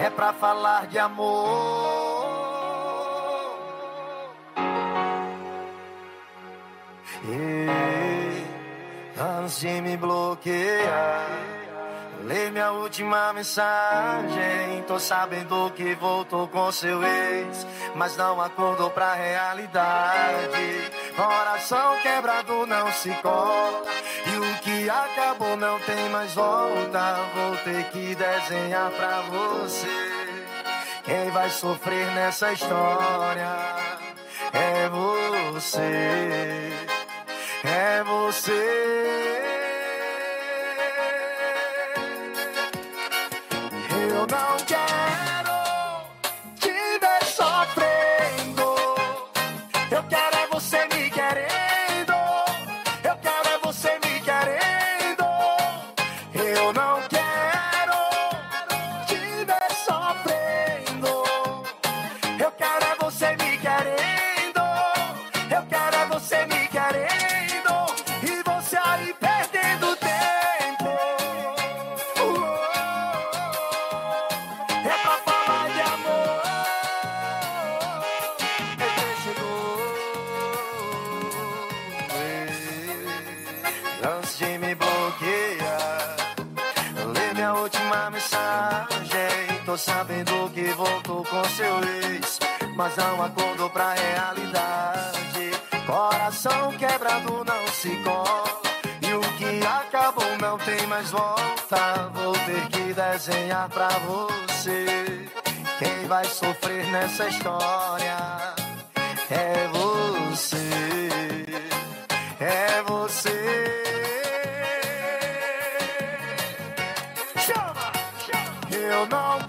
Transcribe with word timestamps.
é 0.00 0.08
pra 0.08 0.32
falar 0.32 0.86
de 0.86 0.98
amor. 0.98 2.00
E 7.22 7.66
antes 9.20 9.60
de 9.60 9.80
me 9.82 9.98
bloquear, 9.98 11.26
lê 12.24 12.50
minha 12.50 12.72
última 12.72 13.30
mensagem. 13.34 14.82
Tô 14.88 14.98
sabendo 14.98 15.70
que 15.76 15.94
voltou 15.96 16.48
com 16.48 16.72
seu 16.72 17.04
ex, 17.04 17.66
mas 17.94 18.16
não 18.16 18.40
acordou 18.40 18.88
pra 18.90 19.12
realidade. 19.12 20.90
Coração 21.14 21.98
quebrado 22.00 22.66
não 22.66 22.90
se 22.90 23.10
cola. 23.16 23.84
O 24.40 24.60
que 24.62 24.88
acabou 24.88 25.54
não 25.56 25.78
tem 25.80 26.08
mais 26.08 26.32
volta. 26.32 27.16
Vou 27.34 27.56
ter 27.58 27.84
que 27.90 28.14
desenhar 28.14 28.90
pra 28.90 29.20
você. 29.22 29.86
Quem 31.04 31.30
vai 31.30 31.50
sofrer 31.50 32.06
nessa 32.14 32.52
história 32.52 33.48
é 34.52 34.88
você. 34.88 36.72
É 37.64 38.02
você. 38.02 38.99
Mas 92.90 92.96
não 92.96 93.22
acordou 93.22 93.70
pra 93.70 93.92
realidade. 93.92 95.50
Coração 95.86 96.72
quebrado 96.72 97.44
não 97.44 97.66
se 97.68 97.96
cola. 98.02 98.60
E 99.02 99.12
o 99.12 99.20
que 99.20 99.66
acabou 99.66 100.38
não 100.40 100.58
tem 100.58 100.86
mais 100.86 101.10
volta. 101.10 102.10
Vou 102.14 102.32
ter 102.32 102.68
que 102.68 102.92
desenhar 102.92 103.68
pra 103.68 103.88
você. 103.88 105.28
Quem 105.78 106.06
vai 106.06 106.24
sofrer 106.24 106.86
nessa 106.90 107.28
história 107.28 108.16
é 109.30 109.68
você. 109.68 110.56
É 112.40 112.82
você. 112.82 113.80
Eu 118.72 119.06
não 119.06 119.39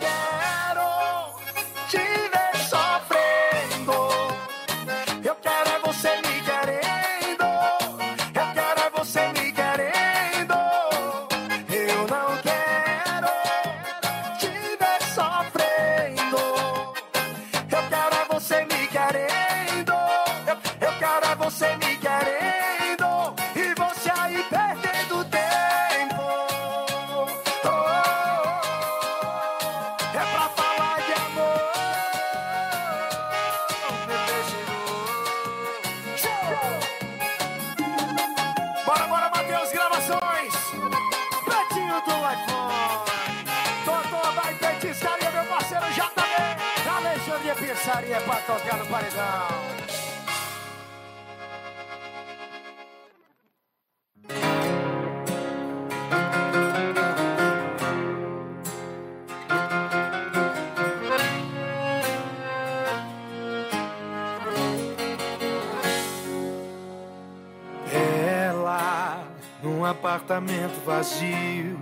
vazio, 71.11 71.77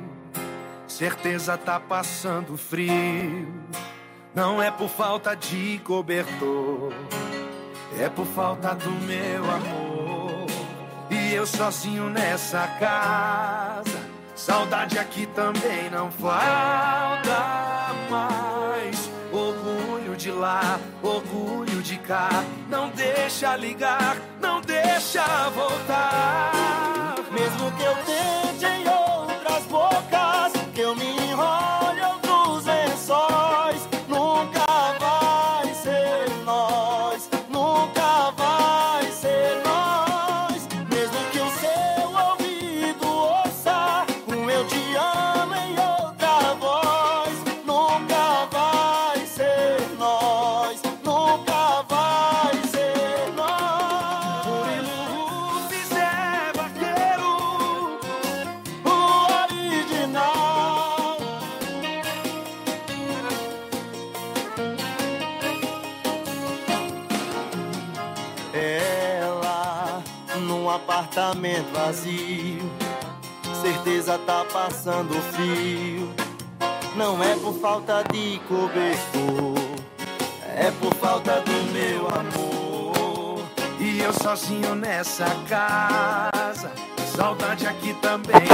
certeza 0.87 1.57
tá 1.57 1.79
passando 1.79 2.57
frio. 2.57 3.47
Não 4.33 4.61
é 4.61 4.71
por 4.71 4.89
falta 4.89 5.35
de 5.35 5.79
cobertor, 5.83 6.93
é 7.99 8.09
por 8.09 8.25
falta 8.25 8.73
do 8.73 8.91
meu 8.91 9.43
amor. 9.43 10.47
E 11.09 11.33
eu 11.33 11.45
sozinho 11.45 12.09
nessa 12.09 12.67
casa, 12.79 13.99
saudade 14.35 14.97
aqui 14.97 15.25
também 15.27 15.89
não 15.91 16.11
falta 16.11 17.19
mais. 18.09 19.09
Orgulho 19.31 20.15
de 20.15 20.31
lá, 20.31 20.79
orgulho 21.03 21.83
de 21.83 21.97
cá, 21.97 22.29
não 22.67 22.89
deixa 22.89 23.55
ligar, 23.55 24.17
não 24.41 24.59
deixa 24.61 25.23
voltar. 25.49 26.51
Mesmo 27.31 27.71
que 27.73 27.83
eu 27.83 27.95
tente 28.05 28.58
apartamento 71.19 71.67
vazio, 71.73 72.71
certeza 73.61 74.17
tá 74.19 74.45
passando 74.51 75.13
frio. 75.33 76.09
Não 76.95 77.21
é 77.21 77.35
por 77.35 77.53
falta 77.59 78.03
de 78.11 78.39
cobertor, 78.47 79.59
é 80.55 80.71
por 80.79 80.93
falta 80.95 81.41
do 81.41 81.51
meu 81.73 82.07
amor. 82.07 83.43
E 83.79 83.99
eu 83.99 84.13
sozinho 84.13 84.75
nessa 84.75 85.25
casa, 85.47 86.71
saudade 87.15 87.67
aqui 87.67 87.93
também. 87.95 88.47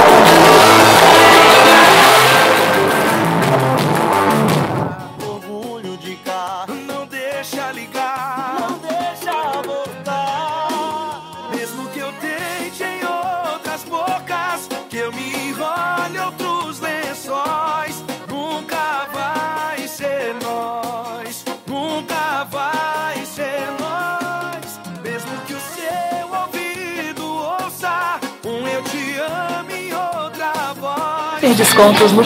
Tem 31.46 31.54
descontos 31.54 32.10
no 32.10 32.24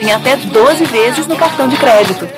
Tem 0.00 0.12
até 0.12 0.34
12 0.36 0.84
vezes 0.86 1.24
no 1.28 1.36
cartão 1.36 1.68
de 1.68 1.76
crédito. 1.76 2.28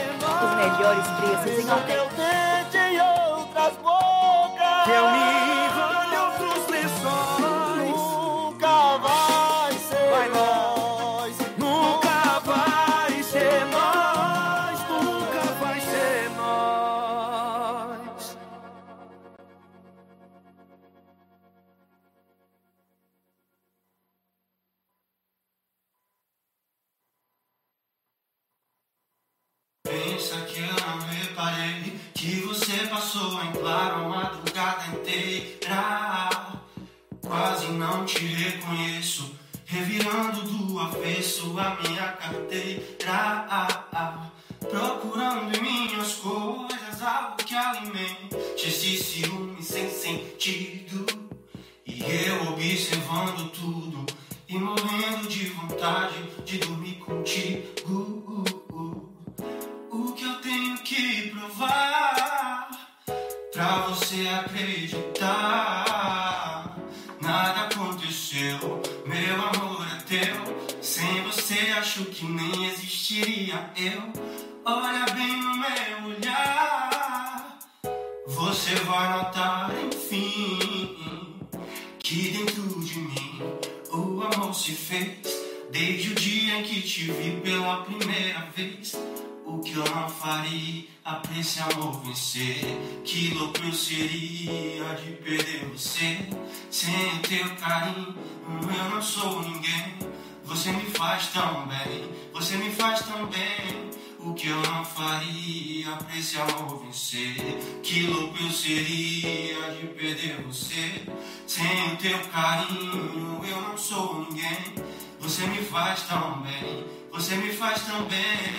Sem 96.87 97.17
o 97.17 97.19
teu 97.19 97.57
carinho, 97.57 98.15
eu 98.63 98.91
não 98.95 99.03
sou 99.03 99.43
ninguém 99.43 99.99
Você 100.45 100.71
me 100.71 100.85
faz 100.85 101.27
tão 101.33 101.67
bem, 101.67 102.09
você 102.33 102.57
me 102.59 102.71
faz 102.71 103.01
tão 103.01 103.27
bem. 103.27 103.91
O 104.21 104.33
que 104.35 104.47
eu 104.47 104.63
não 104.63 104.85
faria 104.85 105.97
pra 105.97 106.17
esse 106.17 106.39
amor 106.39 106.85
vencer? 106.85 107.35
Que 107.83 108.07
louco 108.07 108.37
eu 108.41 108.51
seria 108.53 109.75
de 109.75 109.87
perder 109.99 110.41
você? 110.43 111.03
Sem 111.45 111.93
o 111.93 111.97
teu 111.97 112.21
carinho, 112.29 113.41
eu 113.45 113.61
não 113.63 113.77
sou 113.77 114.21
ninguém. 114.21 114.77
Você 115.19 115.45
me 115.49 115.59
faz 115.65 116.03
tão 116.05 116.41
bem, 116.43 116.87
você 117.11 117.35
me 117.35 117.53
faz 117.53 117.83
tão 117.85 118.05
bem 118.05 118.57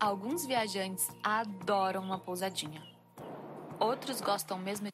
Alguns 0.00 0.46
viajantes 0.46 1.08
adoram 1.24 2.00
uma 2.02 2.20
pousadinha. 2.20 2.80
Outros 3.80 4.20
gostam 4.20 4.56
mesmo 4.56 4.86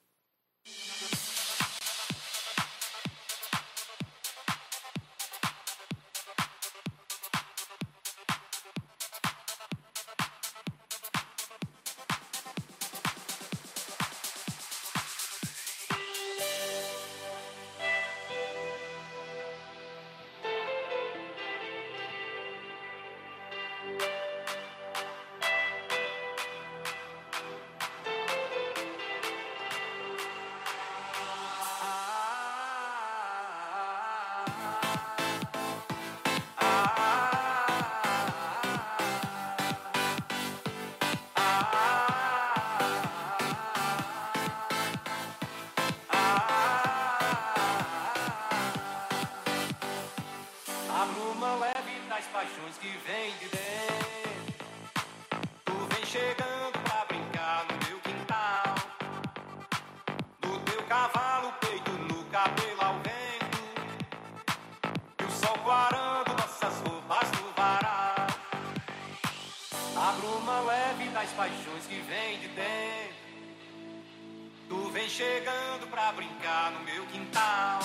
chegando 75.17 75.87
pra 75.91 76.11
brincar 76.11 76.73
no 76.73 76.81
meu 76.81 77.06
quintal. 77.06 77.79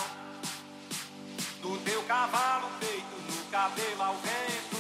Do 1.62 1.77
teu 1.81 2.01
cavalo 2.03 2.67
feito 2.79 3.38
no 3.38 3.45
cabelo 3.51 4.01
ao 4.01 4.15
vento. 4.15 4.77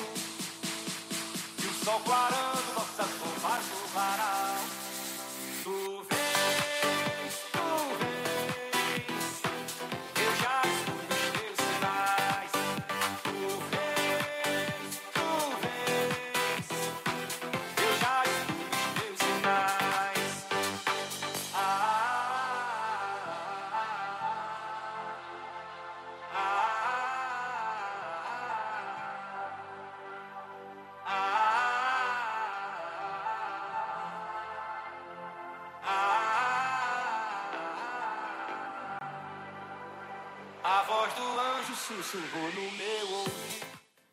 E 1.63 1.67
o 1.67 1.73
sol 1.85 1.99
clarão. 1.99 2.48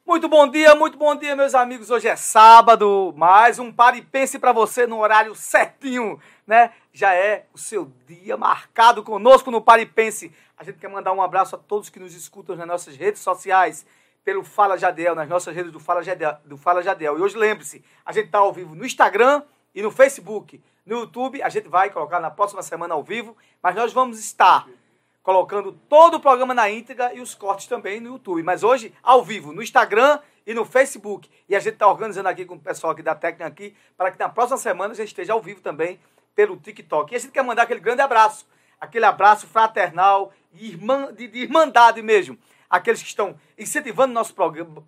Muito 0.04 0.28
bom 0.28 0.46
dia, 0.46 0.74
muito 0.74 0.98
bom 0.98 1.16
dia, 1.16 1.34
meus 1.34 1.54
amigos. 1.54 1.90
Hoje 1.90 2.06
é 2.06 2.14
sábado, 2.14 3.14
mais 3.16 3.58
um 3.58 3.72
Paripense 3.72 4.38
para 4.38 4.52
você 4.52 4.86
no 4.86 4.98
horário 4.98 5.34
certinho, 5.34 6.20
né? 6.46 6.72
Já 6.92 7.14
é 7.14 7.46
o 7.54 7.58
seu 7.58 7.90
dia 8.06 8.36
marcado 8.36 9.02
conosco 9.02 9.50
no 9.50 9.62
Paripense. 9.62 10.30
A 10.58 10.62
gente 10.62 10.78
quer 10.78 10.90
mandar 10.90 11.14
um 11.14 11.22
abraço 11.22 11.56
a 11.56 11.58
todos 11.58 11.88
que 11.88 11.98
nos 11.98 12.14
escutam 12.14 12.54
nas 12.54 12.66
nossas 12.66 12.96
redes 12.96 13.22
sociais, 13.22 13.86
pelo 14.22 14.44
Fala 14.44 14.76
Jadel, 14.76 15.14
nas 15.14 15.28
nossas 15.28 15.54
redes 15.54 15.72
do 15.72 15.80
Fala 15.80 16.02
Jadel. 16.02 16.36
Do 16.44 16.58
Fala 16.58 16.82
Jadel. 16.82 17.18
E 17.18 17.22
hoje 17.22 17.36
lembre-se, 17.38 17.82
a 18.04 18.12
gente 18.12 18.26
está 18.26 18.40
ao 18.40 18.52
vivo 18.52 18.74
no 18.74 18.84
Instagram 18.84 19.42
e 19.74 19.80
no 19.80 19.90
Facebook. 19.90 20.62
No 20.84 20.98
YouTube, 20.98 21.42
a 21.42 21.48
gente 21.48 21.66
vai 21.66 21.88
colocar 21.88 22.20
na 22.20 22.30
próxima 22.30 22.62
semana 22.62 22.92
ao 22.92 23.02
vivo, 23.02 23.34
mas 23.62 23.74
nós 23.74 23.92
vamos 23.94 24.18
estar 24.18 24.68
colocando 25.26 25.72
todo 25.72 26.18
o 26.18 26.20
programa 26.20 26.54
na 26.54 26.70
íntegra 26.70 27.12
e 27.12 27.20
os 27.20 27.34
cortes 27.34 27.66
também 27.66 27.98
no 27.98 28.10
YouTube. 28.10 28.44
Mas 28.44 28.62
hoje, 28.62 28.94
ao 29.02 29.24
vivo, 29.24 29.52
no 29.52 29.60
Instagram 29.60 30.20
e 30.46 30.54
no 30.54 30.64
Facebook. 30.64 31.28
E 31.48 31.56
a 31.56 31.58
gente 31.58 31.72
está 31.72 31.88
organizando 31.88 32.28
aqui 32.28 32.44
com 32.44 32.54
o 32.54 32.60
pessoal 32.60 32.92
aqui 32.92 33.02
da 33.02 33.12
técnica 33.12 33.44
aqui, 33.44 33.74
para 33.96 34.12
que 34.12 34.20
na 34.20 34.28
próxima 34.28 34.56
semana 34.56 34.92
a 34.92 34.96
gente 34.96 35.08
esteja 35.08 35.32
ao 35.32 35.42
vivo 35.42 35.60
também 35.60 35.98
pelo 36.32 36.56
TikTok. 36.56 37.12
E 37.12 37.16
a 37.16 37.18
gente 37.18 37.32
quer 37.32 37.42
mandar 37.42 37.62
aquele 37.62 37.80
grande 37.80 38.02
abraço, 38.02 38.46
aquele 38.80 39.04
abraço 39.04 39.48
fraternal, 39.48 40.32
irmã, 40.54 41.12
de, 41.12 41.26
de 41.26 41.40
irmandade 41.40 42.00
mesmo. 42.02 42.38
Aqueles 42.70 43.02
que 43.02 43.08
estão 43.08 43.34
incentivando 43.58 44.14
nosso 44.14 44.32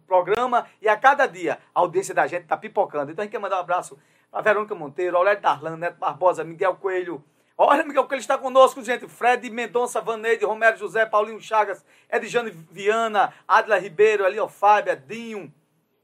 programa 0.06 0.66
e 0.80 0.88
a 0.88 0.96
cada 0.96 1.26
dia 1.26 1.58
a 1.74 1.80
audiência 1.80 2.14
da 2.14 2.28
gente 2.28 2.42
está 2.42 2.56
pipocando. 2.56 3.10
Então 3.10 3.24
a 3.24 3.24
gente 3.24 3.32
quer 3.32 3.40
mandar 3.40 3.56
um 3.56 3.62
abraço 3.62 3.98
para 4.30 4.40
Verônica 4.40 4.72
Monteiro, 4.72 5.16
Aurélio 5.16 5.42
Darlan, 5.42 5.76
Neto 5.76 5.98
Barbosa, 5.98 6.44
Miguel 6.44 6.76
Coelho, 6.76 7.24
Olha, 7.60 7.82
Miguel, 7.82 8.06
que 8.06 8.14
ele 8.14 8.20
está 8.20 8.38
conosco, 8.38 8.84
gente. 8.84 9.08
Fred 9.08 9.50
Mendonça, 9.50 10.00
Vaneide, 10.00 10.44
Romero 10.44 10.78
José, 10.78 11.04
Paulinho 11.04 11.40
Chagas, 11.40 11.84
Edjane 12.08 12.50
Viana, 12.50 13.34
Adla 13.48 13.76
Ribeiro, 13.76 14.24
Elio 14.24 14.46
Fábio, 14.46 14.94
Dinho, 14.94 15.52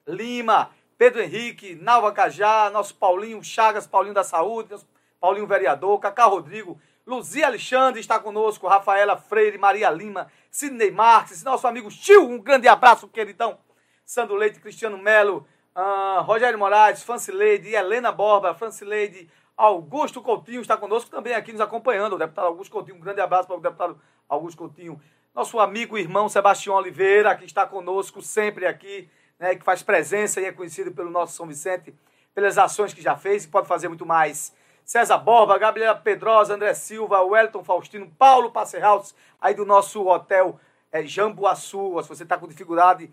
Lima, 0.04 0.72
Pedro 0.98 1.22
Henrique, 1.22 1.76
Nalva 1.76 2.10
Cajá, 2.10 2.70
nosso 2.70 2.96
Paulinho 2.96 3.40
Chagas, 3.44 3.86
Paulinho 3.86 4.14
da 4.14 4.24
Saúde, 4.24 4.74
Paulinho 5.20 5.46
Vereador, 5.46 6.00
Cacá 6.00 6.24
Rodrigo, 6.24 6.76
Luzia 7.06 7.46
Alexandre 7.46 8.00
está 8.00 8.18
conosco, 8.18 8.66
Rafaela 8.66 9.16
Freire, 9.16 9.56
Maria 9.56 9.90
Lima, 9.90 10.26
Sidney 10.50 10.90
Marques, 10.90 11.44
nosso 11.44 11.68
amigo 11.68 11.88
Tio, 11.88 12.28
um 12.28 12.38
grande 12.40 12.66
abraço, 12.66 13.06
queridão. 13.06 13.58
Sandro 14.04 14.34
Leite, 14.34 14.58
Cristiano 14.58 14.98
Melo, 14.98 15.46
uh, 15.76 16.20
Rogério 16.22 16.58
Moraes, 16.58 17.04
Francileide, 17.04 17.76
Helena 17.76 18.10
Borba, 18.10 18.54
Francileide, 18.54 19.30
Augusto 19.56 20.20
Coutinho 20.20 20.60
está 20.60 20.76
conosco 20.76 21.10
também 21.10 21.34
aqui 21.34 21.52
nos 21.52 21.60
acompanhando. 21.60 22.14
O 22.14 22.18
deputado 22.18 22.46
Augusto 22.46 22.72
Coutinho, 22.72 22.96
um 22.96 23.00
grande 23.00 23.20
abraço 23.20 23.46
para 23.46 23.56
o 23.56 23.60
deputado 23.60 24.00
Augusto 24.28 24.58
Coutinho. 24.58 25.00
Nosso 25.34 25.58
amigo 25.60 25.96
e 25.96 26.00
irmão 26.00 26.28
Sebastião 26.28 26.76
Oliveira, 26.76 27.34
que 27.36 27.44
está 27.44 27.66
conosco 27.66 28.20
sempre 28.20 28.66
aqui, 28.66 29.08
né, 29.38 29.54
que 29.54 29.64
faz 29.64 29.82
presença 29.82 30.40
e 30.40 30.44
é 30.44 30.52
conhecido 30.52 30.92
pelo 30.92 31.10
nosso 31.10 31.34
São 31.34 31.46
Vicente, 31.46 31.94
pelas 32.34 32.58
ações 32.58 32.92
que 32.92 33.02
já 33.02 33.16
fez 33.16 33.44
e 33.44 33.48
pode 33.48 33.68
fazer 33.68 33.88
muito 33.88 34.06
mais. 34.06 34.54
César 34.84 35.18
Borba, 35.18 35.56
Gabriela 35.58 35.94
Pedrosa, 35.94 36.54
André 36.54 36.74
Silva, 36.74 37.22
Wellington 37.22 37.64
Faustino, 37.64 38.10
Paulo 38.18 38.50
Passerhaus, 38.50 39.14
aí 39.40 39.54
do 39.54 39.64
nosso 39.64 40.06
hotel 40.06 40.60
é, 40.92 41.04
Jambuaçu. 41.04 42.00
Se 42.02 42.08
você 42.08 42.22
está 42.22 42.36
com 42.36 42.46
dificuldade, 42.46 43.12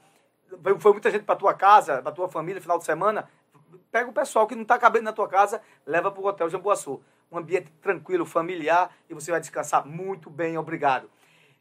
foi 0.79 0.91
muita 0.91 1.09
gente 1.09 1.23
para 1.23 1.35
tua 1.35 1.53
casa, 1.53 2.01
para 2.01 2.11
tua 2.11 2.27
família, 2.27 2.61
final 2.61 2.77
de 2.77 2.83
semana, 2.83 3.29
pega 3.91 4.09
o 4.09 4.13
pessoal 4.13 4.47
que 4.47 4.55
não 4.55 4.63
está 4.63 4.77
cabendo 4.77 5.05
na 5.05 5.13
tua 5.13 5.27
casa, 5.27 5.61
leva 5.85 6.11
para 6.11 6.21
o 6.21 6.25
Hotel 6.25 6.49
Jambuaçu. 6.49 7.01
Um 7.31 7.37
ambiente 7.37 7.71
tranquilo, 7.81 8.25
familiar, 8.25 8.95
e 9.09 9.13
você 9.13 9.31
vai 9.31 9.39
descansar 9.39 9.85
muito 9.85 10.29
bem, 10.29 10.57
obrigado. 10.57 11.09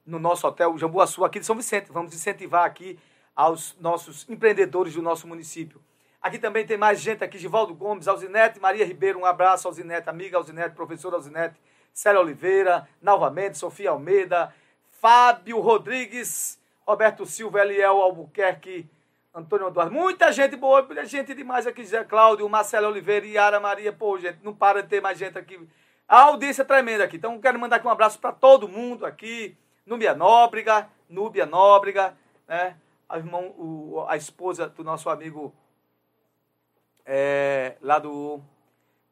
No 0.05 0.19
nosso 0.19 0.47
Hotel 0.47 0.77
Jambuaçu, 0.77 1.25
aqui 1.25 1.39
de 1.39 1.47
São 1.47 1.55
Vicente. 1.55 1.93
Vamos 1.93 2.15
incentivar 2.15 2.65
aqui 2.65 2.99
aos 3.35 3.77
nossos 3.81 4.29
empreendedores 4.29 4.95
do 4.95 5.03
nosso 5.03 5.27
município. 5.27 5.81
Aqui 6.21 6.39
também 6.39 6.67
tem 6.67 6.77
mais 6.77 7.01
gente 7.01 7.25
aqui, 7.25 7.39
Givaldo 7.39 7.75
Gomes, 7.75 8.07
Alzinete, 8.07 8.61
Maria 8.61 8.85
Ribeiro, 8.85 9.21
um 9.21 9.25
abraço, 9.25 9.67
Alzinete, 9.67 10.11
amiga 10.11 10.37
Alzinete, 10.37 10.75
professora 10.75 11.17
Alzinete, 11.17 11.59
Célia 11.95 12.21
Oliveira, 12.21 12.87
novamente, 13.01 13.57
Sofia 13.57 13.91
Almeida, 13.91 14.55
Fábio 15.01 15.59
Rodrigues, 15.61 16.61
Roberto 16.87 17.25
Silva, 17.25 17.61
Eliel 17.61 18.03
Albuquerque, 18.03 18.87
Antônio 19.35 19.69
Eduardo. 19.69 19.93
Muita 19.93 20.33
gente 20.33 20.57
boa, 20.57 20.83
muita 20.83 21.05
gente 21.05 21.35
demais 21.35 21.67
aqui. 21.67 21.85
Zé 21.85 22.05
Cláudio, 22.05 22.49
Marcelo 22.49 22.89
Oliveira, 22.89 23.27
Yara 23.27 23.61
Maria. 23.61 23.93
Pô, 23.93 24.19
gente, 24.19 24.39
não 24.43 24.55
para 24.55 24.83
de 24.83 24.89
ter 24.89 25.01
mais 25.01 25.19
gente 25.19 25.39
aqui. 25.39 25.59
A 26.09 26.23
audiência 26.23 26.63
é 26.63 26.65
tremenda 26.65 27.05
aqui. 27.05 27.17
Então, 27.17 27.41
quero 27.41 27.59
mandar 27.59 27.77
aqui 27.77 27.87
um 27.87 27.91
abraço 27.91 28.19
para 28.19 28.33
todo 28.33 28.69
mundo 28.69 29.07
aqui. 29.07 29.57
Núbia 29.87 30.15
Nóbrega, 30.15 30.89
Núbia 31.09 31.47
Nóbrega, 31.47 32.17
né? 32.49 32.77
A, 33.09 33.19
irmão, 33.19 33.55
o, 33.57 34.05
a 34.09 34.17
esposa 34.17 34.69
do 34.69 34.85
nosso 34.85 35.09
amigo 35.09 35.55
é, 37.05 37.77
lá 37.81 37.99
do 37.99 38.41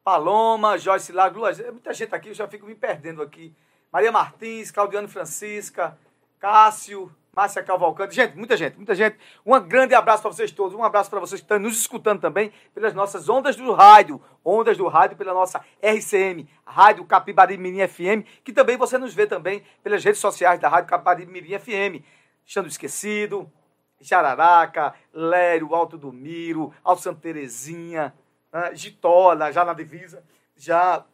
Paloma, 0.03 0.77
Joyce 0.77 1.11
Lago. 1.11 1.41
Muita 1.71 1.93
gente 1.93 2.13
aqui, 2.13 2.29
eu 2.29 2.33
já 2.33 2.47
fico 2.47 2.65
me 2.65 2.75
perdendo 2.75 3.21
aqui. 3.21 3.55
Maria 3.91 4.11
Martins, 4.11 4.71
Claudiano 4.71 5.07
Francisca, 5.07 5.97
Cássio, 6.39 7.13
Márcia 7.39 7.63
Cavalcante. 7.63 8.13
Gente, 8.13 8.35
muita 8.35 8.57
gente, 8.57 8.75
muita 8.75 8.93
gente. 8.93 9.17
Um 9.45 9.57
grande 9.61 9.95
abraço 9.95 10.21
para 10.21 10.31
vocês 10.33 10.51
todos. 10.51 10.77
Um 10.77 10.83
abraço 10.83 11.09
para 11.09 11.21
vocês 11.21 11.39
que 11.39 11.45
estão 11.45 11.57
nos 11.57 11.79
escutando 11.79 12.19
também 12.19 12.51
pelas 12.73 12.93
nossas 12.93 13.29
ondas 13.29 13.55
do 13.55 13.71
rádio. 13.71 14.21
Ondas 14.43 14.77
do 14.77 14.85
rádio 14.89 15.15
pela 15.15 15.33
nossa 15.33 15.63
RCM, 15.81 16.49
Rádio 16.65 17.05
Capibari 17.05 17.57
Mirim 17.57 17.87
FM, 17.87 18.27
que 18.43 18.51
também 18.51 18.75
você 18.75 18.97
nos 18.97 19.13
vê 19.13 19.25
também 19.25 19.63
pelas 19.81 20.03
redes 20.03 20.19
sociais 20.19 20.59
da 20.59 20.67
Rádio 20.67 20.89
Capibari 20.89 21.25
Mirim 21.25 21.57
FM. 21.57 22.03
Estando 22.45 22.67
Esquecido, 22.67 23.49
Jararaca, 24.01 24.93
Lério, 25.13 25.73
Alto 25.73 25.97
do 25.97 26.11
Miro, 26.11 26.73
Alto 26.83 27.03
Santa 27.03 27.21
Terezinha, 27.21 28.13
né, 28.51 28.75
Gitola, 28.75 29.49
já 29.53 29.63
na 29.63 29.73
divisa, 29.73 30.21
já... 30.57 31.05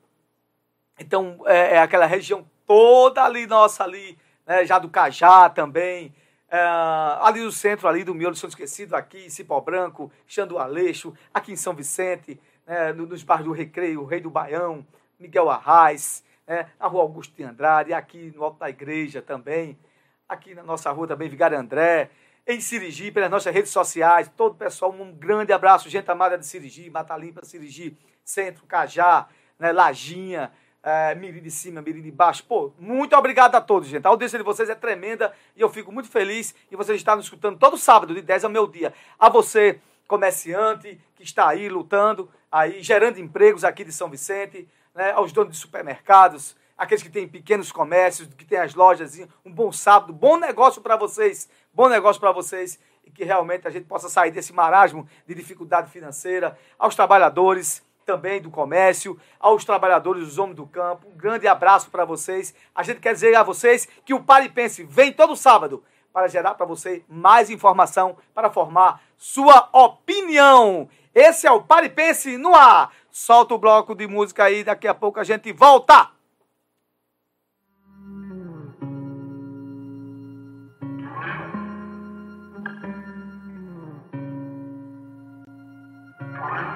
Então, 0.99 1.43
é, 1.45 1.75
é 1.75 1.77
aquela 1.77 2.07
região 2.07 2.49
toda 2.65 3.23
ali, 3.23 3.45
nossa, 3.45 3.83
ali, 3.83 4.17
né, 4.45 4.65
já 4.65 4.79
do 4.79 4.89
Cajá 4.89 5.49
também, 5.49 6.13
é, 6.49 6.59
ali 7.21 7.41
no 7.41 7.51
centro, 7.51 7.87
ali 7.87 8.03
do 8.03 8.13
Miolo 8.13 8.35
São 8.35 8.47
Esquecido, 8.47 8.95
aqui 8.95 9.29
Cipó 9.29 9.59
Branco, 9.59 10.11
Xandu 10.27 10.57
Aleixo, 10.57 11.13
aqui 11.33 11.51
em 11.51 11.55
São 11.55 11.73
Vicente, 11.73 12.39
né, 12.65 12.93
nos 12.93 13.23
bairros 13.23 13.47
do 13.47 13.51
Recreio, 13.51 14.05
Rei 14.05 14.21
do 14.21 14.29
Baião, 14.29 14.85
Miguel 15.19 15.49
Arraes, 15.49 16.23
né, 16.47 16.69
na 16.79 16.87
rua 16.87 17.01
Augusto 17.01 17.35
de 17.35 17.43
Andrade, 17.43 17.93
aqui 17.93 18.31
no 18.35 18.43
Alto 18.43 18.59
da 18.59 18.69
Igreja 18.69 19.21
também, 19.21 19.77
aqui 20.29 20.53
na 20.53 20.63
nossa 20.63 20.91
rua 20.91 21.07
também, 21.07 21.29
Vigário 21.29 21.57
André, 21.57 22.09
em 22.47 22.61
Sirigi, 22.61 23.11
pelas 23.11 23.29
nossas 23.29 23.53
redes 23.53 23.71
sociais, 23.71 24.31
todo 24.37 24.53
o 24.53 24.57
pessoal, 24.57 24.91
um 24.91 25.11
grande 25.11 25.51
abraço, 25.51 25.89
gente 25.89 26.09
amada 26.11 26.37
de 26.37 26.45
Sirigi, 26.45 26.89
Mata 26.91 27.17
Limpa, 27.17 27.43
Sirigi, 27.43 27.97
Centro, 28.23 28.65
Cajá, 28.67 29.27
né, 29.57 29.71
Lajinha, 29.71 30.51
é, 30.85 31.15
Mirim 31.15 31.41
de 31.41 31.49
cima, 31.49 31.81
Mirim 31.81 32.01
de 32.01 32.11
baixo. 32.11 32.43
Pô, 32.43 32.71
muito 32.77 33.15
obrigado 33.15 33.55
a 33.55 33.61
todos, 33.61 33.87
gente. 33.87 34.05
A 34.05 34.09
audiência 34.09 34.37
de 34.37 34.45
vocês 34.45 34.69
é 34.69 34.75
tremenda 34.75 35.33
e 35.55 35.61
eu 35.61 35.67
fico 35.67 35.91
muito 35.91 36.07
feliz 36.07 36.53
e 36.69 36.75
vocês 36.75 37.03
nos 37.03 37.25
escutando 37.25 37.57
todo 37.57 37.75
sábado, 37.75 38.13
de 38.13 38.21
10 38.21 38.43
ao 38.43 38.51
meu 38.51 38.67
dia. 38.67 38.93
A 39.17 39.27
você, 39.27 39.79
comerciante, 40.07 41.01
que 41.15 41.23
está 41.23 41.49
aí 41.49 41.67
lutando, 41.67 42.29
aí 42.51 42.83
gerando 42.83 43.19
empregos 43.19 43.63
aqui 43.63 43.83
de 43.83 43.91
São 43.91 44.09
Vicente, 44.11 44.69
né, 44.93 45.11
aos 45.13 45.31
donos 45.31 45.53
de 45.53 45.57
supermercados, 45.57 46.55
aqueles 46.77 47.01
que 47.01 47.09
têm 47.09 47.27
pequenos 47.27 47.71
comércios, 47.71 48.29
que 48.37 48.45
têm 48.45 48.59
as 48.59 48.75
lojas, 48.75 49.19
um 49.43 49.51
bom 49.51 49.71
sábado, 49.71 50.13
bom 50.13 50.37
negócio 50.37 50.83
para 50.83 50.95
vocês, 50.95 51.49
bom 51.73 51.89
negócio 51.89 52.19
para 52.19 52.31
vocês 52.31 52.79
e 53.03 53.09
que 53.09 53.23
realmente 53.23 53.67
a 53.67 53.71
gente 53.71 53.87
possa 53.87 54.07
sair 54.07 54.29
desse 54.29 54.53
marasmo 54.53 55.07
de 55.25 55.33
dificuldade 55.33 55.89
financeira, 55.89 56.55
aos 56.77 56.95
trabalhadores, 56.95 57.83
também 58.05 58.41
do 58.41 58.51
comércio, 58.51 59.19
aos 59.39 59.65
trabalhadores, 59.65 60.27
os 60.27 60.37
homens 60.37 60.55
do 60.55 60.67
campo. 60.67 61.07
Um 61.07 61.17
grande 61.17 61.47
abraço 61.47 61.89
para 61.89 62.05
vocês. 62.05 62.53
A 62.73 62.83
gente 62.83 62.99
quer 62.99 63.13
dizer 63.13 63.35
a 63.35 63.43
vocês 63.43 63.87
que 64.05 64.13
o 64.13 64.23
Paripense 64.23 64.83
vem 64.83 65.11
todo 65.11 65.35
sábado 65.35 65.83
para 66.13 66.27
gerar 66.27 66.53
para 66.53 66.65
você 66.65 67.03
mais 67.09 67.49
informação, 67.49 68.15
para 68.33 68.49
formar 68.49 69.01
sua 69.17 69.67
opinião. 69.73 70.87
Esse 71.13 71.47
é 71.47 71.51
o 71.51 71.61
Paripense 71.61 72.37
no 72.37 72.55
ar. 72.55 72.91
Solta 73.11 73.53
o 73.53 73.57
bloco 73.57 73.95
de 73.95 74.07
música 74.07 74.45
aí, 74.45 74.63
daqui 74.63 74.87
a 74.87 74.93
pouco 74.93 75.19
a 75.19 75.23
gente 75.23 75.51
volta. 75.51 76.14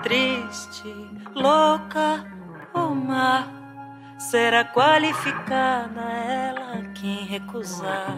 Triste 0.03 0.93
louca 1.35 2.25
ou 2.73 2.95
má, 2.95 3.47
será 4.17 4.63
qualificada 4.63 6.01
ela 6.01 6.81
quem 6.95 7.25
recusar. 7.25 8.15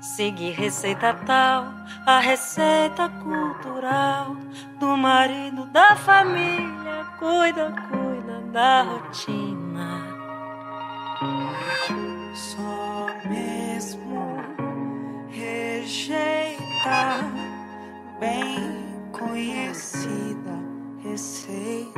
Seguir 0.00 0.52
receita 0.52 1.12
tal, 1.26 1.66
a 2.06 2.18
receita 2.18 3.10
cultural 3.22 4.36
do 4.80 4.96
marido 4.96 5.66
da 5.66 5.94
família, 5.96 7.04
cuida, 7.18 7.74
cuida 7.90 8.40
da 8.50 8.82
rotina. 8.82 10.02
Só 12.34 13.06
mesmo 13.28 14.38
rejeita 15.28 17.20
bem 18.18 18.67
conhecida 19.38 20.58
receita. 21.04 21.94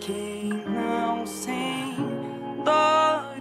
Quem 0.00 0.50
não 0.66 1.24
sem 1.24 1.94
dores 2.64 3.38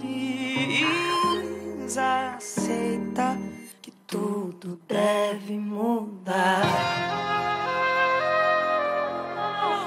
aceita 1.97 3.35
que 3.81 3.89
tudo 4.05 4.79
deve 4.87 5.57
mudar. 5.57 6.61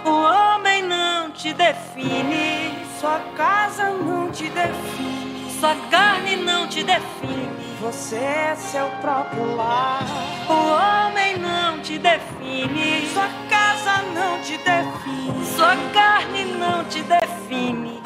O 0.05 0.11
homem 0.11 0.83
não 0.83 1.31
te 1.31 1.55
define, 1.55 2.75
sua 2.99 3.21
casa 3.37 3.91
não 3.91 4.29
te 4.33 4.49
define, 4.51 5.53
Sua 5.61 5.77
carne 5.89 6.35
não 6.35 6.67
te 6.67 6.83
define. 6.83 7.72
Você 7.83 8.15
é 8.15 8.55
seu 8.55 8.87
próprio 9.01 9.57
lar. 9.57 10.07
O 10.49 10.53
homem 10.53 11.37
não 11.37 11.81
te 11.81 11.99
define. 11.99 13.09
Sua 13.13 13.29
casa 13.51 14.03
não 14.15 14.41
te 14.41 14.57
define. 14.59 15.45
Sua 15.57 15.75
carne 15.93 16.45
não 16.45 16.85
te 16.85 17.03
define. 17.03 18.01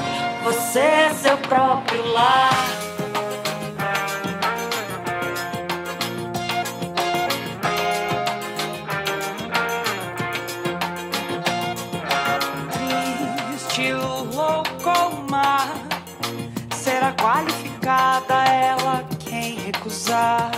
Você 0.45 0.79
é 0.79 1.11
seu 1.13 1.37
próprio 1.37 2.11
lar. 2.11 2.55
Triste, 13.53 13.93
mar. 15.29 15.69
Será 16.73 17.13
qualificada 17.13 18.35
ela 18.49 19.06
quem 20.07 20.17
recusar. 20.17 20.51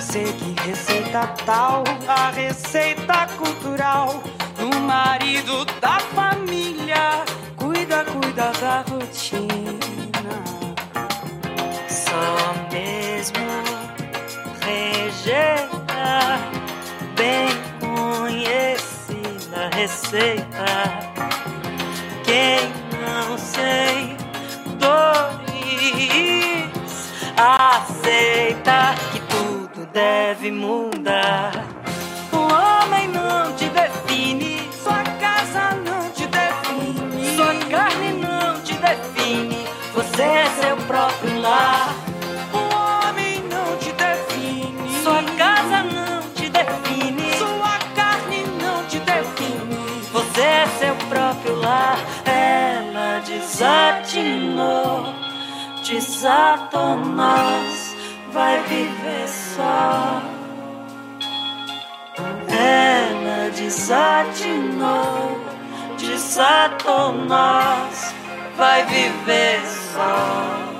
Seguir 0.00 0.54
receita 0.60 1.26
tal, 1.46 1.84
a 2.06 2.30
receita 2.30 3.26
cultural 3.38 4.22
do 4.58 4.80
marido 4.80 5.64
da 5.80 6.00
família. 6.00 7.24
Cuida, 7.56 8.04
cuida 8.04 8.52
da 8.60 8.84
rotina. 8.88 10.44
Só 11.88 12.54
mesmo 12.70 13.44
rejeitar 14.60 16.38
bem 17.16 17.48
conhecida 17.80 19.70
receita. 19.74 20.64
Quem 22.24 22.72
não 23.00 23.38
sei 23.38 24.13
aceita 27.36 28.94
que 29.12 29.20
tudo 29.20 29.86
deve 29.92 30.50
mudar. 30.50 31.52
O 32.32 32.36
homem 32.38 33.08
não 33.08 33.52
te 33.54 33.68
define, 33.68 34.68
Sua 34.82 35.02
casa 35.20 35.74
não 35.84 36.10
te 36.10 36.26
define. 36.26 37.36
sua 37.36 37.54
carne 37.70 38.12
não 38.12 38.60
te 38.62 38.74
define. 38.74 39.66
Você 39.94 40.22
é 40.22 40.46
seu 40.60 40.76
próprio 40.86 41.40
lar. 41.40 41.94
O 42.52 42.58
homem 42.58 43.42
não 43.50 43.76
te 43.78 43.92
define. 43.92 45.02
Sua 45.02 45.22
casa 45.36 45.82
não 45.84 46.22
te 46.34 46.48
define. 46.48 47.36
Sua 47.38 47.78
carne 47.94 48.44
não 48.62 48.84
te 48.86 48.98
define. 49.00 49.76
Você 50.12 50.40
é 50.40 50.66
seu 50.78 50.94
próprio 51.08 51.56
lar. 51.60 51.98
Ela 52.24 53.20
desatinou 53.20 55.14
de 55.84 56.00
Satanás. 56.00 57.94
Vai 58.32 58.60
viver 58.62 59.28
só. 59.28 60.22
Ela 62.48 63.50
desatinou 63.50 65.38
de 65.98 66.18
Satanás. 66.18 68.14
Vai 68.56 68.84
viver 68.86 69.60
só. 69.66 70.73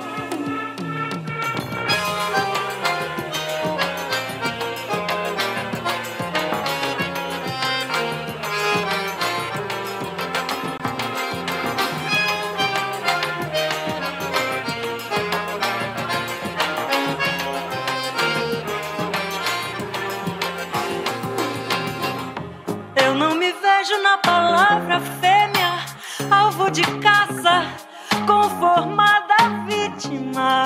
Conformada 28.25 29.35
vítima. 29.67 30.65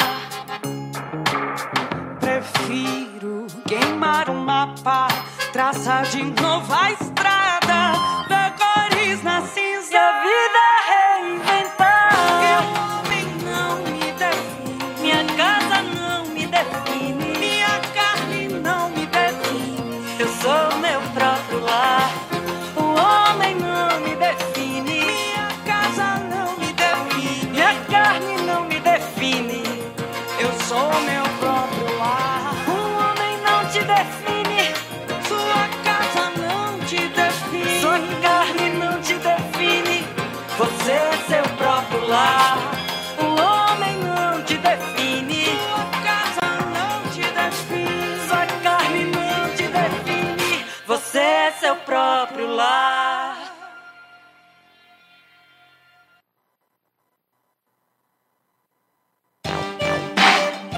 Prefiro 2.19 3.47
queimar 3.67 4.29
o 4.29 4.35
mapa, 4.35 5.07
traçar 5.51 6.03
de 6.03 6.23
novo 6.23 6.73
a 6.73 6.91
estrada, 6.91 7.18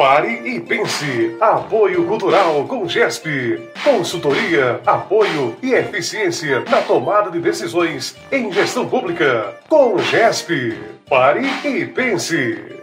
Pare 0.01 0.33
e 0.47 0.59
pense. 0.59 1.37
Apoio 1.39 2.07
Cultural 2.07 2.67
com 2.67 2.87
GESP. 2.87 3.69
Consultoria, 3.83 4.81
apoio 4.83 5.55
e 5.61 5.73
eficiência 5.73 6.61
na 6.61 6.81
tomada 6.81 7.29
de 7.29 7.39
decisões 7.39 8.17
em 8.31 8.51
gestão 8.51 8.89
pública. 8.89 9.61
Com 9.69 9.99
GESP. 9.99 10.75
Pare 11.07 11.45
e 11.63 11.85
pense. 11.85 12.81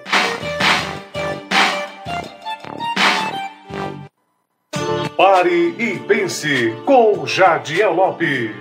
Pare 5.17 5.75
e 5.77 5.99
pense 5.99 6.71
com 6.87 7.27
Jadiel 7.27 7.95
Lopes. 7.95 8.53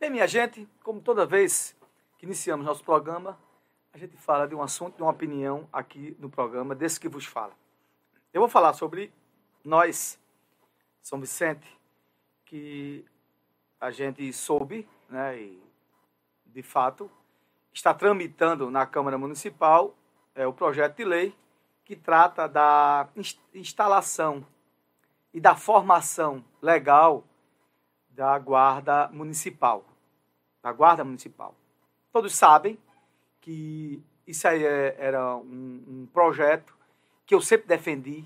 Bem, 0.00 0.10
minha 0.10 0.26
gente, 0.26 0.68
como 0.82 1.00
toda 1.00 1.24
vez 1.24 1.72
que 2.18 2.26
iniciamos 2.26 2.66
nosso 2.66 2.82
programa, 2.82 3.38
a 3.92 3.98
gente 3.98 4.16
fala 4.16 4.48
de 4.48 4.54
um 4.54 4.62
assunto, 4.62 4.96
de 4.96 5.02
uma 5.02 5.10
opinião 5.10 5.68
aqui 5.72 6.16
no 6.18 6.30
programa, 6.30 6.74
desse 6.74 6.98
que 6.98 7.08
vos 7.08 7.26
fala. 7.26 7.52
Eu 8.32 8.40
vou 8.40 8.48
falar 8.48 8.72
sobre 8.72 9.12
nós, 9.62 10.18
São 11.02 11.20
Vicente, 11.20 11.66
que 12.44 13.04
a 13.78 13.90
gente 13.90 14.32
soube, 14.32 14.88
né, 15.08 15.38
e 15.38 15.62
de 16.46 16.62
fato, 16.62 17.10
está 17.72 17.92
tramitando 17.92 18.70
na 18.70 18.86
Câmara 18.86 19.18
Municipal 19.18 19.94
é, 20.34 20.46
o 20.46 20.52
projeto 20.52 20.96
de 20.96 21.04
lei 21.04 21.34
que 21.84 21.96
trata 21.96 22.46
da 22.46 23.08
ins- 23.16 23.40
instalação 23.52 24.46
e 25.34 25.40
da 25.40 25.54
formação 25.56 26.44
legal 26.60 27.24
da 28.08 28.38
Guarda 28.38 29.08
Municipal. 29.08 29.84
Da 30.62 30.72
Guarda 30.72 31.04
Municipal. 31.04 31.54
Todos 32.12 32.34
sabem 32.34 32.78
que 33.42 34.02
isso 34.26 34.48
aí 34.48 34.64
é- 34.64 34.96
era 34.98 35.36
um, 35.36 35.84
um 35.86 36.08
projeto 36.10 36.74
que 37.26 37.34
eu 37.34 37.40
sempre 37.42 37.66
defendi, 37.66 38.24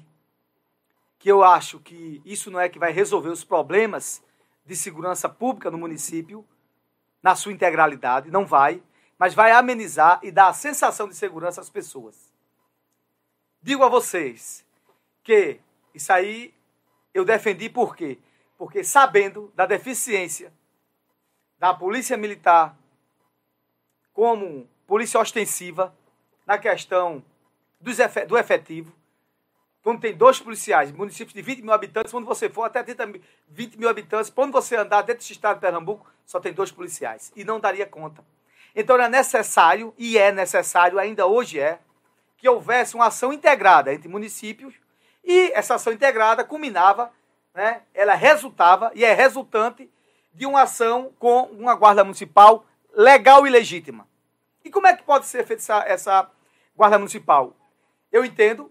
que 1.19 1.29
eu 1.29 1.43
acho 1.43 1.81
que 1.81 2.23
isso 2.25 2.51
não 2.51 2.61
é 2.61 2.69
que 2.69 2.79
vai 2.79 2.93
resolver 2.93 3.31
os 3.31 3.43
problemas 3.43 4.23
de 4.65 4.77
segurança 4.77 5.29
pública 5.29 5.71
no 5.71 5.79
município, 5.79 6.47
na 7.23 7.35
sua 7.35 7.53
integralidade, 7.53 8.31
não 8.31 8.47
vai, 8.47 8.83
mas 9.19 9.35
vai 9.35 9.51
amenizar 9.51 10.21
e 10.23 10.31
dar 10.31 10.49
a 10.49 10.53
sensação 10.53 11.09
de 11.09 11.17
segurança 11.17 11.61
às 11.61 11.71
pessoas. 11.71 12.33
Digo 13.63 13.83
a 13.83 13.89
vocês 13.89 14.65
que 15.25 15.59
isso 15.95 16.13
aí 16.13 16.55
eu 17.15 17.25
defendi 17.25 17.71
por 17.71 17.97
quê? 17.97 18.19
Porque 18.59 18.85
sabendo 18.85 19.51
da 19.57 19.65
deficiência 19.65 20.53
da 21.59 21.73
Polícia 21.73 22.17
Militar 22.17 22.77
como 24.13 24.69
polícia 24.87 25.21
ostensiva 25.21 25.95
na 26.47 26.59
questão 26.59 27.23
do 27.81 28.39
efetivo, 28.39 28.93
quando 29.83 30.01
tem 30.01 30.15
dois 30.15 30.41
policiais, 30.41 30.91
municípios 30.91 31.33
de 31.33 31.43
20 31.43 31.63
mil 31.63 31.73
habitantes, 31.73 32.11
quando 32.11 32.27
você 32.27 32.49
for 32.49 32.65
até 32.65 32.83
30 32.83 33.07
mil- 33.07 33.23
20 33.49 33.77
mil 33.77 33.89
habitantes, 33.89 34.31
quando 34.31 34.53
você 34.53 34.75
andar 34.75 35.03
dentro 35.03 35.25
do 35.25 35.31
estado 35.31 35.57
de 35.57 35.61
Pernambuco, 35.61 36.11
só 36.25 36.41
tem 36.41 36.53
dois 36.53 36.73
policiais. 36.73 37.33
E 37.37 37.45
não 37.45 37.61
daria 37.61 37.87
conta. 37.87 38.25
Então 38.75 38.97
era 38.97 39.09
necessário, 39.09 39.95
e 39.97 40.19
é 40.19 40.33
necessário, 40.33 40.99
ainda 40.99 41.27
hoje 41.27 41.61
é, 41.61 41.79
que 42.37 42.49
houvesse 42.49 42.95
uma 42.95 43.07
ação 43.07 43.33
integrada 43.33 43.95
entre 43.95 44.09
municípios 44.09 44.75
e 45.25 45.53
essa 45.53 45.77
ação 45.77 45.93
integrada 45.93 46.45
culminava, 46.45 47.13
né, 47.55 47.83
ela 47.95 48.15
resultava 48.15 48.91
e 48.95 49.05
é 49.05 49.13
resultante 49.15 49.91
de 50.35 50.47
uma 50.47 50.63
ação 50.63 51.13
com 51.19 51.43
uma 51.45 51.75
guarda 51.75 52.05
municipal 52.05 52.67
legal 52.95 53.47
e 53.47 53.51
legítima. 53.51 54.07
E 54.67 54.71
como 54.71 54.89
é 54.89 54.97
que 54.97 55.05
pode 55.05 55.27
ser 55.27 55.47
feita 55.47 55.63
essa, 55.63 55.85
essa 55.87 56.31
guarda 56.75 56.99
municipal? 56.99 57.55
Eu 58.11 58.25
entendo 58.25 58.69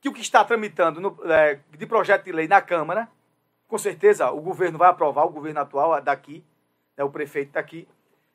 que 0.00 0.08
o 0.08 0.12
que 0.12 0.20
está 0.20 0.44
tramitando 0.44 1.00
no, 1.00 1.18
é, 1.24 1.58
de 1.76 1.86
projeto 1.86 2.22
de 2.22 2.30
lei 2.30 2.46
na 2.46 2.62
Câmara, 2.62 3.08
com 3.66 3.76
certeza 3.76 4.30
o 4.30 4.40
governo 4.40 4.78
vai 4.78 4.88
aprovar, 4.88 5.24
o 5.24 5.30
governo 5.30 5.58
atual 5.58 6.00
daqui, 6.00 6.44
né, 6.96 7.02
o 7.02 7.10
prefeito 7.10 7.50
daqui, 7.50 7.88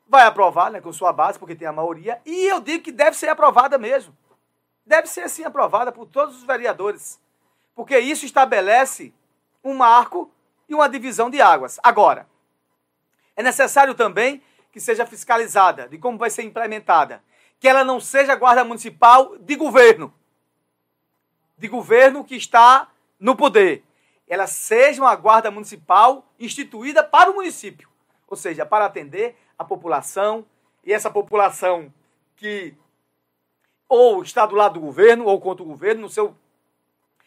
vai 0.06 0.26
aprovar 0.26 0.70
né, 0.70 0.78
com 0.78 0.92
sua 0.92 1.10
base, 1.10 1.38
porque 1.38 1.54
tem 1.54 1.66
a 1.66 1.72
maioria, 1.72 2.20
e 2.26 2.44
eu 2.44 2.60
digo 2.60 2.84
que 2.84 2.92
deve 2.92 3.16
ser 3.16 3.30
aprovada 3.30 3.78
mesmo. 3.78 4.14
Deve 4.84 5.06
ser 5.06 5.26
sim 5.30 5.44
aprovada 5.44 5.90
por 5.90 6.04
todos 6.04 6.36
os 6.36 6.44
vereadores, 6.44 7.18
porque 7.74 7.98
isso 7.98 8.26
estabelece 8.26 9.14
um 9.64 9.72
marco 9.72 10.30
e 10.68 10.74
uma 10.74 10.86
divisão 10.86 11.30
de 11.30 11.40
águas. 11.40 11.80
Agora, 11.82 12.28
é 13.34 13.42
necessário 13.42 13.94
também 13.94 14.42
que 14.72 14.80
seja 14.80 15.06
fiscalizada 15.06 15.88
de 15.88 15.98
como 15.98 16.18
vai 16.18 16.30
ser 16.30 16.42
implementada, 16.42 17.22
que 17.58 17.68
ela 17.68 17.84
não 17.84 18.00
seja 18.00 18.34
guarda 18.34 18.64
municipal 18.64 19.36
de 19.38 19.56
governo, 19.56 20.12
de 21.58 21.68
governo 21.68 22.24
que 22.24 22.36
está 22.36 22.88
no 23.18 23.36
poder. 23.36 23.84
Ela 24.26 24.46
seja 24.46 25.02
uma 25.02 25.14
guarda 25.16 25.50
municipal 25.50 26.24
instituída 26.38 27.02
para 27.02 27.30
o 27.30 27.34
município, 27.34 27.88
ou 28.28 28.36
seja, 28.36 28.64
para 28.64 28.86
atender 28.86 29.36
a 29.58 29.64
população 29.64 30.46
e 30.84 30.92
essa 30.92 31.10
população 31.10 31.92
que 32.36 32.74
ou 33.88 34.22
está 34.22 34.46
do 34.46 34.54
lado 34.54 34.74
do 34.74 34.80
governo 34.80 35.24
ou 35.24 35.40
contra 35.40 35.64
o 35.64 35.66
governo 35.66 36.02
no 36.02 36.08
seu, 36.08 36.34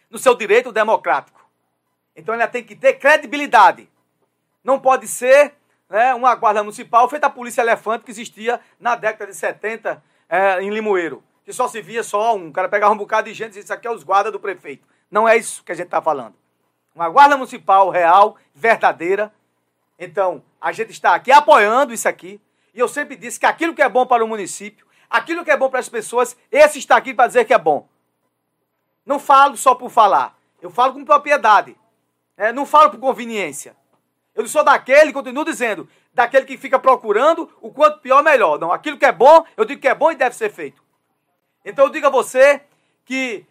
no 0.09 0.17
seu 0.17 0.33
direito 0.33 0.71
democrático. 0.71 1.45
Então 2.15 2.33
ela 2.33 2.47
tem 2.47 2.63
que 2.63 2.75
ter 2.75 2.93
credibilidade. 2.93 3.89
Não 4.63 4.79
pode 4.79 5.07
ser 5.07 5.55
né, 5.93 6.11
uma 6.15 6.33
guarda 6.33 6.63
municipal 6.63 7.07
feita 7.07 7.27
a 7.27 7.29
polícia 7.29 7.61
elefante 7.61 8.03
que 8.03 8.09
existia 8.09 8.59
na 8.79 8.95
década 8.95 9.31
de 9.31 9.37
70 9.37 10.03
é, 10.27 10.59
em 10.59 10.71
Limoeiro. 10.71 11.23
Que 11.45 11.53
só 11.53 11.67
se 11.67 11.83
via 11.83 12.01
só 12.01 12.35
um. 12.35 12.47
O 12.47 12.51
cara 12.51 12.67
pegava 12.67 12.91
um 12.91 12.97
bocado 12.97 13.29
de 13.29 13.33
gente 13.35 13.45
e 13.45 13.49
dizia, 13.49 13.61
isso 13.61 13.73
aqui 13.73 13.85
é 13.85 13.91
os 13.91 14.03
guardas 14.03 14.33
do 14.33 14.39
prefeito. 14.39 14.87
Não 15.11 15.29
é 15.29 15.37
isso 15.37 15.63
que 15.63 15.71
a 15.71 15.75
gente 15.75 15.85
está 15.85 16.01
falando. 16.01 16.33
Uma 16.95 17.07
guarda 17.09 17.37
municipal 17.37 17.91
real, 17.91 18.37
verdadeira. 18.55 19.31
Então, 19.99 20.41
a 20.59 20.71
gente 20.71 20.89
está 20.89 21.13
aqui 21.13 21.31
apoiando 21.31 21.93
isso 21.93 22.09
aqui. 22.09 22.41
E 22.73 22.79
eu 22.79 22.87
sempre 22.87 23.15
disse 23.15 23.39
que 23.39 23.45
aquilo 23.45 23.75
que 23.75 23.81
é 23.81 23.87
bom 23.87 24.07
para 24.07 24.25
o 24.25 24.27
município, 24.27 24.87
aquilo 25.07 25.45
que 25.45 25.51
é 25.51 25.57
bom 25.57 25.69
para 25.69 25.79
as 25.79 25.89
pessoas, 25.89 26.35
esse 26.51 26.79
está 26.79 26.97
aqui 26.97 27.13
para 27.13 27.27
dizer 27.27 27.45
que 27.45 27.53
é 27.53 27.59
bom. 27.59 27.87
Não 29.05 29.19
falo 29.19 29.55
só 29.55 29.75
por 29.75 29.91
falar. 29.91 30.35
Eu 30.59 30.71
falo 30.71 30.93
com 30.93 31.05
propriedade. 31.05 31.77
É, 32.35 32.51
não 32.51 32.65
falo 32.65 32.89
por 32.89 32.99
conveniência. 32.99 33.75
Eu 34.35 34.41
não 34.43 34.49
sou 34.49 34.63
daquele, 34.63 35.13
continuo 35.13 35.45
dizendo, 35.45 35.87
daquele 36.13 36.45
que 36.45 36.57
fica 36.57 36.79
procurando 36.79 37.49
o 37.61 37.71
quanto 37.71 37.99
pior, 37.99 38.23
melhor. 38.23 38.59
Não, 38.59 38.71
aquilo 38.71 38.97
que 38.97 39.05
é 39.05 39.11
bom, 39.11 39.45
eu 39.55 39.63
digo 39.63 39.81
que 39.81 39.87
é 39.87 39.93
bom 39.93 40.11
e 40.11 40.15
deve 40.15 40.35
ser 40.35 40.51
feito. 40.51 40.83
Então 41.63 41.85
eu 41.85 41.91
digo 41.91 42.07
a 42.07 42.09
você 42.09 42.61
que 43.05 43.45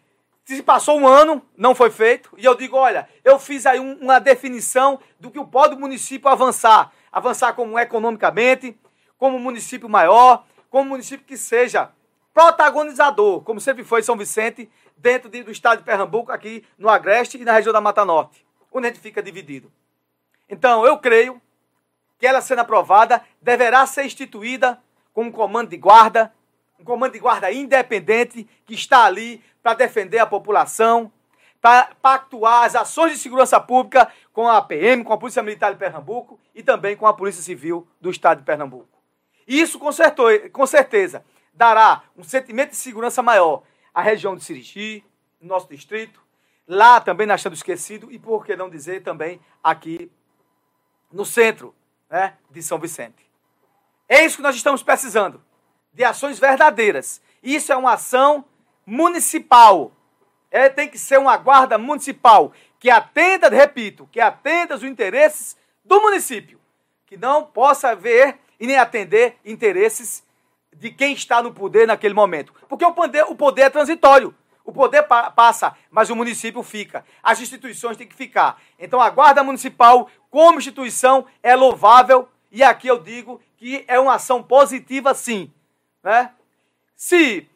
se 0.45 0.61
passou 0.61 0.99
um 0.99 1.07
ano, 1.07 1.41
não 1.57 1.73
foi 1.73 1.89
feito, 1.89 2.29
e 2.37 2.43
eu 2.43 2.53
digo, 2.53 2.75
olha, 2.75 3.07
eu 3.23 3.39
fiz 3.39 3.65
aí 3.65 3.79
um, 3.79 3.93
uma 3.93 4.19
definição 4.19 4.99
do 5.19 5.31
que 5.31 5.43
pode 5.45 5.75
o 5.75 5.79
município 5.79 6.29
avançar. 6.29 6.91
Avançar 7.11 7.53
como 7.53 7.79
economicamente, 7.79 8.77
como 9.17 9.39
município 9.39 9.87
maior, 9.87 10.45
como 10.69 10.89
município 10.89 11.25
que 11.25 11.37
seja 11.37 11.91
protagonizador, 12.33 13.41
como 13.41 13.61
sempre 13.61 13.83
foi 13.83 14.01
São 14.03 14.17
Vicente, 14.17 14.69
dentro 14.97 15.29
de, 15.29 15.43
do 15.43 15.51
estado 15.51 15.79
de 15.79 15.85
Pernambuco, 15.85 16.31
aqui 16.31 16.65
no 16.77 16.89
Agreste 16.89 17.37
e 17.37 17.45
na 17.45 17.53
região 17.53 17.71
da 17.71 17.79
Mata 17.79 18.03
Norte, 18.03 18.45
onde 18.71 18.87
a 18.87 18.89
gente 18.89 18.99
fica 18.99 19.21
dividido. 19.21 19.71
Então, 20.49 20.85
eu 20.85 20.97
creio 20.97 21.41
que 22.19 22.27
ela 22.27 22.41
sendo 22.41 22.59
aprovada, 22.59 23.21
deverá 23.41 23.85
ser 23.85 24.05
instituída 24.05 24.81
com 25.13 25.23
um 25.23 25.31
comando 25.31 25.69
de 25.69 25.77
guarda, 25.77 26.33
um 26.79 26.83
comando 26.83 27.13
de 27.13 27.19
guarda 27.19 27.51
independente 27.51 28.47
que 28.65 28.73
está 28.73 29.05
ali 29.05 29.43
para 29.61 29.73
defender 29.73 30.19
a 30.19 30.25
população, 30.25 31.11
para 31.61 31.95
pactuar 32.01 32.65
as 32.65 32.75
ações 32.75 33.13
de 33.13 33.17
segurança 33.19 33.59
pública 33.59 34.11
com 34.33 34.47
a 34.49 34.61
PM, 34.61 35.03
com 35.03 35.13
a 35.13 35.17
Polícia 35.17 35.41
Militar 35.41 35.71
de 35.71 35.79
Pernambuco 35.79 36.39
e 36.53 36.61
também 36.61 36.95
com 36.95 37.07
a 37.07 37.13
Polícia 37.13 37.41
Civil 37.41 37.87
do 38.01 38.09
Estado 38.09 38.39
de 38.39 38.45
Pernambuco. 38.45 39.01
Isso, 39.47 39.79
com, 39.79 39.89
com 40.51 40.65
certeza, 40.65 41.23
dará 41.53 42.03
um 42.17 42.23
sentimento 42.23 42.71
de 42.71 42.75
segurança 42.75 43.21
maior 43.21 43.63
à 43.93 44.01
região 44.01 44.35
de 44.35 44.43
Sirigi, 44.43 45.05
no 45.39 45.47
nosso 45.49 45.69
distrito, 45.69 46.21
lá 46.67 46.99
também 46.99 47.27
na 47.27 47.37
Chão 47.37 47.51
Esquecido 47.51 48.11
e, 48.11 48.17
por 48.17 48.45
que 48.45 48.55
não 48.55 48.69
dizer, 48.69 49.03
também 49.03 49.39
aqui 49.63 50.11
no 51.13 51.23
centro 51.23 51.73
né, 52.09 52.33
de 52.49 52.61
São 52.61 52.79
Vicente. 52.79 53.23
É 54.09 54.25
isso 54.25 54.37
que 54.37 54.43
nós 54.43 54.55
estamos 54.55 54.83
precisando, 54.83 55.41
de 55.93 56.03
ações 56.03 56.39
verdadeiras. 56.39 57.21
Isso 57.41 57.71
é 57.71 57.77
uma 57.77 57.93
ação 57.93 58.43
municipal. 58.85 59.93
É, 60.51 60.67
tem 60.69 60.89
que 60.89 60.97
ser 60.97 61.17
uma 61.17 61.37
guarda 61.37 61.77
municipal 61.77 62.51
que 62.79 62.89
atenda, 62.89 63.47
repito, 63.49 64.09
que 64.11 64.19
atenda 64.19 64.75
os 64.75 64.83
interesses 64.83 65.55
do 65.85 66.01
município, 66.01 66.59
que 67.05 67.15
não 67.15 67.43
possa 67.43 67.95
ver 67.95 68.39
e 68.59 68.67
nem 68.67 68.77
atender 68.77 69.37
interesses 69.45 70.23
de 70.75 70.89
quem 70.91 71.13
está 71.13 71.41
no 71.41 71.53
poder 71.53 71.87
naquele 71.87 72.13
momento. 72.13 72.53
Porque 72.67 72.85
o 72.85 72.91
poder, 72.91 73.23
o 73.23 73.35
poder 73.35 73.63
é 73.63 73.69
transitório. 73.69 74.35
O 74.65 74.71
poder 74.71 75.03
pa 75.03 75.29
passa, 75.29 75.75
mas 75.91 76.09
o 76.09 76.15
município 76.15 76.63
fica. 76.63 77.05
As 77.21 77.41
instituições 77.41 77.97
têm 77.97 78.07
que 78.07 78.15
ficar. 78.15 78.61
Então 78.79 79.01
a 79.01 79.09
Guarda 79.09 79.43
Municipal, 79.43 80.09
como 80.29 80.59
instituição, 80.59 81.25
é 81.41 81.55
louvável. 81.55 82.29
E 82.51 82.63
aqui 82.63 82.87
eu 82.87 82.99
digo 82.99 83.41
que 83.57 83.83
é 83.87 83.99
uma 83.99 84.15
ação 84.15 84.41
positiva, 84.41 85.13
sim. 85.13 85.51
Né? 86.01 86.31
Se 86.95 87.47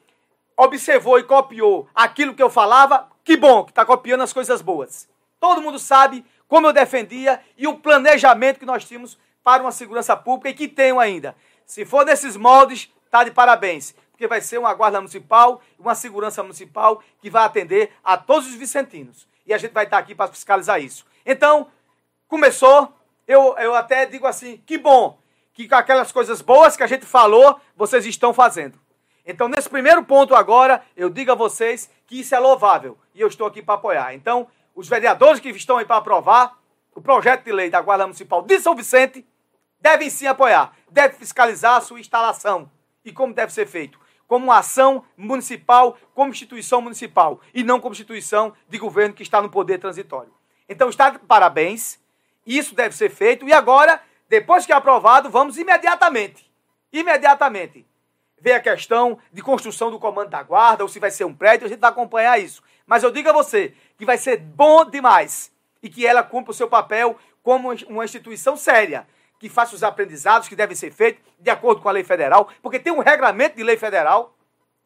observou 0.58 1.18
e 1.20 1.24
copiou 1.24 1.88
aquilo 1.94 2.34
que 2.34 2.44
eu 2.44 2.50
falava, 2.50 3.08
que 3.24 3.38
bom 3.38 3.64
que 3.64 3.72
está 3.72 3.86
copiando 3.86 4.22
as 4.22 4.34
coisas 4.34 4.62
boas. 4.62 5.08
Todo 5.40 5.62
mundo 5.62 5.78
sabe 5.80 6.26
como 6.48 6.68
eu 6.68 6.74
defendia 6.74 7.40
e 7.58 7.68
o 7.68 7.78
planejamento 7.78 8.60
que 8.60 8.66
nós 8.66 8.84
tínhamos 8.86 9.18
para 9.44 9.62
uma 9.62 9.72
segurança 9.72 10.16
pública 10.16 10.50
e 10.50 10.54
que 10.54 10.68
tenho 10.68 11.00
ainda. 11.00 11.36
Se 11.66 11.86
for 11.86 12.06
nesses 12.06 12.36
moldes, 12.36 12.92
está 13.06 13.24
de 13.24 13.32
parabéns 13.32 13.96
porque 14.18 14.28
vai 14.28 14.42
ser 14.42 14.58
uma 14.58 14.74
guarda 14.74 15.00
municipal, 15.00 15.62
uma 15.78 15.94
segurança 15.94 16.42
municipal 16.42 17.04
que 17.22 17.30
vai 17.30 17.46
atender 17.46 17.92
a 18.04 18.18
todos 18.18 18.48
os 18.48 18.56
vicentinos. 18.56 19.28
E 19.46 19.54
a 19.54 19.60
gente 19.60 19.74
vai 19.74 19.84
estar 19.84 20.00
aqui 20.00 20.16
para 20.16 20.32
fiscalizar 20.32 20.82
isso. 20.82 21.06
Então, 21.24 21.68
começou, 22.28 22.92
eu, 23.28 23.56
eu 23.60 23.76
até 23.76 24.08
digo 24.08 24.26
assim, 24.26 24.58
que 24.66 24.80
bom 24.80 25.20
que 25.54 25.68
aquelas 25.72 26.12
coisas 26.12 26.42
boas 26.42 26.76
que 26.76 26.82
a 26.82 26.88
gente 26.88 27.06
falou, 27.06 27.62
vocês 27.76 28.08
estão 28.08 28.34
fazendo. 28.34 28.80
Então, 29.24 29.48
nesse 29.48 29.70
primeiro 29.70 30.04
ponto 30.04 30.34
agora, 30.34 30.84
eu 30.96 31.12
digo 31.12 31.32
a 31.32 31.36
vocês 31.36 31.88
que 32.08 32.22
isso 32.22 32.34
é 32.34 32.40
louvável 32.40 32.98
e 33.14 33.22
eu 33.22 33.28
estou 33.28 33.46
aqui 33.46 33.62
para 33.62 33.76
apoiar. 33.76 34.16
Então, 34.16 34.48
os 34.74 34.88
vereadores 34.88 35.40
que 35.40 35.50
estão 35.50 35.78
aí 35.78 35.86
para 35.86 35.98
aprovar 35.98 36.58
o 36.96 37.02
projeto 37.02 37.44
de 37.44 37.52
lei 37.52 37.70
da 37.70 37.82
Guarda 37.82 38.08
Municipal 38.08 38.42
de 38.42 38.60
São 38.60 38.74
Vicente 38.74 39.24
devem 39.80 40.10
sim 40.10 40.26
apoiar, 40.26 40.76
devem 40.90 41.16
fiscalizar 41.16 41.76
a 41.76 41.82
sua 41.82 42.00
instalação 42.00 42.72
e 43.06 43.12
como 43.12 43.32
deve 43.32 43.54
ser 43.54 43.68
feito 43.68 44.07
como 44.28 44.52
ação 44.52 45.04
municipal, 45.16 45.98
como 46.14 46.32
instituição 46.32 46.82
municipal, 46.82 47.40
e 47.54 47.64
não 47.64 47.80
como 47.80 47.94
instituição 47.94 48.54
de 48.68 48.78
governo 48.78 49.16
que 49.16 49.24
está 49.24 49.42
no 49.42 49.50
poder 49.50 49.80
transitório. 49.80 50.32
Então, 50.68 50.90
está 50.90 51.10
de 51.10 51.20
parabéns, 51.20 52.00
isso 52.46 52.76
deve 52.76 52.96
ser 52.96 53.10
feito, 53.10 53.48
e 53.48 53.54
agora, 53.54 54.02
depois 54.28 54.66
que 54.66 54.74
é 54.74 54.76
aprovado, 54.76 55.30
vamos 55.30 55.58
imediatamente, 55.58 56.52
imediatamente, 56.92 57.88
ver 58.40 58.54
a 58.54 58.60
questão 58.60 59.18
de 59.32 59.42
construção 59.42 59.90
do 59.90 60.00
comando 60.00 60.30
da 60.30 60.44
guarda, 60.44 60.84
ou 60.84 60.90
se 60.90 61.00
vai 61.00 61.10
ser 61.10 61.24
um 61.26 61.34
prédio, 61.34 61.66
a 61.66 61.70
gente 61.70 61.80
vai 61.80 61.90
acompanhar 61.90 62.40
isso. 62.40 62.62
Mas 62.86 63.04
eu 63.04 63.12
digo 63.12 63.30
a 63.30 63.34
você 63.34 63.74
que 63.98 64.06
vai 64.06 64.18
ser 64.18 64.38
bom 64.38 64.86
demais 64.86 65.52
e 65.82 65.90
que 65.90 66.06
ela 66.06 66.22
cumpra 66.22 66.52
o 66.52 66.54
seu 66.54 66.68
papel 66.68 67.18
como 67.42 67.72
uma 67.88 68.06
instituição 68.06 68.58
séria, 68.58 69.08
que 69.40 69.50
faça 69.50 69.76
os 69.76 69.84
aprendizados 69.84 70.48
que 70.48 70.56
devem 70.56 70.76
ser 70.76 70.92
feitos 70.92 71.24
de 71.40 71.50
acordo 71.50 71.82
com 71.82 71.90
a 71.90 71.92
lei 71.92 72.04
federal, 72.04 72.50
porque 72.62 72.80
tem 72.80 72.92
um 72.92 73.00
regramento 73.00 73.56
de 73.56 73.64
lei 73.64 73.78
federal, 73.78 74.36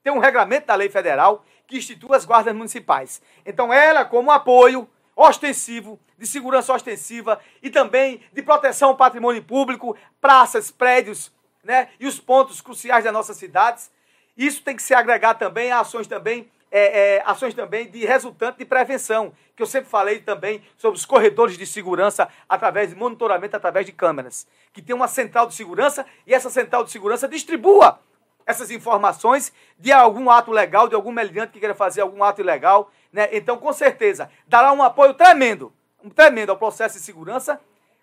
tem 0.04 0.12
um 0.12 0.20
regramento 0.20 0.68
da 0.68 0.76
lei 0.76 0.90
federal 0.90 1.46
que 1.68 1.78
institui 1.78 2.16
as 2.16 2.26
guardas 2.26 2.54
municipais. 2.54 3.22
Então 3.46 3.72
ela, 3.74 4.04
como 4.04 4.32
apoio 4.32 4.90
ostensivo, 5.16 6.00
de 6.18 6.26
segurança 6.26 6.74
ostensiva 6.74 7.40
e 7.62 7.70
também 7.70 8.22
de 8.34 8.42
proteção 8.42 8.90
ao 8.90 8.98
patrimônio 8.98 9.44
público, 9.44 9.96
praças, 10.20 10.70
prédios, 10.72 11.32
né, 11.64 11.90
e 12.00 12.08
os 12.08 12.20
pontos 12.20 12.60
cruciais 12.60 13.04
das 13.04 13.14
nossas 13.14 13.38
cidades, 13.38 13.92
isso 14.36 14.64
tem 14.64 14.76
que 14.76 14.82
ser 14.82 14.96
agregado 14.96 15.40
também 15.40 15.72
a 15.72 15.80
ações 15.80 16.08
também 16.08 16.50
é, 16.72 17.18
é, 17.18 17.24
ações 17.26 17.54
também 17.54 17.92
de 17.92 18.06
resultante 18.06 18.60
de 18.60 18.66
prevenção, 18.66 19.34
que 19.56 19.62
eu 19.62 19.68
sempre 19.68 19.90
falei 19.90 20.20
também 20.20 20.64
sobre 20.78 20.98
os 20.98 21.06
corredores 21.06 21.58
de 21.58 21.68
segurança 21.68 22.30
através 22.48 22.90
de 22.90 22.96
monitoramento, 22.96 23.58
através 23.58 23.86
de 23.86 23.92
câmeras. 23.92 24.48
Que 24.72 24.82
tem 24.82 24.96
uma 24.96 25.08
central 25.08 25.48
de 25.48 25.54
segurança 25.54 26.06
e 26.26 26.34
essa 26.34 26.50
central 26.50 26.84
de 26.86 26.92
segurança 26.92 27.28
distribua 27.28 28.00
essas 28.46 28.72
informações 28.72 29.54
de 29.78 29.92
algum 29.92 30.30
ato 30.30 30.52
legal, 30.52 30.88
de 30.88 30.96
algum 30.96 31.12
meliante 31.12 31.54
que 31.54 31.60
queira 31.60 31.76
fazer 31.76 32.02
algum 32.02 32.24
ato 32.24 32.42
ilegal. 32.42 32.90
Né? 33.12 33.30
Então, 33.32 33.58
com 33.58 33.72
certeza, 33.74 34.32
dará 34.48 34.72
um 34.72 34.82
apoio 34.82 35.14
tremendo, 35.14 35.74
um 36.04 36.10
tremendo 36.10 36.50
ao 36.50 36.58
processo 36.58 36.98
de 36.98 37.04
segurança 37.04 37.60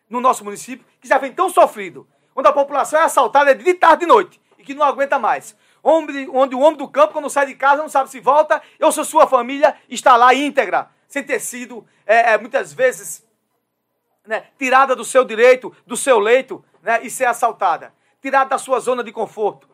no 0.08 0.20
nosso 0.20 0.44
município, 0.44 0.86
que 1.00 1.08
já 1.08 1.18
vem 1.18 1.32
tão 1.32 1.48
sofrido, 1.50 2.06
onde 2.34 2.48
a 2.48 2.52
população 2.52 3.00
é 3.00 3.04
assaltada 3.04 3.54
de 3.54 3.74
tarde 3.74 4.04
e 4.04 4.06
noite 4.06 4.40
e 4.58 4.64
que 4.64 4.74
não 4.74 4.84
aguenta 4.84 5.18
mais. 5.18 5.56
Onde, 5.82 6.28
onde 6.32 6.54
o 6.54 6.60
homem 6.60 6.76
do 6.76 6.88
campo, 6.88 7.12
quando 7.12 7.30
sai 7.30 7.46
de 7.46 7.54
casa, 7.54 7.82
não 7.82 7.88
sabe 7.88 8.10
se 8.10 8.20
volta 8.20 8.60
ou 8.80 8.90
se 8.90 9.00
a 9.00 9.04
sua 9.04 9.26
família 9.26 9.76
está 9.88 10.16
lá 10.16 10.34
íntegra, 10.34 10.90
sem 11.06 11.22
ter 11.22 11.40
sido, 11.40 11.86
é, 12.06 12.32
é, 12.32 12.38
muitas 12.38 12.72
vezes, 12.72 13.26
né, 14.26 14.44
tirada 14.58 14.94
do 14.94 15.04
seu 15.04 15.24
direito, 15.24 15.74
do 15.86 15.96
seu 15.96 16.18
leito, 16.18 16.64
né, 16.82 17.00
e 17.02 17.10
ser 17.10 17.24
assaltada. 17.24 17.92
Tirada 18.20 18.50
da 18.50 18.58
sua 18.58 18.80
zona 18.80 19.02
de 19.02 19.12
conforto. 19.12 19.68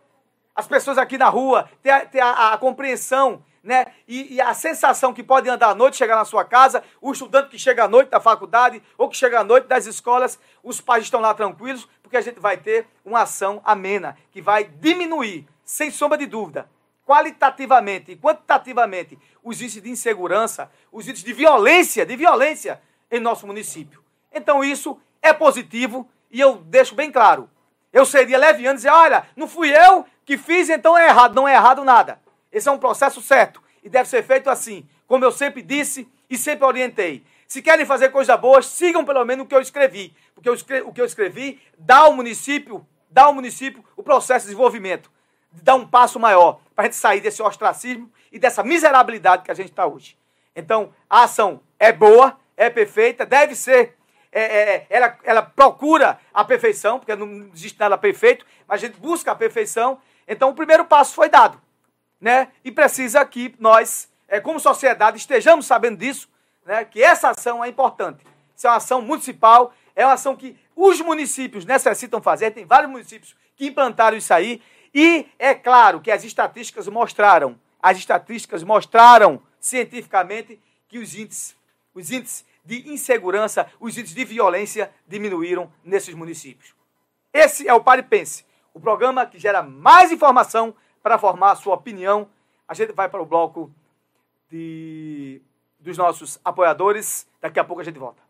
As 0.54 0.66
pessoas 0.66 0.98
aqui 0.98 1.18
na 1.18 1.28
rua 1.28 1.68
ter, 1.82 2.08
ter 2.08 2.20
a, 2.20 2.52
a, 2.52 2.58
compreensão 2.58 3.42
né, 3.62 3.86
e, 4.06 4.34
e, 4.34 4.40
a 4.40 4.52
sensação 4.54 5.12
que 5.12 5.22
pode 5.22 5.48
andar 5.48 5.70
à 5.70 5.74
noite, 5.74 5.96
chegar 5.96 6.16
na 6.16 6.24
sua 6.24 6.44
casa, 6.44 6.84
o 7.00 7.10
estudante 7.10 7.48
que 7.48 7.58
chega 7.58 7.84
à 7.84 7.88
noite 7.88 8.10
da 8.10 8.20
faculdade 8.20 8.80
ou 8.96 9.08
que 9.08 9.16
chega 9.16 9.40
à 9.40 9.44
noite 9.44 9.66
das 9.66 9.86
escolas, 9.86 10.38
os 10.62 10.80
pais 10.80 11.04
estão 11.04 11.18
lá 11.18 11.32
tranquilos, 11.34 11.88
porque 12.02 12.16
a 12.16 12.20
gente 12.20 12.38
vai 12.38 12.56
ter 12.56 12.86
uma 13.04 13.22
ação 13.22 13.60
amena, 13.64 14.16
que 14.30 14.42
vai 14.42 14.64
diminuir, 14.64 15.48
sem 15.64 15.90
sombra 15.90 16.18
de 16.18 16.26
dúvida, 16.26 16.68
qualitativamente 17.04 18.12
e 18.12 18.16
quantitativamente, 18.16 19.18
os 19.42 19.60
índices 19.60 19.82
de 19.82 19.90
insegurança, 19.90 20.70
os 20.90 21.06
índices 21.06 21.24
de 21.24 21.32
violência, 21.32 22.04
de 22.04 22.16
violência 22.16 22.80
em 23.10 23.20
nosso 23.20 23.46
município. 23.46 24.02
Então 24.32 24.64
isso 24.64 24.98
é 25.22 25.32
positivo 25.32 26.08
e 26.30 26.40
eu 26.40 26.56
deixo 26.56 26.94
bem 26.94 27.10
claro. 27.10 27.48
Eu 27.92 28.04
seria 28.04 28.36
leviano 28.38 28.76
dizer, 28.76 28.90
olha, 28.90 29.26
não 29.36 29.46
fui 29.46 29.70
eu 29.70 30.04
que 30.24 30.36
fiz, 30.36 30.68
então 30.68 30.98
é 30.98 31.06
errado. 31.06 31.34
Não 31.34 31.46
é 31.46 31.54
errado 31.54 31.84
nada. 31.84 32.20
Esse 32.50 32.68
é 32.68 32.72
um 32.72 32.78
processo 32.78 33.20
certo 33.22 33.62
e 33.84 33.88
deve 33.88 34.08
ser 34.08 34.22
feito 34.24 34.50
assim, 34.50 34.88
como 35.06 35.24
eu 35.24 35.30
sempre 35.30 35.62
disse 35.62 36.08
e 36.28 36.36
sempre 36.36 36.64
orientei. 36.64 37.24
Se 37.46 37.62
querem 37.62 37.86
fazer 37.86 38.08
coisa 38.08 38.36
boa, 38.36 38.62
sigam 38.62 39.04
pelo 39.04 39.24
menos 39.24 39.44
o 39.44 39.48
que 39.48 39.54
eu 39.54 39.60
escrevi, 39.60 40.12
porque 40.34 40.48
eu 40.48 40.54
escrevi, 40.54 40.88
o 40.88 40.92
que 40.92 41.00
eu 41.00 41.04
escrevi 41.04 41.60
dá 41.78 41.98
ao 41.98 42.12
município, 42.12 42.84
dá 43.10 43.24
ao 43.24 43.34
município 43.34 43.84
o 43.96 44.02
processo 44.02 44.46
de 44.46 44.52
desenvolvimento, 44.52 45.12
dá 45.62 45.74
um 45.74 45.86
passo 45.86 46.18
maior 46.18 46.60
para 46.74 46.84
a 46.84 46.86
gente 46.86 46.96
sair 46.96 47.20
desse 47.20 47.42
ostracismo 47.42 48.10
e 48.32 48.38
dessa 48.38 48.62
miserabilidade 48.62 49.42
que 49.42 49.50
a 49.50 49.54
gente 49.54 49.70
está 49.70 49.86
hoje. 49.86 50.16
Então, 50.54 50.92
a 51.08 51.24
ação 51.24 51.60
é 51.78 51.92
boa, 51.92 52.38
é 52.56 52.70
perfeita, 52.70 53.24
deve 53.26 53.54
ser 53.54 53.96
é, 54.32 54.42
é, 54.42 54.86
ela, 54.90 55.18
ela 55.22 55.42
procura 55.42 56.18
a 56.32 56.44
perfeição, 56.44 56.98
porque 56.98 57.14
não 57.14 57.48
existe 57.54 57.78
nada 57.78 57.96
perfeito, 57.96 58.44
mas 58.66 58.82
a 58.82 58.86
gente 58.86 58.98
busca 58.98 59.30
a 59.30 59.34
perfeição. 59.34 59.98
Então, 60.26 60.50
o 60.50 60.54
primeiro 60.54 60.84
passo 60.84 61.14
foi 61.14 61.28
dado 61.28 61.62
né? 62.24 62.48
E 62.64 62.72
precisa 62.72 63.22
que 63.26 63.54
nós, 63.58 64.08
é, 64.26 64.40
como 64.40 64.58
sociedade, 64.58 65.18
estejamos 65.18 65.66
sabendo 65.66 65.98
disso, 65.98 66.26
né? 66.64 66.82
Que 66.82 67.02
essa 67.02 67.28
ação 67.28 67.62
é 67.62 67.68
importante. 67.68 68.24
Isso 68.56 68.66
é 68.66 68.70
uma 68.70 68.76
ação 68.76 69.02
municipal, 69.02 69.74
é 69.94 70.06
uma 70.06 70.14
ação 70.14 70.34
que 70.34 70.56
os 70.74 71.02
municípios 71.02 71.66
necessitam 71.66 72.22
fazer. 72.22 72.50
Tem 72.52 72.64
vários 72.64 72.90
municípios 72.90 73.36
que 73.54 73.66
implantaram 73.66 74.16
isso 74.16 74.32
aí. 74.32 74.62
E 74.94 75.26
é 75.38 75.54
claro 75.54 76.00
que 76.00 76.10
as 76.10 76.22
estatísticas 76.22 76.86
mostraram, 76.86 77.58
as 77.82 77.98
estatísticas 77.98 78.62
mostraram 78.62 79.42
cientificamente 79.58 80.60
que 80.88 80.98
os 80.98 81.16
índices, 81.16 81.56
os 81.92 82.12
índices 82.12 82.44
de 82.64 82.88
insegurança, 82.88 83.66
os 83.80 83.98
índices 83.98 84.14
de 84.14 84.24
violência 84.24 84.90
diminuíram 85.06 85.70
nesses 85.82 86.14
municípios. 86.14 86.74
Esse 87.32 87.66
é 87.66 87.74
o 87.74 87.82
Pare 87.82 88.04
Pense, 88.04 88.44
o 88.72 88.78
programa 88.78 89.26
que 89.26 89.38
gera 89.38 89.62
mais 89.62 90.12
informação 90.12 90.72
para 91.02 91.18
formar 91.18 91.50
a 91.50 91.56
sua 91.56 91.74
opinião. 91.74 92.28
A 92.68 92.74
gente 92.74 92.92
vai 92.92 93.08
para 93.08 93.20
o 93.20 93.26
bloco 93.26 93.70
de, 94.48 95.42
dos 95.80 95.98
nossos 95.98 96.38
apoiadores. 96.44 97.26
Daqui 97.40 97.58
a 97.58 97.64
pouco 97.64 97.82
a 97.82 97.84
gente 97.84 97.98
volta. 97.98 98.22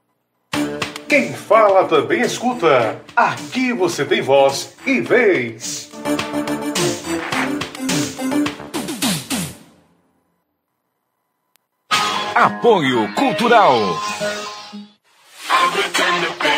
Quem 1.09 1.33
fala 1.35 1.87
também 1.87 2.23
escuta. 2.23 3.01
Aqui 3.15 3.73
você 3.73 4.05
tem 4.05 4.23
voz 4.23 4.75
e 4.87 5.01
vez. 5.01 5.91
Apoio 12.45 13.09
Cultural. 13.15 14.44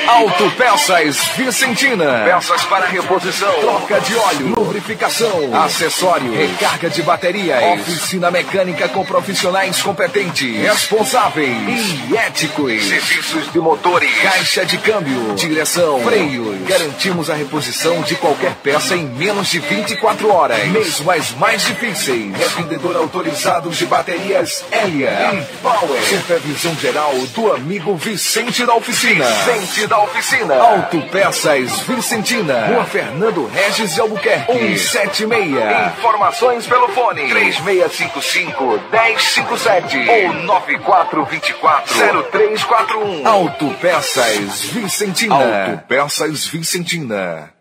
Autopeças 0.08 1.16
Vicentina. 1.36 2.22
Peças 2.24 2.64
para 2.64 2.86
reposição, 2.86 3.52
troca 3.60 4.00
de 4.00 4.14
óleo, 4.14 4.54
lubrificação, 4.56 5.50
acessório, 5.64 6.32
recarga 6.32 6.88
de 6.88 7.02
baterias, 7.02 7.80
oficina 7.80 8.30
mecânica 8.30 8.88
com 8.88 9.04
profissionais 9.04 9.82
competentes, 9.82 10.60
responsáveis 10.60 11.94
e 12.08 12.16
éticos. 12.16 12.84
Serviços 12.84 13.52
de 13.52 13.58
motores, 13.58 14.10
caixa 14.22 14.64
de 14.64 14.78
câmbio, 14.78 15.34
direção, 15.34 16.00
freios. 16.02 16.56
Garantimos 16.68 17.28
a 17.28 17.34
reposição 17.34 18.00
de 18.02 18.14
qualquer 18.14 18.54
peça 18.62 18.94
em 18.94 19.06
menos 19.06 19.48
de 19.48 19.58
24 19.58 20.32
horas. 20.32 20.66
Mesmo 20.68 21.10
as 21.10 21.32
mais 21.32 21.64
difíceis. 21.66 22.32
Revendedor 22.36 22.96
autorizado 22.96 23.70
de 23.70 23.84
baterias 23.86 24.64
Elia 24.70 25.44
Power. 25.60 26.00
Supervisão 26.02 26.74
geral 26.76 27.12
do 27.34 27.52
amigo 27.52 27.96
Vicente 27.96 28.64
da 28.64 28.74
Oficina. 28.74 29.24
Vicente 29.24 29.86
da 29.86 29.95
Oficina. 30.00 30.54
Autopeças 30.54 31.80
Vicentina. 31.80 32.66
Rua 32.66 32.84
Fernando 32.84 33.46
Regis 33.46 33.94
de 33.94 34.00
Albuquerque. 34.00 34.78
176. 34.78 35.96
Informações 35.98 36.66
pelo 36.66 36.88
fone. 36.88 37.28
3655 37.28 38.80
1057 38.92 40.08
ou 40.08 40.32
9424 40.32 41.94
0341. 42.30 43.26
Autopeças 43.26 44.62
Vicentina. 44.62 45.34
Autopeças 45.34 46.46
Vicentina. 46.46 47.55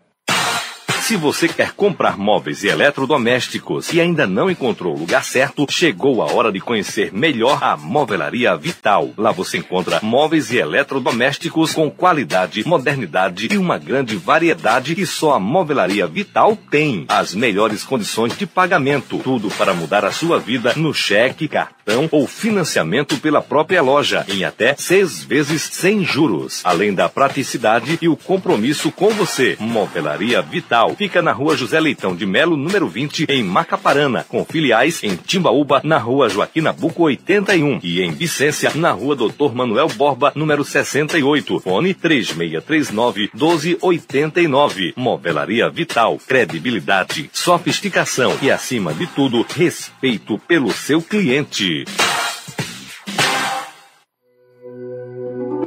Se 1.06 1.16
você 1.16 1.46
quer 1.46 1.70
comprar 1.70 2.18
móveis 2.18 2.64
e 2.64 2.66
eletrodomésticos 2.66 3.92
e 3.92 4.00
ainda 4.00 4.26
não 4.26 4.50
encontrou 4.50 4.92
o 4.92 4.98
lugar 4.98 5.22
certo, 5.22 5.64
chegou 5.70 6.20
a 6.20 6.32
hora 6.32 6.50
de 6.50 6.58
conhecer 6.58 7.12
melhor 7.12 7.62
a 7.62 7.76
Movelaria 7.76 8.56
Vital. 8.56 9.10
Lá 9.16 9.30
você 9.30 9.58
encontra 9.58 10.00
móveis 10.02 10.50
e 10.50 10.56
eletrodomésticos 10.56 11.72
com 11.72 11.88
qualidade, 11.88 12.66
modernidade 12.66 13.46
e 13.52 13.56
uma 13.56 13.78
grande 13.78 14.16
variedade 14.16 14.96
que 14.96 15.06
só 15.06 15.34
a 15.34 15.38
Movelaria 15.38 16.08
Vital 16.08 16.58
tem. 16.72 17.04
As 17.06 17.36
melhores 17.36 17.84
condições 17.84 18.36
de 18.36 18.44
pagamento. 18.44 19.18
Tudo 19.18 19.48
para 19.50 19.72
mudar 19.72 20.04
a 20.04 20.10
sua 20.10 20.40
vida 20.40 20.72
no 20.74 20.92
cheque, 20.92 21.46
cartão 21.46 22.08
ou 22.10 22.26
financiamento 22.26 23.16
pela 23.18 23.40
própria 23.40 23.80
loja 23.80 24.26
em 24.28 24.42
até 24.42 24.74
seis 24.76 25.22
vezes 25.22 25.62
sem 25.62 26.04
juros. 26.04 26.62
Além 26.64 26.92
da 26.92 27.08
praticidade 27.08 27.96
e 28.02 28.08
o 28.08 28.16
compromisso 28.16 28.90
com 28.90 29.10
você. 29.10 29.56
Movelaria 29.60 30.42
Vital 30.42 30.95
fica 30.96 31.20
na 31.20 31.32
rua 31.32 31.56
José 31.56 31.78
Leitão 31.78 32.16
de 32.16 32.24
Melo, 32.24 32.56
número 32.56 32.88
20, 32.88 33.26
em 33.28 33.42
Macaparana, 33.42 34.24
com 34.28 34.44
filiais 34.44 35.02
em 35.02 35.14
Timbaúba, 35.14 35.80
na 35.84 35.98
rua 35.98 36.28
Joaquim 36.28 36.62
Nabuco 36.62 37.02
81 37.02 37.80
e 37.82 38.00
em 38.00 38.12
Vicência, 38.12 38.72
na 38.74 38.90
rua 38.92 39.14
Doutor 39.14 39.54
Manuel 39.54 39.88
Borba, 39.88 40.32
número 40.34 40.64
68. 40.64 41.60
Fone 41.60 41.92
3639 41.92 43.30
1289. 43.34 44.94
Movelaria 44.96 45.68
Vital, 45.68 46.18
credibilidade, 46.26 47.28
sofisticação 47.32 48.36
e, 48.40 48.50
acima 48.50 48.94
de 48.94 49.06
tudo, 49.06 49.44
respeito 49.54 50.38
pelo 50.48 50.72
seu 50.72 51.02
cliente. 51.02 51.84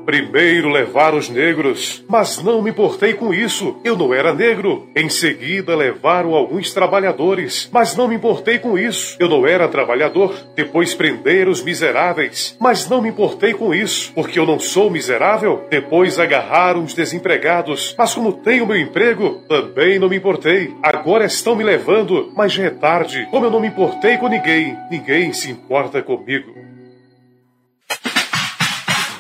Primeiro 0.10 0.69
levaram 0.69 1.19
os 1.19 1.30
negros, 1.30 2.04
mas 2.10 2.41
não 2.41 2.63
me 2.63 2.72
importei 2.72 3.13
com 3.13 3.32
isso. 3.32 3.80
Eu 3.84 3.95
não 3.95 4.12
era 4.12 4.34
negro. 4.34 4.88
Em 4.95 5.08
seguida 5.08 5.76
levaram 5.76 6.34
alguns 6.34 6.74
trabalhadores, 6.74 7.69
mas 7.72 7.95
não 7.95 8.08
me 8.08 8.15
importei 8.15 8.58
com 8.58 8.76
isso. 8.76 9.15
Eu 9.19 9.30
não 9.30 9.45
era 9.45 9.67
trabalhador. 9.67 10.34
Depois 10.56 10.95
prenderam 10.95 11.52
os 11.52 11.62
miseráveis, 11.62 12.58
mas 12.60 12.89
não 12.89 13.04
me 13.04 13.10
importei 13.10 13.54
com 13.54 13.72
isso, 13.72 14.12
porque 14.15 14.39
eu 14.39 14.48
não 14.48 14.60
sou 14.60 14.89
miserável. 14.89 15.67
Depois 15.69 16.17
agarraram 16.17 16.84
os 16.84 16.95
desempregados, 16.95 17.93
mas 17.95 18.12
como 18.12 18.34
tenho 18.34 18.65
meu 18.65 18.80
emprego, 18.80 19.43
também 19.48 20.00
não 20.00 20.10
me 20.10 20.17
importei. 20.17 20.74
Agora 20.82 21.26
estão 21.26 21.56
me 21.56 21.63
levando, 21.63 22.34
mas 22.36 22.52
já 22.52 22.63
é 22.63 22.72
tarde. 22.72 23.28
Como 23.30 23.45
eu 23.45 23.52
não 23.52 23.60
me 23.60 23.67
importei 23.67 24.17
com 24.17 24.28
ninguém, 24.28 24.76
ninguém 24.89 25.32
se 25.34 25.52
importa 25.52 26.02
comigo. 26.02 26.68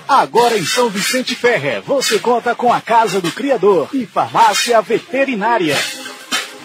Agora 0.09 0.57
em 0.57 0.65
São 0.65 0.89
Vicente 0.89 1.35
Ferrer, 1.35 1.83
você 1.83 2.17
conta 2.17 2.55
com 2.55 2.73
a 2.73 2.81
Casa 2.81 3.21
do 3.21 3.31
Criador 3.31 3.89
e 3.93 4.07
Farmácia 4.07 4.81
Veterinária. 4.81 5.77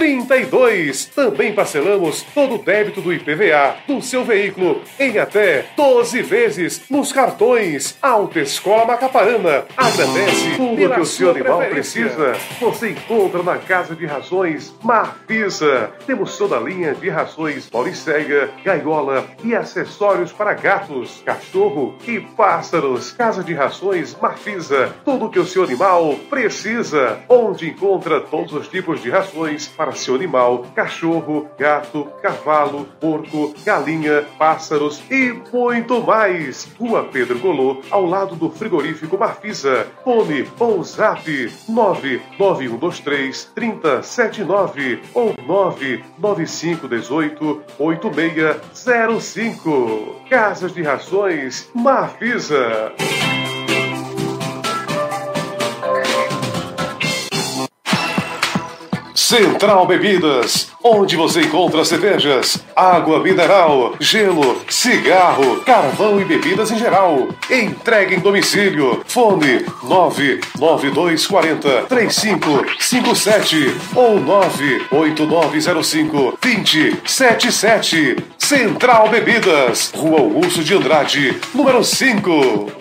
991710132. 0.01 1.15
Também 1.15 1.55
parcelamos 1.55 2.23
todo 2.35 2.55
o 2.55 2.59
débito 2.59 3.01
do 3.01 3.13
IPVA 3.13 3.77
do 3.87 4.01
seu 4.01 4.25
veículo 4.25 4.81
em 4.99 5.19
até 5.19 5.67
12 5.77 6.23
vezes 6.23 6.83
nos 6.89 7.13
cartões 7.13 7.99
Autoescola 8.01 8.87
Macaparana. 8.87 9.65
Agradece 9.77 10.57
tudo 10.57 10.95
que 10.95 11.01
o 11.01 11.07
seu 11.07 11.31
animal 11.31 11.61
precisa. 11.61 12.33
Você 12.61 12.91
encontra 12.91 13.43
na 13.43 13.59
Casa 13.59 13.95
de 13.95 14.07
Rações 14.07 14.73
Marfisa. 14.83 15.91
Temos 16.07 16.37
toda 16.37 16.57
a 16.57 16.61
linha 16.61 16.95
de 16.95 17.09
rações 17.09 17.69
Mauricéia, 17.71 18.51
gaiola 18.65 19.27
e 19.45 19.55
acessórios 19.55 20.33
para 20.33 20.55
gatos, 20.55 21.23
cachorro 21.25 21.95
e 22.07 22.21
pássaros. 22.21 23.13
Casa 23.13 23.45
de 23.45 23.53
Rações 23.53 24.17
Marfisa. 24.21 24.95
Tudo 25.05 25.29
que 25.29 25.39
o 25.39 25.47
seu 25.47 25.65
animal 25.65 26.17
precisa. 26.31 27.19
Onde 27.29 27.69
encontra 27.69 28.21
todos 28.21 28.53
os 28.53 28.69
tipos 28.69 29.03
de 29.03 29.11
rações 29.11 29.69
para 29.69 29.90
seu 29.97 30.15
animal, 30.15 30.67
cachorro, 30.75 31.49
gato, 31.59 32.07
cavalo, 32.23 32.87
porco, 33.01 33.53
galinha, 33.65 34.25
pássaros 34.39 35.03
e 35.11 35.35
muito 35.53 36.01
mais. 36.03 36.69
Rua 36.79 37.05
Pedro 37.05 37.39
Golô, 37.39 37.83
ao 37.91 38.05
lado 38.07 38.35
do 38.37 38.51
frigorífico 38.51 39.19
Marfisa. 39.19 39.87
Fone 40.05 40.47
ou 40.59 40.83
zap 40.83 41.25
99123 41.69 43.51
3079 43.55 45.03
ou 45.15 45.35
99518 45.47 47.63
8605. 47.79 50.17
Casas 50.29 50.73
de 50.73 50.83
Rações 50.83 51.71
Marfisa. 51.75 52.93
Central 59.31 59.87
Bebidas, 59.87 60.73
onde 60.83 61.15
você 61.15 61.43
encontra 61.43 61.85
cervejas, 61.85 62.59
água 62.75 63.23
mineral, 63.23 63.95
gelo, 64.01 64.61
cigarro, 64.69 65.61
carvão 65.61 66.21
e 66.21 66.25
bebidas 66.25 66.73
em 66.73 66.77
geral. 66.77 67.29
Entregue 67.49 68.17
em 68.17 68.19
domicílio. 68.19 69.05
Fone 69.07 69.65
99240 69.85 71.83
3557 71.83 73.73
ou 73.95 74.19
98905 74.19 76.37
2077. 76.43 78.17
Central 78.37 79.11
Bebidas, 79.11 79.93
Rua 79.95 80.19
Augusto 80.19 80.65
de 80.65 80.75
Andrade, 80.75 81.39
número 81.55 81.85
5. 81.85 82.73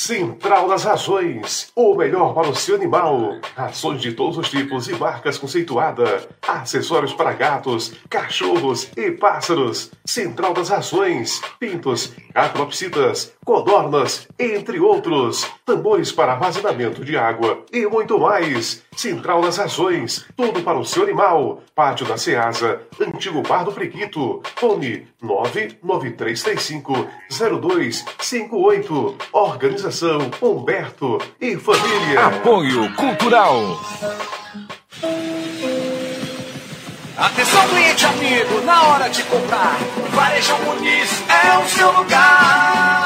Central 0.00 0.66
das 0.66 0.84
Rações, 0.84 1.70
o 1.76 1.94
melhor 1.94 2.32
para 2.32 2.48
o 2.48 2.56
seu 2.56 2.74
animal. 2.74 3.36
Rações 3.54 4.00
de 4.00 4.12
todos 4.12 4.38
os 4.38 4.48
tipos 4.48 4.88
e 4.88 4.94
marcas 4.94 5.36
conceituada. 5.36 6.26
Acessórios 6.40 7.12
para 7.12 7.34
gatos, 7.34 7.92
cachorros 8.08 8.90
e 8.96 9.10
pássaros. 9.10 9.90
Central 10.06 10.54
das 10.54 10.70
Rações, 10.70 11.42
pintos, 11.58 12.14
acropsitas, 12.34 13.34
codornas, 13.50 14.28
entre 14.38 14.78
outros. 14.78 15.44
Tambores 15.66 16.12
para 16.12 16.34
armazenamento 16.34 17.04
de 17.04 17.16
água 17.16 17.64
e 17.72 17.84
muito 17.84 18.16
mais. 18.16 18.84
Central 18.96 19.42
das 19.42 19.56
Rações, 19.56 20.24
tudo 20.36 20.62
para 20.62 20.78
o 20.78 20.84
seu 20.84 21.02
animal. 21.02 21.60
Pátio 21.74 22.06
da 22.06 22.16
Ceasa, 22.16 22.82
antigo 23.00 23.42
bar 23.42 23.64
do 23.64 23.72
Preguito. 23.72 24.40
Fone 24.54 25.08
99335 25.20 27.08
0258. 27.28 29.16
Organização 29.32 30.30
Humberto 30.40 31.18
e 31.40 31.56
Família. 31.56 32.26
Apoio 32.26 32.94
Cultural. 32.94 33.80
Atenção, 37.16 37.68
cliente 37.68 38.06
amigo, 38.06 38.60
na 38.60 38.82
hora 38.84 39.10
de 39.10 39.24
comprar, 39.24 39.76
Varejão 40.12 40.58
Muniz 40.60 41.10
é 41.28 41.58
o 41.58 41.68
seu 41.68 41.92
lugar. 41.92 42.99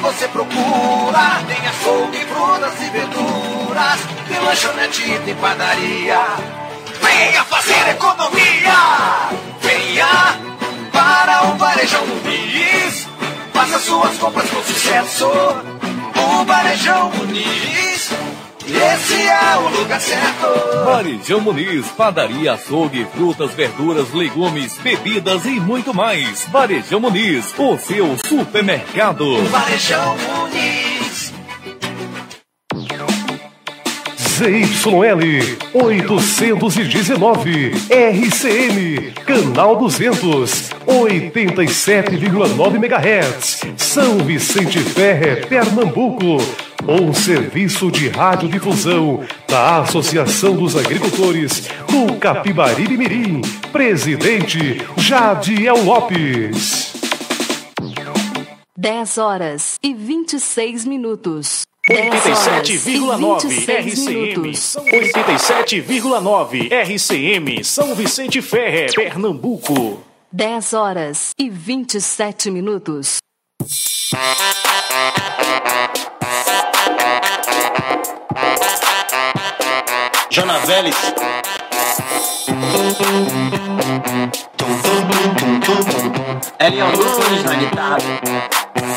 Você 0.00 0.28
procura. 0.28 1.42
Tem 1.46 1.68
açougue, 1.68 2.18
frutas 2.26 2.80
e 2.80 2.90
verduras. 2.90 4.00
Tem 4.28 4.38
lanchonete 4.40 5.02
e 5.02 5.18
tem 5.20 5.34
padaria. 5.36 6.18
Venha 7.00 7.44
fazer 7.44 7.88
economia. 7.90 8.74
Venha 9.60 10.36
para 10.92 11.48
o 11.48 11.56
Varejão 11.56 12.06
Muniz. 12.06 13.08
Faça 13.52 13.78
suas 13.78 14.16
compras 14.18 14.50
com 14.50 14.62
sucesso. 14.62 15.26
O 15.28 16.44
Varejão 16.44 17.10
Muniz. 17.10 17.75
Esse 18.68 19.22
é 19.22 19.56
o 19.58 19.68
lugar 19.68 20.00
certo. 20.00 20.84
Varejão 20.84 21.40
Muniz, 21.40 21.86
padaria, 21.88 22.54
açougue, 22.54 23.06
frutas, 23.14 23.54
verduras, 23.54 24.12
legumes, 24.12 24.76
bebidas 24.78 25.44
e 25.44 25.60
muito 25.60 25.94
mais. 25.94 26.46
Varejão 26.46 26.98
Muniz, 26.98 27.54
o 27.56 27.78
seu 27.78 28.16
supermercado. 28.26 29.44
Varejão 29.44 30.16
Muniz. 30.18 30.75
ZYL 34.36 35.56
819 35.72 37.72
RCM 37.88 39.14
Canal 39.24 39.78
200 39.78 40.74
87,9 40.86 42.76
MHz 42.76 43.62
São 43.78 44.18
Vicente 44.18 44.78
Ferre, 44.80 45.46
Pernambuco 45.46 46.36
um 46.86 47.14
serviço 47.14 47.90
de 47.90 48.10
radiodifusão 48.10 49.24
da 49.48 49.78
Associação 49.78 50.54
dos 50.54 50.76
Agricultores 50.76 51.70
do 51.88 52.16
Capibaribe 52.16 52.98
Mirim 52.98 53.40
Presidente 53.72 54.82
Jadiel 54.98 55.82
Lopes 55.82 56.92
10 58.76 59.16
horas 59.16 59.78
e 59.82 59.94
26 59.94 60.84
minutos. 60.84 61.66
10 61.88 62.26
horas 62.26 62.68
e 62.86 62.98
87,9 62.98 63.46
26 63.46 63.98
RCM. 63.98 64.08
minutos. 64.34 64.76
87,9 64.76 66.68
RCM. 66.72 67.64
São 67.64 67.94
Vicente 67.94 68.42
Ferre, 68.42 68.92
Pernambuco. 68.92 70.02
10 70.32 70.72
horas 70.72 71.30
e 71.38 71.48
27 71.48 72.50
minutos. 72.50 73.18
Jana 80.30 80.58
Vélez. 80.66 80.96
Elion 86.58 86.90
Nunes 86.92 87.44
na 87.44 87.54
guitarra. 87.54 88.55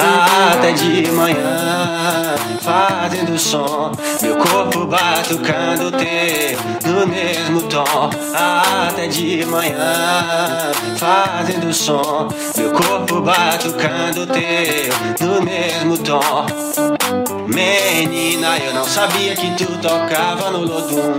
Ah, 0.00 0.52
até 0.54 0.72
de 0.72 1.08
manhã, 1.12 2.34
fazendo 2.60 3.38
som, 3.38 3.92
meu 4.20 4.36
corpo 4.36 4.86
batucando 4.86 5.92
teu 5.92 6.58
no 6.90 7.06
mesmo 7.06 7.62
tom. 7.62 8.10
Ah, 8.34 8.88
até 8.88 9.06
de 9.06 9.46
manhã, 9.46 10.72
fazendo 10.96 11.72
som, 11.72 12.28
meu 12.56 12.72
corpo 12.72 13.20
batucando 13.20 14.26
teu 14.26 15.24
no 15.24 15.40
mesmo 15.42 15.96
tom. 15.98 17.35
Menina, 17.46 18.58
eu 18.58 18.74
não 18.74 18.84
sabia 18.84 19.34
que 19.36 19.50
tu 19.56 19.66
tocava 19.78 20.50
no 20.50 20.60
lodum. 20.60 21.16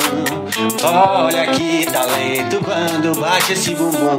Olha 0.84 1.47
que 1.47 1.86
talento 1.86 2.59
quando 2.63 3.19
bate 3.19 3.53
esse 3.53 3.73
bumbum. 3.73 4.15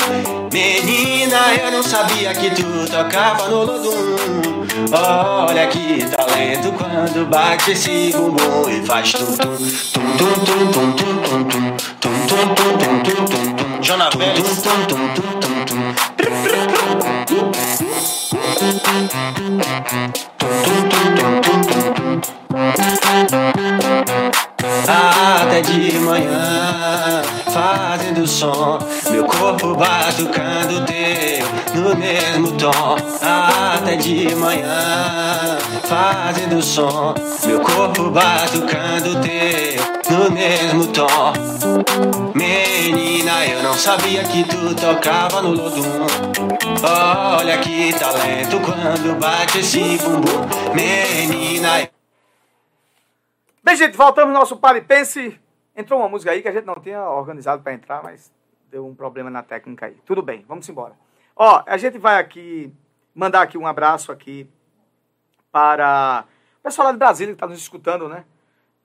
Menina, 0.52 1.54
eu 1.62 1.70
não 1.70 1.82
sabia 1.82 2.34
que 2.34 2.50
tu 2.50 2.90
tocava 2.90 3.48
no 3.48 3.64
lodum. 3.64 4.16
Olha 4.90 5.66
que 5.66 6.04
talento 6.06 6.72
quando 6.72 7.26
bate 7.28 7.72
esse 7.72 8.12
bumbum 8.12 8.68
e 8.70 8.86
faz 8.86 9.12
tum 9.12 9.26
tum 9.36 9.56
tum 10.16 10.34
tum 10.44 10.72
tum 10.72 10.92
tum 10.92 11.44
tum 11.44 11.76
tum 12.26 12.54
tum 12.54 12.78
tum 12.78 12.78
tum 12.78 12.98
tum 12.98 13.02
tum 13.02 13.24
tum 13.24 13.54
tum 13.82 14.18
Vélez 14.18 14.62
tum 14.62 14.86
tum 14.86 15.08
tum 15.14 15.28
tum 15.40 15.64
tum 15.66 15.78
Até 24.86 25.60
de 25.60 25.98
manhã, 25.98 27.22
fazendo 27.52 28.26
som, 28.26 28.78
meu 29.10 29.24
corpo 29.24 29.74
batucando 29.74 30.84
teu 30.86 31.80
no 31.80 31.96
mesmo 31.96 32.52
tom. 32.52 32.96
Até 33.22 33.96
de 33.96 34.34
manhã, 34.34 35.58
fazendo 35.84 36.62
som, 36.62 37.14
meu 37.46 37.60
corpo 37.60 38.10
batucando 38.10 39.20
teu 39.20 39.98
no 40.10 40.30
mesmo 40.30 40.86
tom. 40.88 41.32
Menina, 42.34 43.46
eu 43.46 43.62
não 43.62 43.74
sabia 43.74 44.24
que 44.24 44.44
tu 44.44 44.74
tocava 44.74 45.42
no 45.42 45.50
lodum. 45.50 46.06
Olha 46.82 47.58
que 47.58 47.92
talento 47.92 48.60
quando 48.60 49.18
bate 49.18 49.58
esse 49.58 49.98
bumbum. 49.98 50.46
Menina, 50.74 51.88
Bem, 53.68 53.76
gente, 53.76 53.98
voltamos 53.98 54.32
no 54.32 54.38
nosso 54.38 54.56
Paripense. 54.56 55.38
Entrou 55.76 56.00
uma 56.00 56.08
música 56.08 56.30
aí 56.30 56.40
que 56.40 56.48
a 56.48 56.52
gente 56.52 56.64
não 56.64 56.76
tinha 56.76 57.02
organizado 57.02 57.62
para 57.62 57.74
entrar, 57.74 58.02
mas 58.02 58.32
deu 58.70 58.86
um 58.86 58.94
problema 58.94 59.28
na 59.28 59.42
técnica 59.42 59.84
aí. 59.84 59.96
Tudo 60.06 60.22
bem, 60.22 60.42
vamos 60.48 60.66
embora. 60.70 60.94
Ó, 61.36 61.62
a 61.66 61.76
gente 61.76 61.98
vai 61.98 62.18
aqui 62.18 62.72
mandar 63.14 63.42
aqui 63.42 63.58
um 63.58 63.66
abraço 63.66 64.10
aqui 64.10 64.48
para 65.52 66.24
o 66.60 66.62
pessoal 66.62 66.86
lá 66.86 66.92
de 66.92 66.98
Brasília 66.98 67.34
que 67.34 67.36
está 67.36 67.46
nos 67.46 67.58
escutando, 67.58 68.08
né? 68.08 68.24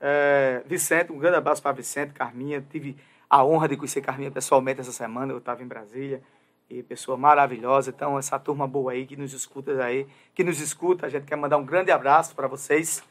É, 0.02 0.62
Vicente, 0.66 1.14
um 1.14 1.18
grande 1.18 1.38
abraço 1.38 1.64
para 1.64 1.72
Vicente, 1.72 2.12
Carminha. 2.12 2.62
Tive 2.70 2.98
a 3.30 3.42
honra 3.42 3.70
de 3.70 3.78
conhecer 3.78 4.02
Carminha 4.02 4.32
pessoalmente 4.32 4.82
essa 4.82 4.92
semana, 4.92 5.32
eu 5.32 5.38
estava 5.38 5.64
em 5.64 5.66
Brasília. 5.66 6.22
E 6.70 6.84
pessoa 6.84 7.16
maravilhosa. 7.16 7.90
Então, 7.90 8.20
essa 8.20 8.38
turma 8.38 8.68
boa 8.68 8.92
aí 8.92 9.06
que 9.06 9.16
nos 9.16 9.32
escuta 9.32 9.82
aí, 9.82 10.06
que 10.36 10.44
nos 10.44 10.60
escuta, 10.60 11.06
a 11.06 11.10
gente 11.10 11.24
quer 11.24 11.38
mandar 11.38 11.56
um 11.56 11.64
grande 11.64 11.90
abraço 11.90 12.36
para 12.36 12.48
vocês 12.50 13.02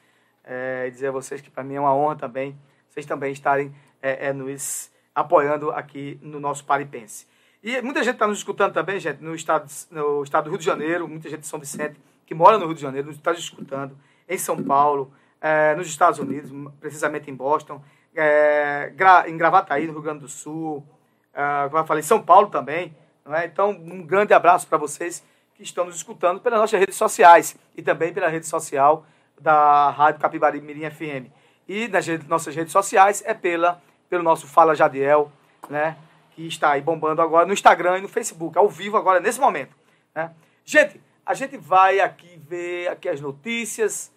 é, 0.45 0.91
dizer 0.91 1.09
a 1.09 1.13
vocês 1.13 1.41
que 1.41 1.51
para 1.51 1.65
mim 1.65 1.75
é 1.75 1.81
uma 1.81 1.95
honra 1.95 2.17
também 2.17 2.57
vocês 2.93 3.07
também 3.07 3.33
estarem 3.33 3.75
é, 4.03 4.29
é, 4.29 4.33
nos 4.33 4.91
apoiando 5.15 5.71
aqui 5.71 6.19
no 6.23 6.39
nosso 6.39 6.65
Paripense. 6.65 7.27
E 7.63 7.81
muita 7.81 8.03
gente 8.03 8.15
está 8.15 8.27
nos 8.27 8.39
escutando 8.39 8.75
também, 8.75 9.01
gente, 9.01 9.23
no 9.23 9.35
estado, 9.35 9.71
no 9.91 10.23
estado 10.23 10.45
do 10.45 10.51
Rio 10.51 10.59
de 10.59 10.65
Janeiro, 10.65 11.09
muita 11.09 11.29
gente 11.29 11.41
de 11.41 11.47
São 11.47 11.59
Vicente, 11.59 11.99
que 12.27 12.35
mora 12.35 12.59
no 12.59 12.67
Rio 12.67 12.75
de 12.75 12.83
Janeiro, 12.83 13.11
está 13.11 13.31
nos 13.31 13.41
escutando, 13.41 13.97
em 14.29 14.37
São 14.37 14.63
Paulo, 14.63 15.13
é, 15.41 15.75
nos 15.75 15.87
Estados 15.87 16.19
Unidos, 16.19 16.51
precisamente 16.81 17.31
em 17.31 17.35
Boston, 17.35 17.83
é, 18.15 18.93
em 19.27 19.37
Gravataí, 19.37 19.87
no 19.87 19.93
Rio 19.93 20.03
Grande 20.03 20.21
do 20.21 20.29
Sul, 20.29 20.87
é, 21.33 21.69
como 21.69 21.79
eu 21.79 21.87
falei, 21.87 22.03
São 22.03 22.21
Paulo 22.21 22.49
também. 22.49 22.95
É? 23.25 23.47
Então, 23.47 23.71
um 23.71 24.05
grande 24.05 24.35
abraço 24.35 24.67
para 24.67 24.77
vocês 24.77 25.25
que 25.55 25.63
estão 25.63 25.87
nos 25.87 25.97
escutando 25.97 26.41
pelas 26.41 26.61
nossas 26.61 26.79
redes 26.79 26.97
sociais 26.97 27.57
e 27.77 27.83
também 27.83 28.13
pela 28.13 28.29
rede 28.29 28.47
social 28.47 29.07
da 29.41 29.91
Rádio 29.91 30.21
Capibari 30.21 30.61
Mirim 30.61 30.91
FM. 30.91 31.31
E 31.69 31.89
nas 31.89 32.07
nossas 32.27 32.55
redes 32.55 32.73
sociais 32.73 33.23
é 33.27 33.35
pela, 33.35 33.81
pelo 34.09 34.23
nosso 34.23 34.47
Fala 34.47 34.75
Jadiel, 34.75 35.31
né? 35.69 35.97
Que 36.33 36.47
está 36.47 36.73
aí 36.73 36.81
bombando 36.81 37.23
agora 37.23 37.47
no 37.47 37.53
Instagram 37.53 37.99
e 37.99 38.03
no 38.03 38.09
Facebook, 38.09 38.57
ao 38.59 38.69
vivo 38.69 38.97
agora, 38.97 39.21
nesse 39.21 39.41
momento. 39.41 39.75
Né? 40.15 40.31
Gente, 40.65 41.01
a 41.25 41.35
gente 41.35 41.57
vai 41.57 42.01
aqui 42.01 42.37
ver 42.49 42.89
aqui 42.89 43.09
as 43.09 43.21
notícias, 43.21 44.13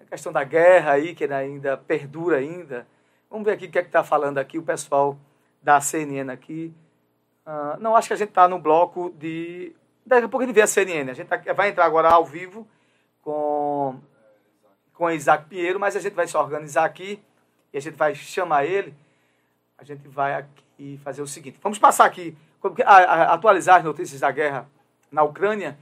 a 0.00 0.04
questão 0.04 0.32
da 0.32 0.44
guerra 0.44 0.92
aí, 0.92 1.14
que 1.14 1.24
ainda 1.24 1.76
perdura 1.76 2.38
ainda. 2.38 2.86
Vamos 3.30 3.44
ver 3.44 3.52
aqui 3.52 3.66
o 3.66 3.70
que 3.70 3.78
é 3.78 3.82
que 3.82 3.88
está 3.88 4.02
falando 4.02 4.38
aqui 4.38 4.58
o 4.58 4.62
pessoal 4.62 5.16
da 5.62 5.80
CNN 5.80 6.32
aqui. 6.32 6.72
Uh, 7.46 7.80
não, 7.80 7.94
acho 7.96 8.08
que 8.08 8.14
a 8.14 8.16
gente 8.16 8.30
está 8.30 8.48
no 8.48 8.58
bloco 8.58 9.10
de... 9.18 9.74
Daqui 10.04 10.24
a 10.24 10.28
pouco 10.28 10.42
a 10.42 10.46
gente 10.46 10.54
vê 10.54 10.62
a 10.62 10.66
CNN. 10.66 11.10
A 11.10 11.14
gente 11.14 11.28
tá, 11.28 11.40
vai 11.54 11.68
entrar 11.68 11.84
agora 11.84 12.08
ao 12.08 12.24
vivo 12.24 12.66
com 13.22 13.57
com 14.98 15.08
Isaac 15.08 15.48
Pinheiro, 15.48 15.78
mas 15.78 15.94
a 15.94 16.00
gente 16.00 16.14
vai 16.14 16.26
se 16.26 16.36
organizar 16.36 16.84
aqui 16.84 17.22
e 17.72 17.78
a 17.78 17.80
gente 17.80 17.94
vai 17.94 18.14
chamar 18.16 18.64
ele. 18.64 18.92
A 19.78 19.84
gente 19.84 20.08
vai 20.08 20.34
aqui 20.34 21.00
fazer 21.04 21.22
o 21.22 21.26
seguinte: 21.26 21.58
vamos 21.62 21.78
passar 21.78 22.04
aqui, 22.04 22.36
atualizar 22.84 23.76
as 23.76 23.84
notícias 23.84 24.20
da 24.20 24.30
guerra 24.32 24.68
na 25.10 25.22
Ucrânia 25.22 25.78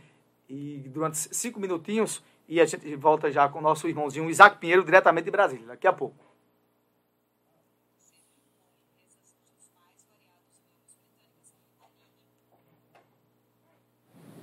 e 0.49 0.85
durante 0.89 1.17
cinco 1.35 1.59
minutinhos 1.59 2.23
e 2.47 2.61
a 2.61 2.67
gente 2.67 2.95
volta 2.95 3.33
já 3.33 3.49
com 3.49 3.59
o 3.59 3.63
nosso 3.63 3.89
irmãozinho 3.89 4.31
Isaac 4.31 4.59
Pinheiro, 4.59 4.85
diretamente 4.85 5.25
de 5.25 5.31
Brasília, 5.31 5.67
daqui 5.67 5.87
a 5.87 5.93
pouco. 5.93 6.26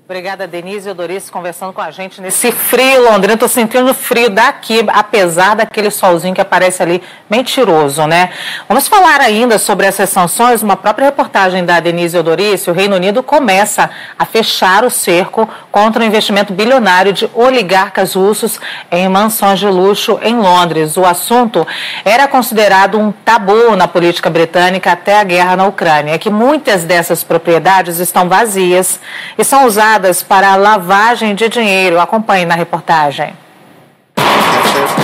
Obrigada, 0.05 0.45
Denise 0.45 0.89
e 0.89 0.91
Odorice, 0.91 1.31
conversando 1.31 1.71
com 1.71 1.79
a 1.79 1.89
gente 1.89 2.19
nesse 2.19 2.51
frio 2.51 3.09
Londrina. 3.09 3.35
Estou 3.35 3.47
sentindo 3.47 3.93
frio 3.93 4.29
daqui, 4.29 4.85
apesar 4.89 5.55
daquele 5.55 5.89
solzinho 5.89 6.35
que 6.35 6.41
aparece 6.41 6.83
ali, 6.83 7.01
mentiroso, 7.29 8.05
né? 8.05 8.29
Vamos 8.67 8.85
falar 8.85 9.21
ainda 9.21 9.57
sobre 9.57 9.87
essas 9.87 10.09
sanções. 10.09 10.61
Uma 10.61 10.75
própria 10.75 11.05
reportagem 11.05 11.63
da 11.63 11.79
Denise 11.79 12.17
Odorice, 12.17 12.69
o 12.69 12.73
Reino 12.73 12.97
Unido 12.97 13.23
começa 13.23 13.89
a 14.19 14.25
fechar 14.25 14.83
o 14.83 14.89
cerco 14.89 15.47
contra 15.71 16.03
o 16.03 16.05
investimento 16.05 16.51
bilionário 16.51 17.13
de 17.13 17.29
oligarcas 17.33 18.13
russos 18.13 18.59
em 18.91 19.07
mansões 19.07 19.57
de 19.57 19.67
luxo 19.67 20.19
em 20.21 20.35
Londres. 20.35 20.97
O 20.97 21.05
assunto 21.05 21.65
era 22.03 22.27
considerado 22.27 22.99
um 22.99 23.13
tabu 23.23 23.73
na 23.77 23.87
política 23.87 24.29
britânica 24.29 24.91
até 24.91 25.17
a 25.17 25.23
guerra 25.23 25.55
na 25.55 25.65
Ucrânia. 25.65 26.13
É 26.13 26.17
que 26.17 26.29
muitas 26.29 26.83
dessas 26.83 27.23
propriedades 27.23 27.99
estão 27.99 28.27
vazias 28.27 28.99
e 29.37 29.45
são 29.45 29.65
usadas 29.65 29.92
para 30.23 30.53
a 30.53 30.55
lavagem 30.55 31.35
de 31.35 31.47
dinheiro. 31.49 31.99
Acompanhe 31.99 32.45
na 32.45 32.55
reportagem. 32.55 33.35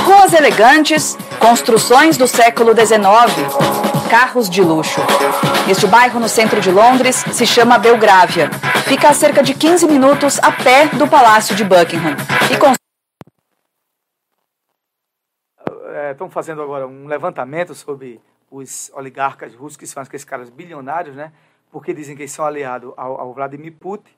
Ruas 0.03 0.33
elegantes, 0.33 1.15
construções 1.39 2.17
do 2.17 2.27
século 2.27 2.73
XIX, 2.73 2.97
carros 4.09 4.49
de 4.49 4.61
luxo. 4.61 4.99
Este 5.69 5.85
bairro 5.85 6.19
no 6.19 6.27
centro 6.27 6.59
de 6.59 6.71
Londres 6.71 7.17
se 7.31 7.45
chama 7.45 7.77
Belgrávia. 7.77 8.49
Fica 8.85 9.09
a 9.09 9.13
cerca 9.13 9.43
de 9.43 9.53
15 9.53 9.85
minutos 9.85 10.39
a 10.39 10.51
pé 10.51 10.87
do 10.87 11.07
Palácio 11.07 11.55
de 11.55 11.63
Buckingham. 11.63 12.15
E 12.51 12.57
com... 12.57 12.73
Estão 16.11 16.27
é, 16.27 16.31
fazendo 16.31 16.63
agora 16.63 16.87
um 16.87 17.05
levantamento 17.05 17.75
sobre 17.75 18.19
os 18.49 18.91
oligarcas 18.95 19.53
russos, 19.53 19.77
que 19.77 19.85
são 19.85 20.01
aqueles 20.01 20.25
caras 20.25 20.49
bilionários, 20.49 21.15
né? 21.15 21.31
Porque 21.71 21.93
dizem 21.93 22.15
que 22.15 22.23
eles 22.23 22.31
são 22.31 22.43
aliados 22.43 22.91
ao, 22.97 23.21
ao 23.21 23.33
Vladimir 23.33 23.73
Putin 23.73 24.09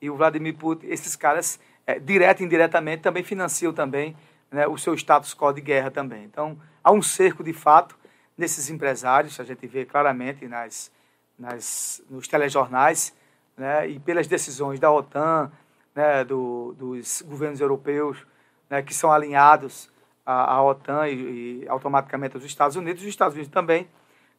e 0.00 0.10
o 0.10 0.16
Vladimir 0.16 0.56
Putin, 0.56 0.86
esses 0.86 1.16
caras, 1.16 1.58
é, 1.86 1.98
direto 1.98 2.40
e 2.40 2.44
indiretamente, 2.44 3.02
também 3.02 3.22
financiam 3.22 3.72
também 3.72 4.16
né, 4.50 4.66
o 4.66 4.76
seu 4.76 4.94
status 4.94 5.34
quo 5.34 5.52
de 5.52 5.60
guerra 5.60 5.90
também. 5.90 6.24
Então, 6.24 6.58
há 6.82 6.92
um 6.92 7.02
cerco, 7.02 7.42
de 7.42 7.52
fato, 7.52 7.96
nesses 8.36 8.70
empresários, 8.70 9.40
a 9.40 9.44
gente 9.44 9.66
vê 9.66 9.84
claramente 9.84 10.46
nas, 10.46 10.90
nas, 11.38 12.02
nos 12.10 12.28
telejornais, 12.28 13.14
né, 13.56 13.88
e 13.88 13.98
pelas 13.98 14.26
decisões 14.26 14.78
da 14.78 14.90
OTAN, 14.90 15.50
né, 15.94 16.24
do, 16.24 16.74
dos 16.78 17.22
governos 17.22 17.60
europeus, 17.60 18.18
né, 18.68 18.82
que 18.82 18.92
são 18.92 19.10
alinhados 19.10 19.90
à, 20.24 20.54
à 20.54 20.62
OTAN 20.62 21.08
e, 21.08 21.62
e, 21.62 21.68
automaticamente 21.68 22.36
aos 22.36 22.44
Estados 22.44 22.76
Unidos, 22.76 23.02
os 23.02 23.08
Estados 23.08 23.34
Unidos 23.34 23.52
também, 23.52 23.88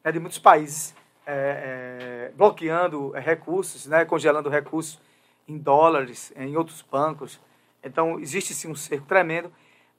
né, 0.04 0.12
de 0.12 0.20
muitos 0.20 0.38
países 0.38 0.94
é, 1.26 2.30
é, 2.30 2.32
bloqueando 2.36 3.10
recursos, 3.10 3.86
né, 3.86 4.04
congelando 4.04 4.48
recursos 4.48 5.00
em 5.48 5.56
dólares, 5.56 6.32
em 6.36 6.56
outros 6.56 6.82
bancos. 6.82 7.40
Então, 7.82 8.20
existe 8.20 8.54
sim 8.54 8.70
um 8.70 8.74
cerco 8.74 9.06
tremendo. 9.06 9.50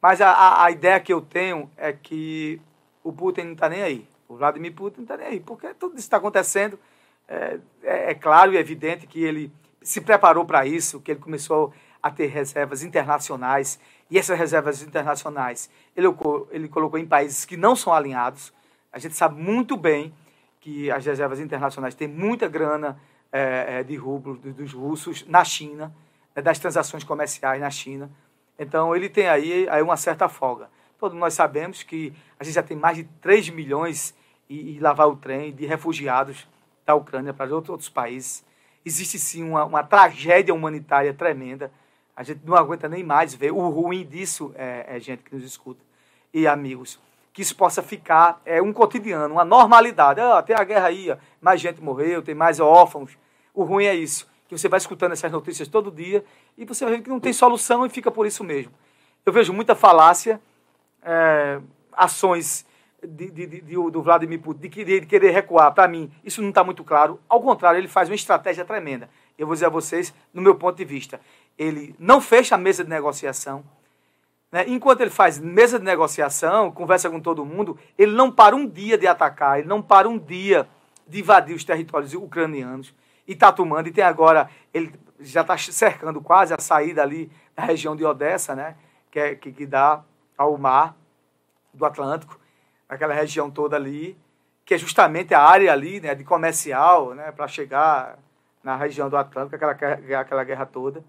Mas 0.01 0.21
a, 0.21 0.63
a, 0.63 0.71
ideia 0.71 0.99
que 0.99 1.11
eu 1.11 1.19
tenho 1.19 1.69
é 1.75 1.91
que 1.91 2.61
o 3.03 3.11
Putin 3.11 3.41
não 3.41 3.53
está 3.53 3.67
nem 3.67 3.81
aí. 3.81 4.07
O 4.27 4.37
Vladimir 4.37 4.73
Putin 4.73 4.97
não 4.97 5.03
está 5.03 5.17
nem 5.17 5.27
aí. 5.27 5.39
Porque 5.39 5.73
tudo 5.73 5.93
isso 5.93 6.05
está 6.05 6.17
acontecendo. 6.17 6.79
É, 7.27 7.59
é, 7.83 8.11
é, 8.11 8.13
claro 8.13 8.53
e 8.53 8.57
evidente 8.57 9.07
que 9.07 9.21
ele 9.23 9.51
se 9.81 10.01
preparou 10.01 10.45
para 10.45 10.65
isso, 10.65 10.99
que 11.01 11.11
ele 11.11 11.19
começou 11.19 11.73
a 12.01 12.09
ter 12.09 12.27
reservas 12.27 12.81
internacionais, 12.81 13.79
e 14.09 14.17
essas 14.17 14.37
reservas 14.37 14.81
internacionais 14.81 15.69
ele, 15.95 16.07
ele 16.51 16.67
colocou 16.67 16.97
em 16.97 17.05
países 17.05 17.45
que 17.45 17.57
não 17.57 17.75
são 17.75 17.93
alinhados. 17.93 18.53
A 18.91 18.97
gente 18.97 19.15
sabe 19.15 19.39
muito 19.39 19.77
bem 19.77 20.13
que 20.59 20.89
as 20.89 21.05
reservas 21.05 21.39
internacionais 21.39 21.93
têm 21.93 22.07
muita 22.07 22.47
grana 22.47 22.99
é, 23.31 23.83
de 23.83 23.95
rublo 23.95 24.35
dos 24.37 24.73
russos 24.73 25.25
na 25.27 25.43
China, 25.43 25.93
né, 26.35 26.41
das 26.41 26.59
transações 26.59 27.03
comerciais 27.03 27.61
na 27.61 27.69
China. 27.69 28.09
Então, 28.57 28.95
ele 28.95 29.09
tem 29.09 29.27
aí, 29.27 29.67
aí 29.69 29.81
uma 29.81 29.97
certa 29.97 30.27
folga. 30.27 30.69
Todos 30.99 31.17
nós 31.17 31.33
sabemos 31.33 31.83
que 31.83 32.13
a 32.39 32.43
gente 32.43 32.55
já 32.55 32.63
tem 32.63 32.75
mais 32.75 32.97
de 32.97 33.03
3 33.21 33.49
milhões 33.49 34.13
e, 34.49 34.75
e 34.75 34.79
lavar 34.79 35.07
o 35.07 35.15
trem 35.15 35.53
de 35.53 35.65
refugiados 35.65 36.47
da 36.85 36.95
Ucrânia 36.95 37.33
para 37.33 37.53
outros, 37.53 37.69
outros 37.69 37.89
países. 37.89 38.43
Existe 38.85 39.17
sim 39.19 39.43
uma, 39.43 39.63
uma 39.63 39.83
tragédia 39.83 40.53
humanitária 40.53 41.13
tremenda. 41.13 41.71
A 42.15 42.23
gente 42.23 42.41
não 42.43 42.55
aguenta 42.55 42.89
nem 42.89 43.03
mais 43.03 43.33
ver. 43.33 43.51
O 43.51 43.69
ruim 43.69 44.05
disso, 44.05 44.51
é, 44.55 44.85
é 44.87 44.99
gente 44.99 45.23
que 45.23 45.33
nos 45.33 45.43
escuta 45.43 45.81
e 46.33 46.47
amigos, 46.47 46.99
que 47.33 47.41
isso 47.41 47.55
possa 47.55 47.81
ficar 47.81 48.41
é, 48.45 48.61
um 48.61 48.73
cotidiano, 48.73 49.35
uma 49.35 49.45
normalidade. 49.45 50.19
Ah, 50.19 50.41
tem 50.41 50.55
a 50.55 50.63
guerra 50.63 50.87
aí, 50.87 51.15
mais 51.39 51.61
gente 51.61 51.81
morreu, 51.81 52.21
tem 52.21 52.35
mais 52.35 52.59
órfãos. 52.59 53.17
O 53.53 53.63
ruim 53.63 53.85
é 53.85 53.95
isso, 53.95 54.27
que 54.47 54.57
você 54.57 54.67
vai 54.67 54.77
escutando 54.77 55.13
essas 55.13 55.31
notícias 55.31 55.67
todo 55.67 55.91
dia 55.91 56.23
e 56.57 56.65
você 56.65 56.85
ver 56.85 57.01
que 57.01 57.09
não 57.09 57.19
tem 57.19 57.33
solução 57.33 57.85
e 57.85 57.89
fica 57.89 58.11
por 58.11 58.25
isso 58.25 58.43
mesmo. 58.43 58.71
Eu 59.25 59.33
vejo 59.33 59.53
muita 59.53 59.75
falácia, 59.75 60.41
é, 61.03 61.59
ações 61.93 62.65
de, 63.01 63.31
de, 63.31 63.47
de, 63.47 63.73
do 63.73 64.01
Vladimir 64.01 64.39
Putin 64.39 64.61
de 64.61 64.69
querer, 64.69 64.99
de 65.01 65.07
querer 65.07 65.31
recuar. 65.31 65.73
Para 65.73 65.87
mim, 65.87 66.11
isso 66.23 66.41
não 66.41 66.49
está 66.49 66.63
muito 66.63 66.83
claro. 66.83 67.19
Ao 67.27 67.41
contrário, 67.41 67.79
ele 67.79 67.87
faz 67.87 68.09
uma 68.09 68.15
estratégia 68.15 68.65
tremenda. 68.65 69.09
Eu 69.37 69.47
vou 69.47 69.55
dizer 69.55 69.67
a 69.67 69.69
vocês, 69.69 70.13
no 70.33 70.41
meu 70.41 70.55
ponto 70.55 70.75
de 70.75 70.85
vista, 70.85 71.19
ele 71.57 71.95
não 71.97 72.19
fecha 72.19 72.55
a 72.55 72.57
mesa 72.57 72.83
de 72.83 72.89
negociação. 72.89 73.63
Né? 74.51 74.65
Enquanto 74.67 75.01
ele 75.01 75.09
faz 75.09 75.39
mesa 75.39 75.77
de 75.77 75.85
negociação, 75.85 76.71
conversa 76.71 77.09
com 77.09 77.19
todo 77.19 77.45
mundo, 77.45 77.77
ele 77.97 78.11
não 78.11 78.31
para 78.31 78.55
um 78.55 78.67
dia 78.67 78.97
de 78.97 79.07
atacar, 79.07 79.59
ele 79.59 79.67
não 79.67 79.81
para 79.81 80.07
um 80.07 80.17
dia 80.17 80.67
de 81.07 81.19
invadir 81.19 81.55
os 81.55 81.63
territórios 81.63 82.13
ucranianos. 82.13 82.93
E 83.27 83.33
está 83.33 83.51
tomando, 83.51 83.87
e 83.87 83.91
tem 83.91 84.03
agora, 84.03 84.49
ele 84.73 84.93
já 85.19 85.41
está 85.41 85.57
cercando 85.57 86.21
quase 86.21 86.53
a 86.53 86.59
saída 86.59 87.03
ali 87.03 87.31
da 87.55 87.63
região 87.63 87.95
de 87.95 88.03
Odessa, 88.03 88.55
né? 88.55 88.75
que, 89.11 89.19
é, 89.19 89.35
que, 89.35 89.51
que 89.51 89.65
dá 89.65 90.03
ao 90.37 90.57
mar 90.57 90.95
do 91.73 91.85
Atlântico, 91.85 92.39
aquela 92.87 93.13
região 93.13 93.51
toda 93.51 93.75
ali, 93.75 94.17
que 94.65 94.73
é 94.73 94.77
justamente 94.77 95.33
a 95.33 95.41
área 95.41 95.71
ali 95.71 95.99
né, 95.99 96.15
de 96.15 96.23
comercial, 96.23 97.13
né, 97.13 97.31
para 97.31 97.47
chegar 97.47 98.17
na 98.63 98.75
região 98.75 99.09
do 99.09 99.17
Atlântico, 99.17 99.55
aquela, 99.55 99.71
aquela 100.19 100.43
guerra 100.43 100.65
toda, 100.65 101.03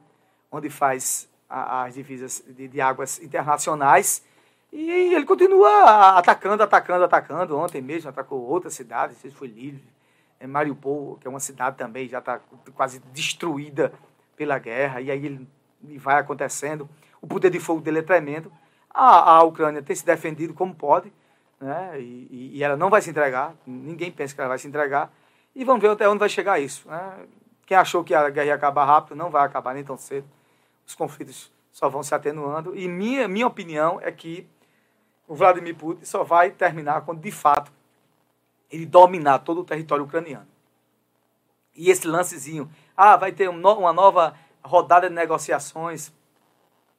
onde 0.51 0.69
faz 0.71 1.30
as 1.51 1.95
divisas 1.95 2.43
de, 2.47 2.69
de, 2.69 2.81
águas 2.81 3.21
internacionais. 3.21 4.25
E 4.73 4.89
ele 5.15 5.25
continua 5.25 6.17
atacando, 6.17 6.63
atacando, 6.63 7.05
atacando. 7.05 7.59
Ontem 7.59 7.83
mesmo 7.83 8.09
atacou 8.09 8.41
outra 8.41 8.71
cidade, 8.71 9.15
não 9.15 9.21
sei 9.21 9.31
se 9.31 9.37
foi 9.37 9.49
Lille, 9.49 9.83
é 10.39 10.47
Mariupol, 10.47 11.19
que 11.21 11.27
é 11.27 11.31
uma 11.31 11.41
cidade 11.41 11.77
também 11.77 12.09
já 12.09 12.21
está 12.21 12.41
quase 12.75 13.01
destruída 13.13 13.93
pela 14.37 14.59
guerra. 14.59 15.01
E 15.01 15.11
aí 15.11 15.27
ele, 15.27 15.49
ele 15.85 15.99
vai 15.99 16.21
acontecendo. 16.21 16.89
O 17.21 17.27
poder 17.27 17.51
de 17.51 17.59
fogo 17.59 17.81
dele 17.81 17.99
é 17.99 18.03
tremendo. 18.03 18.51
A, 18.89 19.33
a 19.33 19.43
Ucrânia 19.43 19.83
tem 19.83 19.95
se 19.95 20.07
defendido 20.07 20.55
como 20.55 20.75
pode, 20.75 21.13
né? 21.61 22.01
E, 22.01 22.53
e, 22.55 22.65
ela 22.65 22.77
não 22.77 22.89
vai 22.89 23.03
se 23.03 23.11
entregar. 23.11 23.55
Ninguém 23.67 24.11
pensa 24.11 24.35
que 24.35 24.41
ela 24.41 24.49
vai 24.49 24.59
se 24.59 24.67
entregar. 24.67 25.13
E 25.55 25.65
vamos 25.65 25.83
ver 25.83 25.91
até 25.91 26.09
onde 26.09 26.21
vai 26.21 26.29
chegar 26.29 26.59
isso. 26.61 26.89
Né? 26.89 27.27
Quem 27.67 27.77
achou 27.77 28.03
que 28.03 28.15
a 28.15 28.31
guerra 28.31 28.47
ia 28.47 28.55
acabar 28.55 28.85
rápido, 28.85 29.17
não 29.17 29.31
vai 29.31 29.45
acabar 29.45 29.75
nem 29.75 29.85
tão 29.85 29.97
cedo. 29.97 30.27
Os 30.87 30.95
conflitos 30.95 31.53
só 31.73 31.89
vão 31.89 32.03
se 32.03 32.15
atenuando. 32.15 32.77
E 32.77 32.89
minha, 32.89 33.29
minha 33.29 33.47
opinião 33.47 34.01
é 34.01 34.11
que 34.11 34.47
o 35.27 35.35
Vladimir 35.35 35.77
Putin 35.77 36.05
só 36.05 36.25
vai 36.25 36.51
terminar 36.51 37.03
quando, 37.03 37.21
de 37.21 37.31
fato, 37.31 37.73
ele 38.71 38.87
dominar 38.87 39.41
todo 39.41 39.61
o 39.61 39.65
território 39.65 40.05
ucraniano. 40.05 40.47
E 41.75 41.91
esse 41.91 42.07
lancezinho, 42.07 42.71
ah, 42.97 43.17
vai 43.17 43.33
ter 43.33 43.49
uma 43.49 43.93
nova 43.93 44.35
rodada 44.63 45.09
de 45.09 45.15
negociações 45.15 46.13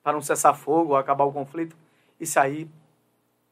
para 0.01 0.17
um 0.17 0.21
cessar-fogo, 0.21 0.95
acabar 0.95 1.25
o 1.25 1.31
conflito. 1.31 1.75
Isso 2.19 2.39
aí 2.39 2.69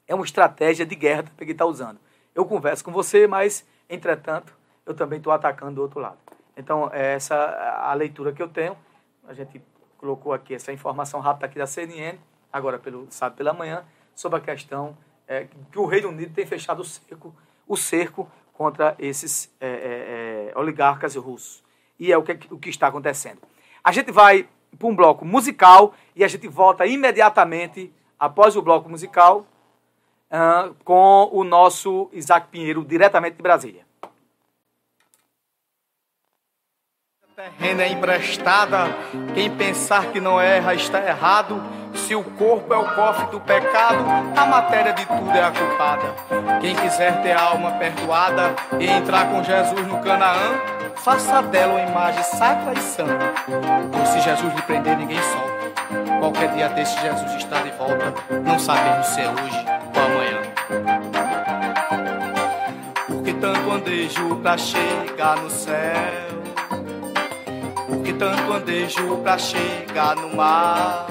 é 0.07 0.15
uma 0.15 0.25
estratégia 0.25 0.85
de 0.85 0.95
guerra 0.95 1.23
que 1.23 1.43
ele 1.43 1.51
está 1.51 1.65
usando. 1.65 1.99
Eu 2.33 2.45
converso 2.45 2.83
com 2.83 2.91
você, 2.91 3.27
mas, 3.27 3.65
entretanto, 3.89 4.55
eu 4.85 4.93
também 4.93 5.17
estou 5.17 5.31
atacando 5.31 5.75
do 5.75 5.81
outro 5.81 5.99
lado. 5.99 6.17
Então, 6.57 6.89
é 6.91 7.13
essa 7.13 7.35
a 7.81 7.93
leitura 7.93 8.33
que 8.33 8.41
eu 8.41 8.47
tenho. 8.47 8.75
A 9.27 9.33
gente 9.33 9.61
colocou 9.99 10.33
aqui 10.33 10.55
essa 10.55 10.71
informação 10.71 11.19
rápida 11.19 11.45
aqui 11.45 11.59
da 11.59 11.67
CNN, 11.67 12.17
agora 12.51 12.79
pelo 12.79 13.05
sábado 13.11 13.37
pela 13.37 13.53
manhã, 13.53 13.83
sobre 14.15 14.39
a 14.39 14.41
questão 14.41 14.97
é, 15.27 15.47
que 15.71 15.77
o 15.77 15.85
Reino 15.85 16.09
Unido 16.09 16.33
tem 16.33 16.45
fechado 16.45 16.81
o 16.81 16.85
cerco, 16.85 17.35
o 17.67 17.77
cerco 17.77 18.31
contra 18.53 18.95
esses 18.97 19.53
é, 19.59 19.67
é, 19.67 20.51
é 20.55 20.59
oligarcas 20.59 21.15
russos. 21.15 21.63
E 21.99 22.11
é 22.11 22.17
o 22.17 22.23
que, 22.23 22.37
o 22.49 22.57
que 22.57 22.69
está 22.69 22.87
acontecendo. 22.87 23.39
A 23.83 23.91
gente 23.91 24.11
vai 24.11 24.47
para 24.77 24.87
um 24.87 24.95
bloco 24.95 25.25
musical 25.25 25.93
e 26.15 26.23
a 26.23 26.27
gente 26.27 26.47
volta 26.47 26.85
imediatamente 26.85 27.93
após 28.17 28.55
o 28.55 28.61
bloco 28.61 28.89
musical 28.89 29.45
uh, 30.31 30.73
com 30.83 31.29
o 31.31 31.43
nosso 31.43 32.09
Isaac 32.13 32.47
Pinheiro, 32.47 32.83
diretamente 32.83 33.37
de 33.37 33.43
Brasília. 33.43 33.88
Terrena 37.39 37.83
é 37.83 37.91
emprestada. 37.93 38.89
Quem 39.33 39.49
pensar 39.49 40.07
que 40.07 40.19
não 40.19 40.41
erra 40.41 40.73
está 40.73 40.99
errado. 40.99 41.63
Se 41.95 42.13
o 42.13 42.21
corpo 42.21 42.73
é 42.73 42.77
o 42.77 42.95
cofre 42.95 43.27
do 43.27 43.39
pecado, 43.39 44.03
a 44.35 44.45
matéria 44.45 44.91
de 44.91 45.05
tudo 45.05 45.31
é 45.31 45.41
a 45.41 45.49
culpada. 45.49 46.59
Quem 46.59 46.75
quiser 46.75 47.21
ter 47.21 47.31
a 47.31 47.41
alma 47.41 47.71
perdoada 47.71 48.53
e 48.77 48.85
entrar 48.85 49.29
com 49.31 49.41
Jesus 49.41 49.87
no 49.87 49.99
Canaã, 49.99 50.59
faça 50.97 51.41
dela 51.43 51.75
uma 51.75 51.89
imagem 51.89 52.23
sacra 52.23 52.73
e 52.73 52.81
santa. 52.81 53.33
Pois 53.91 54.09
se 54.09 54.19
Jesus 54.19 54.53
lhe 54.53 54.61
prender, 54.63 54.97
ninguém 54.97 55.19
solta. 55.21 56.19
Qualquer 56.19 56.51
dia 56.53 56.67
desse 56.69 56.99
Jesus 56.99 57.35
está 57.35 57.61
de 57.61 57.71
volta. 57.71 58.13
Não 58.43 58.59
sabemos 58.59 59.07
se 59.07 59.21
é 59.21 59.29
hoje 59.29 59.65
ou 59.95 60.03
amanhã. 60.03 60.41
Porque 63.07 63.33
tanto 63.33 63.71
andejo 63.71 64.35
pra 64.41 64.57
chegar 64.57 65.37
no 65.37 65.49
céu 65.49 66.28
que 68.09 68.13
tanto 68.13 68.53
andejo 68.53 69.17
pra 69.17 69.37
chegar 69.37 70.15
no 70.15 70.35
mar. 70.35 71.05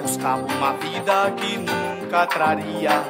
Buscava 0.00 0.46
uma 0.46 0.72
vida 0.74 1.32
que 1.36 1.58
nunca 1.58 2.28
traria 2.28 3.02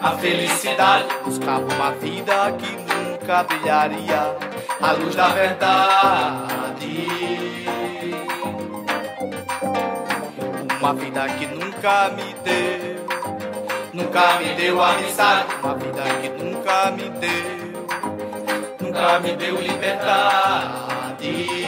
a 0.00 0.12
felicidade. 0.12 1.08
Buscava 1.24 1.66
uma 1.74 1.90
vida 1.92 2.52
que 2.52 2.70
nunca 2.76 3.42
brilharia 3.42 4.36
a 4.80 4.92
luz 4.92 5.16
da 5.16 5.30
verdade. 5.30 7.08
Uma 10.78 10.94
vida 10.94 11.28
que 11.30 11.46
nunca 11.46 12.10
me 12.10 12.32
deu, 12.44 13.06
nunca 13.92 14.38
me 14.38 14.54
deu 14.54 14.80
amizade. 14.80 15.48
Uma 15.60 15.74
vida 15.74 16.02
que 16.20 16.28
nunca 16.28 16.92
me 16.92 17.10
deu, 17.18 17.88
nunca 18.80 19.18
me 19.18 19.32
deu 19.32 19.60
liberdade 19.60 21.61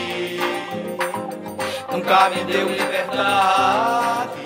nunca 2.04 2.28
me 2.28 2.44
deu 2.44 2.68
liberdade. 2.68 4.44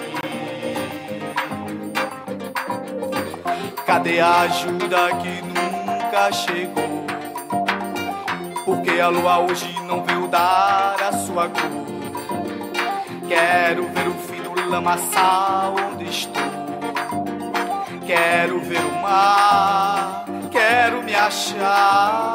Cadê 3.84 4.20
a 4.20 4.42
ajuda 4.42 5.08
que 5.16 5.42
nunca 5.42 6.30
chegou? 6.30 7.04
Porque 8.64 9.00
a 9.00 9.08
lua 9.08 9.40
hoje 9.40 9.74
não 9.82 10.04
veio 10.04 10.28
dar 10.28 11.02
a 11.02 11.12
sua 11.12 11.48
cor. 11.48 11.88
Quero 13.26 13.88
ver 13.88 14.06
o 14.08 14.14
fim 14.14 14.40
do 14.42 14.70
lamaçal 14.70 15.74
onde 15.92 16.04
estou. 16.08 16.42
Quero 18.06 18.60
ver 18.60 18.84
o 18.84 19.02
mar, 19.02 20.24
quero 20.50 21.02
me 21.02 21.14
achar. 21.14 22.28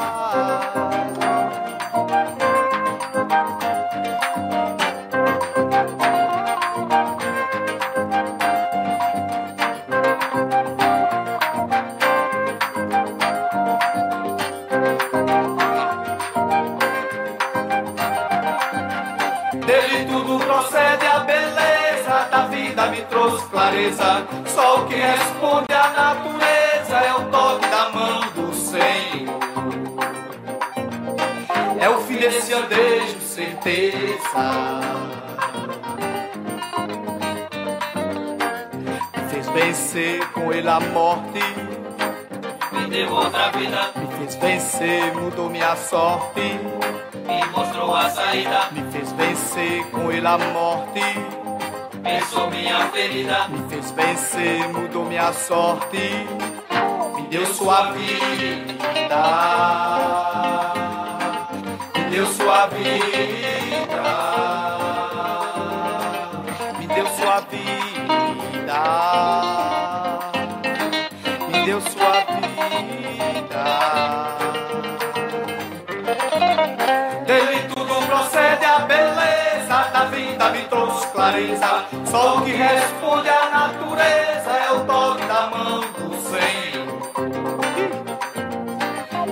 Clareza. 23.50 24.28
Só 24.46 24.82
o 24.82 24.88
que 24.88 24.96
responde 24.96 25.74
à 25.74 25.90
natureza 25.90 26.98
é 26.98 27.14
o 27.14 27.26
toque 27.32 27.68
da 27.68 27.90
mão 27.90 28.22
do 28.36 28.54
Senhor. 28.54 29.40
É 31.80 31.90
o 31.90 32.00
fim 32.02 32.18
desse 32.18 32.54
andejo 32.54 33.20
certeza. 33.22 34.80
Me 39.16 39.30
fez 39.30 39.50
vencer 39.50 40.28
com 40.32 40.54
ele 40.54 40.70
a 40.70 40.80
morte. 40.80 41.40
Me 42.72 42.88
deu 42.90 43.12
outra 43.12 43.52
vida. 43.52 43.92
Me 43.96 44.08
fez 44.18 44.36
vencer, 44.36 45.14
mudou 45.16 45.50
minha 45.50 45.76
sorte. 45.76 46.42
Me 47.26 47.46
mostrou 47.56 47.96
a 47.96 48.10
saída. 48.10 48.70
Me 48.72 48.92
fez 48.92 49.12
vencer 49.14 49.86
com 49.92 50.12
ele 50.12 50.28
a 50.28 50.38
morte. 50.38 51.43
Pensou 52.04 52.52
minha 52.52 52.88
ferida. 52.92 53.48
Me 53.48 53.70
fez 53.70 53.92
vencer, 53.92 54.68
mudou 54.74 55.06
minha 55.06 55.32
sorte. 55.32 56.28
Me 57.16 57.28
deu 57.30 57.46
sua 57.46 57.94
vida. 57.94 59.24
Me 61.96 62.04
deu 62.12 62.28
sua 62.28 62.68
vida. 62.68 64.04
Me 66.78 66.88
deu 66.88 67.08
sua 67.08 67.40
vida. 67.40 68.84
Me 71.50 71.66
deu 71.66 71.80
sua 71.82 72.12
vida. 72.26 73.23
Trouxe 80.84 81.08
clareza. 81.08 81.86
Só 82.06 82.38
o 82.38 82.42
que 82.42 82.52
responde 82.52 83.30
à 83.30 83.50
natureza 83.50 84.52
é 84.52 84.72
o 84.74 84.86
toque 84.86 85.26
da 85.26 85.48
mão 85.48 85.80
do 85.80 86.16
Senhor. 86.30 86.84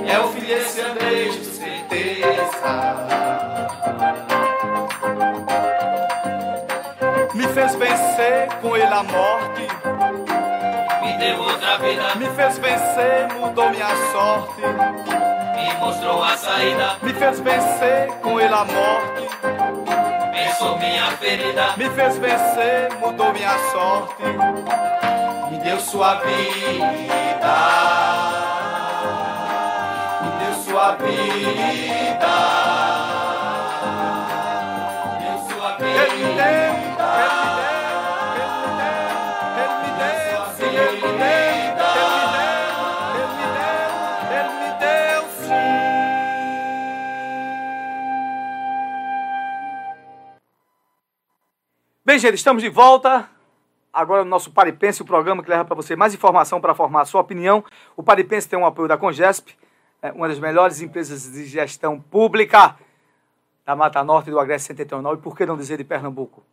É 0.08 0.20
o 0.20 0.28
filho 0.30 0.48
desse 0.48 0.82
andejo, 0.82 1.44
certeza. 1.44 2.72
Me 7.34 7.48
fez 7.48 7.76
vencer 7.76 8.50
com 8.62 8.76
ele 8.78 8.94
a 8.94 9.04
morte. 9.04 9.68
Me 11.02 11.18
deu 11.18 11.40
outra 11.40 11.78
vida. 11.80 12.16
Me 12.16 12.30
fez 12.30 12.58
vencer, 12.60 13.28
mudou 13.40 13.70
minha 13.72 13.96
sorte. 14.12 14.62
Me 15.56 15.74
mostrou 15.80 16.24
a 16.24 16.38
saída. 16.38 16.98
Me 17.02 17.14
fez 17.14 17.40
vencer 17.40 18.10
com 18.22 18.40
ele 18.40 18.54
a 18.54 18.66
morte. 18.66 19.11
Minha 20.62 21.12
ferida. 21.18 21.76
Me 21.76 21.90
fez 21.90 22.18
vencer, 22.20 22.94
mudou 23.00 23.34
minha 23.34 23.58
sorte. 23.72 24.24
Me 25.50 25.58
deu 25.58 25.80
sua 25.80 26.16
vida. 26.16 27.58
Me 30.22 30.30
deu 30.46 30.54
sua 30.64 30.96
vida. 30.98 32.36
Me 35.10 35.26
deu 35.26 35.38
sua 35.50 35.70
vida. 35.78 36.71
Bem, 52.12 52.20
gente, 52.20 52.36
estamos 52.36 52.62
de 52.62 52.68
volta. 52.68 53.30
Agora 53.94 54.26
no 54.26 54.30
nosso 54.30 54.52
Paripense, 54.52 55.02
o 55.02 55.06
programa 55.06 55.42
que 55.42 55.50
leva 55.50 55.64
para 55.64 55.76
você 55.76 55.96
mais 55.96 56.14
informação 56.14 56.60
para 56.60 56.76
formar 56.76 57.04
a 57.04 57.06
sua 57.06 57.22
opinião. 57.22 57.64
O 57.96 58.04
Paripense 58.04 58.50
tem 58.50 58.60
um 58.60 58.66
apoio 58.66 58.90
da 58.90 58.98
Congesp, 58.98 59.56
é 60.02 60.12
uma 60.12 60.28
das 60.28 60.38
melhores 60.38 60.82
empresas 60.82 61.32
de 61.32 61.46
gestão 61.46 62.02
pública 62.02 62.76
da 63.66 63.78
Mata 63.78 64.04
Norte 64.04 64.30
do 64.30 64.38
Agreste 64.42 64.68
Setentrional 64.68 65.14
e 65.14 65.20
por 65.20 65.38
que 65.38 65.46
não 65.46 65.56
dizer 65.56 65.78
de 65.78 65.86
Pernambuco. 65.86 66.44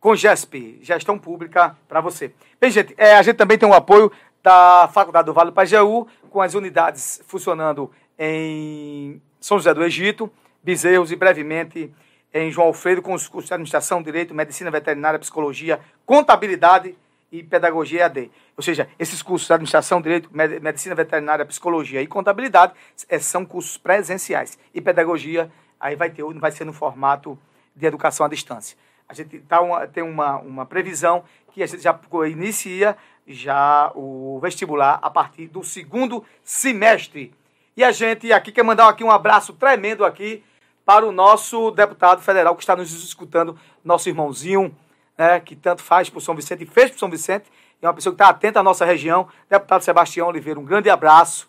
Congesp, 0.00 0.78
gestão 0.80 1.18
pública 1.18 1.76
para 1.86 2.00
você. 2.00 2.32
Bem, 2.58 2.70
gente, 2.70 2.94
é, 2.96 3.16
a 3.16 3.22
gente 3.22 3.36
também 3.36 3.58
tem 3.58 3.68
o 3.68 3.74
apoio 3.74 4.10
da 4.42 4.88
Faculdade 4.90 5.26
do 5.26 5.34
Vale 5.34 5.50
do 5.50 5.54
Pajeú, 5.54 6.06
com 6.30 6.40
as 6.40 6.54
unidades 6.54 7.20
funcionando 7.26 7.90
em 8.18 9.20
São 9.38 9.58
José 9.58 9.74
do 9.74 9.84
Egito, 9.84 10.32
Bezerros 10.62 11.12
e 11.12 11.16
brevemente 11.16 11.92
em 12.34 12.50
João 12.50 12.66
Alfredo, 12.66 13.00
com 13.00 13.14
os 13.14 13.28
cursos 13.28 13.48
de 13.48 13.54
Administração, 13.54 14.02
Direito, 14.02 14.34
Medicina 14.34 14.68
Veterinária, 14.68 15.20
Psicologia, 15.20 15.78
Contabilidade 16.04 16.98
e 17.30 17.44
Pedagogia 17.44 18.00
EAD. 18.00 18.30
Ou 18.56 18.62
seja, 18.62 18.88
esses 18.98 19.22
cursos 19.22 19.46
de 19.46 19.52
Administração, 19.52 20.02
Direito, 20.02 20.28
Med- 20.32 20.58
Medicina 20.60 20.96
Veterinária, 20.96 21.44
Psicologia 21.46 22.02
e 22.02 22.08
Contabilidade 22.08 22.72
eh, 23.08 23.20
são 23.20 23.44
cursos 23.44 23.78
presenciais. 23.78 24.58
E 24.74 24.80
Pedagogia 24.80 25.50
aí 25.78 25.94
vai, 25.94 26.10
ter, 26.10 26.24
vai 26.34 26.50
ser 26.50 26.64
no 26.64 26.72
formato 26.72 27.38
de 27.74 27.86
educação 27.86 28.26
à 28.26 28.28
distância. 28.28 28.76
A 29.08 29.14
gente 29.14 29.38
tá 29.40 29.60
uma, 29.60 29.86
tem 29.86 30.02
uma, 30.02 30.38
uma 30.38 30.66
previsão 30.66 31.24
que 31.52 31.62
a 31.62 31.66
gente 31.66 31.82
já 31.82 31.96
inicia 32.28 32.96
já 33.26 33.92
o 33.94 34.40
vestibular 34.42 34.98
a 35.00 35.08
partir 35.08 35.46
do 35.46 35.62
segundo 35.62 36.24
semestre. 36.42 37.32
E 37.76 37.84
a 37.84 37.92
gente 37.92 38.32
aqui 38.32 38.50
quer 38.50 38.64
mandar 38.64 38.88
aqui 38.88 39.04
um 39.04 39.10
abraço 39.10 39.52
tremendo 39.52 40.04
aqui 40.04 40.42
para 40.84 41.06
o 41.06 41.12
nosso 41.12 41.70
deputado 41.70 42.20
federal 42.20 42.54
que 42.54 42.62
está 42.62 42.76
nos 42.76 42.92
escutando, 42.92 43.58
nosso 43.84 44.08
irmãozinho, 44.08 44.74
né, 45.16 45.40
que 45.40 45.56
tanto 45.56 45.82
faz 45.82 46.10
por 46.10 46.20
São 46.20 46.34
Vicente 46.34 46.64
e 46.64 46.66
fez 46.66 46.90
por 46.90 46.98
São 46.98 47.10
Vicente, 47.10 47.50
é 47.80 47.86
uma 47.86 47.94
pessoa 47.94 48.14
que 48.14 48.22
está 48.22 48.30
atenta 48.30 48.60
à 48.60 48.62
nossa 48.62 48.84
região, 48.84 49.28
deputado 49.48 49.82
Sebastião 49.82 50.28
Oliveira, 50.28 50.58
um 50.58 50.64
grande 50.64 50.88
abraço, 50.90 51.48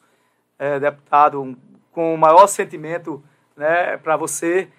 é, 0.60 0.80
deputado, 0.80 1.42
um- 1.42 1.56
com 1.92 2.14
o 2.14 2.18
maior 2.18 2.48
sentimento 2.48 3.24
né, 3.56 3.98
para 3.98 4.18
você 4.18 4.70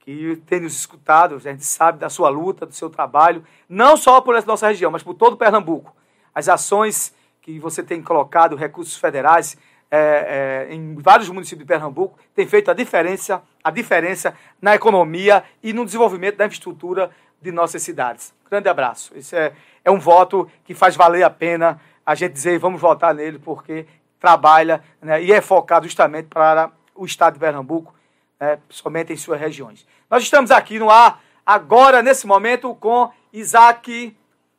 que 0.00 0.36
tem 0.44 0.60
nos 0.60 0.74
escutado, 0.74 1.36
a 1.36 1.38
gente 1.38 1.64
sabe 1.64 1.98
da 1.98 2.10
sua 2.10 2.28
luta, 2.28 2.66
do 2.66 2.74
seu 2.74 2.90
trabalho, 2.90 3.44
não 3.68 3.96
só 3.96 4.20
por 4.20 4.34
essa 4.34 4.46
nossa 4.46 4.66
região, 4.68 4.90
mas 4.90 5.02
por 5.02 5.14
todo 5.14 5.36
Pernambuco. 5.36 5.94
As 6.34 6.48
ações 6.48 7.14
que 7.40 7.58
você 7.58 7.82
tem 7.82 8.02
colocado, 8.02 8.56
recursos 8.56 8.96
federais, 8.96 9.56
é, 9.96 10.66
é, 10.70 10.74
em 10.74 10.96
vários 10.96 11.28
municípios 11.28 11.60
de 11.60 11.72
Pernambuco, 11.72 12.18
tem 12.34 12.46
feito 12.48 12.68
a 12.68 12.74
diferença, 12.74 13.40
a 13.62 13.70
diferença 13.70 14.34
na 14.60 14.74
economia 14.74 15.44
e 15.62 15.72
no 15.72 15.84
desenvolvimento 15.84 16.36
da 16.36 16.46
infraestrutura 16.46 17.12
de 17.40 17.52
nossas 17.52 17.80
cidades. 17.80 18.34
Grande 18.50 18.68
abraço. 18.68 19.16
Isso 19.16 19.36
é, 19.36 19.52
é 19.84 19.90
um 19.92 20.00
voto 20.00 20.50
que 20.64 20.74
faz 20.74 20.96
valer 20.96 21.22
a 21.22 21.30
pena 21.30 21.80
a 22.04 22.14
gente 22.16 22.32
dizer 22.32 22.58
vamos 22.58 22.80
votar 22.80 23.14
nele, 23.14 23.38
porque 23.38 23.86
trabalha 24.18 24.82
né, 25.00 25.22
e 25.22 25.32
é 25.32 25.40
focado 25.40 25.86
justamente 25.86 26.26
para 26.26 26.72
o 26.92 27.04
estado 27.04 27.34
de 27.34 27.38
Pernambuco, 27.38 27.94
né, 28.40 28.58
somente 28.68 29.12
em 29.12 29.16
suas 29.16 29.40
regiões. 29.40 29.86
Nós 30.10 30.24
estamos 30.24 30.50
aqui 30.50 30.76
no 30.76 30.90
ar, 30.90 31.22
agora, 31.46 32.02
nesse 32.02 32.26
momento, 32.26 32.74
com 32.74 33.10
Isaac, 33.32 34.16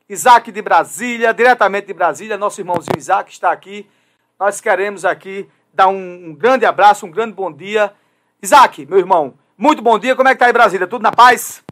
Isaac 0.07 0.49
de 0.49 0.61
Brasília, 0.61 1.33
diretamente 1.33 1.87
de 1.87 1.93
Brasília, 1.93 2.37
nosso 2.37 2.61
irmãozinho 2.61 2.97
Isaac 2.97 3.31
está 3.31 3.51
aqui. 3.51 3.85
Nós 4.39 4.59
queremos 4.59 5.05
aqui 5.05 5.47
dar 5.73 5.87
um, 5.87 6.29
um 6.29 6.35
grande 6.35 6.65
abraço, 6.65 7.05
um 7.05 7.11
grande 7.11 7.33
bom 7.33 7.51
dia. 7.51 7.93
Isaac, 8.43 8.85
meu 8.85 8.99
irmão, 8.99 9.33
muito 9.57 9.81
bom 9.81 9.97
dia. 9.97 10.13
Como 10.13 10.27
é 10.27 10.33
que 10.33 10.39
tá 10.39 10.47
aí 10.47 10.53
Brasília? 10.53 10.87
Tudo 10.87 11.03
na 11.03 11.11
paz? 11.11 11.63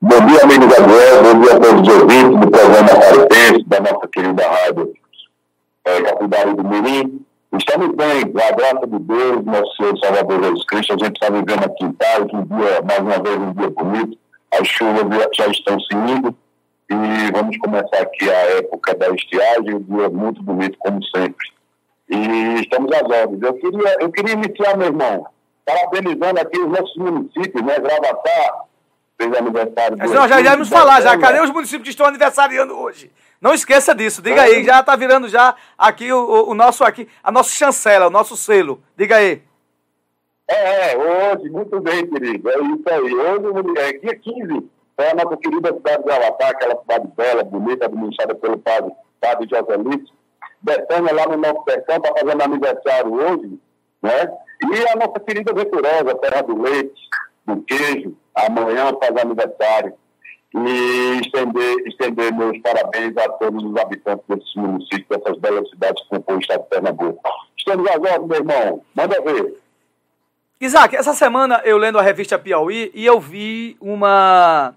Bom 0.00 0.26
dia, 0.26 0.42
amigo 0.42 0.66
Gabriel. 0.66 1.22
Bom 1.22 1.40
dia 1.40 1.54
a 1.54 1.60
todos 1.60 1.86
os 1.86 2.00
ouvintes 2.00 2.40
do 2.40 2.50
programa 2.50 2.88
Paripense, 2.88 3.64
da 3.66 3.80
nossa 3.80 4.08
querida 4.08 4.48
rádio 4.48 4.94
é, 5.84 6.02
Capital 6.02 6.54
do 6.54 6.64
Mirim. 6.64 7.26
Estamos 7.52 7.94
bem, 7.94 8.22
a 8.22 8.52
graça 8.52 8.86
de 8.86 8.98
Deus, 8.98 9.44
nosso 9.44 9.76
Senhor 9.76 9.98
Salvador 9.98 10.42
Jesus 10.44 10.64
Cristo. 10.64 10.94
A 10.94 11.04
gente 11.04 11.16
está 11.16 11.28
vivendo 11.28 11.64
aqui 11.64 11.84
em 11.84 11.92
paz, 11.92 12.20
um 12.32 12.44
dia, 12.44 12.82
mais 12.86 13.00
uma 13.00 13.22
vez, 13.22 13.36
um 13.36 13.52
dia 13.52 13.70
bonito. 13.70 14.18
As 14.58 14.66
chuvas 14.66 15.02
já 15.36 15.46
estão 15.46 15.78
se 15.78 15.94
indo 15.94 16.34
e 16.90 17.30
vamos 17.32 17.56
começar 17.58 17.98
aqui 18.02 18.30
a 18.30 18.56
época 18.58 18.94
da 18.94 19.08
estiagem, 19.10 19.74
um 19.74 19.82
dia 19.82 20.08
muito 20.08 20.42
bonito, 20.42 20.78
como 20.78 21.00
sempre. 21.14 21.46
E 22.08 22.60
estamos 22.60 22.90
às 22.92 23.02
ordens. 23.02 23.42
Eu 23.42 23.54
queria, 23.54 23.96
eu 24.00 24.10
queria 24.10 24.32
iniciar, 24.32 24.76
meu 24.76 24.86
irmão, 24.86 25.26
parabenizando 25.66 26.40
aqui 26.40 26.58
os 26.58 26.68
nossos 26.68 26.96
municípios, 26.96 27.62
né? 27.64 27.78
Gravatar, 27.78 28.64
fez 29.20 29.36
aniversário. 29.36 29.96
Mas 29.98 30.10
do- 30.10 30.16
nós 30.16 30.30
já 30.30 30.40
iremos 30.40 30.68
falar 30.70 31.02
já. 31.02 31.18
Cadê 31.18 31.40
os 31.40 31.50
municípios 31.50 31.82
que 31.84 31.90
estão 31.90 32.06
aniversariando 32.06 32.78
hoje? 32.78 33.10
Não 33.40 33.52
esqueça 33.54 33.94
disso. 33.94 34.22
Diga 34.22 34.42
aí, 34.42 34.64
já 34.64 34.80
está 34.80 34.96
virando 34.96 35.28
já 35.28 35.54
aqui 35.76 36.10
o, 36.12 36.18
o- 36.18 36.50
o 36.50 36.54
nosso 36.54 36.82
aqui, 36.82 37.06
a 37.22 37.30
nossa 37.30 37.50
chancela, 37.50 38.06
o 38.06 38.10
nosso 38.10 38.36
selo. 38.36 38.82
Diga 38.96 39.16
aí. 39.16 39.42
É, 40.50 40.92
é, 40.92 40.96
hoje, 40.96 41.50
muito 41.50 41.78
bem, 41.80 42.06
querido. 42.06 42.48
É 42.48 42.54
isso 42.58 42.82
aí. 42.86 43.14
Hoje, 43.14 43.78
é 43.80 43.92
dia 43.98 44.16
15, 44.16 44.66
é 44.98 45.10
a 45.10 45.14
nossa 45.14 45.36
querida 45.36 45.72
cidade 45.72 46.04
de 46.04 46.10
Alatar, 46.10 46.50
aquela 46.50 46.76
cidade 46.80 47.08
bela, 47.16 47.44
bonita, 47.44 47.86
administrada 47.86 48.34
pelo 48.34 48.58
padre, 48.58 48.92
padre 49.20 49.48
Joselito. 49.48 50.12
Betânia, 50.60 51.14
lá 51.14 51.26
no 51.26 51.36
nosso 51.36 51.62
sertão, 51.68 51.96
está 51.96 52.12
fazendo 52.18 52.42
aniversário 52.42 53.14
hoje, 53.14 53.60
né? 54.02 54.36
E 54.60 54.88
a 54.88 54.96
nossa 54.96 55.20
querida 55.20 55.54
Venturosa, 55.54 56.16
Terra 56.16 56.42
do 56.42 56.60
Leite, 56.60 57.00
do 57.46 57.62
Queijo, 57.62 58.16
amanhã 58.34 58.92
faz 59.00 59.16
aniversário. 59.16 59.94
E 60.54 61.20
estender, 61.20 61.76
estender 61.86 62.34
meus 62.34 62.58
parabéns 62.60 63.16
a 63.18 63.28
todos 63.28 63.62
os 63.62 63.76
habitantes 63.76 64.24
desses 64.26 64.54
municípios, 64.56 65.06
dessas 65.08 65.38
belas 65.38 65.68
cidades 65.68 66.02
que 66.02 66.08
compõem 66.08 66.36
o 66.36 66.40
estado 66.40 66.62
de 66.62 66.68
Pernambuco. 66.70 67.22
Estamos 67.56 67.86
ordens, 67.88 68.26
meu 68.26 68.36
irmão. 68.38 68.82
Manda 68.94 69.20
ver. 69.20 69.58
Isaac, 70.60 70.96
essa 70.96 71.12
semana 71.12 71.60
eu 71.64 71.76
lendo 71.76 71.98
a 71.98 72.02
revista 72.02 72.38
Piauí 72.38 72.90
e 72.94 73.06
eu 73.06 73.20
vi 73.20 73.76
uma, 73.80 74.74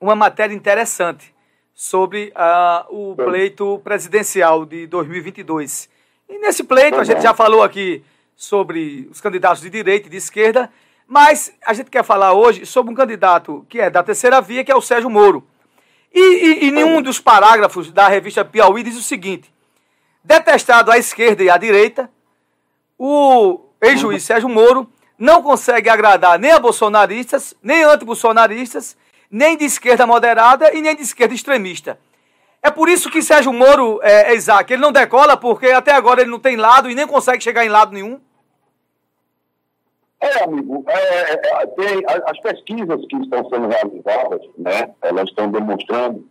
uma 0.00 0.14
matéria 0.14 0.54
interessante 0.54 1.34
sobre 1.74 2.32
uh, 2.34 3.10
o 3.10 3.14
pleito 3.14 3.80
presidencial 3.84 4.64
de 4.64 4.86
2022. 4.86 5.88
E 6.28 6.38
nesse 6.38 6.64
pleito, 6.64 6.98
a 6.98 7.04
gente 7.04 7.22
já 7.22 7.34
falou 7.34 7.62
aqui 7.62 8.02
sobre 8.34 9.08
os 9.10 9.20
candidatos 9.20 9.62
de 9.62 9.70
direita 9.70 10.06
e 10.06 10.10
de 10.10 10.16
esquerda, 10.16 10.70
mas 11.06 11.52
a 11.64 11.72
gente 11.72 11.90
quer 11.90 12.04
falar 12.04 12.32
hoje 12.32 12.66
sobre 12.66 12.92
um 12.92 12.96
candidato 12.96 13.64
que 13.68 13.80
é 13.80 13.88
da 13.88 14.02
terceira 14.02 14.40
via, 14.40 14.64
que 14.64 14.72
é 14.72 14.76
o 14.76 14.80
Sérgio 14.80 15.08
Moro. 15.08 15.46
E, 16.12 16.20
e, 16.20 16.66
e 16.66 16.70
nenhum 16.70 17.02
dos 17.02 17.20
parágrafos 17.20 17.92
da 17.92 18.08
revista 18.08 18.44
Piauí 18.44 18.82
diz 18.82 18.96
o 18.96 19.02
seguinte: 19.02 19.52
detestado 20.24 20.90
à 20.90 20.98
esquerda 20.98 21.42
e 21.42 21.50
à 21.50 21.56
direita, 21.56 22.10
o 22.98 23.60
ex-juiz 23.80 24.24
Sérgio 24.24 24.48
Moro 24.48 24.90
não 25.18 25.42
consegue 25.42 25.88
agradar 25.88 26.38
nem 26.38 26.52
a 26.52 26.58
bolsonaristas, 26.58 27.54
nem 27.62 27.82
anti-bolsonaristas, 27.84 28.96
nem 29.36 29.54
de 29.54 29.66
esquerda 29.66 30.06
moderada 30.06 30.74
e 30.74 30.80
nem 30.80 30.96
de 30.96 31.02
esquerda 31.02 31.34
extremista. 31.34 31.98
É 32.62 32.70
por 32.70 32.88
isso 32.88 33.10
que 33.10 33.20
Sérgio 33.20 33.52
Moro, 33.52 34.00
é, 34.02 34.32
é, 34.32 34.34
Isaac, 34.34 34.72
ele 34.72 34.80
não 34.80 34.90
decola 34.90 35.36
porque 35.36 35.66
até 35.66 35.92
agora 35.92 36.22
ele 36.22 36.30
não 36.30 36.40
tem 36.40 36.56
lado 36.56 36.90
e 36.90 36.94
nem 36.94 37.06
consegue 37.06 37.44
chegar 37.44 37.62
em 37.64 37.68
lado 37.68 37.92
nenhum? 37.92 38.18
É, 40.22 40.42
amigo, 40.42 40.82
é, 40.88 41.32
é, 41.34 41.62
é 41.62 41.66
tem, 41.66 42.02
as 42.06 42.40
pesquisas 42.40 43.06
que 43.06 43.16
estão 43.16 43.46
sendo 43.50 43.68
realizadas, 43.68 44.40
né, 44.56 44.90
elas 45.02 45.28
estão 45.28 45.50
demonstrando 45.50 46.26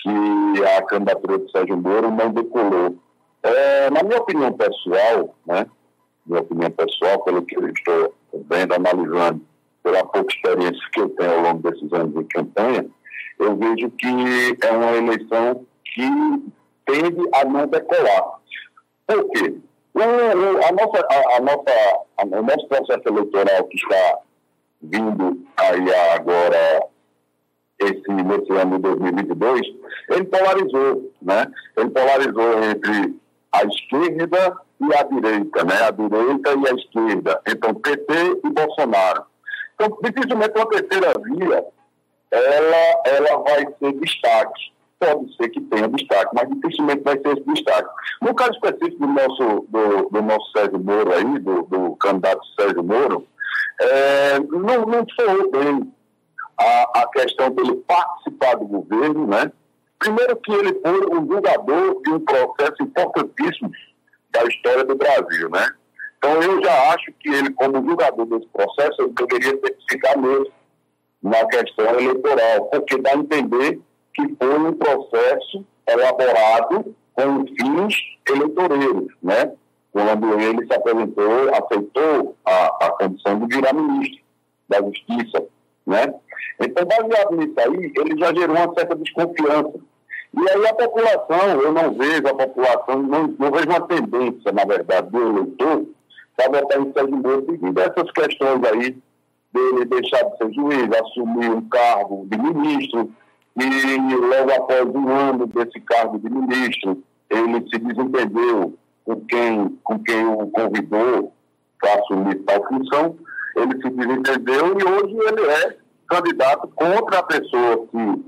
que 0.00 0.64
a 0.64 0.82
candidatura 0.86 1.38
de 1.38 1.52
Sérgio 1.52 1.76
Moro 1.76 2.10
não 2.10 2.32
decolou. 2.32 2.96
É, 3.42 3.90
na 3.90 4.02
minha 4.02 4.20
opinião 4.20 4.52
pessoal, 4.54 5.34
né, 5.46 5.66
minha 6.24 6.40
opinião 6.40 6.70
pessoal, 6.70 7.22
pelo 7.24 7.42
que 7.42 7.58
eu 7.58 7.68
estou 7.68 8.14
vendo, 8.48 8.72
analisando, 8.72 9.42
pela 9.82 10.04
pouca 10.04 10.34
experiência 10.34 10.80
que 10.92 11.00
eu 11.00 11.08
tenho 11.10 11.32
ao 11.32 11.40
longo 11.40 11.70
desses 11.70 11.92
anos 11.92 12.14
de 12.14 12.24
campanha, 12.24 12.86
eu 13.38 13.56
vejo 13.56 13.90
que 13.90 14.06
é 14.62 14.70
uma 14.72 14.96
eleição 14.96 15.64
que 15.84 16.08
tende 16.84 17.28
a 17.34 17.44
não 17.44 17.66
decolar. 17.66 18.40
Por 19.06 19.30
quê? 19.30 19.54
O, 19.94 20.00
a 20.00 20.72
nossa, 20.72 21.06
a, 21.10 21.36
a 21.36 21.40
nossa, 21.40 22.00
a, 22.18 22.24
o 22.24 22.42
nosso 22.42 22.68
processo 22.68 23.02
eleitoral 23.06 23.64
que 23.64 23.76
está 23.76 24.18
vindo 24.80 25.44
aí 25.56 25.94
agora 26.14 26.88
esse, 27.78 28.08
nesse 28.10 28.52
ano 28.52 28.76
de 28.76 28.82
2022, 28.82 29.60
ele 30.10 30.24
polarizou, 30.24 31.12
né? 31.22 31.46
Ele 31.76 31.90
polarizou 31.90 32.64
entre 32.64 33.16
a 33.52 33.64
esquerda 33.64 34.56
e 34.80 34.94
a 34.94 35.02
direita, 35.04 35.64
né? 35.64 35.82
A 35.82 35.90
direita 35.90 36.54
e 36.54 36.68
a 36.68 36.74
esquerda. 36.74 37.40
Então, 37.48 37.74
PT 37.74 38.40
e 38.44 38.50
Bolsonaro. 38.50 39.24
Então, 39.80 39.96
dificilmente 40.02 40.56
uma 40.56 40.68
terceira 40.68 41.12
via 41.22 41.64
ela, 42.30 43.02
ela 43.06 43.36
vai 43.42 43.66
ser 43.78 43.92
destaque. 44.00 44.72
Pode 44.98 45.36
ser 45.36 45.48
que 45.50 45.60
tenha 45.60 45.88
destaque, 45.88 46.34
mas 46.34 46.48
dificilmente 46.48 47.02
vai 47.04 47.16
ser 47.18 47.28
esse 47.28 47.44
destaque. 47.44 47.88
No 48.20 48.34
caso 48.34 48.50
específico 48.52 48.98
do 48.98 49.06
nosso, 49.06 49.66
do, 49.68 50.08
do 50.10 50.22
nosso 50.22 50.50
Sérgio 50.50 50.80
Moro 50.80 51.12
aí, 51.12 51.38
do, 51.38 51.62
do 51.62 51.96
candidato 51.96 52.44
Sérgio 52.58 52.82
Moro, 52.82 53.26
é, 53.80 54.40
não, 54.40 54.86
não 54.86 55.06
soou 55.08 55.50
bem 55.52 55.94
a, 56.58 57.02
a 57.02 57.08
questão 57.12 57.50
dele 57.50 57.76
participar 57.86 58.56
do 58.56 58.66
governo, 58.66 59.26
né? 59.28 59.52
Primeiro 60.00 60.36
que 60.36 60.52
ele 60.52 60.80
foi 60.80 61.16
um 61.16 61.26
julgador 61.28 62.02
de 62.02 62.10
um 62.10 62.20
processo 62.20 62.82
importantíssimo 62.82 63.70
da 64.30 64.44
história 64.44 64.84
do 64.84 64.96
Brasil, 64.96 65.48
né? 65.48 65.70
Então 66.18 66.42
eu 66.42 66.62
já 66.62 66.92
acho 66.92 67.12
que 67.20 67.28
ele, 67.28 67.50
como 67.52 67.84
julgador 67.88 68.26
desse 68.26 68.48
processo, 68.48 69.02
ele 69.02 69.12
deveria 69.12 69.56
ter 69.58 69.70
que 69.70 69.84
ficar 69.88 70.18
mesmo 70.18 70.52
na 71.22 71.44
questão 71.46 71.86
eleitoral, 71.98 72.64
porque 72.66 72.98
dá 72.98 73.12
a 73.12 73.16
entender 73.16 73.80
que 74.14 74.36
foi 74.36 74.58
um 74.58 74.72
processo 74.72 75.64
elaborado 75.88 76.94
com 77.14 77.46
fins 77.46 77.94
eleitoreiros, 78.28 79.14
né? 79.22 79.52
Quando 79.92 80.40
ele 80.40 80.66
se 80.66 80.74
apresentou, 80.74 81.54
aceitou 81.54 82.36
a, 82.44 82.86
a 82.86 82.90
condição 82.92 83.46
de 83.46 83.56
virar 83.56 83.72
ministro 83.72 84.20
da 84.68 84.78
Justiça, 84.78 85.44
né? 85.86 86.14
Então, 86.60 86.84
baseado 86.84 87.36
nisso 87.36 87.54
aí, 87.58 87.92
ele 87.96 88.18
já 88.18 88.34
gerou 88.34 88.56
uma 88.56 88.74
certa 88.74 88.96
desconfiança. 88.96 89.74
E 90.34 90.50
aí 90.50 90.66
a 90.66 90.74
população, 90.74 91.60
eu 91.62 91.72
não 91.72 91.94
vejo 91.94 92.26
a 92.26 92.34
população, 92.34 93.02
não, 93.02 93.34
não 93.38 93.50
vejo 93.50 93.68
uma 93.68 93.80
tendência, 93.80 94.52
na 94.52 94.64
verdade, 94.64 95.10
do 95.10 95.20
eleitor 95.20 95.86
para 96.38 96.60
votar 96.60 96.80
em 96.80 96.92
Sérgio 96.92 97.16
Moro 97.16 97.42
devido 97.42 97.78
a 97.80 97.82
essas 97.82 98.10
questões 98.12 98.60
aí 98.64 98.96
dele 99.52 99.84
deixar 99.86 100.22
de 100.22 100.36
ser 100.38 100.52
juiz, 100.52 100.88
assumir 101.00 101.50
um 101.50 101.68
cargo 101.68 102.26
de 102.30 102.38
ministro, 102.38 103.10
e 103.56 104.14
logo 104.14 104.52
após 104.52 104.86
um 104.94 105.08
ano 105.08 105.46
desse 105.48 105.80
cargo 105.80 106.18
de 106.20 106.30
ministro, 106.30 107.02
ele 107.28 107.68
se 107.68 107.78
desentendeu 107.78 108.74
com 109.04 109.20
quem, 109.26 109.78
com 109.82 109.98
quem 109.98 110.26
o 110.26 110.46
convidou 110.48 111.32
para 111.80 111.94
assumir 112.00 112.36
tal 112.44 112.64
função, 112.68 113.16
ele 113.56 113.82
se 113.82 113.90
desentendeu 113.90 114.78
e 114.78 114.84
hoje 114.84 115.16
ele 115.26 115.50
é 115.50 115.76
candidato 116.08 116.68
contra 116.68 117.18
a 117.18 117.22
pessoa 117.24 117.86
que, 117.88 118.24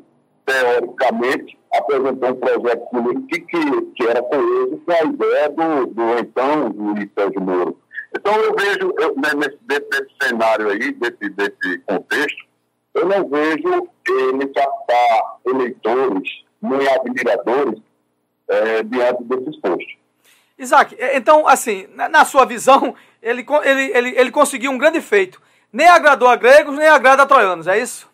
teoricamente, 0.46 1.56
apresentou 1.72 2.30
um 2.30 2.34
projeto 2.34 2.90
político 2.90 3.26
que, 3.28 3.40
que, 3.40 3.82
que 3.82 4.08
era 4.08 4.22
coeso 4.22 4.82
com 4.84 4.92
a 4.92 5.04
ideia 5.04 5.48
do, 5.50 5.86
do 5.86 6.18
então 6.18 6.68
Luiz 6.76 7.08
Sérgio 7.14 7.40
Moro. 7.40 7.76
Então 8.16 8.34
eu 8.36 8.54
vejo, 8.54 8.92
eu, 8.98 9.14
né, 9.16 9.30
nesse, 9.36 9.58
desse, 9.62 10.14
cenário 10.22 10.68
aí, 10.68 10.92
desse, 10.92 11.28
desse 11.30 11.78
contexto, 11.86 12.44
eu 12.94 13.06
não 13.06 13.28
vejo 13.28 13.88
ele 14.08 14.46
captar 14.48 15.38
eleitores 15.46 16.44
nem 16.60 16.88
admiradores 16.88 17.80
é, 18.48 18.82
diante 18.82 19.24
desses 19.24 19.60
postos. 19.60 19.96
Isaac, 20.58 20.94
é, 20.98 21.16
então, 21.16 21.46
assim, 21.46 21.88
na, 21.94 22.24
sua 22.24 22.44
visão, 22.44 22.94
ele, 23.22 23.46
ele, 23.64 23.96
ele, 23.96 24.18
ele 24.18 24.30
conseguiu 24.30 24.70
um 24.70 24.78
grande 24.78 25.00
feito. 25.00 25.40
Nem 25.72 25.88
agradou 25.88 26.28
a 26.28 26.36
gregos, 26.36 26.76
nem 26.76 26.88
agrada 26.88 27.22
a 27.22 27.26
troianos, 27.26 27.66
é 27.66 27.78
isso? 27.78 28.10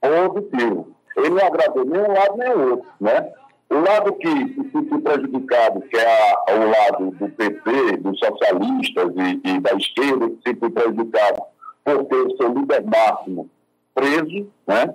Positivo. 0.00 0.94
Ele 1.16 1.30
não 1.30 1.44
agradou 1.44 1.84
nem 1.84 2.00
um 2.00 2.12
lado 2.12 2.36
nem 2.36 2.50
o 2.50 2.70
outro, 2.70 2.92
né? 3.00 3.32
O 3.70 3.80
lado 3.80 4.14
que 4.14 4.28
se 4.28 4.70
sentiu 4.70 5.00
prejudicado, 5.02 5.80
que 5.82 5.96
é 5.96 6.06
a, 6.06 6.54
o 6.54 6.70
lado 6.70 7.10
do 7.10 7.28
PP, 7.28 7.98
dos 7.98 8.18
socialistas 8.18 9.12
e, 9.16 9.48
e 9.48 9.60
da 9.60 9.72
esquerda, 9.74 10.28
que 10.30 10.36
se 10.36 10.42
sentiu 10.46 10.70
prejudicado 10.70 11.42
por 11.84 12.04
ter 12.04 12.16
o 12.16 12.36
seu 12.36 12.52
líder 12.54 12.84
máximo 12.84 13.50
preso, 13.94 14.50
né? 14.66 14.94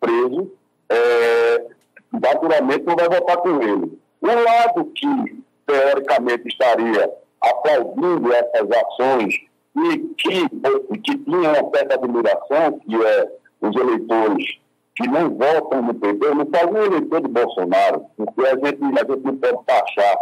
Preso, 0.00 0.50
é, 0.88 1.66
naturalmente 2.12 2.84
não 2.84 2.96
vai 2.96 3.08
votar 3.08 3.36
com 3.38 3.62
ele. 3.62 3.98
O 4.22 4.26
lado 4.26 4.84
que, 4.94 5.44
teoricamente, 5.66 6.48
estaria 6.48 7.10
aplaudindo 7.42 8.32
essas 8.32 8.68
ações 8.70 9.34
e 9.76 9.98
que, 10.16 10.48
que 11.02 11.18
tinha 11.18 11.60
uma 11.60 11.70
certa 11.76 11.94
admiração, 11.94 12.78
que 12.78 13.04
é 13.04 13.32
os 13.60 13.76
eleitores 13.76 14.63
que 14.96 15.08
não 15.08 15.30
votam 15.30 15.82
no 15.82 15.94
PT, 15.94 16.24
eu 16.24 16.34
não 16.34 16.46
falo 16.46 16.72
nem 16.72 16.84
eleitor 16.84 17.20
de 17.20 17.28
Bolsonaro, 17.28 18.04
porque 18.16 18.40
a 18.46 18.54
gente, 18.54 18.82
a 18.82 19.12
gente 19.12 19.24
não 19.24 19.36
pode 19.36 19.64
taxar 19.66 20.18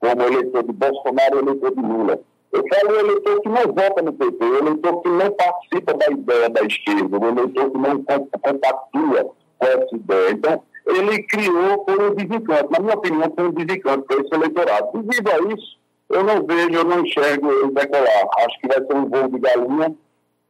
como 0.00 0.22
eleitor 0.22 0.62
de 0.64 0.72
Bolsonaro 0.72 1.36
e 1.36 1.38
eleitor 1.38 1.74
de 1.74 1.80
Lula. 1.80 2.20
Eu 2.52 2.62
falo 2.68 3.00
eleitor 3.00 3.40
que 3.40 3.48
não 3.48 3.62
vota 3.62 4.02
no 4.02 4.12
PT, 4.12 4.44
o 4.44 4.58
eleitor 4.58 5.02
que 5.02 5.08
não 5.08 5.30
participa 5.32 5.94
da 5.94 6.06
ideia 6.10 6.50
da 6.50 6.60
esquerda, 6.62 7.18
o 7.18 7.28
eleitor 7.28 7.70
que 7.70 7.78
não 7.78 8.04
compactua 8.04 9.34
com 9.58 9.66
essa 9.66 9.96
ideia. 9.96 10.30
Então, 10.32 10.62
ele 10.86 11.22
criou 11.22 11.78
por 11.84 12.02
um 12.02 12.14
desencanto. 12.14 12.70
Na 12.70 12.80
minha 12.80 12.94
opinião, 12.94 13.32
foi 13.34 13.48
um 13.48 13.52
desencanto 13.52 14.04
para 14.04 14.20
esse 14.20 14.34
eleitorado. 14.34 15.02
Devido 15.02 15.28
a 15.30 15.54
isso, 15.54 15.78
eu 16.10 16.24
não 16.24 16.44
vejo, 16.44 16.72
eu 16.72 16.84
não 16.84 17.00
enxergo 17.00 17.50
ele 17.50 17.70
decolar. 17.70 18.28
Acho 18.38 18.60
que 18.60 18.68
vai 18.68 18.86
ser 18.86 18.94
um 18.94 19.08
voo 19.08 19.28
de 19.28 19.38
galinha 19.38 19.96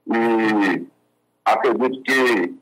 e 0.09 0.87
acredito 1.45 2.03
que 2.03 2.13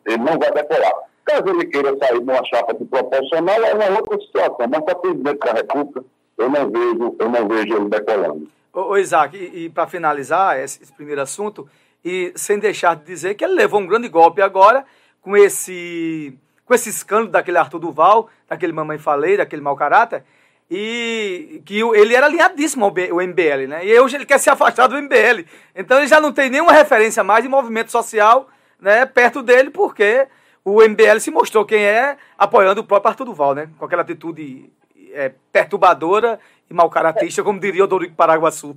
ele 0.06 0.18
não 0.18 0.38
vai 0.38 0.50
decolar. 0.52 0.92
Caso 1.24 1.48
ele 1.48 1.66
queira 1.66 1.96
sair 1.98 2.18
de 2.18 2.30
uma 2.30 2.44
chapa 2.44 2.74
de 2.74 2.84
proporcional, 2.84 3.62
é 3.62 3.74
uma 3.74 3.98
outra 3.98 4.18
situação. 4.20 4.66
Mas 4.68 4.84
para 4.84 4.94
presidente 4.94 5.38
da 5.38 5.52
República, 5.52 6.04
eu 6.38 6.50
não 6.50 6.70
vejo, 6.70 7.16
eu 7.18 7.28
não 7.28 7.48
vejo 7.48 7.76
ele 7.76 7.88
decolando. 7.88 8.48
Ô, 8.72 8.80
ô 8.92 8.96
Isaac, 8.96 9.36
e, 9.36 9.64
e 9.64 9.70
para 9.70 9.86
finalizar 9.86 10.58
esse, 10.58 10.82
esse, 10.82 10.92
primeiro 10.92 11.20
assunto, 11.20 11.68
e 12.04 12.32
sem 12.34 12.58
deixar 12.58 12.96
de 12.96 13.04
dizer 13.04 13.34
que 13.34 13.44
ele 13.44 13.54
levou 13.54 13.80
um 13.80 13.86
grande 13.86 14.08
golpe 14.08 14.40
agora 14.40 14.84
com 15.20 15.36
esse, 15.36 16.36
com 16.64 16.72
esse 16.72 16.88
escândalo 16.88 17.30
daquele 17.30 17.58
Arthur 17.58 17.78
Duval, 17.78 18.28
daquele 18.48 18.72
Mamãe 18.72 18.98
Falei, 18.98 19.36
daquele 19.36 19.60
mau 19.60 19.76
caráter, 19.76 20.24
e 20.70 21.60
que 21.66 21.80
ele 21.80 22.14
era 22.14 22.26
alinhadíssimo 22.26 22.84
ao 22.84 22.92
MBL, 22.92 23.66
né? 23.68 23.84
E 23.84 23.98
hoje 23.98 24.16
ele 24.16 24.24
quer 24.24 24.38
se 24.38 24.48
afastar 24.48 24.86
do 24.86 24.96
MBL. 24.96 25.44
Então 25.74 25.98
ele 25.98 26.06
já 26.06 26.20
não 26.20 26.32
tem 26.32 26.48
nenhuma 26.48 26.72
referência 26.72 27.24
mais 27.24 27.42
de 27.42 27.48
movimento 27.48 27.90
social 27.90 28.48
né, 28.80 29.06
perto 29.06 29.42
dele, 29.42 29.70
porque 29.70 30.26
o 30.64 30.82
MBL 30.82 31.18
se 31.20 31.30
mostrou 31.30 31.64
quem 31.64 31.84
é, 31.84 32.16
apoiando 32.38 32.80
o 32.80 32.84
próprio 32.84 33.10
Arthur 33.10 33.24
Duval, 33.24 33.54
né? 33.54 33.68
Com 33.78 33.84
aquela 33.84 34.02
atitude 34.02 34.70
é, 35.12 35.32
perturbadora 35.52 36.38
e 36.70 36.74
mal 36.74 36.88
caratista, 36.90 37.42
como 37.42 37.60
diria 37.60 37.84
o 37.84 37.86
Dorico 37.86 38.14
Paraguaçu. 38.14 38.76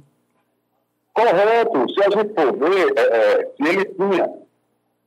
Correto. 1.13 1.85
Se 1.93 2.01
a 2.01 2.09
gente 2.09 2.33
for 2.33 2.57
ver, 2.57 2.93
é, 2.97 3.01
é, 3.01 3.51
se 3.55 3.69
ele 3.69 3.85
tinha 3.85 4.29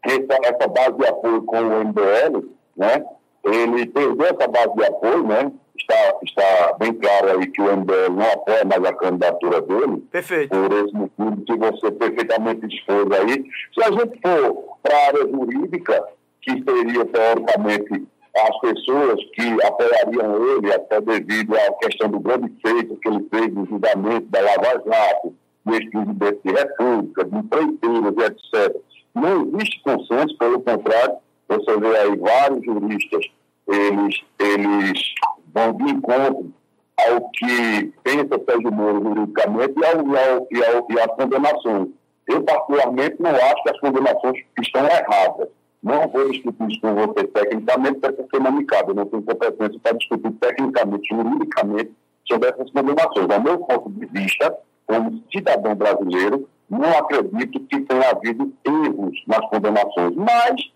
essa, 0.02 0.38
essa 0.42 0.68
base 0.68 0.92
de 0.92 1.06
apoio 1.06 1.42
com 1.42 1.58
o 1.58 1.84
MBL, 1.84 2.48
né? 2.76 3.04
ele 3.44 3.86
perdeu 3.86 4.26
essa 4.26 4.48
base 4.48 4.74
de 4.74 4.84
apoio, 4.84 5.26
né? 5.26 5.52
Está, 5.78 6.18
está 6.24 6.76
bem 6.78 6.92
claro 6.94 7.38
aí 7.38 7.46
que 7.46 7.60
o 7.60 7.76
MBL 7.76 8.12
não 8.12 8.32
apoia 8.32 8.64
mais 8.64 8.84
a 8.84 8.94
candidatura 8.94 9.60
dele. 9.62 9.98
Perfeito. 10.10 10.50
Por 10.50 10.72
esse 10.72 10.94
motivo 10.94 11.44
que 11.44 11.56
você 11.56 11.90
perfeitamente 11.92 12.66
expôs 12.66 13.10
aí. 13.12 13.44
Se 13.74 13.84
a 13.84 13.90
gente 13.90 14.20
for 14.20 14.76
para 14.82 14.96
a 14.96 15.06
área 15.06 15.28
jurídica, 15.28 16.04
que 16.40 16.52
seria, 16.62 17.04
teoricamente, 17.04 18.06
as 18.36 18.60
pessoas 18.60 19.20
que 19.34 19.66
apoiariam 19.66 20.56
ele, 20.56 20.72
até 20.72 21.00
devido 21.00 21.54
à 21.56 21.72
questão 21.74 22.10
do 22.10 22.20
grande 22.20 22.52
feito 22.60 22.96
que 22.96 23.08
ele 23.08 23.26
fez 23.30 23.54
no 23.54 23.66
julgamento 23.66 24.26
da 24.28 24.40
Lava 24.40 24.82
Jato, 24.86 25.34
do 25.64 25.74
ex-presidente 25.74 26.40
de 26.44 26.52
República, 26.52 27.24
de 27.24 27.36
empreiteiros, 27.36 28.14
etc. 28.18 28.76
Não 29.14 29.46
existe 29.46 29.82
consenso, 29.82 30.36
pelo 30.38 30.60
contrário, 30.60 31.16
você 31.48 31.76
vê 31.78 31.96
aí 31.98 32.16
vários 32.16 32.64
juristas, 32.64 33.26
eles, 33.66 34.20
eles 34.38 35.14
vão 35.56 35.72
de 35.72 35.90
encontro 35.90 36.52
ao 36.98 37.30
que 37.30 37.92
pensa 38.02 38.40
Sérgio 38.44 38.72
Moro 38.72 39.02
juridicamente 39.02 39.74
e, 39.76 39.84
ao, 39.84 40.06
e, 40.06 40.18
ao, 40.18 40.46
e, 40.50 40.64
ao, 40.64 40.86
e 40.90 41.00
às 41.00 41.16
condenações. 41.16 41.88
Eu, 42.26 42.42
particularmente, 42.42 43.16
não 43.20 43.30
acho 43.30 43.62
que 43.62 43.70
as 43.70 43.80
condenações 43.80 44.44
estão 44.60 44.84
erradas. 44.84 45.48
Não 45.82 46.08
vou 46.08 46.30
discutir 46.30 46.68
isso 46.68 46.80
com 46.80 46.94
você 46.94 47.26
tecnicamente, 47.28 48.00
porque 48.00 48.38
não 48.38 48.52
me 48.52 48.64
cabe. 48.64 48.90
Eu 48.90 48.94
não 48.96 49.06
tenho 49.06 49.22
competência 49.22 49.80
para 49.80 49.96
discutir 49.96 50.32
tecnicamente, 50.32 51.08
juridicamente, 51.08 51.92
sobre 52.26 52.48
essas 52.48 52.70
condenações. 52.70 53.30
Ao 53.30 53.42
meu 53.42 53.58
ponto 53.58 53.90
de 53.90 54.06
vista, 54.06 54.58
como 54.86 55.22
cidadão 55.32 55.74
brasileiro, 55.74 56.48
não 56.68 56.90
acredito 56.98 57.60
que 57.60 57.80
tenha 57.80 58.10
havido 58.10 58.52
erros 58.64 59.22
nas 59.28 59.48
condenações. 59.48 60.16
Mas 60.16 60.72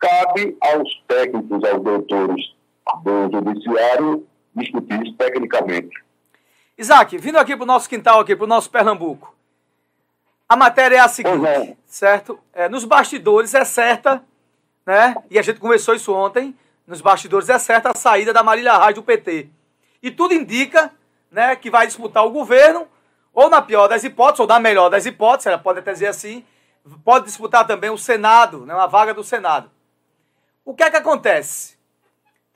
cabe 0.00 0.56
aos 0.60 1.02
técnicos, 1.06 1.62
aos 1.64 1.82
doutores 1.82 2.57
do 2.96 3.30
judiciário, 3.30 4.26
discutir 4.54 5.02
isso 5.02 5.14
tecnicamente. 5.14 6.02
Isaac, 6.76 7.18
vindo 7.18 7.38
aqui 7.38 7.56
para 7.56 7.64
o 7.64 7.66
nosso 7.66 7.88
quintal, 7.88 8.20
aqui 8.20 8.36
para 8.36 8.44
o 8.44 8.48
nosso 8.48 8.70
Pernambuco. 8.70 9.34
A 10.48 10.56
matéria 10.56 10.96
é 10.96 11.00
a 11.00 11.08
seguinte, 11.08 11.46
é. 11.46 11.76
certo? 11.86 12.38
É, 12.52 12.68
nos 12.68 12.84
bastidores 12.84 13.52
é 13.54 13.64
certa, 13.64 14.24
né? 14.86 15.14
E 15.30 15.38
a 15.38 15.42
gente 15.42 15.60
conversou 15.60 15.94
isso 15.94 16.14
ontem. 16.14 16.56
Nos 16.86 17.00
bastidores 17.02 17.50
é 17.50 17.58
certa 17.58 17.90
a 17.90 17.94
saída 17.94 18.32
da 18.32 18.42
Marília 18.42 18.78
Reis 18.78 18.94
do 18.94 19.02
PT. 19.02 19.50
E 20.02 20.10
tudo 20.10 20.32
indica, 20.32 20.90
né, 21.30 21.54
que 21.54 21.70
vai 21.70 21.86
disputar 21.86 22.24
o 22.24 22.30
governo, 22.30 22.88
ou 23.34 23.50
na 23.50 23.60
pior 23.60 23.88
das 23.88 24.04
hipóteses, 24.04 24.40
ou 24.40 24.46
na 24.46 24.58
melhor 24.58 24.88
das 24.88 25.04
hipóteses, 25.04 25.46
ela 25.46 25.58
pode 25.58 25.80
até 25.80 25.92
dizer 25.92 26.06
assim, 26.06 26.44
pode 27.04 27.26
disputar 27.26 27.66
também 27.66 27.90
o 27.90 27.98
Senado, 27.98 28.64
né, 28.64 28.74
uma 28.74 28.86
vaga 28.86 29.12
do 29.12 29.22
Senado. 29.22 29.70
O 30.64 30.74
que 30.74 30.82
é 30.82 30.90
que 30.90 30.96
acontece? 30.96 31.77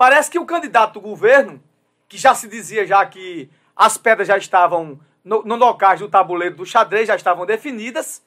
Parece 0.02 0.28
que 0.28 0.38
o 0.40 0.44
candidato 0.44 0.94
do 0.94 1.00
governo, 1.00 1.62
que 2.08 2.18
já 2.18 2.34
se 2.34 2.48
dizia 2.48 2.84
já 2.84 3.06
que 3.06 3.48
as 3.76 3.96
pedras 3.96 4.26
já 4.26 4.36
estavam 4.36 4.98
no, 5.22 5.44
no 5.44 5.54
locais 5.54 6.00
do 6.00 6.08
tabuleiro 6.08 6.56
do 6.56 6.66
xadrez, 6.66 7.06
já 7.06 7.14
estavam 7.14 7.46
definidas, 7.46 8.20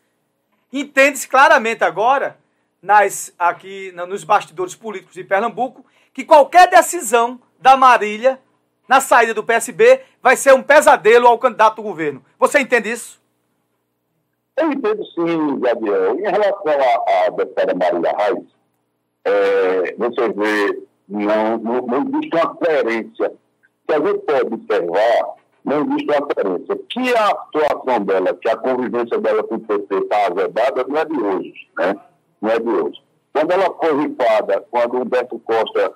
entende-se 0.72 1.28
claramente 1.28 1.84
agora, 1.84 2.38
nas, 2.82 3.34
aqui 3.38 3.92
nos 3.92 4.24
bastidores 4.24 4.74
políticos 4.74 5.16
de 5.16 5.26
Pernambuco, 5.26 5.86
que 6.14 6.24
qualquer 6.24 6.70
decisão 6.70 7.42
da 7.60 7.76
Marília 7.76 8.40
na 8.88 9.02
saída 9.02 9.34
do 9.34 9.44
PSB 9.44 10.00
vai 10.24 10.38
ser 10.38 10.54
um 10.54 10.64
pesadelo 10.64 11.28
ao 11.28 11.38
candidato 11.38 11.76
do 11.76 11.84
governo. 11.84 12.24
Você 12.40 12.62
entende 12.62 12.90
isso? 12.90 13.22
Eu 14.56 14.72
entendo 14.72 15.06
sim, 15.08 15.60
Gabriel. 15.60 16.18
Em 16.18 16.22
relação 16.22 16.74
à, 17.26 17.30
deputada 17.32 17.76
Marília 17.76 18.16
Reis, 18.18 18.46
é, 19.26 19.94
você 19.98 20.30
vê, 20.30 20.86
não, 21.08 21.58
não, 21.58 21.82
não 21.86 22.08
existe 22.08 22.36
uma 22.36 22.56
coerência. 22.56 23.34
Se 23.88 23.96
a 23.96 24.00
gente 24.00 24.20
pode 24.20 24.54
observar, 24.54 25.36
não 25.64 25.86
existe 25.86 26.12
uma 26.12 26.28
coerência. 26.28 26.80
Que 26.90 27.16
a 27.16 27.38
situação 27.46 28.04
dela, 28.04 28.34
que 28.34 28.50
a 28.50 28.58
convivência 28.58 29.20
dela 29.20 29.44
com 29.44 29.56
o 29.56 29.60
PT 29.60 29.96
está 29.96 30.28
azedada, 30.28 30.86
não 30.88 30.98
é 30.98 31.06
de 31.06 31.20
hoje, 31.20 31.68
né? 31.78 31.96
Não 32.42 32.50
é 32.50 32.60
de 32.60 32.70
hoje. 32.70 33.02
Quando 33.34 33.52
ela 33.52 33.74
foi 33.74 34.02
rifada, 34.02 34.66
quando 34.72 35.02
Humberto 35.02 35.40
Costa, 35.40 35.94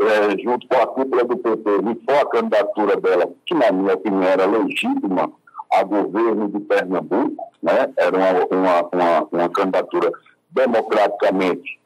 é, 0.00 0.38
junto 0.42 0.66
com 0.66 0.76
a 0.76 0.86
cúpula 0.86 1.24
do 1.24 1.36
PT, 1.36 1.70
rifou 1.76 2.20
a 2.20 2.30
candidatura 2.30 2.96
dela, 2.96 3.30
que 3.44 3.54
na 3.54 3.70
minha 3.70 3.94
opinião 3.94 4.22
era 4.24 4.46
legítima, 4.46 5.30
a 5.72 5.84
governo 5.84 6.48
de 6.48 6.60
Pernambuco, 6.60 7.52
né? 7.62 7.92
Era 7.96 8.16
uma, 8.16 8.30
uma, 8.50 8.88
uma, 8.92 9.28
uma 9.30 9.48
candidatura 9.50 10.10
democraticamente 10.50 11.78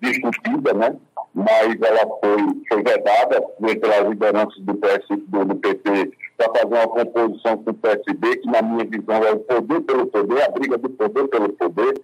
discutida, 0.00 0.72
né? 0.72 0.96
Mas 1.38 1.80
ela 1.80 2.18
foi, 2.20 2.38
foi 2.68 2.82
vedada 2.82 3.40
pelas 3.60 4.08
lideranças 4.08 4.58
do, 4.58 4.74
PS, 4.74 5.06
do, 5.28 5.44
do 5.44 5.54
PT 5.54 6.10
para 6.36 6.52
fazer 6.52 6.74
uma 6.74 6.88
composição 6.88 7.58
com 7.58 7.70
o 7.70 7.74
PSB, 7.74 8.38
que 8.38 8.50
na 8.50 8.60
minha 8.60 8.84
visão 8.84 9.22
é 9.22 9.32
o 9.32 9.38
poder 9.38 9.80
pelo 9.82 10.06
poder, 10.08 10.42
a 10.42 10.48
briga 10.48 10.76
do 10.78 10.90
poder 10.90 11.28
pelo 11.28 11.48
poder, 11.50 11.94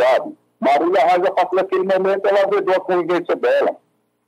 sabe? 0.00 0.34
Marília 0.58 1.06
Reis, 1.06 1.26
a 1.26 1.30
partir 1.30 1.56
daquele 1.56 1.82
momento, 1.82 2.26
ela 2.26 2.48
vedou 2.48 2.74
a 2.74 2.80
convivência 2.80 3.36
dela. 3.36 3.76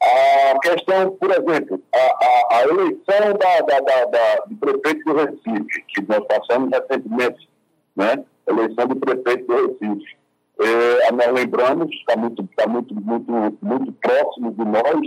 A 0.03 0.59
questão, 0.59 1.13
por 1.13 1.31
exemplo, 1.31 1.81
a, 1.95 1.99
a, 1.99 2.59
a 2.59 2.63
eleição 2.65 3.33
da, 3.39 3.61
da, 3.61 3.81
da, 3.81 4.05
da, 4.05 4.45
do 4.47 4.57
prefeito 4.57 5.05
do 5.05 5.17
Recife, 5.17 5.83
que 5.89 6.03
nós 6.07 6.27
passamos 6.27 6.71
recentemente, 6.71 7.49
né? 7.97 8.23
eleição 8.47 8.87
do 8.87 8.97
prefeito 8.97 9.47
do 9.47 9.67
Recife 9.67 10.22
é, 10.61 11.13
nós 11.13 11.33
lembramos, 11.33 11.95
está 11.95 12.17
muito, 12.17 12.47
tá 12.57 12.67
muito, 12.67 12.95
muito, 12.95 13.59
muito 13.63 13.93
próximo 13.93 14.53
de 14.53 14.65
nós, 14.65 15.01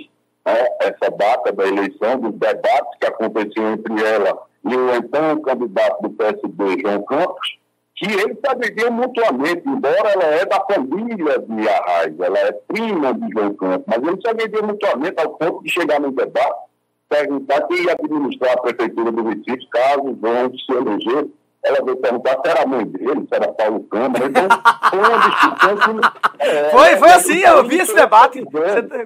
né, 0.45 0.67
essa 0.81 1.11
data 1.11 1.51
da 1.51 1.65
eleição, 1.65 2.19
dos 2.19 2.33
debates 2.33 2.99
que 2.99 3.07
aconteceu 3.07 3.73
entre 3.73 4.03
ela 4.03 4.41
e 4.63 4.75
o 4.75 4.95
então 4.95 5.41
candidato 5.41 6.01
do 6.01 6.09
PSB, 6.11 6.81
João 6.81 7.03
Campos, 7.03 7.57
que 7.95 8.11
eles 8.11 8.37
se 8.39 8.49
agrediam 8.49 8.91
mutuamente, 8.91 9.61
embora 9.65 10.09
ela 10.09 10.25
é 10.25 10.45
da 10.45 10.59
família 10.65 11.39
de 11.39 11.69
Arraes, 11.69 12.19
ela 12.19 12.39
é 12.39 12.51
prima 12.51 13.13
de 13.13 13.31
João 13.31 13.53
Campos, 13.55 13.85
mas 13.87 14.07
eles 14.07 14.21
se 14.21 14.29
agrediam 14.29 14.67
mutuamente 14.67 15.21
ao 15.21 15.29
ponto 15.29 15.63
de 15.63 15.71
chegar 15.71 15.99
no 16.01 16.11
debate, 16.11 16.65
perguntar 17.07 17.61
quem 17.67 17.83
ia 17.83 17.93
administrar 17.93 18.53
a 18.53 18.61
prefeitura 18.61 19.11
do 19.11 19.23
Recife, 19.23 19.67
caso 19.69 20.17
João 20.21 20.51
se 20.57 20.71
eleger 20.73 21.27
ela 21.66 21.84
veio 21.84 21.97
perguntar 21.97 22.39
se 22.41 22.49
era 22.49 22.63
a 22.63 22.66
mãe 22.66 22.86
dele, 22.86 23.28
se 23.28 23.36
era 23.36 23.51
Paulo 23.51 23.84
Câmara. 23.86 24.26
Então, 24.26 24.47
foi 24.89 24.99
uma 24.99 25.18
discussão 25.18 25.78
que. 25.78 26.26
É, 26.38 26.70
foi, 26.70 26.97
foi 26.97 27.09
assim, 27.11 27.39
eu 27.39 27.63
vi 27.63 27.80
esse 27.80 27.95
debate. 27.95 28.43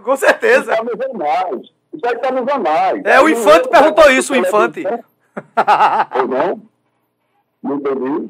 Com 0.04 0.18
certeza. 0.18 0.74
Isso 0.74 0.82
está 0.82 0.84
nos 0.84 1.02
anais. 1.02 1.62
Isso 1.94 2.06
aí 2.06 2.14
está 2.14 2.32
nos 2.32 2.48
anais. 2.50 3.02
É, 3.06 3.22
o 3.22 3.30
Infante 3.30 3.70
perguntou 3.70 4.12
isso, 4.12 4.34
o 4.34 4.36
Infante. 4.36 4.84
Ou 4.86 6.28
não? 6.28 6.62
Não 7.64 7.76
entendi. 7.76 8.30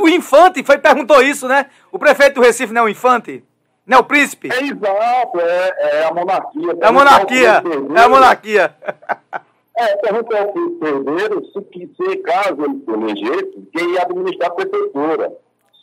O 0.00 0.08
Infante 0.08 0.62
foi, 0.62 0.78
perguntou 0.78 1.20
isso, 1.22 1.48
né? 1.48 1.66
O 1.90 1.98
prefeito 1.98 2.34
do 2.34 2.42
Recife 2.42 2.72
não 2.72 2.82
é 2.82 2.84
o 2.84 2.88
Infante? 2.88 3.42
Não 3.86 3.98
é 3.98 4.00
o 4.00 4.04
príncipe? 4.04 4.52
É 4.52 4.62
exato, 4.62 5.40
é, 5.40 6.02
é 6.02 6.04
a 6.04 6.14
monarquia. 6.14 6.76
É 6.80 6.86
a 6.86 6.92
monarquia. 6.92 7.62
É 7.96 8.00
a 8.00 8.08
monarquia. 8.08 8.76
É, 9.76 9.96
perguntou 9.96 10.36
ao 10.36 10.52
Cordeiro 10.52 11.44
se, 11.46 11.90
se 11.96 12.16
caso 12.18 12.64
ele 12.64 12.84
se 12.84 12.90
elegesse, 12.90 13.68
quem 13.72 13.92
ia 13.92 14.02
administrar 14.02 14.50
a 14.50 14.54
prefeitura. 14.54 15.32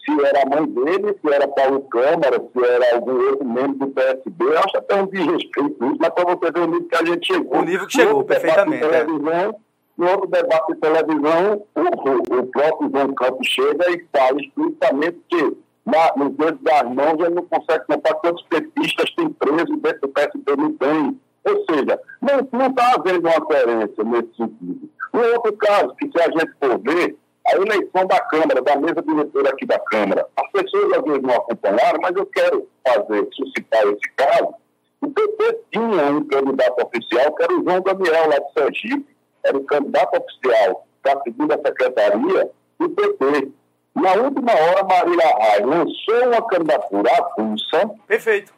Se 0.06 0.26
era 0.26 0.44
a 0.44 0.46
mãe 0.46 0.66
dele, 0.68 1.18
se 1.20 1.34
era 1.34 1.48
Paulo 1.48 1.82
Câmara, 1.90 2.40
se 2.40 2.66
era 2.66 2.96
algum 2.96 3.30
outro 3.30 3.46
membro 3.46 3.74
do 3.74 3.88
PSB. 3.88 4.46
Eu 4.46 4.60
acho 4.60 4.78
até 4.78 4.96
um 5.02 5.08
desrespeito 5.08 5.86
isso, 5.86 5.98
mas 6.00 6.10
para 6.10 6.36
você 6.36 6.52
ver 6.52 6.60
o 6.62 6.68
nível 6.68 6.88
que 6.88 6.96
a 6.96 7.06
gente 7.06 7.28
chegou. 7.28 7.60
O 7.60 7.66
nível 7.66 7.88
que 7.88 7.94
chegou, 7.94 8.24
perfeitamente. 8.24 8.86
É. 8.86 9.68
No 9.98 10.08
outro 10.12 10.28
debate 10.28 10.74
de 10.74 10.80
televisão, 10.80 11.66
o, 11.76 12.40
o, 12.40 12.46
próprio 12.48 12.90
João 12.92 13.14
Campos 13.16 13.48
chega 13.48 13.92
e 13.92 14.06
fala 14.16 14.40
explicitamente 14.40 15.18
que 15.28 15.58
na, 15.84 16.14
nos 16.16 16.36
dedos 16.36 16.62
das 16.62 16.84
mãos 16.84 17.20
ele 17.20 17.34
não 17.34 17.46
consegue 17.46 17.86
contar 17.88 18.14
quantos 18.16 18.44
petistas 18.44 19.10
tem 19.16 19.30
preso 19.30 19.76
dentro 19.78 20.02
do 20.02 20.10
PSB, 20.10 20.56
não 20.56 20.74
tem. 20.74 21.20
Ou 21.48 21.66
seja, 21.66 22.00
não 22.22 22.68
está 22.68 22.94
havendo 22.94 23.28
uma 23.28 23.42
coerência 23.42 24.04
nesse 24.04 24.36
sentido. 24.36 24.90
No 25.14 25.24
outro 25.34 25.54
caso, 25.54 25.96
que 25.96 26.12
se 26.12 26.22
a 26.22 26.30
gente 26.30 26.52
for 26.60 26.78
ver, 26.80 27.16
a 27.48 27.56
eleição 27.56 28.06
da 28.06 28.20
Câmara, 28.26 28.62
da 28.62 28.76
mesa 28.76 29.02
diretora 29.02 29.50
aqui 29.50 29.66
da 29.66 29.80
Câmara, 29.80 30.28
as 30.36 30.52
pessoas 30.52 30.98
às 30.98 31.04
vezes 31.04 31.22
não 31.22 31.36
acompanharam, 31.36 32.00
mas 32.02 32.16
eu 32.16 32.26
quero 32.26 32.68
fazer, 32.86 33.28
suscitar 33.34 33.84
esse 33.88 34.12
caso. 34.18 34.54
O 35.00 35.10
PT 35.10 35.60
tinha 35.72 36.12
um 36.12 36.28
candidato 36.28 36.86
oficial, 36.86 37.34
que 37.34 37.44
era 37.44 37.54
o 37.54 37.64
João 37.64 37.82
Daniel, 37.82 38.30
lá 38.30 38.40
de 38.40 38.54
Sergipe, 38.54 39.16
era 39.46 39.58
o 39.58 39.64
candidato 39.64 40.22
oficial 40.22 40.86
da 41.04 41.22
segunda 41.22 41.62
secretaria 41.66 42.52
do 42.80 42.90
PT. 42.90 43.52
Na 43.96 44.14
última 44.14 44.52
hora, 44.52 44.84
Marília 44.84 45.38
Raia 45.40 45.66
lançou 45.66 46.28
uma 46.28 46.48
candidatura 46.48 47.10
avulsa 47.18 47.90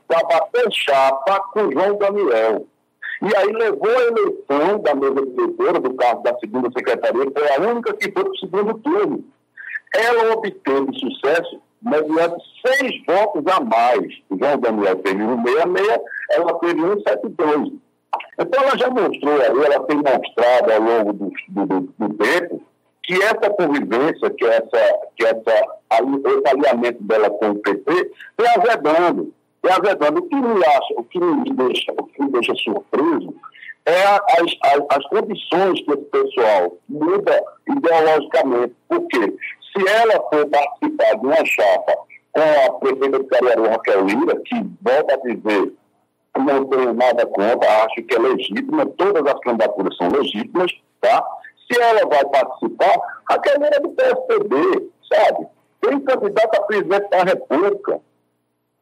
para 0.08 0.24
bater 0.28 0.72
chapa 0.72 1.40
com 1.54 1.62
o 1.62 1.72
João 1.72 1.98
Daniel. 1.98 2.66
E 3.22 3.36
aí 3.36 3.52
levou 3.52 3.90
a 3.90 4.04
eleição 4.04 4.80
da 4.82 4.96
mesa 4.96 5.26
diretora 5.26 5.80
do 5.80 5.94
cargo 5.96 6.24
da 6.24 6.38
segunda 6.40 6.70
secretaria, 6.72 7.26
que 7.26 7.40
foi 7.40 7.52
a 7.52 7.70
única 7.70 7.94
que 7.94 8.12
foi 8.12 8.24
para 8.24 8.32
o 8.32 8.38
segundo 8.38 8.74
turno. 8.76 9.24
ela 9.94 10.34
obteve 10.34 10.94
sucesso 10.98 11.62
mediante 11.82 12.44
seis 12.66 13.04
votos 13.06 13.44
a 13.48 13.60
mais. 13.60 14.14
João 14.30 14.58
Daniel 14.58 14.96
teve 14.98 15.24
166, 15.24 16.00
ela 16.32 16.60
teve 16.60 16.82
172. 16.82 17.74
Então 18.40 18.64
ela 18.64 18.78
já 18.78 18.90
mostrou 18.90 19.42
ali, 19.42 19.66
ela 19.66 19.84
tem 19.86 19.98
mostrado 19.98 20.72
ao 20.72 20.82
longo 20.82 21.14
do, 21.14 21.32
do, 21.50 21.80
do 21.98 22.14
tempo 22.16 22.62
que 23.10 23.16
essa 23.24 23.50
convivência, 23.50 24.30
que, 24.30 24.46
essa, 24.46 25.00
que 25.18 25.26
essa, 25.26 25.64
esse 25.92 26.48
alinhamento 26.48 27.04
dela 27.04 27.30
com 27.32 27.50
o 27.50 27.56
PT, 27.56 28.12
tem 28.38 28.48
azedando. 28.48 29.34
Tem 29.62 29.72
azedando. 29.72 30.20
O 30.20 30.28
que 30.28 30.36
me 30.36 30.66
acha, 30.66 30.94
o 30.98 31.04
que 31.04 31.20
me 31.20 31.54
deixa, 31.54 31.92
o 31.92 32.04
que 32.06 32.22
me 32.22 32.32
deixa 32.32 32.54
surpreso 32.56 33.36
é 33.86 34.04
as, 34.04 34.58
as, 34.64 34.98
as 34.98 35.06
condições 35.08 35.82
que 35.82 35.92
esse 35.92 36.06
pessoal 36.06 36.78
muda 36.88 37.44
ideologicamente. 37.68 38.76
Por 38.88 39.08
quê? 39.08 39.36
Se 39.72 39.88
ela 39.88 40.22
for 40.30 40.48
participar 40.48 41.16
de 41.16 41.26
uma 41.26 41.46
chapa 41.46 41.98
com 42.32 42.42
a 42.42 42.74
prefeita 42.80 43.20
de 43.20 43.26
Caruaru, 43.26 43.70
Raquel 43.70 44.06
Lira, 44.06 44.42
que 44.46 44.56
volta 44.82 45.14
a 45.14 45.18
dizer 45.18 45.74
não 46.38 46.66
tenho 46.66 46.94
nada 46.94 47.26
contra, 47.26 47.86
acho 47.86 48.02
que 48.04 48.16
é 48.16 48.20
legítima, 48.20 48.86
todas 48.98 49.26
as 49.26 49.40
candidaturas 49.42 49.96
são 49.98 50.10
legítimas, 50.10 50.72
tá? 51.02 51.24
Se 51.68 51.80
ela 51.80 52.06
vai 52.08 52.26
participar, 52.26 52.96
Raquel 53.30 53.56
Lira 53.56 53.76
é 53.76 53.80
do 53.80 53.90
PSDB, 53.90 54.90
sabe? 55.12 55.48
Tem 55.82 56.00
candidato 56.00 56.56
a 56.56 56.64
presidente 56.64 57.10
da 57.10 57.24
República. 57.24 58.02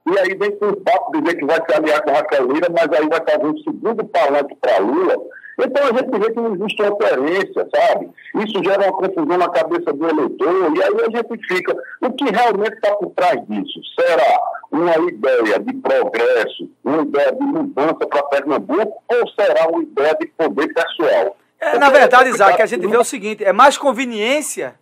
E 0.09 0.19
aí 0.19 0.35
vem 0.35 0.51
com 0.57 0.69
o 0.69 0.77
papo 0.77 1.19
dizer 1.19 1.35
que 1.35 1.45
vai 1.45 1.57
se 1.57 1.75
aliar 1.75 2.01
com 2.01 2.11
a 2.11 2.13
Raquel 2.13 2.47
Lira, 2.47 2.67
mas 2.69 2.89
aí 2.97 3.09
vai 3.09 3.19
fazer 3.29 3.45
um 3.45 3.57
segundo 3.57 4.05
palanque 4.05 4.55
para 4.55 4.77
Lula. 4.79 5.15
Então 5.59 5.83
a 5.83 5.87
gente 5.87 6.19
vê 6.19 6.31
que 6.31 6.39
não 6.39 6.53
existe 6.53 6.81
uma 6.81 6.91
coerência, 6.91 7.67
sabe? 7.75 8.09
Isso 8.35 8.63
gera 8.63 8.83
uma 8.83 8.93
confusão 8.93 9.37
na 9.37 9.49
cabeça 9.49 9.91
do 9.91 10.07
eleitor, 10.07 10.77
e 10.77 10.83
aí 10.83 10.93
a 11.01 11.17
gente 11.17 11.47
fica. 11.47 11.75
O 12.01 12.11
que 12.11 12.25
realmente 12.25 12.75
está 12.75 12.95
por 12.95 13.09
trás 13.09 13.41
disso? 13.47 13.79
Será 13.99 14.39
uma 14.71 14.95
ideia 15.09 15.59
de 15.59 15.73
progresso, 15.73 16.69
uma 16.85 17.01
ideia 17.01 17.31
de 17.33 17.43
mudança 17.43 18.07
para 18.07 18.23
Pernambuco, 18.23 19.03
ou 19.09 19.27
será 19.29 19.67
uma 19.67 19.81
ideia 19.81 20.15
de 20.21 20.27
poder 20.27 20.73
pessoal? 20.73 21.35
É, 21.59 21.77
na 21.79 21.89
verdade, 21.89 22.29
Isaac, 22.29 22.61
a 22.61 22.65
gente 22.67 22.87
vê 22.87 22.97
o 22.97 23.03
seguinte: 23.03 23.43
é 23.43 23.51
mais 23.51 23.77
conveniência 23.77 24.75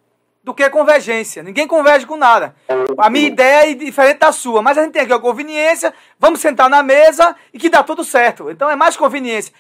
do 0.46 0.54
que 0.54 0.70
convergência. 0.70 1.42
Ninguém 1.42 1.68
converge 1.68 2.06
com 2.06 2.16
nada. 2.16 2.56
A 3.00 3.10
minha 3.10 3.28
ideia 3.28 3.72
é 3.72 3.74
diferente 3.74 4.20
da 4.20 4.32
sua, 4.32 4.62
mas 4.62 4.78
a 4.78 4.84
gente 4.84 4.94
tem 4.94 5.02
aqui 5.02 5.12
a 5.12 5.20
conveniência, 5.20 5.92
vamos 6.20 6.40
sentar 6.40 6.70
na 6.70 6.84
mesa 6.84 7.36
e 7.52 7.58
que 7.58 7.68
dá 7.68 7.82
tudo 7.82 8.04
certo. 8.04 8.52
Então 8.52 8.70
é 8.70 8.76
mais 8.76 8.96
conveniência. 8.96 9.52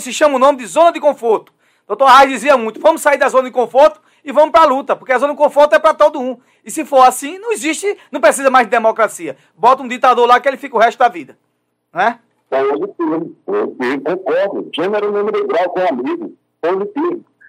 Se 0.00 0.12
chama 0.12 0.34
o 0.34 0.38
nome 0.40 0.58
de 0.58 0.66
zona 0.66 0.90
de 0.90 0.98
conforto. 0.98 1.52
Doutor 1.86 2.08
Reis 2.08 2.30
dizia 2.30 2.56
muito, 2.56 2.80
vamos 2.80 3.00
sair 3.00 3.16
da 3.16 3.28
zona 3.28 3.44
de 3.44 3.52
conforto 3.52 4.00
e 4.24 4.32
vamos 4.32 4.50
para 4.50 4.62
a 4.62 4.66
luta, 4.66 4.96
porque 4.96 5.12
a 5.12 5.18
zona 5.18 5.34
de 5.34 5.38
conforto 5.38 5.74
é 5.76 5.78
para 5.78 5.94
todo 5.94 6.20
um. 6.20 6.36
E 6.64 6.70
se 6.70 6.84
for 6.84 7.06
assim, 7.06 7.38
não 7.38 7.52
existe, 7.52 7.96
não 8.10 8.20
precisa 8.20 8.50
mais 8.50 8.66
de 8.66 8.70
democracia. 8.70 9.36
Bota 9.56 9.84
um 9.84 9.88
ditador 9.88 10.26
lá 10.26 10.40
que 10.40 10.48
ele 10.48 10.56
fica 10.56 10.74
o 10.76 10.80
resto 10.80 10.98
da 10.98 11.08
vida. 11.08 11.38
Né? 11.92 12.18
Positivo, 12.48 13.36
concordo. 14.04 14.68
Gênero, 14.74 15.12
número 15.12 15.46
grau 15.46 15.70
com 15.70 15.80
amigo. 15.80 16.32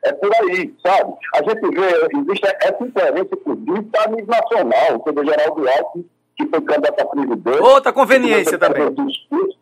É 0.06 0.14
por 0.14 0.32
aí, 0.36 0.72
sabe? 0.86 1.14
A 1.34 1.38
gente 1.38 1.68
vê, 1.76 2.20
existe 2.20 2.46
essa 2.62 2.84
incoerência, 2.84 3.30
inclusive, 3.34 3.90
a 3.98 4.10
nível 4.10 4.28
nacional. 4.28 4.96
O 4.96 5.04
Sr. 5.04 5.26
Geraldo 5.26 5.68
Alckmin, 5.68 6.10
que 6.38 6.46
foi 6.48 6.62
candidato 6.62 7.02
a 7.02 7.06
presidente. 7.08 7.60
Outra 7.60 7.92
conveniência 7.92 8.58
também. 8.60 8.94
Discursos, 8.94 9.58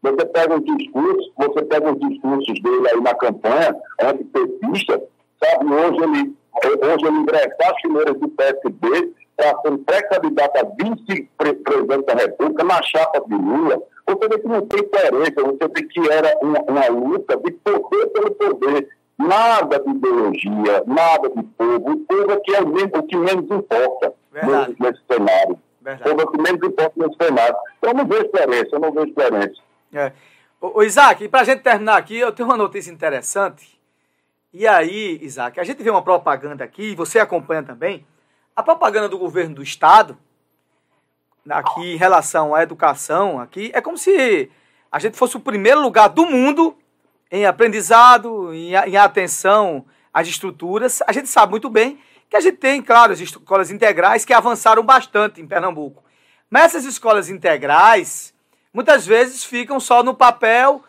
você 0.00 0.24
pega 0.26 0.54
os 0.54 0.64
discursos, 0.64 1.32
você 1.36 1.64
pega 1.64 1.92
os 1.92 1.98
discursos 1.98 2.62
dele 2.62 2.88
aí 2.92 3.00
na 3.00 3.14
campanha, 3.14 3.76
antipetista, 4.00 5.02
sabe? 5.42 5.66
Hoje 5.66 5.98
ele, 6.04 6.36
hoje 6.92 7.06
ele 7.06 7.16
ingressar 7.16 7.72
as 7.74 7.80
fileiras 7.80 8.20
do 8.20 8.28
PSB 8.28 9.12
para 9.36 9.60
ser 9.60 9.78
pré-candidato 9.78 10.58
a 10.58 10.62
vice-presidente 10.62 12.06
da 12.06 12.14
República 12.14 12.64
na 12.64 12.82
chapa 12.82 13.20
de 13.26 13.34
Lula. 13.34 13.82
Você 14.06 14.28
vê 14.28 14.38
que 14.38 14.48
não 14.48 14.64
tem 14.66 14.88
coerência, 14.88 15.42
você 15.42 15.68
vê 15.68 15.82
que 15.82 16.08
era 16.08 16.38
uma, 16.40 16.60
uma 16.62 16.88
luta 16.88 17.36
de 17.36 17.50
poder 17.50 18.06
pelo 18.06 18.30
poder 18.30 18.88
nada 19.18 19.80
de 19.80 19.90
ideologia, 19.90 20.84
nada 20.86 21.28
de 21.28 21.42
povo. 21.42 21.92
O 21.92 21.96
povo 21.98 22.30
é 22.30 22.36
que 22.40 22.54
é 22.54 22.62
o, 22.62 22.68
o 22.68 23.02
que 23.02 23.16
menos 23.16 23.50
importa 23.50 24.14
nesse, 24.32 24.80
nesse, 24.80 25.00
cenário. 25.10 25.58
Verdade. 25.80 26.10
O 26.10 26.16
povo 26.16 26.20
é 26.20 26.24
o 26.24 26.30
que 26.30 26.42
menos 26.42 26.62
importa 26.62 26.92
nesse 26.96 27.16
cenário. 27.16 27.56
Eu 27.82 27.94
não 27.94 28.06
vejo 28.06 28.24
diferença, 28.24 28.68
eu 28.72 28.80
não 28.80 28.92
vejo 28.92 29.06
diferença. 29.06 29.62
É. 29.92 30.12
Ô, 30.60 30.82
Isaac, 30.82 31.28
para 31.28 31.40
a 31.40 31.44
gente 31.44 31.62
terminar 31.62 31.96
aqui, 31.96 32.16
eu 32.16 32.32
tenho 32.32 32.48
uma 32.48 32.56
notícia 32.56 32.90
interessante. 32.90 33.78
E 34.52 34.66
aí, 34.66 35.18
Isaac, 35.22 35.58
a 35.60 35.64
gente 35.64 35.82
vê 35.82 35.90
uma 35.90 36.02
propaganda 36.02 36.64
aqui, 36.64 36.94
você 36.94 37.18
acompanha 37.18 37.62
também, 37.62 38.06
a 38.56 38.62
propaganda 38.62 39.08
do 39.08 39.18
governo 39.18 39.56
do 39.56 39.62
Estado, 39.62 40.16
aqui 41.48 41.92
em 41.92 41.96
relação 41.96 42.54
à 42.54 42.62
educação, 42.62 43.38
aqui, 43.38 43.70
é 43.74 43.80
como 43.80 43.96
se 43.96 44.50
a 44.90 44.98
gente 44.98 45.16
fosse 45.16 45.36
o 45.36 45.40
primeiro 45.40 45.80
lugar 45.80 46.08
do 46.08 46.26
mundo 46.26 46.76
em 47.30 47.44
aprendizado, 47.46 48.52
em, 48.52 48.72
em 48.74 48.96
atenção 48.96 49.84
às 50.12 50.28
estruturas. 50.28 51.02
A 51.06 51.12
gente 51.12 51.28
sabe 51.28 51.50
muito 51.50 51.68
bem 51.68 51.98
que 52.28 52.36
a 52.36 52.40
gente 52.40 52.56
tem, 52.58 52.82
claro, 52.82 53.12
as 53.12 53.20
escolas 53.20 53.70
integrais 53.70 54.24
que 54.24 54.32
avançaram 54.32 54.82
bastante 54.82 55.40
em 55.40 55.46
Pernambuco. 55.46 56.02
Mas 56.50 56.66
essas 56.66 56.84
escolas 56.84 57.28
integrais, 57.28 58.34
muitas 58.72 59.06
vezes 59.06 59.44
ficam 59.44 59.78
só 59.80 60.02
no 60.02 60.14
papel, 60.14 60.82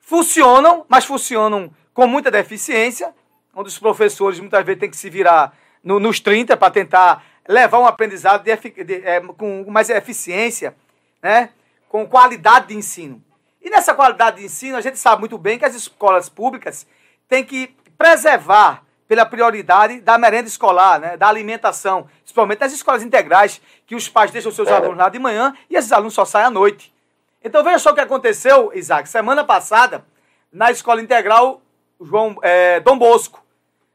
funcionam, 0.00 0.84
mas 0.88 1.04
funcionam 1.04 1.70
com 1.92 2.06
muita 2.06 2.30
deficiência, 2.30 3.12
onde 3.54 3.68
os 3.68 3.78
professores 3.78 4.40
muitas 4.40 4.64
vezes 4.64 4.80
têm 4.80 4.90
que 4.90 4.96
se 4.96 5.10
virar 5.10 5.56
no, 5.82 5.98
nos 5.98 6.20
30 6.20 6.56
para 6.56 6.70
tentar 6.70 7.24
levar 7.48 7.80
um 7.80 7.86
aprendizado 7.86 8.44
de, 8.44 8.84
de, 8.84 8.94
é, 9.04 9.20
com 9.20 9.64
mais 9.68 9.90
eficiência, 9.90 10.74
né? 11.22 11.50
com 11.88 12.06
qualidade 12.06 12.68
de 12.68 12.76
ensino. 12.76 13.22
E 13.62 13.68
nessa 13.68 13.94
qualidade 13.94 14.38
de 14.38 14.44
ensino, 14.44 14.76
a 14.76 14.80
gente 14.80 14.98
sabe 14.98 15.20
muito 15.20 15.36
bem 15.36 15.58
que 15.58 15.64
as 15.64 15.74
escolas 15.74 16.28
públicas 16.28 16.86
têm 17.28 17.44
que 17.44 17.74
preservar 17.96 18.82
pela 19.06 19.26
prioridade 19.26 20.00
da 20.00 20.16
merenda 20.16 20.48
escolar, 20.48 21.00
né, 21.00 21.16
da 21.16 21.26
alimentação, 21.28 22.08
principalmente 22.22 22.60
das 22.60 22.72
escolas 22.72 23.02
integrais, 23.02 23.60
que 23.84 23.96
os 23.96 24.08
pais 24.08 24.30
deixam 24.30 24.52
seus 24.52 24.68
é. 24.68 24.72
alunos 24.72 24.96
lá 24.96 25.08
de 25.08 25.18
manhã 25.18 25.52
e 25.68 25.76
esses 25.76 25.90
alunos 25.90 26.14
só 26.14 26.24
saem 26.24 26.46
à 26.46 26.50
noite. 26.50 26.94
Então 27.42 27.64
veja 27.64 27.80
só 27.80 27.90
o 27.90 27.94
que 27.94 28.00
aconteceu, 28.00 28.70
Isaac, 28.72 29.08
semana 29.08 29.42
passada, 29.44 30.04
na 30.52 30.70
escola 30.70 31.02
integral 31.02 31.60
João 32.00 32.36
é, 32.40 32.78
Dom 32.80 32.96
Bosco, 32.96 33.44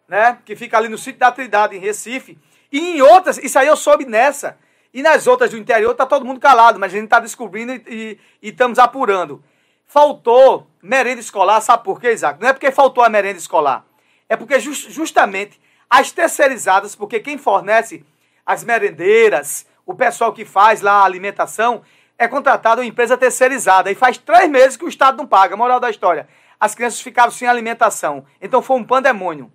né, 0.07 0.37
que 0.45 0.55
fica 0.55 0.77
ali 0.77 0.89
no 0.89 0.97
sítio 0.97 1.19
da 1.19 1.31
Trindade, 1.31 1.75
em 1.75 1.79
Recife, 1.79 2.37
e 2.71 2.97
em 2.97 3.01
outras, 3.01 3.37
isso 3.37 3.57
aí 3.57 3.67
eu 3.67 3.77
soube 3.77 4.05
nessa, 4.05 4.57
e 4.93 5.01
nas 5.01 5.27
outras 5.27 5.51
do 5.51 5.57
interior 5.57 5.91
está 5.91 6.05
todo 6.05 6.25
mundo 6.25 6.39
calado, 6.39 6.77
mas 6.77 6.91
a 6.91 6.95
gente 6.95 7.05
está 7.05 7.19
descobrindo 7.19 7.71
e 7.87 8.19
estamos 8.41 8.79
apurando. 8.79 9.43
Faltou 9.87 10.67
merenda 10.81 11.19
escolar, 11.19 11.61
sabe 11.61 11.83
por 11.83 11.99
quê, 11.99 12.11
Isaac? 12.11 12.39
Não 12.41 12.49
é 12.49 12.53
porque 12.53 12.71
faltou 12.71 13.03
a 13.03 13.09
merenda 13.09 13.37
escolar. 13.37 13.85
É 14.27 14.35
porque 14.35 14.59
just, 14.59 14.89
justamente 14.89 15.59
as 15.89 16.11
terceirizadas, 16.11 16.95
porque 16.95 17.19
quem 17.19 17.37
fornece 17.37 18.05
as 18.45 18.63
merendeiras, 18.63 19.65
o 19.85 19.93
pessoal 19.93 20.33
que 20.33 20.45
faz 20.45 20.81
lá 20.81 21.01
a 21.01 21.05
alimentação, 21.05 21.83
é 22.17 22.27
contratado 22.27 22.81
uma 22.81 22.87
empresa 22.87 23.17
terceirizada. 23.17 23.91
E 23.91 23.95
faz 23.95 24.17
três 24.17 24.49
meses 24.49 24.77
que 24.77 24.85
o 24.85 24.89
Estado 24.89 25.17
não 25.17 25.27
paga. 25.27 25.57
Moral 25.57 25.79
da 25.79 25.89
história. 25.89 26.27
As 26.59 26.73
crianças 26.73 27.01
ficaram 27.01 27.31
sem 27.31 27.47
alimentação. 27.47 28.25
Então 28.41 28.61
foi 28.61 28.77
um 28.77 28.83
pandemônio. 28.83 29.51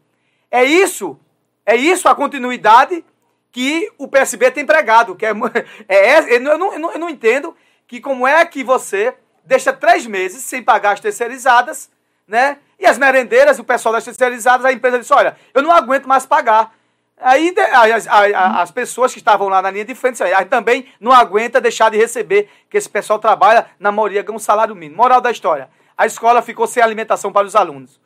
É 0.51 0.65
isso, 0.65 1.19
é 1.65 1.77
isso 1.77 2.09
a 2.09 2.15
continuidade 2.15 3.05
que 3.53 3.91
o 3.97 4.09
PSB 4.09 4.51
tem 4.51 4.67
pregado. 4.67 5.15
Que 5.15 5.27
é, 5.27 5.33
é, 5.89 6.09
é 6.09 6.37
eu, 6.37 6.41
não, 6.41 6.73
eu, 6.73 6.79
não, 6.79 6.93
eu 6.93 6.99
não 6.99 7.11
entendo 7.11 7.57
que 7.87 8.01
como 8.01 8.27
é 8.27 8.45
que 8.45 8.63
você 8.63 9.15
deixa 9.45 9.73
três 9.73 10.07
meses 10.07 10.43
sem 10.43 10.63
pagar 10.63 10.93
as 10.93 11.01
terceirizadas, 11.01 11.91
né? 12.27 12.59
E 12.79 12.87
as 12.87 12.97
merendeiras, 12.97 13.59
o 13.59 13.65
pessoal 13.65 13.93
das 13.93 14.05
terceirizadas, 14.05 14.65
a 14.65 14.73
empresa 14.73 14.99
disse, 14.99 15.13
olha, 15.13 15.37
eu 15.53 15.63
não 15.63 15.71
aguento 15.71 16.07
mais 16.07 16.25
pagar. 16.25 16.73
Aí 17.21 17.55
as, 17.73 18.07
as, 18.07 18.33
as 18.35 18.71
pessoas 18.71 19.13
que 19.13 19.19
estavam 19.19 19.49
lá 19.49 19.61
na 19.61 19.71
linha 19.71 19.85
de 19.85 19.95
frente 19.95 20.23
aí, 20.23 20.45
também 20.47 20.87
não 20.99 21.13
aguenta 21.13 21.61
deixar 21.61 21.91
de 21.91 21.99
receber, 21.99 22.49
que 22.71 22.79
esse 22.79 22.89
pessoal 22.89 23.19
trabalha, 23.19 23.67
na 23.79 23.93
maioria, 23.93 24.23
ganha 24.23 24.37
um 24.37 24.39
salário 24.39 24.75
mínimo. 24.75 24.97
Moral 24.97 25.21
da 25.21 25.31
história, 25.31 25.69
a 25.97 26.07
escola 26.07 26.41
ficou 26.41 26.67
sem 26.67 26.83
alimentação 26.83 27.31
para 27.31 27.47
os 27.47 27.55
alunos. 27.55 28.01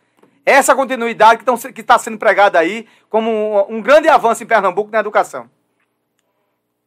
Essa 0.45 0.75
continuidade 0.75 1.43
que 1.73 1.81
está 1.81 1.97
sendo 1.99 2.19
pregada 2.19 2.59
aí 2.59 2.87
como 3.09 3.31
um, 3.31 3.77
um, 3.77 3.81
grande 3.81 4.09
avanço 4.09 4.43
em 4.43 4.47
Pernambuco 4.47 4.91
na 4.91 4.99
educação. 4.99 5.49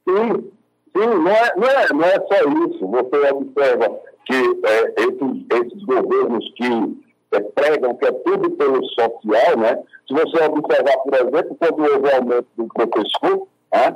Sim, 0.08 0.52
sim, 0.98 1.08
não 1.08 1.32
é, 1.32 1.54
não 1.56 1.68
é, 1.68 1.88
não 1.94 2.04
é 2.04 2.16
só 2.28 2.68
isso. 2.68 2.88
Você 2.88 3.34
observa 3.34 4.00
que 4.26 4.34
é, 4.36 4.94
esses, 5.04 5.46
esses, 5.52 5.84
governos 5.86 6.54
que 6.56 6.98
é, 7.34 7.40
pregam 7.40 7.96
que 7.96 8.06
é 8.06 8.12
tudo 8.12 8.52
pelo 8.52 8.84
social, 8.86 9.58
né? 9.58 9.84
Se 10.08 10.14
você 10.14 10.44
observar, 10.44 10.98
por 10.98 11.14
exemplo, 11.14 11.58
quando 11.60 11.80
houve 11.82 12.08
o 12.08 12.16
aumento 12.16 12.48
do 12.58 12.68
professor, 12.68 13.48
né? 13.74 13.96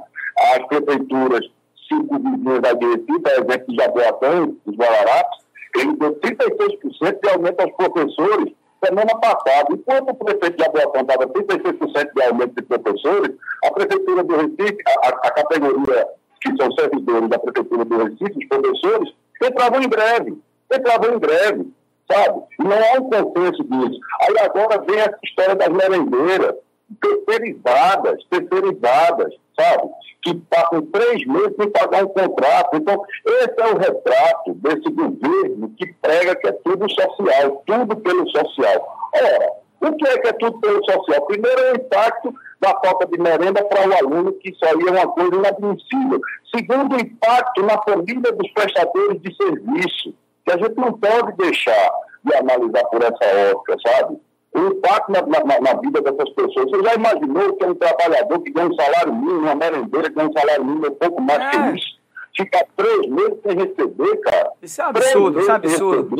as 0.55 0.67
prefeituras, 0.67 1.45
cinco 1.87 2.17
vizinhos 2.19 2.61
da 2.61 2.69
Recife, 2.69 3.19
por 3.19 3.31
exemplo, 3.31 3.65
de 3.67 3.75
Jaboatão, 3.75 4.57
dos 4.65 4.75
Guararapes, 4.75 5.39
ele 5.77 5.95
deu 5.97 6.15
36% 6.19 7.19
de 7.21 7.29
aumento 7.29 7.61
aos 7.61 7.71
professores 7.73 8.53
semana 8.83 9.15
passada. 9.19 9.67
Enquanto 9.71 10.09
o 10.09 10.15
prefeito 10.15 10.57
de 10.57 10.63
Abuação 10.63 11.01
estava 11.01 11.27
36% 11.27 12.13
de 12.13 12.23
aumento 12.23 12.55
de 12.55 12.61
professores, 12.63 13.35
a 13.63 13.71
Prefeitura 13.71 14.23
do 14.23 14.35
Recife, 14.35 14.77
a, 15.03 15.09
a 15.09 15.31
categoria 15.31 16.07
que 16.41 16.55
são 16.57 16.71
servidores 16.71 17.29
da 17.29 17.39
Prefeitura 17.39 17.85
do 17.85 17.97
Recife, 18.03 18.39
os 18.39 18.47
professores, 18.47 19.13
entravam 19.41 19.81
em 19.81 19.89
greve. 19.89 20.37
Entravam 20.73 21.15
em 21.15 21.19
greve, 21.19 21.73
sabe? 22.11 22.41
Não 22.59 22.71
há 22.71 22.99
um 22.99 23.09
consenso 23.09 23.63
disso. 23.63 23.99
Aí 24.21 24.39
agora 24.39 24.81
vem 24.81 24.99
essa 24.99 25.19
história 25.23 25.55
das 25.55 25.69
merendeiras, 25.69 26.55
terceirizadas, 27.01 28.23
terceirizadas, 28.29 29.33
sabe? 29.59 29.89
Que 30.23 30.35
passam 30.49 30.81
três 30.87 31.25
meses 31.25 31.55
sem 31.59 31.69
pagar 31.69 32.05
um 32.05 32.09
contrato. 32.09 32.77
Então, 32.77 33.03
esse 33.25 33.55
é 33.57 33.73
o 33.73 33.77
retrato 33.77 34.53
desse 34.55 34.89
governo 34.89 35.73
que 35.77 35.93
prega 36.01 36.35
que 36.35 36.47
é 36.47 36.51
tudo 36.51 36.89
social, 36.89 37.63
tudo 37.65 37.95
pelo 37.97 38.29
social. 38.29 39.09
Ora, 39.15 39.51
o 39.81 39.95
que 39.95 40.07
é 40.07 40.17
que 40.19 40.27
é 40.27 40.33
tudo 40.33 40.59
pelo 40.59 40.83
social? 40.85 41.25
Primeiro 41.25 41.59
é 41.59 41.71
o 41.71 41.75
impacto 41.75 42.33
da 42.62 42.80
falta 42.80 43.07
de 43.07 43.18
merenda 43.20 43.66
para 43.66 43.89
o 43.89 43.93
aluno, 43.97 44.34
que 44.34 44.51
isso 44.51 44.64
aí 44.64 44.88
é 44.88 44.91
uma 44.91 45.07
coisa 45.07 45.36
inadmissível. 45.36 46.22
Segundo, 46.55 46.95
o 46.95 46.99
impacto 46.99 47.64
na 47.64 47.82
família 47.82 48.32
dos 48.32 48.51
prestadores 48.51 49.20
de 49.20 49.36
serviço, 49.36 50.14
que 50.45 50.51
a 50.51 50.57
gente 50.57 50.76
não 50.76 50.93
pode 50.93 51.36
deixar 51.38 51.91
de 52.24 52.36
analisar 52.36 52.84
por 52.86 53.01
essa 53.01 53.55
ótica, 53.55 53.76
sabe? 53.88 54.18
O 54.53 54.59
impacto 54.59 55.12
na, 55.12 55.22
na, 55.22 55.59
na 55.59 55.80
vida 55.80 56.01
dessas 56.01 56.30
pessoas. 56.36 56.70
Você 56.70 56.84
já 56.84 56.93
imaginou 56.93 57.55
que 57.55 57.64
é 57.64 57.68
um 57.68 57.74
trabalhador 57.74 58.39
que 58.41 58.51
ganha 58.51 58.68
um 58.68 58.76
salário 58.76 59.16
mínimo, 59.16 59.39
uma 59.39 59.55
merendeira 59.55 60.09
que 60.09 60.16
ganha 60.16 60.30
um 60.30 60.34
salário 60.34 60.64
mínimo 60.64 60.88
um 60.88 60.95
pouco 60.95 61.22
mais 61.22 61.41
é. 61.41 61.49
que 61.49 61.80
isso? 61.80 62.01
Ficar 62.38 62.66
três 62.78 63.07
meses 63.07 63.39
sem 63.43 63.57
receber, 63.57 64.18
cara. 64.18 64.51
Isso 64.62 64.82
é 64.82 64.86
absurdo, 64.86 65.39
isso 65.39 65.51
é 65.51 65.53
absurdo. 65.55 66.16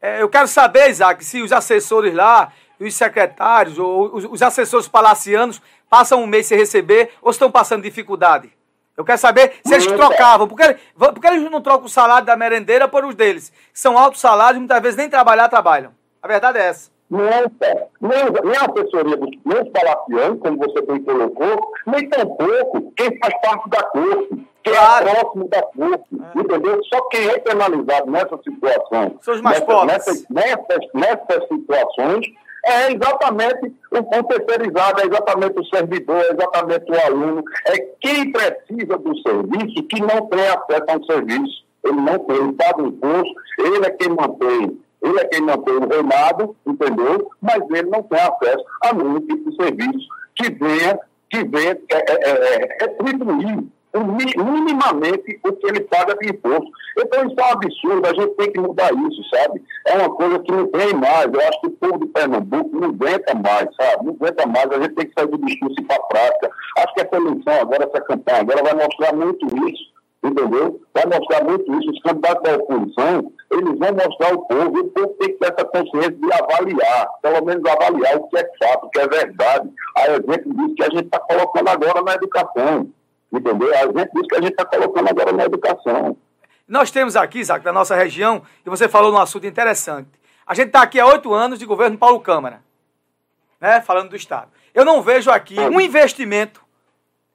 É, 0.00 0.22
eu 0.22 0.28
quero 0.28 0.46
saber, 0.46 0.88
Isaac, 0.88 1.24
se 1.24 1.42
os 1.42 1.52
assessores 1.52 2.14
lá 2.14 2.52
os 2.84 2.94
secretários 2.94 3.78
ou 3.78 4.14
os, 4.14 4.24
os 4.24 4.42
assessores 4.42 4.88
palacianos 4.88 5.60
passam 5.88 6.22
um 6.22 6.26
mês 6.26 6.46
sem 6.46 6.58
receber 6.58 7.10
ou 7.22 7.30
estão 7.30 7.50
passando 7.50 7.82
dificuldade? 7.82 8.50
Eu 8.96 9.04
quero 9.04 9.18
saber 9.18 9.52
se 9.64 9.74
eles 9.74 9.86
trocavam. 9.86 10.48
Por 10.48 10.56
que, 10.56 10.76
por 10.96 11.20
que 11.20 11.26
eles 11.26 11.50
não 11.50 11.60
trocam 11.60 11.84
o 11.84 11.88
salário 11.88 12.24
da 12.26 12.36
merendeira 12.36 12.88
por 12.88 13.04
os 13.04 13.14
deles? 13.14 13.52
São 13.72 13.98
altos 13.98 14.20
salários, 14.20 14.58
muitas 14.58 14.80
vezes 14.80 14.96
nem 14.96 15.10
trabalhar 15.10 15.48
trabalham. 15.48 15.92
A 16.22 16.26
verdade 16.26 16.58
é 16.58 16.68
essa. 16.68 16.90
Não. 17.08 17.20
Nem, 17.20 18.24
nem 18.44 18.56
a 18.56 18.64
assessoria 18.64 19.16
dos, 19.16 19.30
nem 19.44 19.62
os 19.62 19.68
palacianos, 19.68 20.40
como 20.40 20.56
você 20.56 20.82
bem 20.82 21.02
colocou, 21.04 21.72
nem 21.86 22.08
tampouco 22.08 22.92
quem 22.96 23.16
faz 23.18 23.40
parte 23.42 23.68
da 23.70 23.82
corte, 23.84 24.46
quem 24.64 24.72
é 24.72 24.76
claro. 24.76 25.08
é 25.08 25.14
próximo 25.14 25.48
da 25.48 25.62
corte, 25.62 26.04
é. 26.12 26.40
entendeu? 26.40 26.80
Só 26.84 27.00
quem 27.02 27.28
é 27.28 27.38
penalizado 27.38 28.10
nessa 28.10 28.36
situação. 28.38 29.18
São 29.20 29.34
os 29.34 29.40
mais 29.40 29.60
nessa, 29.60 29.72
pobres. 29.72 29.92
Nessas, 29.92 30.26
nessas, 30.28 30.86
nessas 30.94 31.48
situações 31.48 32.26
é 32.66 32.92
exatamente 32.92 33.72
o, 33.90 34.18
o 34.18 34.22
terceirizado, 34.24 35.00
é 35.00 35.06
exatamente 35.06 35.60
o 35.60 35.64
servidor, 35.66 36.16
é 36.16 36.32
exatamente 36.32 36.90
o 36.90 37.06
aluno, 37.06 37.44
é 37.66 37.78
quem 38.00 38.32
precisa 38.32 38.98
do 38.98 39.16
serviço 39.18 39.82
que 39.84 40.00
não 40.00 40.26
tem 40.26 40.48
acesso 40.48 40.84
ao 40.88 41.04
serviço. 41.04 41.64
Ele 41.84 42.00
não 42.00 42.18
tem, 42.18 42.36
ele 42.36 42.52
paga 42.54 42.82
imposto, 42.82 43.34
ele 43.58 43.86
é 43.86 43.90
quem 43.90 44.08
mantém, 44.08 44.80
ele 45.02 45.20
é 45.20 45.24
quem 45.26 45.40
mantém 45.40 45.74
o 45.76 45.88
reinado, 45.88 46.56
entendeu? 46.66 47.30
Mas 47.40 47.62
ele 47.70 47.88
não 47.90 48.02
tem 48.02 48.18
acesso 48.18 48.64
a 48.82 48.92
nenhum 48.92 49.20
tipo 49.20 49.50
de 49.50 49.56
serviço 49.56 50.08
que 50.34 50.50
venha, 50.50 50.98
que 51.30 51.44
venha 51.44 51.78
é, 51.92 52.12
é, 52.12 52.64
é, 52.64 52.78
retribuir 52.80 53.64
minimamente 54.04 55.40
o 55.44 55.52
que 55.52 55.66
ele 55.66 55.80
paga 55.80 56.16
de 56.16 56.30
imposto. 56.30 56.70
Então 56.98 57.26
isso 57.26 57.36
é 57.38 57.44
um 57.44 57.50
absurdo, 57.52 58.06
a 58.06 58.14
gente 58.14 58.34
tem 58.36 58.52
que 58.52 58.60
mudar 58.60 58.90
isso, 58.92 59.22
sabe? 59.34 59.62
É 59.86 59.98
uma 59.98 60.10
coisa 60.10 60.38
que 60.40 60.52
não 60.52 60.66
tem 60.68 60.94
mais. 60.94 61.26
Eu 61.32 61.40
acho 61.40 61.60
que 61.60 61.66
o 61.66 61.70
povo 61.70 61.98
de 61.98 62.06
Pernambuco 62.06 62.80
não 62.80 62.88
aguenta 62.88 63.34
mais, 63.34 63.68
sabe? 63.76 64.06
Não 64.06 64.14
aguenta 64.14 64.46
mais, 64.46 64.70
a 64.70 64.82
gente 64.82 64.94
tem 64.94 65.06
que 65.06 65.12
sair 65.18 65.28
do 65.28 65.38
discurso 65.38 65.74
e 65.78 65.82
ir 65.82 65.86
para 65.86 65.96
a 65.96 66.06
prática. 66.06 66.50
Acho 66.78 66.94
que 66.94 67.00
essa 67.02 67.16
eleição 67.16 67.60
agora, 67.60 67.84
essa 67.84 68.04
campanha 68.04 68.40
agora 68.40 68.62
vai 68.62 68.74
mostrar 68.74 69.12
muito 69.14 69.46
isso. 69.68 69.96
Entendeu? 70.24 70.80
Vai 70.92 71.04
mostrar 71.06 71.44
muito 71.44 71.72
isso. 71.78 71.90
Os 71.90 72.02
candidatos 72.02 72.42
da 72.42 72.56
oposição, 72.56 73.32
eles 73.52 73.78
vão 73.78 73.92
mostrar 73.92 74.32
ao 74.32 74.42
povo, 74.46 74.78
e 74.78 74.80
o 74.80 74.88
povo 74.88 75.08
tem 75.20 75.28
que 75.28 75.38
ter 75.38 75.52
essa 75.52 75.64
consciência 75.64 76.10
de 76.10 76.32
avaliar, 76.32 77.08
pelo 77.22 77.44
menos 77.44 77.70
avaliar 77.70 78.16
o 78.16 78.28
que 78.28 78.38
é 78.38 78.50
fato, 78.58 78.86
o 78.86 78.90
que 78.90 78.98
é 78.98 79.06
verdade. 79.06 79.70
A 79.96 80.08
exemplo 80.08 80.54
disso 80.54 80.74
que 80.74 80.82
a 80.82 80.90
gente 80.90 81.04
está 81.04 81.20
colocando 81.20 81.68
agora 81.68 82.02
na 82.02 82.14
educação. 82.14 82.88
Entendeu? 83.32 83.68
Gente 83.72 84.10
diz 84.14 84.26
que 84.28 84.36
a 84.36 84.40
gente 84.40 84.52
está 84.52 84.64
colocando 84.64 85.08
agora 85.08 85.32
na 85.32 85.44
educação. 85.44 86.16
Nós 86.66 86.90
temos 86.90 87.16
aqui, 87.16 87.38
Isaac, 87.38 87.64
na 87.64 87.72
nossa 87.72 87.94
região, 87.94 88.42
e 88.64 88.70
você 88.70 88.88
falou 88.88 89.12
num 89.12 89.18
assunto 89.18 89.46
interessante. 89.46 90.08
A 90.46 90.54
gente 90.54 90.68
está 90.68 90.82
aqui 90.82 90.98
há 90.98 91.06
oito 91.06 91.32
anos 91.32 91.58
de 91.58 91.66
governo 91.66 91.96
Paulo 91.96 92.20
Câmara, 92.20 92.62
né, 93.60 93.80
falando 93.80 94.10
do 94.10 94.16
Estado. 94.16 94.50
Eu 94.74 94.84
não 94.84 95.00
vejo 95.00 95.30
aqui 95.30 95.58
um 95.58 95.80
investimento 95.80 96.60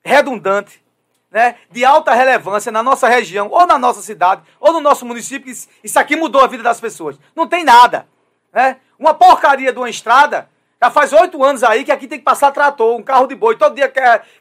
redundante, 0.04 0.84
né, 1.30 1.56
de 1.70 1.86
alta 1.86 2.14
relevância 2.14 2.72
na 2.72 2.84
nossa 2.84 3.08
região, 3.08 3.48
ou 3.50 3.66
na 3.66 3.78
nossa 3.78 4.02
cidade, 4.02 4.42
ou 4.60 4.74
no 4.74 4.82
nosso 4.82 5.06
município, 5.06 5.52
isso 5.84 6.00
aqui 6.00 6.16
mudou 6.16 6.42
a 6.42 6.48
vida 6.48 6.64
das 6.64 6.80
pessoas. 6.80 7.18
Não 7.36 7.48
tem 7.48 7.64
nada. 7.64 8.06
Né? 8.52 8.78
Uma 9.00 9.14
porcaria 9.14 9.72
de 9.72 9.80
uma 9.80 9.89
estrada 9.89 10.50
já 10.84 10.89
faz 10.89 11.13
oito 11.13 11.43
anos 11.43 11.63
aí 11.63 11.84
que 11.84 11.91
aqui 11.91 12.07
tem 12.07 12.17
que 12.17 12.25
passar 12.25 12.51
trator, 12.51 12.95
um 12.97 13.03
carro 13.03 13.27
de 13.27 13.36
boi. 13.36 13.55
Todo 13.55 13.75
dia 13.75 13.88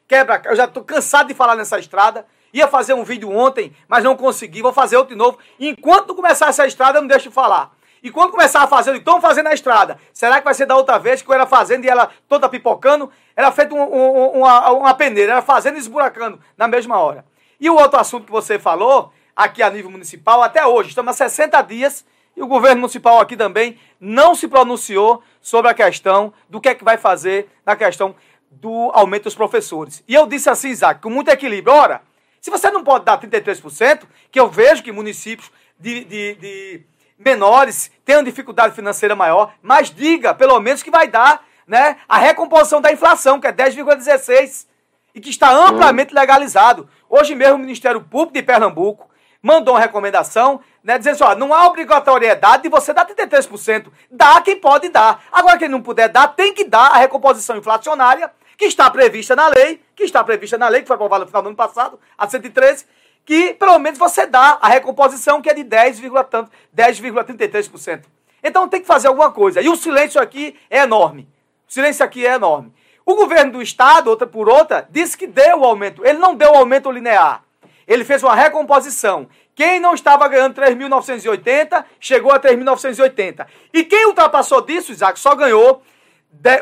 quebra. 0.08 0.40
Eu 0.46 0.56
já 0.56 0.64
estou 0.64 0.82
cansado 0.82 1.28
de 1.28 1.34
falar 1.34 1.54
nessa 1.54 1.78
estrada. 1.78 2.26
Ia 2.50 2.66
fazer 2.66 2.94
um 2.94 3.04
vídeo 3.04 3.30
ontem, 3.30 3.76
mas 3.86 4.02
não 4.02 4.16
consegui. 4.16 4.62
Vou 4.62 4.72
fazer 4.72 4.96
outro 4.96 5.14
de 5.14 5.18
novo. 5.18 5.38
Enquanto 5.58 6.14
começar 6.14 6.48
essa 6.48 6.66
estrada, 6.66 6.96
eu 6.96 7.02
não 7.02 7.08
deixo 7.08 7.28
de 7.28 7.34
falar. 7.34 7.72
E 8.02 8.10
quando 8.10 8.30
começar 8.30 8.62
a 8.62 8.66
fazer, 8.66 8.96
estão 8.96 9.20
fazendo 9.20 9.48
a 9.48 9.52
estrada. 9.52 9.98
Será 10.14 10.38
que 10.38 10.44
vai 10.44 10.54
ser 10.54 10.64
da 10.64 10.74
outra 10.74 10.98
vez 10.98 11.20
que 11.20 11.28
eu 11.28 11.34
era 11.34 11.46
fazendo 11.46 11.84
e 11.84 11.90
ela 11.90 12.08
toda 12.26 12.48
pipocando? 12.48 13.12
Era 13.36 13.52
feito 13.52 13.74
um, 13.74 13.82
um, 13.82 14.38
uma, 14.38 14.70
uma 14.70 14.94
peneira, 14.94 15.32
era 15.32 15.42
fazendo 15.42 15.76
e 15.76 15.78
esburacando 15.78 16.40
na 16.56 16.66
mesma 16.66 16.98
hora. 16.98 17.22
E 17.60 17.68
o 17.68 17.74
outro 17.74 18.00
assunto 18.00 18.24
que 18.24 18.32
você 18.32 18.58
falou, 18.58 19.12
aqui 19.36 19.62
a 19.62 19.68
nível 19.68 19.90
municipal, 19.90 20.42
até 20.42 20.66
hoje, 20.66 20.88
estamos 20.88 21.10
há 21.10 21.28
60 21.28 21.60
dias 21.62 22.06
e 22.36 22.42
o 22.42 22.46
governo 22.46 22.80
municipal 22.80 23.20
aqui 23.20 23.36
também 23.36 23.78
não 24.00 24.34
se 24.34 24.48
pronunciou 24.48 25.22
sobre 25.40 25.70
a 25.70 25.74
questão 25.74 26.32
do 26.48 26.60
que 26.60 26.68
é 26.68 26.74
que 26.74 26.84
vai 26.84 26.96
fazer 26.96 27.48
na 27.64 27.76
questão 27.76 28.14
do 28.50 28.90
aumento 28.94 29.24
dos 29.24 29.34
professores. 29.34 30.02
E 30.08 30.14
eu 30.14 30.26
disse 30.26 30.48
assim, 30.48 30.68
Isaac, 30.68 31.00
com 31.00 31.10
muito 31.10 31.28
equilíbrio. 31.28 31.74
Ora, 31.74 32.02
se 32.40 32.50
você 32.50 32.70
não 32.70 32.82
pode 32.82 33.04
dar 33.04 33.20
33%, 33.20 34.02
que 34.30 34.40
eu 34.40 34.48
vejo 34.48 34.82
que 34.82 34.90
municípios 34.90 35.50
de, 35.78 36.04
de, 36.04 36.34
de 36.34 36.82
menores 37.18 37.90
tenham 38.04 38.22
dificuldade 38.22 38.74
financeira 38.74 39.14
maior, 39.14 39.52
mas 39.62 39.90
diga, 39.90 40.34
pelo 40.34 40.58
menos, 40.60 40.82
que 40.82 40.90
vai 40.90 41.06
dar 41.06 41.44
né, 41.66 41.98
a 42.08 42.18
recomposição 42.18 42.80
da 42.80 42.90
inflação, 42.90 43.38
que 43.38 43.46
é 43.46 43.52
10,16%, 43.52 44.66
e 45.14 45.20
que 45.20 45.30
está 45.30 45.52
amplamente 45.52 46.14
legalizado. 46.14 46.88
Hoje 47.08 47.34
mesmo 47.34 47.56
o 47.56 47.58
Ministério 47.58 48.00
Público 48.00 48.34
de 48.34 48.42
Pernambuco 48.42 49.09
mandou 49.42 49.74
uma 49.74 49.80
recomendação, 49.80 50.60
né, 50.82 50.96
dizendo 50.98 51.14
assim, 51.14 51.24
ó, 51.24 51.34
não 51.34 51.54
há 51.54 51.66
obrigatoriedade 51.66 52.64
de 52.64 52.68
você 52.68 52.92
dar 52.92 53.06
33%. 53.06 53.86
Dá 54.10 54.40
quem 54.40 54.56
pode 54.56 54.88
dar. 54.88 55.24
Agora, 55.32 55.58
quem 55.58 55.68
não 55.68 55.82
puder 55.82 56.08
dar, 56.08 56.28
tem 56.28 56.52
que 56.52 56.64
dar 56.64 56.88
a 56.88 56.98
recomposição 56.98 57.56
inflacionária, 57.56 58.30
que 58.56 58.66
está 58.66 58.90
prevista 58.90 59.34
na 59.34 59.48
lei, 59.48 59.82
que 59.96 60.04
está 60.04 60.22
prevista 60.22 60.58
na 60.58 60.68
lei, 60.68 60.82
que 60.82 60.86
foi 60.86 60.94
aprovada 60.94 61.24
no 61.24 61.28
final 61.28 61.42
do 61.42 61.48
ano 61.48 61.56
passado, 61.56 61.98
a 62.16 62.28
113, 62.28 62.86
que 63.24 63.54
pelo 63.54 63.78
menos 63.78 63.98
você 63.98 64.26
dá 64.26 64.58
a 64.60 64.68
recomposição, 64.68 65.40
que 65.40 65.48
é 65.48 65.54
de 65.54 65.64
10,33%. 65.64 68.04
Então 68.42 68.68
tem 68.68 68.80
que 68.80 68.86
fazer 68.86 69.08
alguma 69.08 69.30
coisa. 69.30 69.62
E 69.62 69.68
o 69.68 69.76
silêncio 69.76 70.20
aqui 70.20 70.58
é 70.68 70.80
enorme. 70.80 71.28
O 71.68 71.72
silêncio 71.72 72.04
aqui 72.04 72.26
é 72.26 72.34
enorme. 72.34 72.72
O 73.04 73.14
governo 73.14 73.52
do 73.52 73.62
estado, 73.62 74.08
outra 74.08 74.26
por 74.26 74.48
outra, 74.48 74.88
disse 74.90 75.16
que 75.16 75.26
deu 75.26 75.60
o 75.60 75.64
aumento. 75.64 76.04
Ele 76.04 76.18
não 76.18 76.34
deu 76.34 76.52
o 76.52 76.56
aumento 76.56 76.90
linear 76.90 77.44
ele 77.90 78.04
fez 78.04 78.22
uma 78.22 78.36
recomposição. 78.36 79.28
Quem 79.52 79.80
não 79.80 79.94
estava 79.94 80.28
ganhando 80.28 80.54
3.980, 80.54 81.84
chegou 81.98 82.30
a 82.30 82.38
3.980. 82.38 83.44
E 83.74 83.82
quem 83.82 84.06
ultrapassou 84.06 84.62
disso, 84.62 84.92
Isaac, 84.92 85.18
só 85.18 85.34
ganhou 85.34 85.82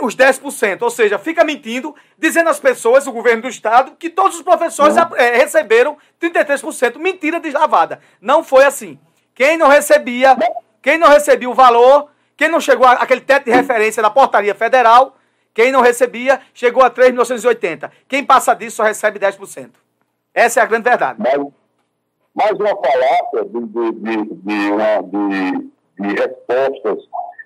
os 0.00 0.16
10%. 0.16 0.80
Ou 0.80 0.90
seja, 0.90 1.18
fica 1.18 1.44
mentindo, 1.44 1.94
dizendo 2.16 2.48
às 2.48 2.58
pessoas, 2.58 3.06
o 3.06 3.12
governo 3.12 3.42
do 3.42 3.48
Estado, 3.48 3.92
que 3.98 4.08
todos 4.08 4.36
os 4.36 4.42
professores 4.42 4.96
é, 4.96 5.36
receberam 5.36 5.98
33%. 6.18 6.96
Mentira 6.96 7.38
deslavada. 7.38 8.00
Não 8.22 8.42
foi 8.42 8.64
assim. 8.64 8.98
Quem 9.34 9.58
não 9.58 9.68
recebia, 9.68 10.34
quem 10.80 10.96
não 10.96 11.08
recebia 11.08 11.50
o 11.50 11.54
valor, 11.54 12.10
quem 12.38 12.48
não 12.48 12.58
chegou 12.58 12.86
àquele 12.86 13.20
teto 13.20 13.44
de 13.44 13.50
referência 13.50 14.02
da 14.02 14.08
portaria 14.08 14.54
federal, 14.54 15.14
quem 15.52 15.70
não 15.70 15.82
recebia, 15.82 16.40
chegou 16.54 16.82
a 16.82 16.90
3.980. 16.90 17.90
Quem 18.08 18.24
passa 18.24 18.54
disso 18.54 18.76
só 18.76 18.84
recebe 18.84 19.18
10%. 19.18 19.72
Essa 20.34 20.60
é 20.60 20.62
a 20.62 20.66
grande 20.66 20.88
verdade. 20.88 21.20
Mais, 21.20 21.38
mais 22.34 22.52
uma 22.52 22.76
falácia 22.76 23.44
de, 23.44 23.66
de, 23.66 23.92
de, 23.92 25.70
de, 25.98 26.14
respostas 26.14 26.98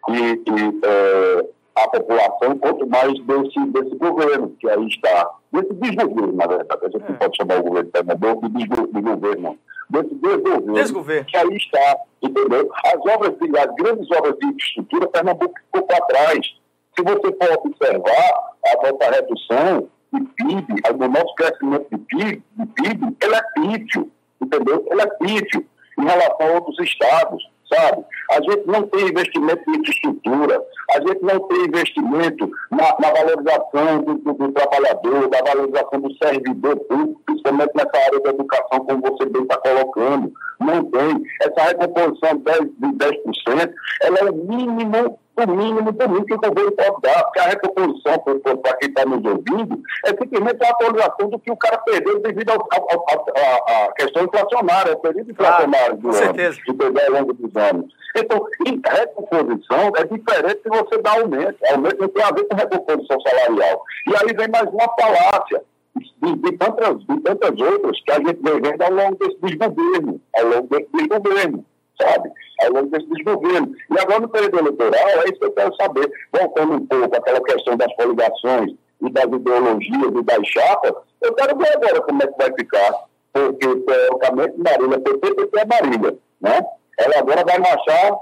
que, 0.06 0.36
que 0.38 0.80
é, 0.84 1.46
a 1.74 1.88
população, 1.88 2.58
quanto 2.58 2.86
mais 2.86 3.18
desse, 3.20 3.66
desse 3.70 3.96
governo 3.96 4.54
que 4.60 4.68
aí 4.68 4.86
está, 4.86 5.30
desse 5.50 5.72
desgoverno, 5.74 6.32
na 6.32 6.46
verdade, 6.46 6.84
a 6.84 6.88
gente 6.90 7.08
não 7.08 7.16
pode 7.16 7.36
chamar 7.36 7.60
o 7.60 7.62
governo 7.62 7.84
de 7.84 7.92
Pernambuco 7.92 8.48
de 8.48 8.66
desgoverno, 8.66 9.58
desse 9.88 10.14
desgoverno. 10.14 10.74
Desgoverno. 10.74 11.26
Que 11.26 11.36
aí 11.36 11.56
está, 11.56 11.96
entendeu? 12.20 12.70
As 12.84 13.14
obras, 13.14 13.38
de, 13.38 13.58
as 13.58 13.74
grandes 13.74 14.10
obras 14.10 14.36
de 14.38 14.46
infraestrutura, 14.46 15.08
Pernambuco 15.08 15.54
ficou 15.66 15.86
para 15.86 16.04
trás. 16.06 16.54
Se 16.94 17.02
você 17.02 17.32
for 17.32 17.58
observar 17.64 18.52
a 18.66 18.76
nossa 18.82 19.10
redução 19.10 19.88
de 20.12 20.20
PIB, 20.20 20.74
o 20.90 21.08
nosso 21.08 21.34
crescimento 21.34 21.86
de 21.90 21.98
PIB, 21.98 22.42
de 22.56 22.66
PIB 22.66 23.16
ele 23.20 23.34
é 23.34 23.42
pífio, 23.54 24.10
entendeu? 24.40 24.86
Ele 24.90 25.02
é 25.02 25.06
pífio 25.06 25.66
em 25.98 26.04
relação 26.04 26.48
a 26.48 26.52
outros 26.52 26.78
estados 26.80 27.52
sabe? 27.74 28.04
A 28.30 28.34
gente 28.42 28.66
não 28.66 28.82
tem 28.88 29.08
investimento 29.08 29.62
em 29.68 29.78
infraestrutura, 29.78 30.62
a 30.90 31.00
gente 31.00 31.22
não 31.22 31.40
tem 31.48 31.64
investimento 31.64 32.50
na, 32.70 32.96
na 33.00 33.12
valorização 33.12 34.02
do, 34.02 34.14
do, 34.14 34.32
do, 34.34 34.52
trabalhador, 34.52 35.28
da 35.28 35.42
valorização 35.42 36.00
do 36.00 36.14
servidor 36.16 36.76
público, 36.80 37.20
principalmente 37.26 37.72
nessa 37.74 38.04
área 38.06 38.20
da 38.20 38.30
educação, 38.30 38.84
como 38.84 39.00
você 39.02 39.26
bem 39.26 39.42
está 39.42 39.56
colocando. 39.58 40.32
Não 40.60 40.84
tem. 40.84 41.22
Essa 41.42 41.68
recomposição 41.68 42.36
de 42.36 42.44
10%, 42.44 42.70
de 42.78 42.88
10% 42.88 43.72
ela 44.02 44.18
é 44.18 44.30
o 44.30 44.34
mínimo 44.34 45.18
o 45.44 45.56
mínimo 45.56 45.92
do 45.92 46.08
mínimo 46.08 46.26
que 46.26 46.34
o 46.34 46.40
governo 46.40 46.72
pode 46.72 47.00
dar, 47.02 47.24
porque 47.24 47.38
a 47.38 47.46
recomposição, 47.48 48.18
para 48.18 48.76
quem 48.76 48.88
está 48.88 49.04
nos 49.04 49.24
ouvindo, 49.24 49.80
é 50.04 50.08
simplesmente 50.10 50.64
a 50.64 50.70
atualização 50.70 51.28
do 51.28 51.38
que 51.38 51.50
o 51.50 51.56
cara 51.56 51.78
perdeu 51.78 52.20
devido 52.20 52.50
à 52.50 53.92
questão 53.92 54.24
inflacionária, 54.24 54.92
ao 54.92 55.00
período 55.00 55.30
inflacionário 55.30 55.96
do 55.96 56.08
ano, 56.08 56.34
que 56.64 56.72
perdeu 56.72 57.06
ao 57.06 57.12
longo 57.12 57.32
dos 57.32 57.56
anos. 57.56 57.92
Então, 58.16 58.46
em 58.66 58.80
recomposição 58.84 59.92
é 59.96 60.04
diferente 60.04 60.60
se 60.62 60.68
você 60.68 60.98
dá 61.00 61.12
aumento. 61.12 61.56
Aumento 61.70 62.00
não 62.00 62.08
tem 62.08 62.22
a 62.22 62.30
ver 62.30 62.44
com 62.44 62.56
recomposição 62.56 63.20
salarial. 63.20 63.82
E 64.06 64.16
aí 64.16 64.36
vem 64.36 64.48
mais 64.48 64.68
uma 64.68 64.88
falácia. 65.00 65.62
De, 65.94 66.36
de, 66.36 66.52
tantas, 66.56 67.04
de 67.04 67.20
tantas 67.20 67.60
outras 67.60 68.00
que 68.00 68.12
a 68.12 68.14
gente 68.14 68.40
vem 68.40 68.60
vendo 68.62 68.80
ao 68.80 68.92
longo 68.92 69.16
desse 69.16 69.36
desgoverno, 69.42 70.20
ao 70.34 70.46
longo 70.46 70.68
desse 70.68 70.88
desgoverno 70.92 71.64
sabe? 72.00 72.30
Ao 72.62 72.72
longo 72.72 72.90
desse 72.90 73.06
desgoverno. 73.08 73.74
E 73.90 74.00
agora, 74.00 74.20
no 74.20 74.28
período 74.28 74.58
eleitoral, 74.58 75.08
é 75.08 75.24
isso 75.24 75.38
que 75.38 75.46
eu 75.46 75.52
quero 75.52 75.74
saber. 75.76 76.10
Voltando 76.32 76.74
um 76.74 76.86
pouco 76.86 77.16
àquela 77.16 77.42
questão 77.42 77.76
das 77.76 77.94
coligações 77.94 78.72
e 79.00 79.10
das 79.10 79.24
ideologias 79.24 80.12
e 80.14 80.22
das 80.22 80.46
chapas, 80.48 80.92
eu 81.20 81.34
quero 81.34 81.56
ver 81.56 81.76
agora 81.76 82.00
como 82.02 82.22
é 82.22 82.26
que 82.26 82.38
vai 82.38 82.52
ficar. 82.54 82.92
Porque, 83.32 83.66
teoricamente, 83.66 84.58
Marília, 84.58 85.00
PT, 85.00 85.34
PT 85.34 85.58
é 85.58 85.64
Marília, 85.64 86.18
né? 86.40 86.60
Ela 86.98 87.18
agora 87.18 87.44
vai 87.44 87.58
marchar 87.58 88.12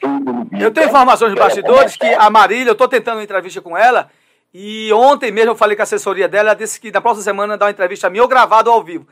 tudo. 0.00 0.48
Eu 0.58 0.72
tenho 0.72 0.88
informações 0.88 1.32
de 1.32 1.38
bastidores 1.38 1.96
que 1.96 2.06
a 2.06 2.30
Marília, 2.30 2.70
eu 2.70 2.72
estou 2.72 2.88
tentando 2.88 3.16
uma 3.16 3.24
entrevista 3.24 3.60
com 3.60 3.76
ela, 3.76 4.08
e 4.54 4.92
ontem 4.92 5.32
mesmo 5.32 5.52
eu 5.52 5.56
falei 5.56 5.74
com 5.74 5.82
a 5.82 5.84
assessoria 5.84 6.28
dela, 6.28 6.50
ela 6.50 6.54
disse 6.54 6.80
que 6.80 6.90
na 6.90 7.00
próxima 7.00 7.24
semana 7.24 7.56
dá 7.56 7.66
uma 7.66 7.70
entrevista 7.70 8.06
a 8.06 8.10
mim 8.10 8.20
ou 8.20 8.28
gravado 8.28 8.70
ao 8.70 8.82
vivo. 8.82 9.06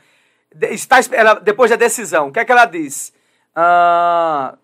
Está, 0.69 0.99
ela, 1.11 1.35
depois 1.35 1.71
da 1.71 1.77
decisão, 1.77 2.27
o 2.27 2.31
que 2.31 2.39
é 2.39 2.45
que 2.45 2.51
ela 2.51 2.65
disse? 2.65 3.13
Ah, 3.55 4.55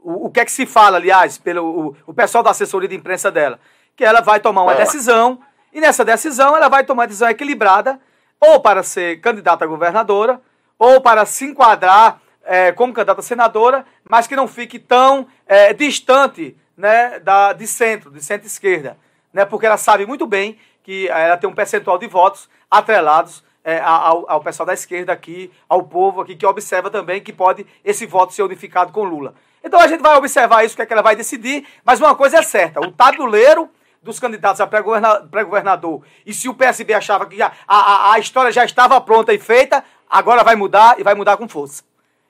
o, 0.00 0.26
o, 0.26 0.30
que 0.30 0.40
é 0.40 0.44
que 0.44 0.52
se 0.52 0.66
fala, 0.66 0.98
aliás, 0.98 1.38
pelo 1.38 1.64
o, 1.64 1.96
o, 2.06 2.14
pessoal 2.14 2.44
da 2.44 2.50
assessoria 2.50 2.88
de 2.88 2.94
imprensa 2.94 3.30
dela? 3.30 3.58
Que 3.96 4.04
ela 4.04 4.20
vai 4.20 4.40
tomar 4.40 4.62
uma 4.62 4.74
decisão, 4.74 5.40
e 5.72 5.80
nessa 5.80 6.04
decisão 6.04 6.56
ela 6.56 6.68
vai 6.68 6.84
tomar 6.84 7.02
uma 7.02 7.06
decisão 7.06 7.28
equilibrada, 7.28 7.98
ou 8.40 8.60
para 8.60 8.82
ser 8.82 9.20
candidata 9.20 9.64
a 9.64 9.68
governadora, 9.68 10.40
ou 10.78 11.00
para 11.00 11.24
se 11.24 11.46
enquadrar 11.46 12.20
é, 12.44 12.72
como 12.72 12.92
candidata 12.92 13.20
a 13.20 13.24
senadora, 13.24 13.86
mas 14.08 14.26
que 14.26 14.36
não 14.36 14.46
fique 14.46 14.78
tão 14.78 15.26
é, 15.46 15.72
distante 15.72 16.56
né, 16.76 17.18
da, 17.20 17.52
de 17.52 17.66
centro, 17.66 18.10
de 18.10 18.22
centro-esquerda. 18.22 18.98
Né, 19.32 19.44
porque 19.44 19.66
ela 19.66 19.76
sabe 19.76 20.06
muito 20.06 20.26
bem 20.26 20.58
que 20.82 21.08
ela 21.08 21.36
tem 21.36 21.48
um 21.48 21.54
percentual 21.54 21.98
de 21.98 22.06
votos 22.06 22.48
atrelados 22.70 23.42
é, 23.64 23.80
ao, 23.80 24.30
ao, 24.30 24.40
pessoal 24.42 24.66
da 24.66 24.74
esquerda 24.74 25.12
aqui, 25.12 25.50
ao 25.66 25.82
povo 25.82 26.20
aqui, 26.20 26.36
que 26.36 26.44
observa 26.44 26.90
também 26.90 27.22
que 27.22 27.32
pode 27.32 27.66
esse 27.82 28.04
voto 28.04 28.34
ser 28.34 28.42
unificado 28.42 28.92
com 28.92 29.02
Lula. 29.02 29.34
Então 29.64 29.80
a 29.80 29.88
gente 29.88 30.02
vai 30.02 30.14
observar 30.16 30.64
isso, 30.64 30.74
o 30.74 30.76
que, 30.76 30.82
é 30.82 30.86
que 30.86 30.92
ela 30.92 31.02
vai 31.02 31.16
decidir, 31.16 31.66
mas 31.82 31.98
uma 31.98 32.14
coisa 32.14 32.38
é 32.38 32.42
certa, 32.42 32.80
o 32.80 32.92
tabuleiro 32.92 33.70
dos 34.02 34.20
candidatos 34.20 34.60
a 34.60 34.66
pré-governador, 34.66 36.02
e 36.26 36.34
se 36.34 36.46
o 36.46 36.54
PSB 36.54 36.92
achava 36.92 37.24
que 37.24 37.38
já, 37.38 37.50
a, 37.66 37.76
a, 37.76 38.12
a, 38.12 38.18
história 38.18 38.52
já 38.52 38.62
estava 38.62 39.00
pronta 39.00 39.32
e 39.32 39.38
feita, 39.38 39.82
agora 40.10 40.44
vai 40.44 40.54
mudar 40.54 41.00
e 41.00 41.02
vai 41.02 41.14
mudar 41.14 41.38
com 41.38 41.48
força. 41.48 41.82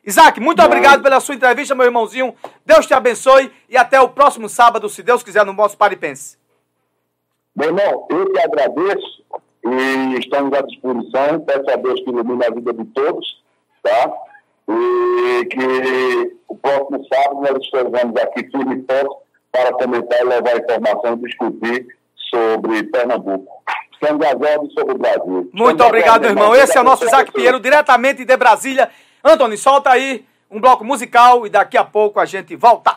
Isaac, 0.07 0.39
muito 0.39 0.63
obrigado 0.63 1.03
pela 1.03 1.19
sua 1.19 1.35
entrevista, 1.35 1.75
meu 1.75 1.87
irmãozinho. 1.87 2.37
Deus 2.65 2.87
te 2.87 2.95
abençoe 2.95 3.51
e 3.69 3.77
até 3.77 4.01
o 4.01 4.09
próximo 4.09 4.49
sábado, 4.49 4.89
se 4.89 5.03
Deus 5.03 5.23
quiser, 5.23 5.45
no 5.45 5.53
nosso 5.53 5.77
Paripense. 5.77 6.39
Meu 7.57 7.69
irmão, 7.69 8.07
eu 8.11 8.31
que 8.31 8.39
agradeço 8.39 9.25
e 9.65 10.19
estamos 10.19 10.53
à 10.53 10.63
disposição. 10.63 11.41
Peço 11.41 11.71
a 11.71 11.77
Deus 11.77 12.01
que 12.01 12.11
ilumine 12.11 12.45
a 12.45 12.51
vida 12.51 12.73
de 12.73 12.85
todos, 12.87 13.43
tá? 13.83 14.13
E 14.69 15.45
que 15.47 16.37
o 16.49 16.57
próximo 16.57 17.05
sábado 17.13 17.41
nós 17.41 17.65
estaremos 17.65 18.17
aqui 18.23 18.51
firme 18.51 18.77
e 18.77 18.93
forte 18.93 19.17
para 19.51 19.73
comentar 19.73 20.21
e 20.21 20.25
levar 20.25 20.57
informação 20.57 21.15
e 21.15 21.27
discutir 21.27 21.87
sobre 22.31 22.83
Pernambuco. 22.85 23.63
Estamos 23.93 24.27
aguardando 24.27 24.71
sobre 24.73 24.95
o 24.95 24.99
Brasil. 24.99 25.51
Muito 25.53 25.85
obrigado, 25.85 26.23
meu 26.23 26.31
irmão. 26.31 26.55
Esse 26.55 26.77
é 26.77 26.81
o 26.81 26.85
nosso 26.85 27.05
Isaac 27.05 27.33
Pinheiro, 27.33 27.61
diretamente 27.61 28.25
de 28.25 28.37
Brasília. 28.37 28.91
Antônio, 29.23 29.57
solta 29.57 29.91
aí 29.91 30.25
um 30.51 30.61
bloco 30.61 30.85
musical 30.85 31.47
e 31.47 31.51
daqui 31.51 31.77
a 31.77 31.85
pouco 31.85 32.21
a 32.21 32.25
gente 32.25 32.55
volta. 32.57 32.97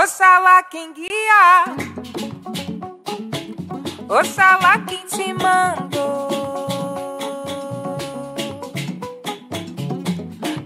Oxalá 0.00 0.62
quem 0.62 0.92
guia. 0.92 1.64
Oxalá 4.08 4.78
quem 4.86 5.04
te 5.06 5.32
mandou. 5.32 6.28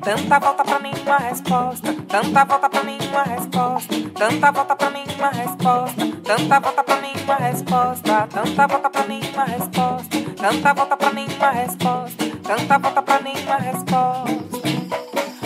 Tanta 0.02 0.38
volta 0.38 0.64
pra 0.64 0.78
nenhuma 0.80 1.16
resposta. 1.16 1.94
Tanta 2.06 2.44
volta 2.44 2.68
pra 2.68 2.82
nenhuma 2.84 3.22
resposta. 3.22 3.94
Tanta 4.18 4.52
volta 4.52 4.76
pra 4.76 4.90
nenhuma 4.90 5.30
resposta. 5.30 6.06
Tanta 6.22 6.60
volta 6.60 6.84
pra 6.84 7.00
nenhuma 7.00 7.34
resposta. 7.36 8.12
Tanta 8.36 8.66
volta 8.66 8.90
pra 8.90 9.06
nenhuma 9.06 9.44
resposta. 9.46 10.20
Tanta 10.36 10.74
volta 10.74 10.96
pra 10.98 11.12
nenhuma 11.14 11.50
resposta. 11.52 12.24
Tanta 12.42 12.78
volta 12.78 13.02
pra 13.02 13.20
nenhuma 13.22 13.56
resposta 13.56 14.42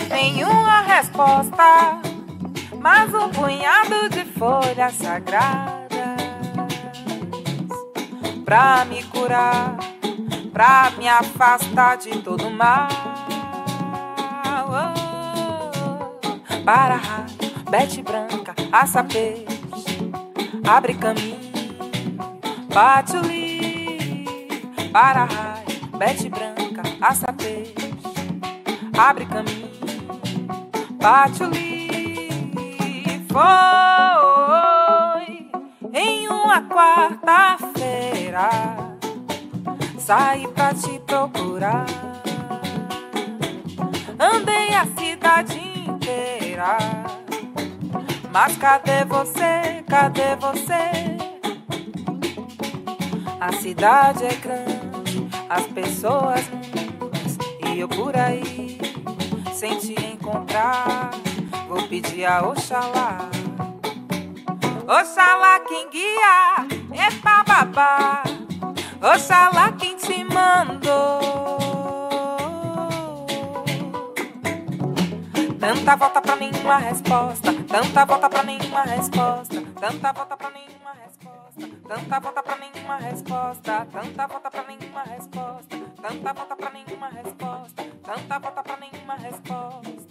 nenhuma 0.09 0.81
resposta, 0.81 2.06
mas 2.79 3.13
um 3.13 3.29
punhado 3.29 4.09
de 4.09 4.25
folhas 4.25 4.93
sagradas 4.93 5.87
pra 8.43 8.85
me 8.85 9.03
curar, 9.03 9.77
pra 10.51 10.91
me 10.97 11.07
afastar 11.07 11.97
de 11.97 12.19
todo 12.19 12.49
mal. 12.49 12.87
Oh, 14.69 14.93
para 16.63 16.99
bete 17.69 18.01
branca, 18.01 18.55
aça 18.71 19.03
peixe, 19.03 19.45
abre 20.67 20.93
caminho, 20.93 21.37
bate 22.73 23.17
o 23.17 23.21
li. 23.21 24.25
Para 24.91 25.25
raio, 25.25 25.97
bete 25.97 26.29
branca, 26.29 26.81
aça 27.01 27.31
peixe, 27.33 27.93
abre 28.97 29.25
caminho 29.25 29.67
Patchouli 30.99 31.76
foi 33.37 35.29
em 35.93 36.27
uma 36.27 36.59
quarta-feira. 36.63 38.49
Saí 39.99 40.47
pra 40.47 40.73
te 40.73 40.97
procurar. 41.05 41.85
Andei 44.19 44.73
a 44.73 44.87
cidade 44.97 45.59
inteira. 45.87 46.79
Mas 48.31 48.57
cadê 48.57 49.05
você? 49.05 49.83
Cadê 49.87 50.35
você? 50.37 51.15
A 53.39 53.51
cidade 53.51 54.25
é 54.25 54.33
grande, 54.33 55.27
as 55.47 55.67
pessoas 55.67 56.41
muitas. 56.49 57.37
E 57.69 57.79
eu 57.79 57.87
por 57.87 58.17
aí 58.17 58.79
sem 59.53 59.77
te 59.77 59.93
encontrar 59.93 61.26
vou 61.77 61.87
pedir 61.87 62.25
a 62.25 62.41
Oxalá. 62.41 63.29
Oxalá 64.87 65.59
quem 65.59 65.89
guia 65.89 66.65
é 66.91 67.11
babá. 67.21 68.23
Oxalá 69.01 69.71
quem 69.73 69.95
te 69.95 70.23
mandou. 70.23 71.67
Tanta 75.59 75.95
volta 75.95 76.21
pra 76.21 76.35
nenhuma 76.35 76.77
resposta, 76.77 77.53
tanta 77.67 78.05
volta 78.05 78.29
pra 78.29 78.43
nenhuma 78.43 78.83
resposta, 78.83 79.61
tanta 79.79 80.13
volta 80.13 80.37
pra 80.37 80.49
nenhuma 80.51 80.93
resposta, 80.93 81.67
tanta 81.87 82.19
volta 82.19 82.43
pra 82.43 82.57
nenhuma 82.57 82.95
resposta, 82.97 83.87
tanta 83.91 84.27
volta 84.27 84.49
pra 84.49 84.63
nenhuma 84.63 85.03
resposta, 85.03 85.77
tanta 86.01 86.33
volta 86.33 86.55
pra 86.55 86.71
nenhuma 86.71 87.09
resposta, 87.09 87.83
tanta 88.03 88.39
volta 88.39 88.63
pra 88.63 88.77
nenhuma 88.77 89.15
resposta 89.15 90.06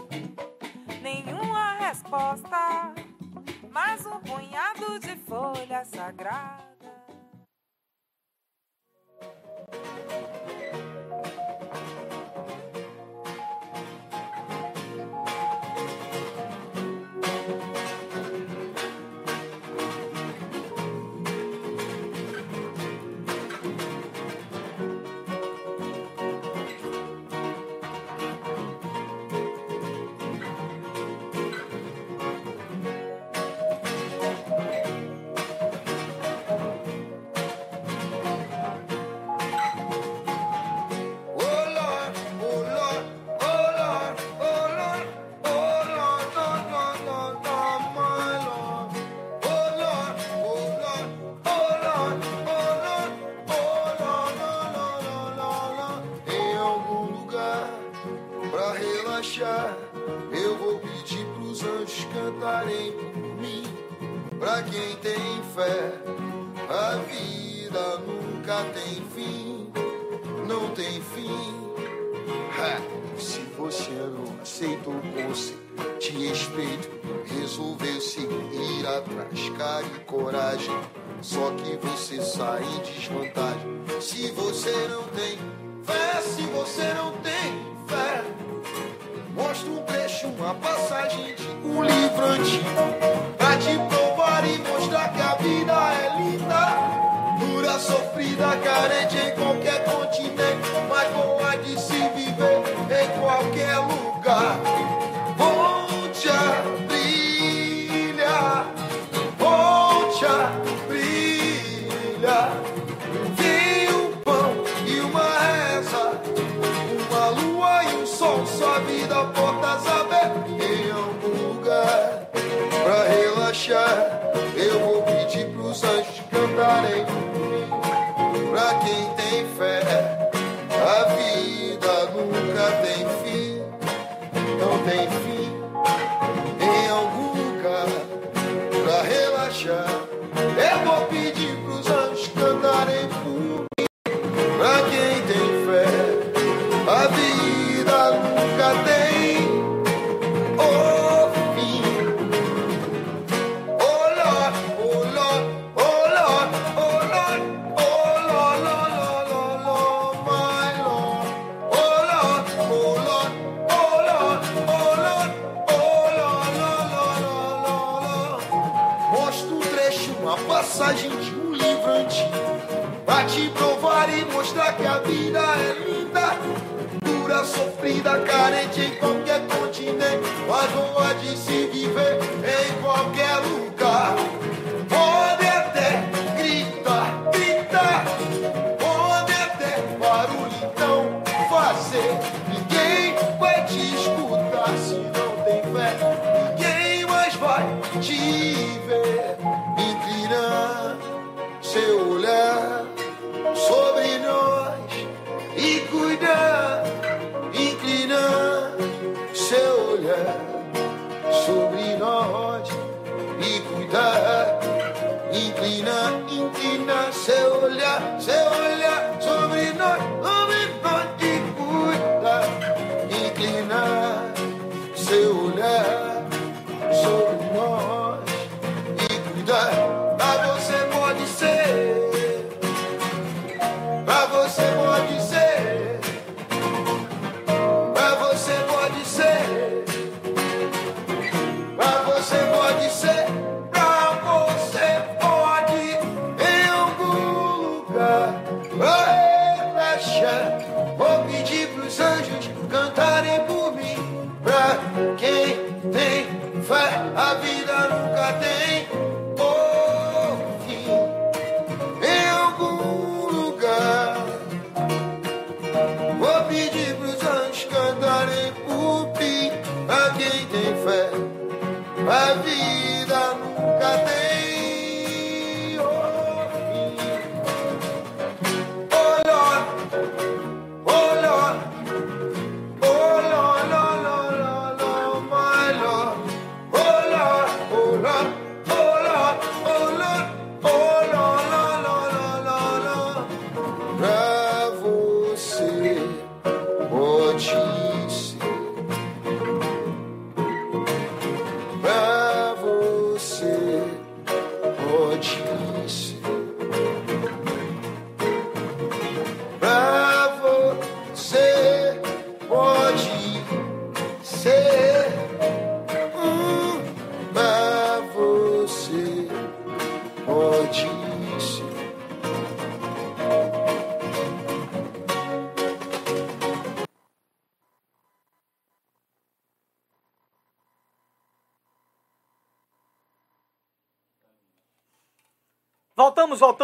nenhuma 1.06 1.74
resposta, 1.74 2.92
mas 3.70 4.04
um 4.04 4.18
punhado 4.18 4.98
de 4.98 5.16
folha 5.18 5.84
sagrada. 5.84 6.66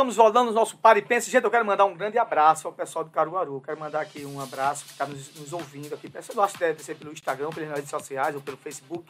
Voltamos, 0.03 0.17
voltamos, 0.17 0.17
voltando 0.17 0.47
no 0.49 0.53
nosso 0.53 0.77
Paripense. 0.79 1.31
Gente, 1.31 1.45
eu 1.45 1.51
quero 1.51 1.65
mandar 1.65 1.85
um 1.85 1.95
grande 1.95 2.19
abraço 2.19 2.67
ao 2.67 2.75
pessoal 2.75 3.05
do 3.05 3.11
Caruaru. 3.11 3.61
Quero 3.61 3.79
mandar 3.79 4.01
aqui 4.01 4.25
um 4.25 4.41
abraço 4.41 4.85
que 4.85 4.93
está 4.93 5.07
nos, 5.07 5.33
nos 5.37 5.53
ouvindo 5.53 5.95
aqui. 5.95 6.11
Peço 6.11 6.35
gosto 6.35 6.59
de 6.59 6.83
ser 6.83 6.97
pelo 6.97 7.13
Instagram, 7.13 7.51
pelas 7.51 7.71
redes 7.71 7.91
sociais 7.91 8.35
ou 8.35 8.41
pelo 8.41 8.57
Facebook. 8.57 9.05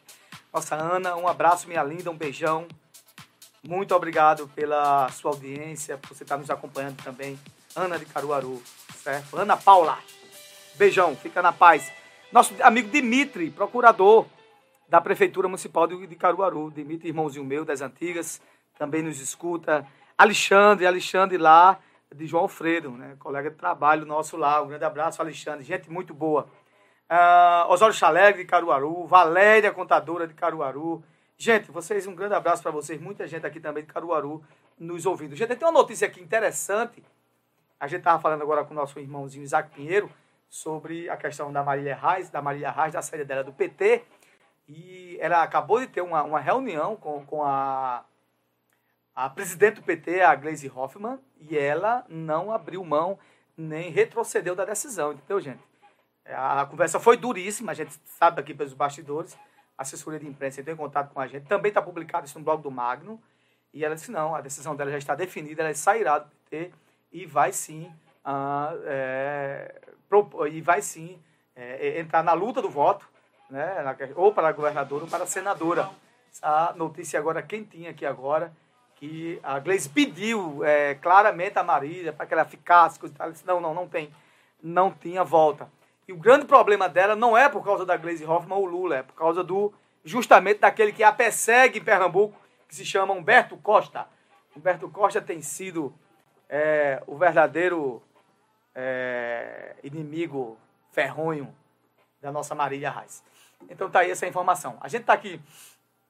Nossa 0.52 0.74
Ana, 0.74 1.16
um 1.16 1.26
abraço, 1.26 1.66
minha 1.66 1.82
linda, 1.82 2.10
um 2.10 2.16
beijão. 2.16 2.66
Muito 3.66 3.94
obrigado 3.94 4.48
pela 4.48 5.08
sua 5.10 5.30
audiência, 5.30 5.96
por 5.96 6.14
você 6.14 6.24
estar 6.24 6.36
nos 6.36 6.50
acompanhando 6.50 7.02
também. 7.02 7.38
Ana 7.74 7.98
de 7.98 8.04
Caruaru, 8.04 8.62
certo? 8.96 9.38
Ana 9.38 9.56
Paula, 9.56 9.98
beijão, 10.74 11.16
fica 11.16 11.40
na 11.40 11.52
paz. 11.52 11.90
Nosso 12.30 12.54
amigo 12.60 12.90
Dimitri, 12.90 13.50
procurador 13.50 14.26
da 14.88 15.00
Prefeitura 15.00 15.48
Municipal 15.48 15.86
de 15.86 16.16
Caruaru. 16.16 16.70
Dimitri, 16.70 17.08
irmãozinho 17.08 17.44
meu 17.46 17.64
das 17.64 17.80
antigas, 17.80 18.42
também 18.78 19.02
nos 19.02 19.20
escuta. 19.20 19.86
Alexandre, 20.22 20.86
Alexandre 20.86 21.36
lá 21.36 21.80
de 22.14 22.26
João 22.26 22.44
Alfredo, 22.44 22.92
né? 22.92 23.16
colega 23.18 23.50
de 23.50 23.56
trabalho 23.56 24.06
nosso 24.06 24.36
lá. 24.36 24.62
Um 24.62 24.68
grande 24.68 24.84
abraço, 24.84 25.20
Alexandre, 25.20 25.64
gente 25.64 25.90
muito 25.90 26.14
boa. 26.14 26.48
Ah, 27.08 27.66
Osório 27.68 27.94
Chalegre 27.94 28.42
de 28.42 28.48
Caruaru, 28.48 29.04
Valéria 29.04 29.72
Contadora 29.72 30.26
de 30.28 30.34
Caruaru. 30.34 31.02
Gente, 31.36 31.72
vocês, 31.72 32.06
um 32.06 32.14
grande 32.14 32.34
abraço 32.34 32.62
para 32.62 32.70
vocês. 32.70 33.00
Muita 33.00 33.26
gente 33.26 33.44
aqui 33.44 33.58
também 33.58 33.82
de 33.82 33.92
Caruaru 33.92 34.44
nos 34.78 35.06
ouvindo. 35.06 35.34
Gente, 35.34 35.56
tem 35.56 35.66
uma 35.66 35.72
notícia 35.72 36.06
aqui 36.06 36.20
interessante. 36.20 37.02
A 37.80 37.88
gente 37.88 37.98
estava 37.98 38.20
falando 38.20 38.42
agora 38.42 38.64
com 38.64 38.72
o 38.72 38.76
nosso 38.76 39.00
irmãozinho 39.00 39.42
Isaac 39.42 39.70
Pinheiro 39.74 40.08
sobre 40.48 41.10
a 41.10 41.16
questão 41.16 41.52
da 41.52 41.64
Marília 41.64 41.96
Reis, 41.96 42.30
da 42.30 42.40
Marília 42.40 42.70
Reis, 42.70 42.92
da 42.92 43.02
saída 43.02 43.24
dela 43.24 43.42
do 43.42 43.52
PT. 43.52 44.04
E 44.68 45.18
ela 45.20 45.42
acabou 45.42 45.80
de 45.80 45.88
ter 45.88 46.00
uma, 46.00 46.22
uma 46.22 46.38
reunião 46.38 46.94
com, 46.94 47.26
com 47.26 47.42
a, 47.42 48.04
a 49.24 49.30
presidente 49.30 49.76
do 49.76 49.82
PT, 49.82 50.20
a 50.20 50.34
Gleisi 50.34 50.68
Hoffmann, 50.74 51.16
e 51.38 51.56
ela 51.56 52.04
não 52.08 52.52
abriu 52.52 52.84
mão 52.84 53.16
nem 53.56 53.88
retrocedeu 53.88 54.56
da 54.56 54.64
decisão, 54.64 55.12
entendeu, 55.12 55.40
gente? 55.40 55.62
A 56.26 56.66
conversa 56.66 56.98
foi 56.98 57.16
duríssima, 57.16 57.70
a 57.70 57.74
gente 57.74 58.00
sabe 58.04 58.40
aqui 58.40 58.52
pelos 58.52 58.72
bastidores, 58.72 59.38
a 59.78 59.82
assessoria 59.82 60.18
de 60.18 60.26
imprensa 60.26 60.60
entrou 60.60 60.74
em 60.74 60.76
contato 60.76 61.12
com 61.12 61.20
a 61.20 61.28
gente, 61.28 61.46
também 61.46 61.68
está 61.68 61.80
publicado 61.80 62.26
isso 62.26 62.36
no 62.36 62.44
blog 62.44 62.60
do 62.60 62.70
Magno, 62.70 63.22
e 63.72 63.84
ela 63.84 63.94
disse, 63.94 64.10
não, 64.10 64.34
a 64.34 64.40
decisão 64.40 64.74
dela 64.74 64.90
já 64.90 64.98
está 64.98 65.14
definida, 65.14 65.62
ela 65.62 65.72
sairá 65.72 66.18
do 66.18 66.28
PT 66.50 66.72
e 67.12 67.24
vai 67.24 67.52
sim, 67.52 67.92
ah, 68.24 68.72
é, 68.86 69.80
propo- 70.08 70.48
e 70.48 70.60
vai 70.60 70.82
sim 70.82 71.22
é, 71.54 72.00
entrar 72.00 72.24
na 72.24 72.32
luta 72.32 72.60
do 72.60 72.68
voto, 72.68 73.08
né, 73.48 73.72
ou 74.16 74.34
para 74.34 74.50
governadora 74.50 75.04
ou 75.04 75.10
para 75.10 75.26
senadora. 75.26 75.88
A 76.40 76.72
notícia 76.74 77.20
agora 77.20 77.40
quentinha 77.40 77.90
aqui 77.90 78.04
agora, 78.04 78.52
que 79.02 79.40
a 79.42 79.58
Gleisi 79.58 79.88
pediu 79.88 80.64
é, 80.64 80.94
claramente 80.94 81.58
a 81.58 81.64
Marília 81.64 82.12
para 82.12 82.24
que 82.24 82.34
ela 82.34 82.44
ficasse, 82.44 83.00
coisa. 83.00 83.12
Ela 83.18 83.32
disse, 83.32 83.44
não, 83.44 83.60
não, 83.60 83.74
não 83.74 83.88
tem. 83.88 84.14
Não 84.62 84.92
tinha 84.92 85.24
volta. 85.24 85.68
E 86.06 86.12
o 86.12 86.16
grande 86.16 86.46
problema 86.46 86.88
dela 86.88 87.16
não 87.16 87.36
é 87.36 87.48
por 87.48 87.64
causa 87.64 87.84
da 87.84 87.96
Gleisi 87.96 88.24
Hoffmann 88.24 88.60
ou 88.60 88.64
Lula, 88.64 88.98
é 88.98 89.02
por 89.02 89.14
causa 89.14 89.42
do 89.42 89.74
justamente 90.04 90.60
daquele 90.60 90.92
que 90.92 91.02
a 91.02 91.10
persegue 91.10 91.80
em 91.80 91.82
Pernambuco, 91.82 92.38
que 92.68 92.76
se 92.76 92.84
chama 92.84 93.12
Humberto 93.12 93.56
Costa. 93.56 94.06
Humberto 94.56 94.88
Costa 94.88 95.20
tem 95.20 95.42
sido 95.42 95.92
é, 96.48 97.02
o 97.04 97.16
verdadeiro 97.16 98.00
é, 98.72 99.74
inimigo 99.82 100.56
ferronho 100.92 101.52
da 102.20 102.30
nossa 102.30 102.54
Marília 102.54 102.92
Reis. 102.92 103.20
Então 103.68 103.90
tá 103.90 103.98
aí 103.98 104.12
essa 104.12 104.28
informação. 104.28 104.78
A 104.80 104.86
gente 104.86 105.06
tá 105.06 105.12
aqui 105.12 105.40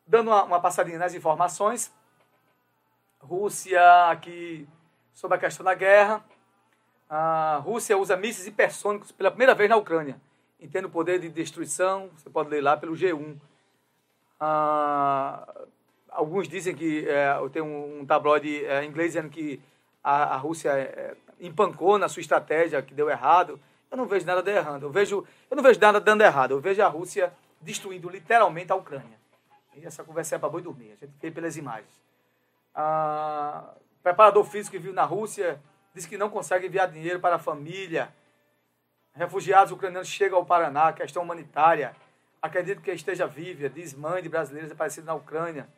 dando 0.06 0.28
uma, 0.28 0.44
uma 0.44 0.60
passadinha 0.60 0.98
nas 0.98 1.14
informações. 1.14 1.90
Rússia 3.22 3.80
aqui 4.10 4.68
sobre 5.14 5.36
a 5.36 5.40
questão 5.40 5.64
da 5.64 5.74
guerra. 5.74 6.24
A 7.08 7.60
Rússia 7.62 7.96
usa 7.96 8.16
mísseis 8.16 8.46
hipersônicos 8.46 9.12
pela 9.12 9.30
primeira 9.30 9.54
vez 9.54 9.70
na 9.70 9.76
Ucrânia. 9.76 10.20
Entende 10.60 10.86
o 10.86 10.90
poder 10.90 11.18
de 11.18 11.28
destruição, 11.28 12.10
você 12.16 12.28
pode 12.28 12.48
ler 12.48 12.60
lá 12.60 12.76
pelo 12.76 12.94
G1. 12.94 13.36
Ah, 14.40 15.46
alguns 16.08 16.48
dizem 16.48 16.74
que 16.74 17.08
é, 17.08 17.34
tem 17.52 17.62
um, 17.62 18.00
um 18.00 18.06
tabloide 18.06 18.64
é, 18.64 18.84
inglês 18.84 19.12
dizendo 19.12 19.28
que 19.28 19.60
a, 20.02 20.34
a 20.34 20.36
Rússia 20.36 20.70
é, 20.70 21.16
empancou 21.40 21.98
na 21.98 22.08
sua 22.08 22.20
estratégia, 22.20 22.82
que 22.82 22.94
deu 22.94 23.08
errado. 23.08 23.60
Eu 23.90 23.96
não 23.96 24.06
vejo 24.06 24.26
nada 24.26 24.42
dando 24.42 24.56
errado. 24.56 24.82
Eu, 24.86 24.90
vejo, 24.90 25.26
eu 25.50 25.56
não 25.56 25.62
vejo 25.62 25.78
nada 25.78 26.00
dando 26.00 26.22
errado. 26.22 26.52
Eu 26.52 26.60
vejo 26.60 26.82
a 26.82 26.88
Rússia 26.88 27.32
destruindo 27.60 28.08
literalmente 28.08 28.72
a 28.72 28.74
Ucrânia. 28.74 29.20
E 29.74 29.84
essa 29.84 30.02
conversa 30.02 30.36
é 30.36 30.38
para 30.38 30.48
boi 30.48 30.62
dormir. 30.62 30.92
A 30.92 30.96
gente 30.96 31.12
vê 31.20 31.30
pelas 31.30 31.56
imagens. 31.56 32.01
Preparador 34.02 34.44
físico 34.44 34.76
que 34.76 34.82
viu 34.82 34.92
na 34.92 35.04
Rússia 35.04 35.60
diz 35.94 36.06
que 36.06 36.16
não 36.16 36.30
consegue 36.30 36.66
enviar 36.66 36.90
dinheiro 36.90 37.20
para 37.20 37.36
a 37.36 37.38
família. 37.38 38.12
Refugiados 39.14 39.72
ucranianos 39.72 40.08
chegam 40.08 40.38
ao 40.38 40.44
Paraná, 40.44 40.92
questão 40.92 41.22
humanitária. 41.22 41.94
Acredito 42.40 42.80
que 42.80 42.90
esteja 42.90 43.26
viva, 43.26 43.68
diz 43.68 43.94
mãe 43.94 44.22
de 44.22 44.28
brasileiros 44.28 44.70
desaparecidos 44.70 45.06
na 45.06 45.14
Ucrânia. 45.14 45.68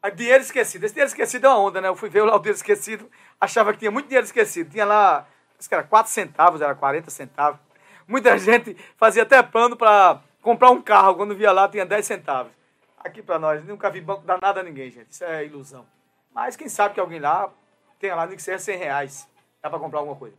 Ah, 0.00 0.10
dinheiro 0.10 0.42
esquecido. 0.42 0.84
Esse 0.84 0.94
dinheiro 0.94 1.08
esquecido 1.08 1.46
é 1.46 1.48
uma 1.48 1.58
onda, 1.58 1.80
né? 1.80 1.88
Eu 1.88 1.96
fui 1.96 2.08
ver 2.08 2.22
lá 2.22 2.36
o 2.36 2.38
dinheiro 2.38 2.56
esquecido, 2.56 3.10
achava 3.40 3.72
que 3.72 3.80
tinha 3.80 3.90
muito 3.90 4.06
dinheiro 4.06 4.24
esquecido. 4.24 4.70
Tinha 4.70 4.84
lá, 4.84 5.26
acho 5.58 5.68
que 5.68 5.74
era 5.74 5.82
4 5.82 6.10
centavos, 6.12 6.60
era 6.60 6.74
40 6.74 7.10
centavos. 7.10 7.60
Muita 8.06 8.38
gente 8.38 8.76
fazia 8.96 9.24
até 9.24 9.42
plano 9.42 9.76
para 9.76 10.22
comprar 10.40 10.70
um 10.70 10.80
carro, 10.80 11.16
quando 11.16 11.34
via 11.34 11.50
lá 11.50 11.68
tinha 11.68 11.84
10 11.84 12.06
centavos. 12.06 12.52
Aqui 13.08 13.22
para 13.22 13.38
nós, 13.38 13.64
nunca 13.64 13.88
vi 13.88 14.02
banco 14.02 14.22
dar 14.26 14.38
nada 14.38 14.60
a 14.60 14.62
ninguém, 14.62 14.90
gente. 14.90 15.10
Isso 15.10 15.24
é 15.24 15.46
ilusão. 15.46 15.86
Mas 16.30 16.56
quem 16.56 16.68
sabe 16.68 16.92
que 16.92 17.00
alguém 17.00 17.18
lá 17.18 17.50
tenha 17.98 18.14
lá, 18.14 18.26
nem 18.26 18.36
que 18.36 18.42
seja 18.42 18.58
100 18.58 18.76
reais. 18.76 19.28
Dá 19.62 19.70
para 19.70 19.78
comprar 19.78 20.00
alguma 20.00 20.14
coisa. 20.14 20.36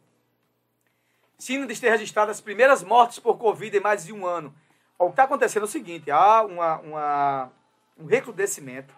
China 1.40 1.66
diz 1.66 1.80
ter 1.80 1.90
registrado 1.90 2.30
as 2.30 2.40
primeiras 2.40 2.84
mortes 2.84 3.18
por 3.18 3.40
Covid 3.40 3.76
em 3.76 3.80
mais 3.80 4.06
de 4.06 4.14
um 4.14 4.24
ano. 4.24 4.54
O 5.00 5.06
que 5.06 5.12
está 5.14 5.24
acontecendo 5.24 5.64
é 5.64 5.66
o 5.66 5.68
seguinte, 5.68 6.12
há 6.12 6.44
uma, 6.44 6.78
uma, 6.78 7.52
um 7.98 8.06
recrudescimento 8.06 8.94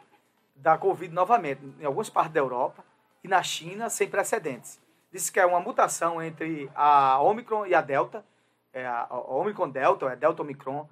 da 0.53 0.77
Covid 0.77 1.13
novamente 1.13 1.61
em 1.79 1.85
algumas 1.85 2.09
partes 2.09 2.33
da 2.33 2.41
Europa 2.41 2.83
e 3.23 3.27
na 3.29 3.41
China 3.41 3.89
sem 3.89 4.09
precedentes. 4.09 4.81
Diz 5.13 5.29
que 5.29 5.39
é 5.39 5.45
uma 5.45 5.61
mutação 5.61 6.21
entre 6.21 6.69
a 6.75 7.21
Omicron 7.21 7.65
e 7.67 7.73
a 7.73 7.79
Delta, 7.79 8.25
é 8.73 8.85
a, 8.85 9.07
Omicron 9.11 9.69
Delta, 9.69 10.07
é 10.07 10.15
Delta 10.17 10.41
Omicron, 10.41 10.89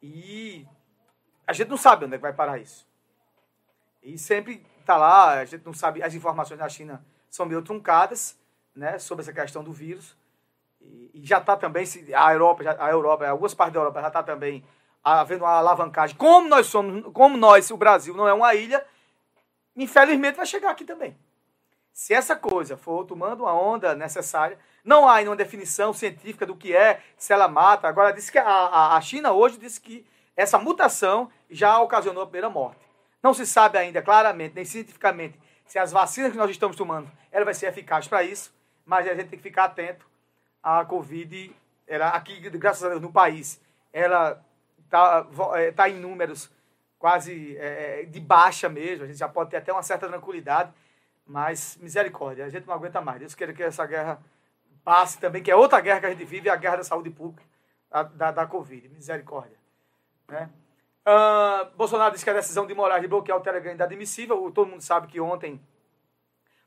e 0.00 0.64
a 1.50 1.52
gente 1.52 1.68
não 1.68 1.76
sabe 1.76 2.04
onde 2.04 2.14
é 2.14 2.18
que 2.18 2.22
vai 2.22 2.32
parar 2.32 2.58
isso. 2.58 2.86
E 4.00 4.16
sempre 4.16 4.64
está 4.78 4.96
lá, 4.96 5.40
a 5.40 5.44
gente 5.44 5.66
não 5.66 5.74
sabe, 5.74 6.00
as 6.00 6.14
informações 6.14 6.58
da 6.58 6.68
China 6.68 7.04
são 7.28 7.44
meio 7.44 7.60
truncadas, 7.60 8.38
né, 8.74 9.00
sobre 9.00 9.22
essa 9.22 9.32
questão 9.32 9.64
do 9.64 9.72
vírus. 9.72 10.16
E, 10.80 11.10
e 11.12 11.26
já 11.26 11.38
está 11.38 11.56
também, 11.56 11.84
se- 11.84 12.14
a 12.14 12.32
Europa, 12.32 12.62
já, 12.62 12.76
a 12.78 12.88
Europa, 12.88 13.26
algumas 13.28 13.52
partes 13.52 13.74
da 13.74 13.80
Europa 13.80 14.00
já 14.00 14.06
está 14.06 14.22
também 14.22 14.64
havendo 15.02 15.42
uma 15.44 15.50
alavancagem. 15.54 16.16
Como 16.16 16.48
nós 16.48 16.66
somos, 16.66 17.12
como 17.12 17.36
nós, 17.36 17.68
o 17.72 17.76
Brasil 17.76 18.14
não 18.14 18.28
é 18.28 18.32
uma 18.32 18.54
ilha, 18.54 18.86
infelizmente 19.74 20.36
vai 20.36 20.46
chegar 20.46 20.70
aqui 20.70 20.84
também. 20.84 21.18
Se 21.92 22.14
essa 22.14 22.36
coisa 22.36 22.76
for 22.76 23.04
tomando 23.04 23.42
uma 23.42 23.52
onda 23.52 23.92
necessária, 23.96 24.56
não 24.84 25.08
há 25.08 25.16
ainda 25.16 25.30
uma 25.30 25.36
definição 25.36 25.92
científica 25.92 26.46
do 26.46 26.56
que 26.56 26.74
é, 26.74 27.02
se 27.18 27.32
ela 27.32 27.48
mata. 27.48 27.88
Agora, 27.88 28.12
disse 28.12 28.30
que 28.30 28.38
a, 28.38 28.46
a, 28.46 28.96
a 28.96 29.00
China 29.00 29.32
hoje 29.32 29.58
disse 29.58 29.80
que 29.80 30.06
essa 30.40 30.58
mutação 30.58 31.30
já 31.50 31.78
ocasionou 31.80 32.22
a 32.22 32.26
primeira 32.26 32.48
morte. 32.48 32.80
Não 33.22 33.34
se 33.34 33.46
sabe 33.46 33.76
ainda 33.76 34.00
claramente, 34.00 34.54
nem 34.54 34.64
cientificamente, 34.64 35.38
se 35.66 35.78
as 35.78 35.92
vacinas 35.92 36.32
que 36.32 36.38
nós 36.38 36.50
estamos 36.50 36.76
tomando, 36.76 37.10
ela 37.30 37.44
vai 37.44 37.52
ser 37.52 37.66
eficaz 37.66 38.08
para 38.08 38.22
isso, 38.22 38.52
mas 38.84 39.06
a 39.06 39.14
gente 39.14 39.28
tem 39.28 39.38
que 39.38 39.42
ficar 39.42 39.64
atento 39.64 40.06
à 40.62 40.82
Covid, 40.84 41.54
ela, 41.86 42.08
aqui, 42.08 42.40
graças 42.50 42.82
a 42.82 42.88
Deus, 42.88 43.02
no 43.02 43.12
país, 43.12 43.60
ela 43.92 44.42
está 44.84 45.26
tá 45.76 45.88
em 45.88 46.00
números 46.00 46.50
quase 46.98 47.56
é, 47.58 48.04
de 48.04 48.18
baixa 48.18 48.68
mesmo, 48.68 49.04
a 49.04 49.06
gente 49.06 49.18
já 49.18 49.28
pode 49.28 49.50
ter 49.50 49.58
até 49.58 49.72
uma 49.72 49.82
certa 49.82 50.08
tranquilidade, 50.08 50.72
mas 51.26 51.78
misericórdia, 51.82 52.46
a 52.46 52.48
gente 52.48 52.66
não 52.66 52.74
aguenta 52.74 53.00
mais. 53.02 53.20
Deus 53.20 53.34
queira 53.34 53.52
que 53.52 53.62
essa 53.62 53.84
guerra 53.84 54.18
passe 54.82 55.18
também, 55.18 55.42
que 55.42 55.50
é 55.50 55.56
outra 55.56 55.80
guerra 55.80 56.00
que 56.00 56.06
a 56.06 56.10
gente 56.10 56.24
vive, 56.24 56.48
é 56.48 56.52
a 56.52 56.56
guerra 56.56 56.76
da 56.76 56.84
saúde 56.84 57.10
pública, 57.10 57.42
da, 57.90 58.02
da, 58.04 58.30
da 58.32 58.46
Covid. 58.46 58.88
Misericórdia. 58.88 59.59
Né? 60.30 60.50
Uh, 61.06 61.76
Bolsonaro 61.76 62.12
disse 62.12 62.24
que 62.24 62.30
a 62.30 62.34
decisão 62.34 62.66
de 62.66 62.74
Moraes 62.74 63.02
de 63.02 63.08
bloquear 63.08 63.38
o 63.38 63.40
Telegram 63.40 63.72
é 63.72 63.74
inadmissível. 63.74 64.50
Todo 64.52 64.68
mundo 64.68 64.82
sabe 64.82 65.06
que 65.06 65.20
ontem, 65.20 65.60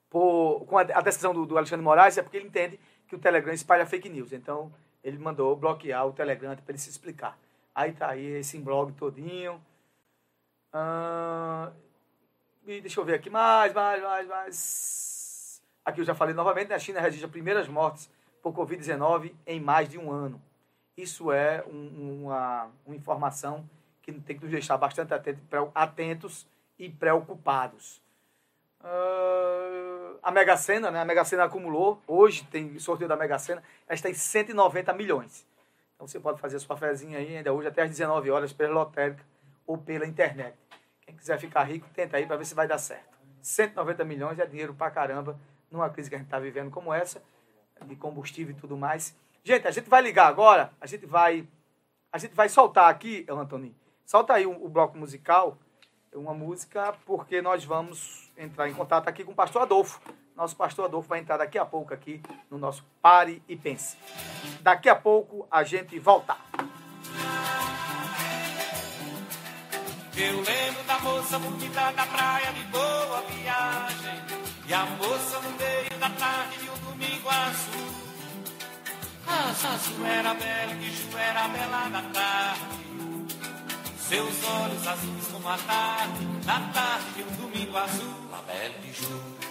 por, 0.10 0.66
com 0.66 0.78
a, 0.78 0.82
a 0.82 1.02
decisão 1.02 1.34
do, 1.34 1.46
do, 1.46 1.58
Alexandre 1.58 1.84
Moraes, 1.84 2.18
é 2.18 2.22
porque 2.24 2.38
ele 2.38 2.48
entende 2.48 2.80
que 3.08 3.16
o 3.16 3.20
Telegram 3.20 3.54
espalha 3.54 3.86
fake 3.86 4.10
news. 4.10 4.34
Então, 4.34 4.72
ele 5.04 5.18
mandou 5.18 5.56
bloquear 5.56 6.06
o 6.08 6.14
Telegram 6.14 6.56
para 6.56 6.64
ele 6.70 6.78
se 6.78 6.90
explicar. 6.90 7.38
Aí 7.74 7.94
tá 7.94 8.10
aí 8.10 8.26
esse 8.40 8.58
blog 8.60 8.92
todinho. 8.94 9.62
Uh, 10.74 11.72
e 12.66 12.82
deixa 12.82 13.00
eu 13.00 13.06
ver 13.06 13.16
aqui 13.16 13.30
mais, 13.30 13.74
mais, 13.74 14.02
mais, 14.02 14.28
mais. 14.28 15.62
Aqui 15.86 16.02
eu 16.02 16.06
já 16.06 16.16
falei 16.16 16.34
novamente, 16.34 16.70
né? 16.70 16.76
a 16.76 16.80
China 16.80 17.00
registra 17.00 17.28
primeiras 17.28 17.68
mortes 17.68 18.10
por 18.42 18.54
Covid-19 18.54 19.34
em 19.46 19.60
mais 19.60 19.90
de 19.90 19.98
um 19.98 20.12
ano. 20.12 20.42
Isso 20.96 21.32
é 21.32 21.64
um, 21.68 22.24
uma, 22.24 22.70
uma 22.86 22.96
informação 22.96 23.68
que 24.02 24.12
tem 24.12 24.38
que 24.38 24.44
nos 24.44 24.52
deixar 24.52 24.78
bastante 24.78 25.14
atentos 25.74 26.48
e 26.78 26.90
preocupados. 26.90 28.02
Uh, 28.82 30.20
a 30.22 30.30
Mega 30.30 30.58
Sena, 30.58 30.92
né? 30.92 31.00
A 31.00 31.06
Mega 31.06 31.24
Sena 31.24 31.46
acumulou, 31.46 32.02
hoje 32.06 32.44
tem 32.52 32.78
sorteio 32.80 33.08
da 33.08 33.16
Mega 33.16 33.40
Sena, 33.40 33.64
ela 33.88 33.96
está 33.96 34.10
em 34.10 34.14
190 34.14 34.94
milhões. 34.94 35.48
Então 35.96 36.06
você 36.06 36.20
pode 36.20 36.40
fazer 36.40 36.60
sua 36.60 36.76
fezinha 36.76 37.18
aí 37.18 37.38
ainda 37.38 37.54
hoje 37.54 37.70
até 37.70 37.84
às 37.84 37.90
19 37.90 38.30
horas 38.30 38.52
pela 38.52 38.74
lotérica 38.74 39.24
ou 39.66 39.78
pela 39.78 40.06
internet. 40.06 40.56
Quem 41.02 41.16
quiser 41.16 41.40
ficar 41.40 41.64
rico, 41.64 41.88
tenta 41.94 42.18
aí 42.18 42.26
para 42.26 42.36
ver 42.36 42.46
se 42.46 42.54
vai 42.54 42.68
dar 42.68 42.78
certo. 42.78 43.18
190 43.42 44.04
milhões 44.04 44.40
é 44.40 44.46
dinheiro 44.46 44.74
pra 44.74 44.92
caramba 44.92 45.40
numa 45.72 45.90
crise 45.90 46.10
que 46.10 46.16
a 46.16 46.18
gente 46.18 46.28
está 46.28 46.40
vivendo 46.40 46.70
como 46.70 46.94
essa, 46.94 47.22
de 47.86 47.96
combustível 47.96 48.56
e 48.56 48.60
tudo 48.60 48.78
mais. 48.78 49.16
Gente, 49.46 49.68
a 49.68 49.72
gente 49.72 49.90
vai 49.90 50.02
ligar 50.02 50.28
agora, 50.28 50.72
a 50.80 50.88
gente 50.88 51.06
vai 51.06 51.46
a 52.10 52.18
gente 52.18 52.34
vai 52.34 52.48
soltar 52.48 52.90
aqui, 52.90 53.26
Antônio, 53.28 53.76
solta 54.06 54.34
aí 54.34 54.46
o, 54.46 54.70
bloco 54.70 54.98
musical, 54.98 55.58
uma 56.14 56.34
música, 56.34 56.94
porque 57.06 57.42
nós 57.42 57.66
vamos 57.66 58.32
entrar 58.38 58.70
em 58.70 58.74
contato 58.74 59.10
aqui 59.10 59.24
com 59.24 59.32
o 59.32 59.36
pastor 59.36 59.64
Adolfo. 59.64 60.00
Nosso 60.36 60.56
pastor 60.56 60.86
Adolfo 60.86 61.10
vai 61.10 61.20
entrar 61.20 61.38
daqui 61.38 61.58
a 61.58 61.66
pouco 61.66 61.94
aqui 61.94 62.22
no 62.50 62.58
nosso 62.58 62.86
Pare 63.02 63.44
e 63.48 63.58
Pense. 63.58 63.98
Daqui 64.62 64.88
a 64.88 64.96
pouco 64.96 65.46
a 65.52 65.64
gente 65.64 66.00
volta. 66.00 66.38
Eu 70.16 70.40
lembro 70.40 70.84
da 70.84 71.00
moça 71.00 71.40
bonita 71.40 71.92
da 71.92 72.06
praia 72.06 72.54
de 72.54 72.64
boa 72.66 73.22
viagem. 73.24 74.22
E 74.68 74.74
a 74.74 74.86
moça 74.86 75.40
no 75.42 75.52
meio 75.58 76.00
da 76.00 76.10
tarde 76.12 76.58
de 76.60 76.70
um 76.70 76.92
domingo 76.92 77.28
azul. 77.28 78.03
A 79.34 79.50
azul 79.50 80.06
era 80.06 80.34
bela 80.36 80.74
e 80.74 80.92
Ju 80.92 81.18
era 81.18 81.48
bela 81.48 81.90
da 81.90 82.02
tarde. 82.14 82.62
Seus 83.98 84.44
olhos 84.44 84.88
azuis 84.88 85.28
como 85.32 85.50
a 85.50 85.58
tarde, 85.58 86.26
na 86.46 86.60
tarde 86.72 87.14
de 87.16 87.24
um 87.24 87.36
domingo 87.42 87.78
azul. 87.78 88.14
A 88.32 88.42
bela 88.44 88.80
de 88.80 88.94
Ju. 88.94 89.44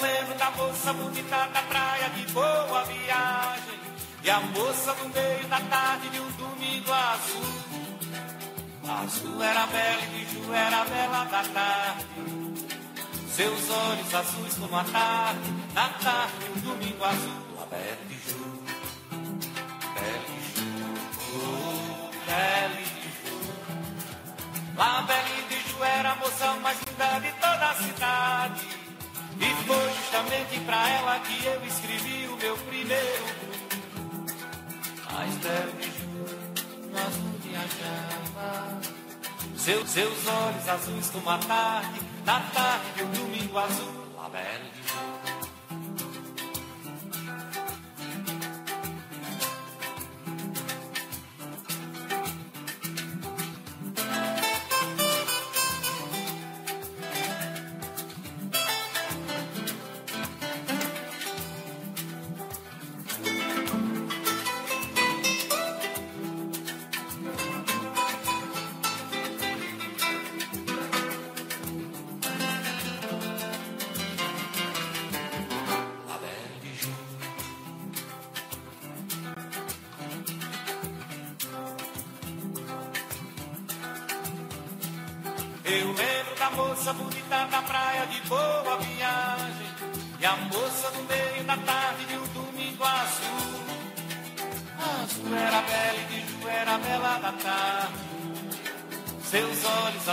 lembro 0.00 0.34
da 0.38 0.50
moça 0.52 0.92
bonita 0.92 1.36
da 1.52 1.62
praia 1.62 2.08
de 2.10 2.32
boa 2.32 2.84
viagem. 2.84 3.80
E 4.22 4.30
a 4.30 4.40
moça 4.40 4.94
no 4.94 5.08
meio 5.10 5.46
da 5.48 5.60
tarde 5.60 6.08
de 6.08 6.20
um 6.20 6.30
domingo 6.32 6.92
azul. 6.92 7.69
Azul 8.90 9.40
era 9.42 9.66
bela 9.66 10.02
e 10.14 10.26
Ju 10.26 10.52
era 10.52 10.84
bela 10.84 11.24
da 11.24 11.42
tarde. 11.44 12.06
Seus 13.32 13.70
olhos 13.70 14.14
azuis 14.14 14.54
como 14.58 14.76
a 14.76 14.84
tarde, 14.84 15.54
na 15.72 15.88
tarde 15.90 16.32
de 16.38 16.50
um 16.50 16.60
domingo 16.60 17.04
azul. 17.04 17.42
A 17.62 17.66
bela 17.66 17.98
de 18.08 18.14
Ju, 18.14 18.62
bela 19.94 20.18
de 20.26 20.40
Ju, 20.54 20.68
oh, 21.36 22.10
bela 22.26 22.68
de 22.74 22.84
Ju. 22.84 23.36
La 24.76 25.02
bela 25.02 25.42
de 25.48 25.60
Ju 25.68 25.84
era 25.84 26.12
a 26.12 26.16
moça 26.16 26.52
mais 26.60 26.78
linda 26.80 27.20
de 27.20 27.32
toda 27.40 27.70
a 27.70 27.74
cidade. 27.76 28.80
E 29.40 29.54
foi 29.66 29.94
justamente 29.94 30.60
pra 30.66 30.88
ela 30.90 31.18
que 31.20 31.46
eu 31.46 31.64
escrevi 31.64 32.28
o 32.28 32.36
meu 32.36 32.54
primeiro 32.58 33.24
Mas 35.10 35.34
deve 35.36 35.84
juro, 35.84 36.38
nós 36.92 37.29
viajava 37.60 38.80
seus, 39.56 39.90
seus 39.90 40.26
olhos 40.26 40.68
azuis 40.68 41.10
como 41.10 41.30
a 41.30 41.38
tarde 41.38 42.00
Na 42.24 42.40
tarde 42.40 42.92
de 42.96 43.02
um 43.02 43.10
domingo 43.12 43.58
azul. 43.58 44.06
La 44.16 44.28
Belle 44.28 44.79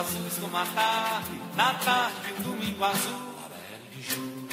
azuis 0.07 0.38
como 0.39 0.57
a 0.57 0.65
tarde 0.65 1.41
Na 1.55 1.73
tarde 1.73 2.15
de 2.21 2.34
um 2.34 2.43
domingo 2.43 2.84
azul 2.84 3.35
A 3.43 3.49
bela 3.49 3.79
de 3.91 4.01
Ju 4.01 4.47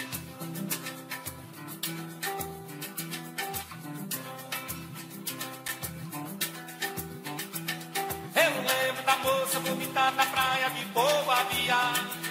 Eu 8.36 8.52
lembro 8.68 9.02
da 9.04 9.16
moça 9.18 9.60
bonita 9.60 10.10
da 10.10 10.26
praia 10.26 10.70
de 10.70 10.84
boa 10.86 11.44
viagem 11.44 12.24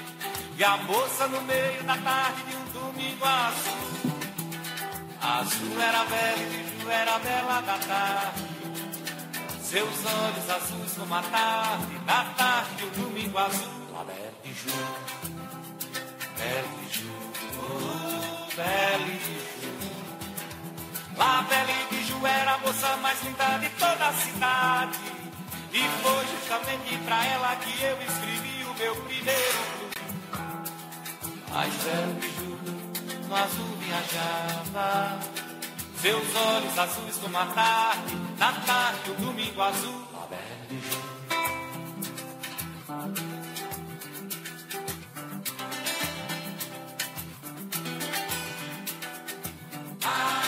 e 0.55 0.63
a 0.63 0.77
moça 0.77 1.27
no 1.27 1.41
meio 1.41 1.83
da 1.83 1.97
tarde 1.97 2.43
de 2.43 2.55
um 2.55 2.65
domingo 2.79 3.25
azul. 3.25 4.11
Azul 5.19 5.81
era 5.81 6.03
bela 6.05 6.37
e 6.37 6.79
Ju 6.79 6.89
era 6.91 7.17
bela 7.17 7.61
da 7.61 7.77
tarde. 7.79 8.52
Seus 9.73 10.05
olhos 10.05 10.49
azuis 10.51 10.93
como 10.99 11.15
a 11.15 11.21
tarde, 11.23 11.99
na 12.05 12.25
tarde 12.35 12.75
de 12.75 12.85
um 12.85 12.89
domingo 12.91 13.39
azul. 13.39 13.73
La 13.91 14.03
Belle 14.03 14.31
de 14.43 14.53
Ju, 14.53 14.69
Belle 16.37 16.67
de 16.77 16.93
Ju, 16.93 17.09
oh, 17.57 18.55
Belle 18.55 19.03
de 19.03 19.17
Ju. 19.23 19.73
La 21.17 21.41
Belle 21.49 21.87
de 21.89 22.03
Ju 22.03 22.23
era 22.23 22.53
a 22.53 22.57
moça 22.59 22.97
mais 22.97 23.19
linda 23.23 23.57
de 23.57 23.69
toda 23.69 24.09
a 24.09 24.13
cidade. 24.13 24.99
E 25.73 25.81
foi 26.03 26.27
justamente 26.27 26.95
pra 27.05 27.25
ela 27.25 27.55
que 27.55 27.83
eu 27.83 27.97
escrevi 28.03 28.65
o 28.65 28.73
meu 28.75 28.95
primeiro 29.07 29.83
a 31.51 31.67
estrela 31.67 32.13
de 32.13 32.29
Júlio 32.35 33.27
no 33.27 33.35
azul 33.35 33.77
viajava. 33.79 35.19
Seus 36.03 36.35
olhos 36.35 36.77
azuis 36.77 37.15
como 37.15 37.37
a 37.37 37.45
tarde, 37.45 38.15
na 38.37 38.51
tarde 38.51 39.11
o 39.11 39.13
domingo 39.21 39.61
azul. 39.61 40.03
Ah! 50.03 50.42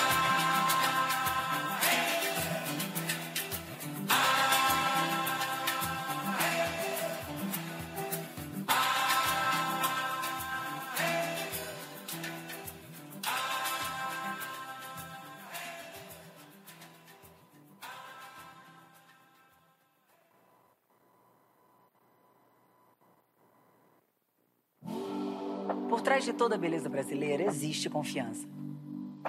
Trás 26.15 26.23
de 26.23 26.31
toda 26.31 26.55
a 26.55 26.57
beleza 26.57 26.87
brasileira 26.87 27.43
existe 27.43 27.89
confiança. 27.89 28.47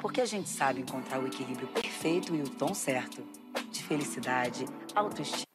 Porque 0.01 0.21
a 0.21 0.25
gente 0.25 0.49
sabe 0.49 0.83
encontrar 0.83 1.21
o 1.21 1.27
equilíbrio 1.27 1.67
perfeito 1.67 2.33
e 2.33 2.43
o 2.43 2.49
tom 2.49 2.75
certo 2.75 3.25
de 3.73 3.83
felicidade, 3.83 4.67
autoestima. 4.95 5.46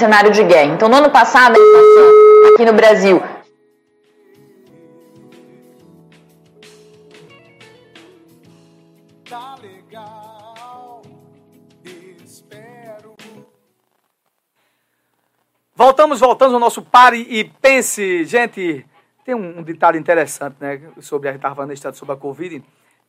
Cenário 0.00 0.30
de 0.30 0.42
guerra. 0.42 0.72
Então, 0.72 0.88
no 0.88 0.96
ano 0.96 1.10
passado, 1.10 1.54
a 1.54 1.60
inflação 1.60 2.54
aqui 2.54 2.64
no 2.64 2.72
Brasil 2.72 3.22
Tá. 9.28 9.56
Voltamos, 15.76 16.20
voltamos 16.20 16.52
ao 16.52 16.60
nosso 16.60 16.82
Pare 16.82 17.26
e 17.30 17.44
Pense. 17.44 18.24
Gente, 18.24 18.84
tem 19.24 19.34
um, 19.34 19.60
um 19.60 19.62
detalhe 19.62 19.98
interessante, 19.98 20.56
né? 20.60 20.78
Sobre, 21.00 21.28
a 21.28 21.32
gente 21.32 21.38
estava 21.38 21.54
falando 21.54 21.72
estado 21.72 21.96
sobre 21.96 22.14
a 22.14 22.18
Covid. 22.18 22.62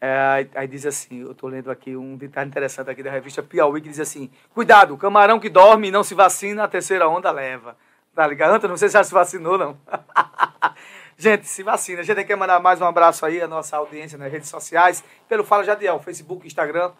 É, 0.04 0.48
aí, 0.56 0.68
diz 0.68 0.84
assim, 0.88 1.22
eu 1.22 1.32
estou 1.32 1.48
lendo 1.48 1.70
aqui 1.70 1.96
um 1.96 2.18
detalhe 2.18 2.50
interessante 2.50 2.90
aqui 2.90 3.04
da 3.04 3.12
revista 3.12 3.44
Piauí, 3.44 3.80
que 3.80 3.90
diz 3.90 4.00
assim, 4.00 4.32
cuidado, 4.52 4.98
camarão 4.98 5.40
que 5.40 5.48
dorme 5.48 5.90
e 5.90 5.92
não 5.92 6.04
se 6.04 6.16
vacina, 6.16 6.64
a 6.64 6.68
terceira 6.68 7.08
onda 7.08 7.30
leva. 7.30 7.78
Tá 8.16 8.26
ligado? 8.26 8.50
Antônio, 8.50 8.72
não 8.72 8.78
sei 8.78 8.90
se 8.90 8.94
já 8.94 9.04
se 9.04 9.14
vacinou, 9.14 9.60
não. 9.60 9.78
Gente, 11.16 11.48
se 11.48 11.62
vacina. 11.62 12.02
A 12.02 12.04
gente 12.04 12.24
quer 12.24 12.36
mandar 12.36 12.60
mais 12.60 12.82
um 12.82 12.86
abraço 12.86 13.24
aí 13.28 13.40
à 13.40 13.48
nossa 13.48 13.78
audiência 13.78 14.18
nas 14.18 14.32
redes 14.32 14.50
sociais, 14.50 15.04
pelo 15.30 15.44
Fala 15.44 15.64
Jadiel, 15.64 16.00
Facebook, 16.00 16.48
Instagram, 16.48 16.92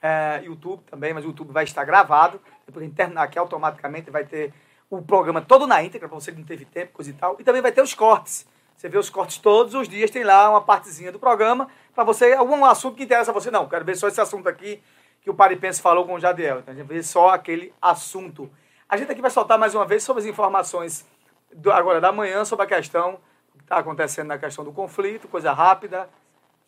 é, 0.00 0.42
YouTube 0.44 0.84
também, 0.88 1.12
mas 1.12 1.24
o 1.24 1.28
YouTube 1.28 1.52
vai 1.52 1.64
estar 1.64 1.84
gravado. 1.84 2.40
Depois 2.64 2.84
a 2.84 2.86
gente 2.86 2.96
terminar 2.96 3.24
aqui, 3.24 3.38
automaticamente 3.40 4.08
vai 4.08 4.24
ter 4.24 4.54
o 4.88 5.02
programa 5.02 5.42
todo 5.42 5.66
na 5.66 5.82
íntegra, 5.82 6.08
para 6.08 6.18
você 6.18 6.30
que 6.30 6.38
não 6.38 6.46
teve 6.46 6.64
tempo, 6.64 6.92
coisa 6.92 7.10
e 7.10 7.14
tal. 7.14 7.36
E 7.40 7.44
também 7.44 7.60
vai 7.60 7.72
ter 7.72 7.82
os 7.82 7.92
cortes. 7.92 8.46
Você 8.76 8.88
vê 8.88 8.98
os 8.98 9.08
cortes 9.08 9.38
todos 9.38 9.74
os 9.74 9.88
dias, 9.88 10.10
tem 10.10 10.22
lá 10.22 10.50
uma 10.50 10.60
partezinha 10.60 11.10
do 11.10 11.18
programa, 11.18 11.68
para 11.94 12.04
você, 12.04 12.34
algum 12.34 12.62
assunto 12.64 12.96
que 12.96 13.04
interessa 13.04 13.30
a 13.30 13.34
você. 13.34 13.50
Não, 13.50 13.66
quero 13.66 13.84
ver 13.84 13.96
só 13.96 14.06
esse 14.06 14.20
assunto 14.20 14.48
aqui 14.48 14.82
que 15.22 15.30
o 15.30 15.34
Paripense 15.34 15.80
falou 15.80 16.06
com 16.06 16.14
o 16.14 16.20
Jadiel. 16.20 16.58
Então 16.58 16.74
a 16.74 16.76
gente 16.76 16.86
vê 16.86 17.02
só 17.02 17.30
aquele 17.30 17.72
assunto. 17.80 18.50
A 18.88 18.96
gente 18.96 19.10
aqui 19.10 19.22
vai 19.22 19.30
soltar 19.30 19.58
mais 19.58 19.74
uma 19.74 19.86
vez 19.86 20.02
sobre 20.02 20.22
as 20.22 20.28
informações 20.28 21.06
do, 21.52 21.72
agora 21.72 22.00
da 22.00 22.12
manhã 22.12 22.44
sobre 22.44 22.64
a 22.64 22.68
questão 22.68 23.18
que 23.56 23.64
está 23.64 23.78
acontecendo 23.78 24.28
na 24.28 24.38
questão 24.38 24.62
do 24.62 24.72
conflito, 24.72 25.26
coisa 25.26 25.52
rápida. 25.52 26.08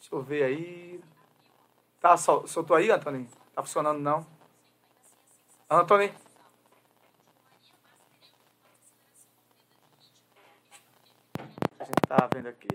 Deixa 0.01 0.15
eu 0.15 0.23
ver 0.23 0.45
aí. 0.45 1.01
Tá, 2.01 2.17
sol, 2.17 2.47
soltou 2.47 2.77
aí, 2.77 2.91
Antônio? 2.91 3.27
Tá 3.55 3.63
funcionando 3.63 4.01
não? 4.01 4.27
Antônio? 5.69 6.13
Gente 11.89 12.07
tá 12.07 12.29
vendo 12.35 12.49
aqui. 12.49 12.69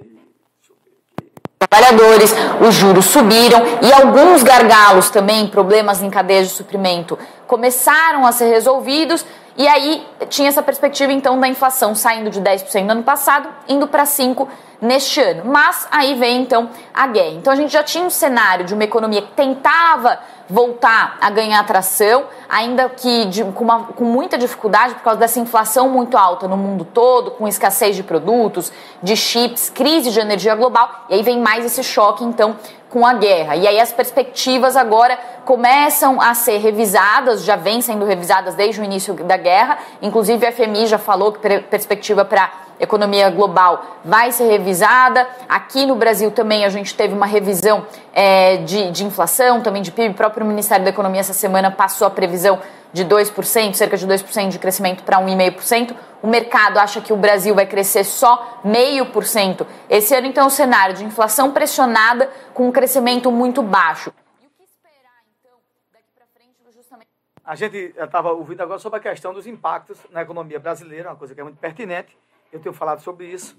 trabalhadores, 1.59 2.33
os 2.67 2.75
juros 2.75 3.05
subiram 3.05 3.61
e 3.81 3.93
alguns 3.93 4.43
gargalos 4.43 5.09
também, 5.09 5.47
problemas 5.47 6.01
em 6.01 6.09
cadeia 6.09 6.43
de 6.43 6.49
suprimento, 6.49 7.17
começaram 7.47 8.25
a 8.25 8.31
ser 8.31 8.47
resolvidos. 8.47 9.25
E 9.55 9.67
aí 9.67 10.05
tinha 10.29 10.49
essa 10.49 10.63
perspectiva 10.63 11.11
então 11.11 11.39
da 11.39 11.47
inflação 11.47 11.93
saindo 11.93 12.29
de 12.29 12.41
10% 12.41 12.83
no 12.85 12.91
ano 12.91 13.03
passado, 13.03 13.49
indo 13.67 13.87
para 13.87 14.03
5% 14.03 14.47
neste 14.83 15.21
ano. 15.21 15.43
Mas 15.45 15.87
aí 15.89 16.13
vem 16.15 16.41
então 16.41 16.69
a 16.93 17.07
guerra. 17.07 17.35
Então 17.35 17.53
a 17.53 17.55
gente 17.55 17.71
já 17.71 17.83
tinha 17.83 18.03
um 18.03 18.09
cenário 18.09 18.65
de 18.65 18.73
uma 18.73 18.83
economia 18.83 19.21
que 19.21 19.31
tentava 19.31 20.19
voltar 20.49 21.17
a 21.21 21.29
ganhar 21.29 21.59
atração, 21.59 22.25
ainda 22.49 22.89
que 22.89 23.25
de, 23.25 23.43
com, 23.45 23.63
uma, 23.63 23.85
com 23.85 24.03
muita 24.03 24.37
dificuldade 24.37 24.95
por 24.95 25.01
causa 25.01 25.19
dessa 25.19 25.39
inflação 25.39 25.87
muito 25.89 26.17
alta 26.17 26.47
no 26.47 26.57
mundo 26.57 26.85
todo, 26.85 27.31
com 27.31 27.47
escassez 27.47 27.95
de 27.95 28.03
produtos, 28.03 28.71
de 29.01 29.15
chips, 29.15 29.69
crise 29.69 30.11
de 30.11 30.19
energia 30.19 30.53
global. 30.53 31.05
E 31.09 31.15
aí 31.15 31.23
vem 31.23 31.39
mais 31.39 31.65
esse 31.65 31.83
choque 31.83 32.23
então 32.23 32.57
com 32.93 33.07
a 33.07 33.13
guerra. 33.15 33.55
E 33.55 33.67
aí 33.67 33.79
as 33.79 33.91
perspectivas 33.91 34.77
agora 34.77 35.17
começam 35.43 36.21
a 36.21 36.35
ser 36.35 36.59
revisadas, 36.59 37.43
já 37.43 37.55
vêm 37.55 37.81
sendo 37.81 38.05
revisadas 38.05 38.53
desde 38.53 38.79
o 38.79 38.83
início 38.83 39.15
da 39.15 39.35
guerra. 39.35 39.79
Inclusive 39.99 40.45
a 40.45 40.51
FMI 40.51 40.85
já 40.85 40.99
falou 40.99 41.31
que 41.31 41.59
perspectiva 41.61 42.23
para 42.23 42.51
economia 42.79 43.29
global 43.29 43.85
vai 44.03 44.31
ser 44.31 44.45
revisada. 44.45 45.27
Aqui 45.47 45.85
no 45.85 45.95
Brasil 45.95 46.31
também 46.31 46.65
a 46.65 46.69
gente 46.69 46.93
teve 46.95 47.13
uma 47.13 47.25
revisão 47.25 47.85
é, 48.13 48.57
de, 48.57 48.91
de 48.91 49.05
inflação, 49.05 49.61
também 49.61 49.81
de 49.81 49.91
PIB. 49.91 50.09
O 50.09 50.13
próprio 50.13 50.45
Ministério 50.45 50.83
da 50.83 50.89
Economia 50.89 51.21
essa 51.21 51.33
semana 51.33 51.71
passou 51.71 52.07
a 52.07 52.09
previsão 52.09 52.59
de 52.91 53.03
2%, 53.03 53.73
cerca 53.73 53.97
de 53.97 54.07
2% 54.07 54.49
de 54.49 54.59
crescimento 54.59 55.03
para 55.03 55.19
1,5%. 55.19 55.95
O 56.21 56.27
mercado 56.27 56.77
acha 56.77 57.01
que 57.01 57.11
o 57.11 57.17
Brasil 57.17 57.53
vai 57.53 57.65
crescer 57.65 58.03
só 58.03 58.61
0,5%. 58.65 59.65
Esse 59.89 60.15
ano, 60.15 60.27
então, 60.27 60.43
é 60.43 60.47
um 60.47 60.49
cenário 60.49 60.95
de 60.95 61.03
inflação 61.03 61.51
pressionada 61.51 62.29
com 62.53 62.67
um 62.67 62.71
crescimento 62.71 63.31
muito 63.31 63.61
baixo. 63.61 64.13
A 67.45 67.55
gente 67.55 67.93
estava 67.97 68.31
ouvindo 68.31 68.61
agora 68.61 68.79
sobre 68.79 68.99
a 68.99 69.01
questão 69.01 69.33
dos 69.33 69.45
impactos 69.45 69.97
na 70.11 70.21
economia 70.21 70.59
brasileira, 70.59 71.09
uma 71.09 71.15
coisa 71.17 71.35
que 71.35 71.41
é 71.41 71.43
muito 71.43 71.57
pertinente. 71.57 72.17
Eu 72.53 72.59
tenho 72.59 72.71
falado 72.71 73.01
sobre 73.01 73.25
isso 73.25 73.57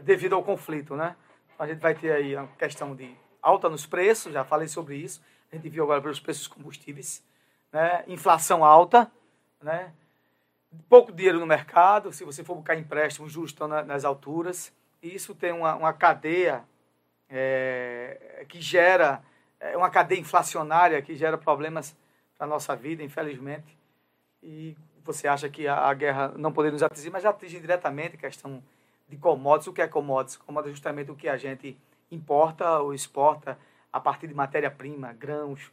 devido 0.00 0.36
ao 0.36 0.42
conflito, 0.42 0.94
né? 0.94 1.16
A 1.58 1.66
gente 1.66 1.80
vai 1.80 1.96
ter 1.96 2.12
aí 2.12 2.36
a 2.36 2.46
questão 2.46 2.94
de 2.94 3.12
alta 3.42 3.68
nos 3.68 3.84
preços, 3.84 4.32
já 4.32 4.44
falei 4.44 4.68
sobre 4.68 4.96
isso. 4.96 5.20
A 5.50 5.56
gente 5.56 5.68
viu 5.68 5.82
agora 5.82 6.00
pelos 6.00 6.20
preços 6.20 6.46
dos 6.46 6.54
combustíveis, 6.54 7.24
né? 7.72 8.04
Inflação 8.06 8.64
alta, 8.64 9.10
né? 9.60 9.92
Pouco 10.88 11.10
dinheiro 11.10 11.40
no 11.40 11.46
mercado, 11.46 12.12
se 12.12 12.22
você 12.22 12.44
for 12.44 12.54
buscar 12.54 12.76
empréstimo, 12.76 13.28
juros 13.28 13.50
estão 13.50 13.66
nas 13.66 14.04
alturas. 14.04 14.72
E 15.02 15.12
isso 15.12 15.34
tem 15.34 15.50
uma, 15.50 15.74
uma 15.74 15.92
cadeia 15.92 16.62
é, 17.28 18.46
que 18.48 18.60
gera, 18.60 19.24
é 19.58 19.76
uma 19.76 19.90
cadeia 19.90 20.20
inflacionária 20.20 21.02
que 21.02 21.16
gera 21.16 21.36
problemas 21.36 21.96
para 22.38 22.46
a 22.46 22.50
nossa 22.50 22.76
vida, 22.76 23.02
infelizmente. 23.02 23.76
E 24.40 24.76
você 25.06 25.28
acha 25.28 25.48
que 25.48 25.66
a, 25.66 25.88
a, 25.88 25.94
guerra 25.94 26.32
não 26.36 26.52
poderia 26.52 26.72
nos 26.72 26.82
atingir, 26.82 27.10
mas 27.10 27.22
já 27.22 27.30
atinge 27.30 27.60
diretamente 27.60 28.16
a 28.16 28.18
questão 28.18 28.62
de 29.08 29.16
commodities. 29.16 29.68
O 29.68 29.72
que 29.72 29.82
é 29.82 29.88
commodities? 29.88 30.36
Commodities 30.36 30.72
é 30.72 30.74
justamente 30.74 31.10
o 31.10 31.16
que 31.16 31.28
a 31.28 31.36
gente 31.36 31.76
importa 32.10 32.78
ou 32.78 32.92
exporta 32.92 33.58
a 33.92 34.00
partir 34.00 34.26
de 34.26 34.34
matéria-prima, 34.34 35.12
grãos, 35.12 35.72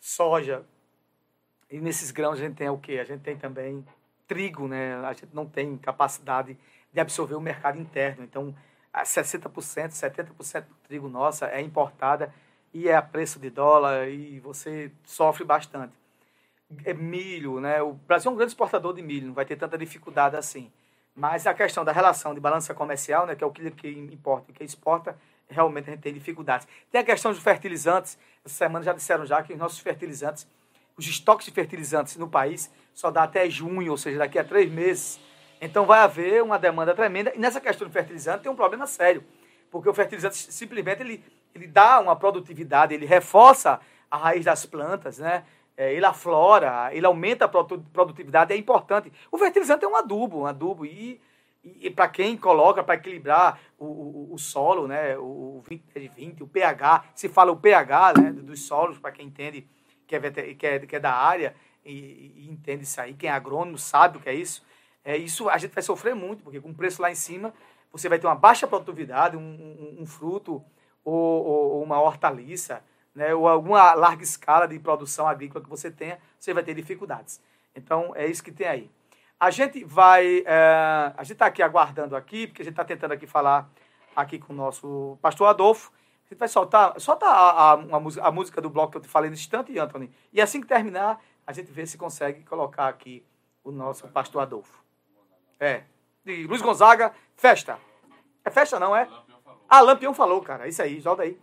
soja. 0.00 0.64
E 1.70 1.80
nesses 1.80 2.10
grãos 2.10 2.38
a 2.38 2.42
gente 2.42 2.56
tem 2.56 2.68
o 2.68 2.78
quê? 2.78 2.98
A 2.98 3.04
gente 3.04 3.22
tem 3.22 3.36
também 3.36 3.84
trigo, 4.26 4.66
né? 4.68 4.94
A 4.96 5.12
gente 5.12 5.34
não 5.34 5.46
tem 5.46 5.76
capacidade 5.76 6.56
de 6.92 7.00
absorver 7.00 7.34
o 7.34 7.40
mercado 7.40 7.78
interno. 7.78 8.24
Então, 8.24 8.54
60%, 8.94 9.50
70% 9.90 10.64
do 10.64 10.74
trigo 10.86 11.08
nossa 11.08 11.46
é 11.46 11.60
importada 11.60 12.32
e 12.72 12.88
é 12.88 12.94
a 12.94 13.02
preço 13.02 13.38
de 13.38 13.50
dólar 13.50 14.08
e 14.08 14.38
você 14.40 14.90
sofre 15.04 15.44
bastante. 15.44 16.01
É 16.84 16.94
milho, 16.94 17.60
né? 17.60 17.82
O 17.82 17.92
Brasil 17.92 18.30
é 18.30 18.34
um 18.34 18.36
grande 18.36 18.52
exportador 18.52 18.94
de 18.94 19.02
milho, 19.02 19.28
não 19.28 19.34
vai 19.34 19.44
ter 19.44 19.56
tanta 19.56 19.76
dificuldade 19.76 20.36
assim. 20.36 20.70
Mas 21.14 21.46
a 21.46 21.52
questão 21.52 21.84
da 21.84 21.92
relação 21.92 22.34
de 22.34 22.40
balança 22.40 22.72
comercial, 22.72 23.26
né, 23.26 23.34
que 23.34 23.44
é 23.44 23.46
o 23.46 23.50
que, 23.50 23.70
que 23.70 23.88
importa 23.88 24.50
e 24.50 24.54
que 24.54 24.64
exporta, 24.64 25.16
realmente 25.48 25.90
a 25.90 25.92
gente 25.92 26.02
tem 26.02 26.12
dificuldades. 26.12 26.66
Tem 26.90 27.00
a 27.00 27.04
questão 27.04 27.30
dos 27.30 27.42
fertilizantes. 27.42 28.18
Essa 28.44 28.54
semana 28.54 28.84
já 28.84 28.92
disseram 28.92 29.26
já 29.26 29.42
que 29.42 29.52
os 29.52 29.58
nossos 29.58 29.78
fertilizantes, 29.78 30.46
os 30.96 31.06
estoques 31.06 31.46
de 31.46 31.52
fertilizantes 31.52 32.16
no 32.16 32.28
país 32.28 32.72
só 32.94 33.10
dá 33.10 33.24
até 33.24 33.48
junho, 33.48 33.90
ou 33.90 33.98
seja, 33.98 34.18
daqui 34.18 34.38
a 34.38 34.44
três 34.44 34.70
meses. 34.70 35.20
Então 35.60 35.86
vai 35.86 36.00
haver 36.00 36.42
uma 36.42 36.58
demanda 36.58 36.94
tremenda. 36.94 37.32
E 37.34 37.38
nessa 37.38 37.60
questão 37.60 37.86
do 37.86 37.92
fertilizante 37.92 38.42
tem 38.42 38.50
um 38.50 38.56
problema 38.56 38.86
sério, 38.86 39.22
porque 39.70 39.88
o 39.88 39.94
fertilizante 39.94 40.36
simplesmente 40.36 41.02
ele, 41.02 41.24
ele 41.54 41.66
dá 41.66 42.00
uma 42.00 42.16
produtividade, 42.16 42.94
ele 42.94 43.06
reforça 43.06 43.80
a 44.10 44.16
raiz 44.16 44.44
das 44.44 44.66
plantas, 44.66 45.18
né? 45.18 45.44
É, 45.76 45.92
ele 45.94 46.04
aflora, 46.04 46.90
ele 46.92 47.06
aumenta 47.06 47.46
a 47.46 47.48
produtividade, 47.48 48.52
é 48.52 48.56
importante. 48.56 49.10
O 49.30 49.38
fertilizante 49.38 49.84
é 49.84 49.88
um 49.88 49.96
adubo, 49.96 50.40
um 50.40 50.46
adubo 50.46 50.84
e, 50.84 51.20
e, 51.64 51.86
e 51.86 51.90
para 51.90 52.08
quem 52.08 52.36
coloca 52.36 52.84
para 52.84 52.96
equilibrar 52.96 53.58
o, 53.78 53.86
o, 53.86 54.34
o, 54.34 54.38
solo, 54.38 54.86
né, 54.86 55.16
o 55.16 55.62
20 55.66 55.82
de 55.94 56.08
20, 56.08 56.42
o 56.42 56.46
pH, 56.46 57.04
se 57.14 57.28
fala 57.28 57.52
o 57.52 57.56
pH 57.56 58.12
né, 58.20 58.32
dos 58.32 58.66
solos, 58.66 58.98
para 58.98 59.12
quem 59.12 59.26
entende 59.26 59.66
que 60.06 60.16
é, 60.16 60.30
que 60.54 60.66
é, 60.66 60.78
que 60.80 60.96
é 60.96 61.00
da 61.00 61.12
área 61.12 61.54
e, 61.84 62.34
e, 62.36 62.50
entende 62.50 62.84
isso 62.84 63.00
aí, 63.00 63.14
quem 63.14 63.30
é 63.30 63.32
agrônomo 63.32 63.78
sabe 63.78 64.18
o 64.18 64.20
que 64.20 64.28
é 64.28 64.34
isso. 64.34 64.64
É, 65.04 65.16
isso 65.16 65.48
a 65.48 65.58
gente 65.58 65.72
vai 65.74 65.82
sofrer 65.82 66.14
muito, 66.14 66.44
porque 66.44 66.60
com 66.60 66.70
o 66.70 66.74
preço 66.74 67.00
lá 67.00 67.10
em 67.10 67.14
cima, 67.14 67.52
você 67.90 68.08
vai 68.08 68.18
ter 68.18 68.26
uma 68.26 68.34
baixa 68.34 68.66
produtividade, 68.66 69.36
um, 69.36 69.40
um, 69.40 70.02
um 70.02 70.06
fruto 70.06 70.62
ou, 71.04 71.14
ou, 71.14 71.70
ou 71.72 71.82
uma 71.82 72.00
hortaliça, 72.00 72.84
né, 73.14 73.34
ou 73.34 73.46
alguma 73.48 73.94
larga 73.94 74.22
escala 74.22 74.66
de 74.66 74.78
produção 74.78 75.26
agrícola 75.26 75.62
que 75.62 75.70
você 75.70 75.90
tenha, 75.90 76.18
você 76.38 76.54
vai 76.54 76.62
ter 76.62 76.74
dificuldades. 76.74 77.40
Então, 77.74 78.12
é 78.14 78.26
isso 78.26 78.42
que 78.42 78.52
tem 78.52 78.66
aí. 78.66 78.90
A 79.38 79.50
gente 79.50 79.84
vai, 79.84 80.42
é, 80.46 81.12
a 81.16 81.22
gente 81.22 81.32
está 81.32 81.46
aqui 81.46 81.62
aguardando 81.62 82.14
aqui, 82.14 82.46
porque 82.46 82.62
a 82.62 82.64
gente 82.64 82.72
está 82.72 82.84
tentando 82.84 83.12
aqui 83.12 83.26
falar 83.26 83.68
aqui 84.14 84.38
com 84.38 84.52
o 84.52 84.56
nosso 84.56 85.18
pastor 85.20 85.48
Adolfo. 85.48 85.90
A 86.26 86.28
gente 86.28 86.38
vai 86.38 86.48
soltar, 86.48 86.98
solta 87.00 87.26
a, 87.26 87.50
a, 87.50 87.72
a, 87.72 88.00
música, 88.00 88.24
a 88.24 88.30
música 88.30 88.60
do 88.60 88.70
bloco 88.70 88.92
que 88.92 88.98
eu 88.98 89.02
te 89.02 89.08
falei 89.08 89.28
no 89.28 89.34
instante, 89.34 89.76
Anthony. 89.78 90.10
E 90.32 90.40
assim 90.40 90.60
que 90.60 90.66
terminar, 90.66 91.20
a 91.46 91.52
gente 91.52 91.70
vê 91.72 91.84
se 91.86 91.98
consegue 91.98 92.44
colocar 92.44 92.88
aqui 92.88 93.26
o 93.64 93.70
nosso 93.70 94.06
pastor 94.08 94.42
Adolfo. 94.42 94.82
É. 95.58 95.84
De 96.24 96.46
Luiz 96.46 96.62
Gonzaga, 96.62 97.12
festa. 97.36 97.78
É 98.44 98.50
festa 98.50 98.78
não, 98.78 98.94
é? 98.94 99.08
Ah, 99.68 99.80
Lampião 99.80 100.14
falou, 100.14 100.40
cara. 100.40 100.68
Isso 100.68 100.82
aí, 100.82 101.00
solta 101.00 101.22
aí. 101.22 101.38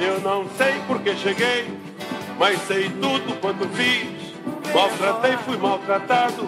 Eu 0.00 0.20
não 0.20 0.48
sei 0.56 0.80
porque 0.86 1.16
cheguei, 1.16 1.68
mas 2.38 2.60
sei 2.68 2.88
tudo 2.88 3.40
quanto 3.40 3.68
fiz. 3.70 4.32
Maltratei, 4.72 5.36
fui 5.38 5.56
maltratado. 5.56 6.44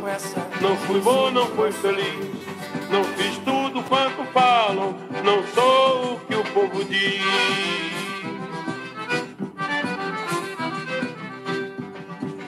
Não 0.60 0.76
fui 0.76 1.00
bom, 1.00 1.32
não 1.32 1.46
fui 1.48 1.72
feliz. 1.72 2.30
Não 2.90 3.02
fiz 3.02 3.36
tudo 3.38 3.82
quanto 3.88 4.22
falam, 4.32 4.94
não 5.24 5.44
sou 5.48 6.14
o 6.14 6.20
que 6.20 6.36
o 6.36 6.44
povo 6.44 6.84
diz. 6.84 7.99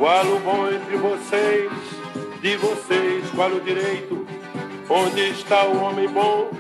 Qual 0.02 0.26
o 0.26 0.40
bom 0.40 0.68
entre 0.68 0.96
vocês? 0.96 1.70
De 2.40 2.56
vocês, 2.56 3.24
qual 3.36 3.50
o 3.50 3.60
direito? 3.60 4.26
Onde 4.90 5.30
está 5.30 5.64
o 5.64 5.80
homem 5.80 6.08
bom? 6.08 6.50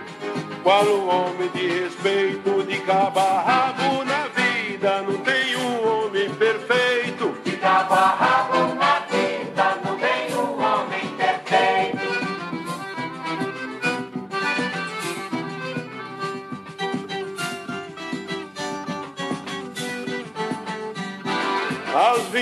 Qual 0.62 0.84
o 0.84 1.08
homem 1.08 1.48
de 1.48 1.66
respeito? 1.66 2.62
De 2.62 2.78
cabo 2.82 3.18
a 3.18 3.40
rabo 3.40 4.04
na 4.04 4.28
vida 4.28 5.02
não 5.02 5.18
tem 5.24 5.56
um 5.56 5.88
homem 5.88 6.30
perfeito. 6.30 7.34
De 7.44 7.56
cabo 7.56 7.94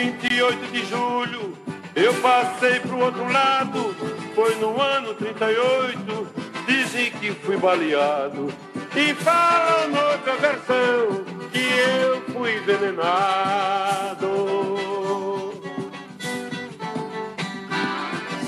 28 0.00 0.72
de 0.72 0.86
julho 0.86 1.58
eu 1.94 2.14
passei 2.14 2.80
pro 2.80 2.98
outro 2.98 3.30
lado. 3.30 3.94
Foi 4.34 4.54
no 4.56 4.80
ano 4.80 5.12
38, 5.14 6.28
dizem 6.66 7.10
que 7.10 7.32
fui 7.32 7.56
baleado. 7.56 8.48
E 8.96 9.14
falam 9.14 9.90
noutra 9.90 10.36
versão 10.36 11.24
que 11.52 11.58
eu 11.58 12.22
fui 12.32 12.56
envenenado. 12.56 14.30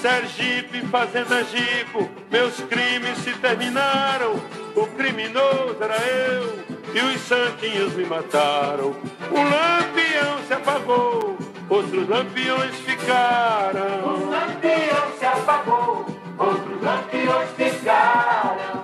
Sergipe, 0.00 0.80
Fazenda 0.86 1.44
Gico, 1.44 2.08
meus 2.30 2.56
crimes 2.60 3.18
se 3.18 3.32
terminaram. 3.34 4.40
O 4.74 4.86
criminoso 4.86 5.76
era 5.80 5.96
eu 5.96 6.64
e 6.94 7.00
os 7.00 7.20
santinhos 7.22 7.94
me 7.94 8.04
mataram. 8.04 8.96
Um 9.30 9.42
lampião 9.44 10.38
se 10.46 10.52
apagou, 10.54 11.38
outros 11.72 12.06
lampiões 12.06 12.74
ficaram. 12.80 14.04
Um 14.04 14.30
lampião 14.30 15.12
se 15.18 15.24
apagou, 15.24 16.06
outros 16.38 16.82
lampiões 16.82 17.48
ficaram. 17.56 18.82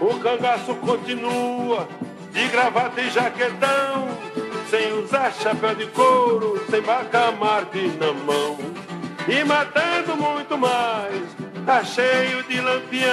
O 0.00 0.18
cangaço 0.20 0.74
continua 0.76 1.88
de 2.32 2.46
gravata 2.48 3.00
e 3.00 3.10
jaquetão, 3.10 4.08
sem 4.70 4.92
usar 4.92 5.32
chapéu 5.32 5.74
de 5.74 5.86
couro, 5.88 6.64
sem 6.70 6.80
bacamarte 6.80 7.88
na 7.98 8.12
mão. 8.12 8.56
E 9.28 9.44
matando 9.44 10.16
muito 10.16 10.56
mais, 10.56 11.22
tá 11.66 11.82
cheio 11.84 12.42
de 12.44 12.60
lampião. 12.60 13.10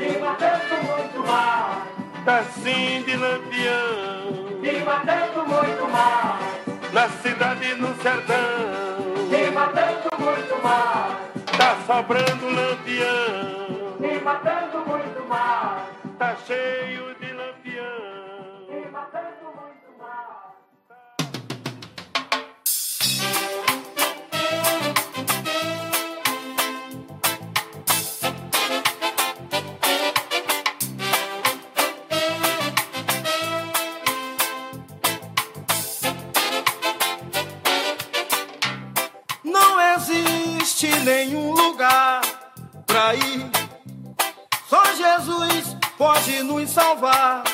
E 0.00 0.18
matando 0.18 0.74
muito 0.86 1.26
mais, 1.26 1.85
tá 2.26 2.42
sim 2.44 3.02
de 3.04 3.16
lampião. 3.16 4.60
e 4.62 4.84
matando 4.84 5.46
muito 5.46 5.88
mais, 5.90 6.92
Na 6.92 7.08
cidade 7.08 7.64
e 7.70 7.74
no 7.74 7.94
sertão, 8.02 8.36
e 9.30 9.50
matando 9.50 10.08
muito 10.18 10.62
mais, 10.62 11.56
tá 11.56 11.76
sobrando 11.86 12.46
lampião. 12.50 13.96
e 14.00 14.20
matando 14.24 14.78
muito 14.86 15.28
mais, 15.28 15.82
Tá 16.18 16.34
cheio 16.46 17.14
de 17.20 17.32
lampião. 17.32 17.84
e 18.70 18.88
matando 18.90 19.44
muito 19.44 19.56
mais. 19.56 19.85
Salvar. 46.96 47.45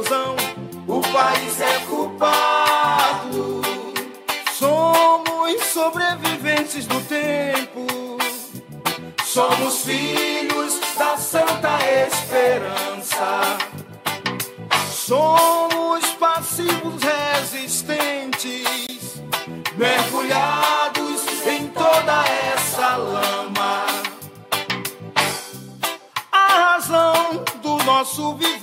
Conclusão: 0.00 0.34
o 0.86 1.00
país 1.12 1.60
é 1.60 1.78
culpado. 1.80 3.60
Somos 4.52 5.62
sobreviventes 5.64 6.86
do 6.86 7.00
tempo. 7.02 7.86
Somos 9.24 9.84
filhos 9.84 10.80
da 10.96 11.18
Santa 11.18 11.78
Esperança. 12.06 13.58
Somos 14.90 16.06
passivos 16.18 17.02
resistentes, 17.02 19.20
mergulhados 19.76 21.46
em 21.46 21.66
toda 21.68 22.24
essa 22.54 22.96
lama. 22.96 23.84
A 26.32 26.72
razão 26.72 27.44
do 27.62 27.76
nosso 27.84 28.34
viver, 28.34 28.59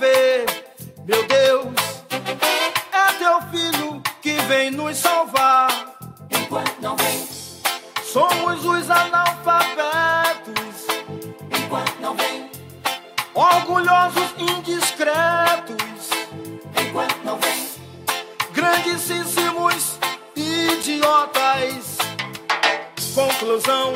ilusão. 23.48 23.94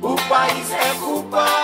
O 0.00 0.16
país 0.28 0.70
é 0.70 0.94
culpado. 0.98 1.63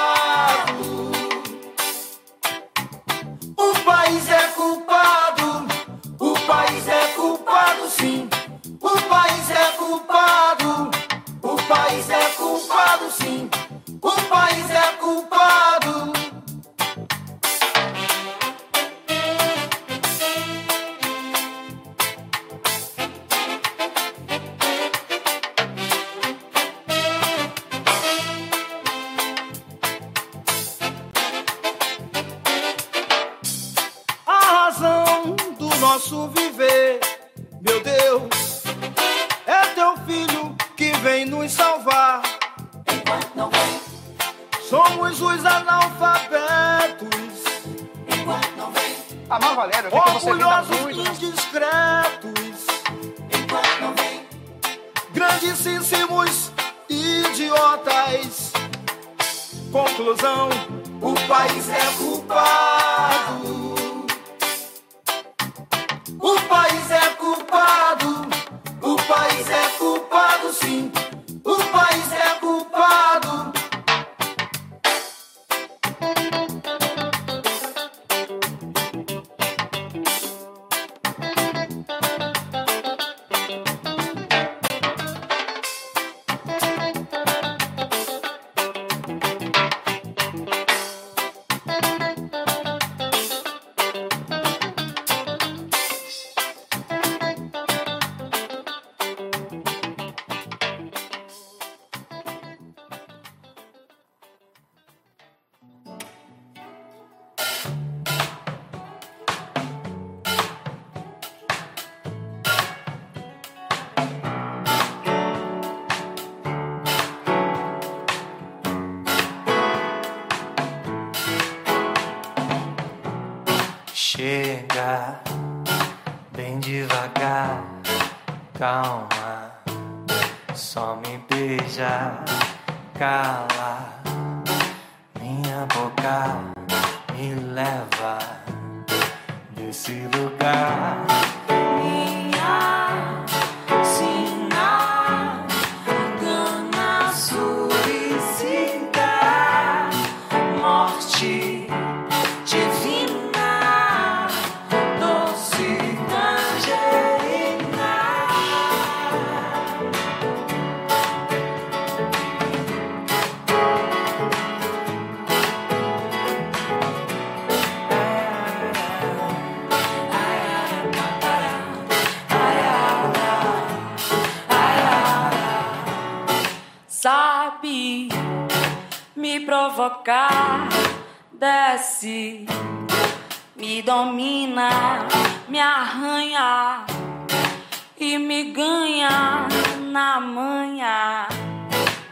na 189.90 190.20
manhã 190.20 191.26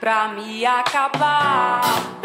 pra 0.01 0.29
me 0.29 0.67
acabar. 0.67 2.18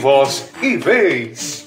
Voz 0.00 0.50
e 0.62 0.78
vez. 0.78 1.66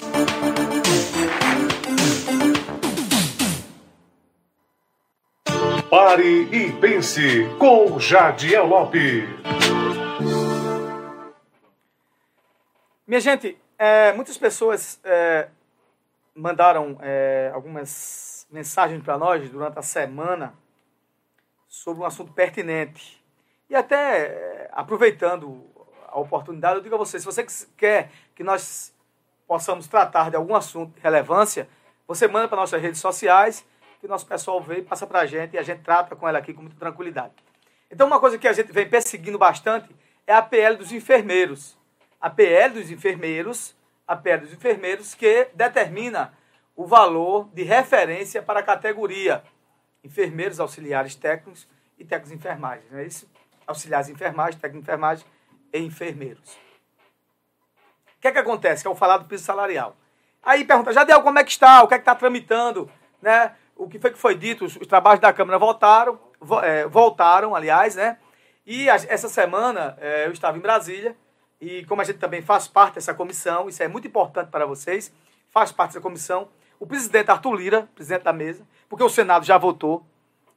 Pare 5.87 6.41
e 6.51 6.71
pense 6.81 7.47
com 7.59 7.99
Jadiel 7.99 8.65
Lopes. 8.65 9.29
Minha 13.05 13.19
gente, 13.19 13.55
é, 13.77 14.11
muitas 14.13 14.35
pessoas 14.35 14.99
é, 15.03 15.49
mandaram 16.33 16.97
é, 17.01 17.51
algumas 17.53 18.47
mensagens 18.49 19.03
para 19.03 19.15
nós 19.15 19.47
durante 19.47 19.77
a 19.77 19.83
semana 19.83 20.55
sobre 21.67 22.01
um 22.01 22.05
assunto 22.05 22.33
pertinente. 22.33 23.23
E 23.69 23.75
até 23.75 24.21
é, 24.25 24.69
aproveitando 24.71 25.72
a 26.13 26.19
oportunidade, 26.19 26.75
eu 26.75 26.81
digo 26.81 26.95
a 26.95 26.97
você, 26.97 27.19
se 27.19 27.25
você 27.25 27.45
quer 27.75 28.11
que 28.35 28.43
nós 28.43 28.93
possamos 29.47 29.87
tratar 29.87 30.29
de 30.29 30.35
algum 30.35 30.55
assunto 30.55 30.93
de 30.93 31.01
relevância, 31.01 31.67
você 32.07 32.27
manda 32.27 32.47
para 32.47 32.57
nossas 32.57 32.81
redes 32.81 33.01
sociais 33.01 33.65
que 33.99 34.05
o 34.05 34.09
nosso 34.09 34.25
pessoal 34.25 34.61
vê 34.61 34.77
e 34.77 34.81
passa 34.83 35.07
para 35.07 35.21
a 35.21 35.25
gente 35.25 35.55
e 35.55 35.57
a 35.57 35.63
gente 35.63 35.81
trata 35.81 36.15
com 36.15 36.27
ela 36.27 36.37
aqui 36.37 36.53
com 36.53 36.61
muita 36.61 36.77
tranquilidade. 36.77 37.33
Então, 37.89 38.05
uma 38.05 38.19
coisa 38.19 38.37
que 38.37 38.47
a 38.47 38.53
gente 38.53 38.71
vem 38.71 38.87
perseguindo 38.87 39.37
bastante 39.37 39.89
é 40.27 40.33
a 40.33 40.41
PL 40.41 40.77
dos 40.77 40.91
enfermeiros. 40.91 41.77
A 42.21 42.29
PL 42.29 42.75
dos 42.75 42.91
enfermeiros, 42.91 43.75
a 44.07 44.15
PL 44.15 44.41
dos 44.41 44.53
enfermeiros 44.53 45.15
que 45.15 45.49
determina 45.55 46.33
o 46.75 46.85
valor 46.85 47.49
de 47.53 47.63
referência 47.63 48.41
para 48.41 48.59
a 48.59 48.63
categoria 48.63 49.43
enfermeiros, 50.03 50.59
auxiliares 50.59 51.15
técnicos 51.15 51.67
e 51.97 52.03
técnicos 52.03 52.31
de 52.31 52.37
enfermagem. 52.37 52.85
Não 52.91 52.99
é 52.99 53.05
isso? 53.05 53.29
Auxiliares 53.65 54.07
de 54.07 54.13
enfermagem, 54.13 54.59
técnicos 54.59 54.85
de 54.85 54.91
enfermagem 54.91 55.25
enfermeiros. 55.79 56.57
O 58.17 58.21
que 58.21 58.27
é 58.27 58.31
que 58.31 58.39
acontece? 58.39 58.83
Que 58.83 58.87
é 58.87 58.91
o 58.91 58.95
falar 58.95 59.17
do 59.17 59.25
piso 59.25 59.43
salarial. 59.43 59.95
Aí 60.41 60.65
pergunta, 60.65 60.93
Jadel, 60.93 61.21
como 61.21 61.39
é 61.39 61.43
que 61.43 61.51
está? 61.51 61.83
O 61.83 61.87
que 61.87 61.93
é 61.93 61.97
que 61.97 62.01
está 62.01 62.15
tramitando? 62.15 62.89
Né? 63.21 63.53
o 63.75 63.87
que 63.87 63.99
foi 63.99 64.11
que 64.11 64.17
foi 64.17 64.35
dito, 64.35 64.65
os, 64.65 64.75
os 64.75 64.87
trabalhos 64.87 65.19
da 65.19 65.33
Câmara 65.33 65.57
voltaram, 65.57 66.19
vo, 66.39 66.59
é, 66.59 66.87
voltaram, 66.87 67.55
aliás, 67.55 67.95
né? 67.95 68.17
E 68.65 68.89
a, 68.89 68.95
essa 68.95 69.27
semana 69.27 69.97
é, 69.99 70.27
eu 70.27 70.31
estava 70.31 70.57
em 70.57 70.61
Brasília 70.61 71.15
e 71.59 71.85
como 71.85 72.01
a 72.01 72.03
gente 72.03 72.19
também 72.19 72.41
faz 72.41 72.67
parte 72.67 72.95
dessa 72.95 73.13
comissão, 73.13 73.67
isso 73.69 73.81
é 73.81 73.87
muito 73.87 74.07
importante 74.07 74.49
para 74.49 74.65
vocês, 74.65 75.13
faz 75.49 75.71
parte 75.71 75.91
dessa 75.91 76.01
comissão, 76.01 76.47
o 76.79 76.85
presidente 76.85 77.31
Arthur 77.31 77.53
Lira, 77.53 77.89
presidente 77.95 78.23
da 78.23 78.33
mesa, 78.33 78.65
porque 78.89 79.03
o 79.03 79.09
Senado 79.09 79.45
já 79.45 79.57
votou, 79.57 80.05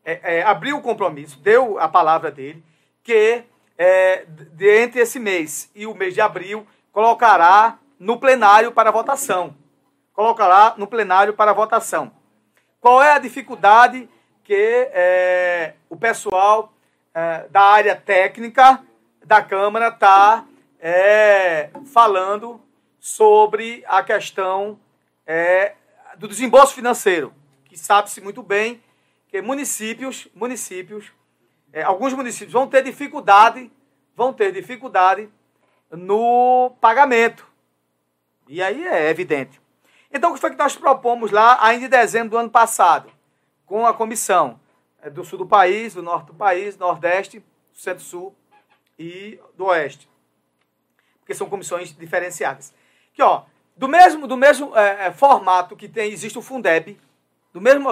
é, 0.04 0.38
é 0.38 0.42
abriu 0.42 0.76
o 0.76 0.82
compromisso, 0.82 1.38
deu 1.40 1.78
a 1.78 1.88
palavra 1.88 2.30
dele, 2.30 2.62
que 3.02 3.44
é, 3.78 4.24
de, 4.26 4.68
entre 4.82 5.00
esse 5.00 5.18
mês 5.18 5.70
e 5.74 5.86
o 5.86 5.94
mês 5.94 6.14
de 6.14 6.20
abril, 6.20 6.66
colocará 6.92 7.78
no 7.98 8.18
plenário 8.18 8.72
para 8.72 8.90
votação. 8.90 9.54
Colocará 10.12 10.74
no 10.76 10.86
plenário 10.86 11.34
para 11.34 11.52
votação. 11.52 12.12
Qual 12.80 13.02
é 13.02 13.12
a 13.12 13.18
dificuldade 13.18 14.08
que 14.42 14.54
é, 14.92 15.74
o 15.90 15.96
pessoal 15.96 16.72
é, 17.14 17.46
da 17.48 17.62
área 17.62 17.96
técnica 17.96 18.82
da 19.24 19.42
Câmara 19.42 19.88
está 19.88 20.44
é, 20.80 21.70
falando 21.92 22.60
sobre 23.00 23.84
a 23.86 24.02
questão 24.02 24.78
é, 25.26 25.74
do 26.16 26.28
desembolso 26.28 26.74
financeiro, 26.74 27.32
que 27.64 27.78
sabe-se 27.78 28.20
muito 28.20 28.42
bem 28.42 28.80
que 29.28 29.42
municípios, 29.42 30.28
municípios, 30.34 31.12
é, 31.76 31.82
alguns 31.82 32.14
municípios 32.14 32.54
vão 32.54 32.66
ter 32.66 32.82
dificuldade, 32.82 33.70
vão 34.16 34.32
ter 34.32 34.50
dificuldade 34.50 35.28
no 35.90 36.74
pagamento. 36.80 37.46
E 38.48 38.62
aí 38.62 38.82
é 38.86 39.10
evidente. 39.10 39.60
Então, 40.10 40.30
o 40.30 40.34
que 40.34 40.40
foi 40.40 40.48
que 40.48 40.56
nós 40.56 40.74
propomos 40.74 41.30
lá, 41.30 41.58
ainda 41.60 41.84
em 41.84 41.88
dezembro 41.90 42.30
do 42.30 42.38
ano 42.38 42.48
passado, 42.48 43.12
com 43.66 43.84
a 43.84 43.92
comissão 43.92 44.58
é, 45.02 45.10
do 45.10 45.22
sul 45.22 45.40
do 45.40 45.46
país, 45.46 45.92
do 45.92 46.02
norte 46.02 46.28
do 46.28 46.34
país, 46.34 46.78
nordeste, 46.78 47.44
centro-sul 47.74 48.34
e 48.98 49.38
do 49.54 49.66
oeste? 49.66 50.08
Porque 51.18 51.34
são 51.34 51.46
comissões 51.46 51.94
diferenciadas. 51.94 52.72
Que, 53.12 53.20
ó, 53.20 53.42
do 53.76 53.86
mesmo, 53.86 54.26
do 54.26 54.38
mesmo 54.38 54.74
é, 54.74 55.08
é 55.08 55.12
formato 55.12 55.76
que 55.76 55.90
tem, 55.90 56.10
existe 56.10 56.38
o 56.38 56.42
Fundeb, 56.42 56.98
do 57.52 57.60
mesmo 57.60 57.90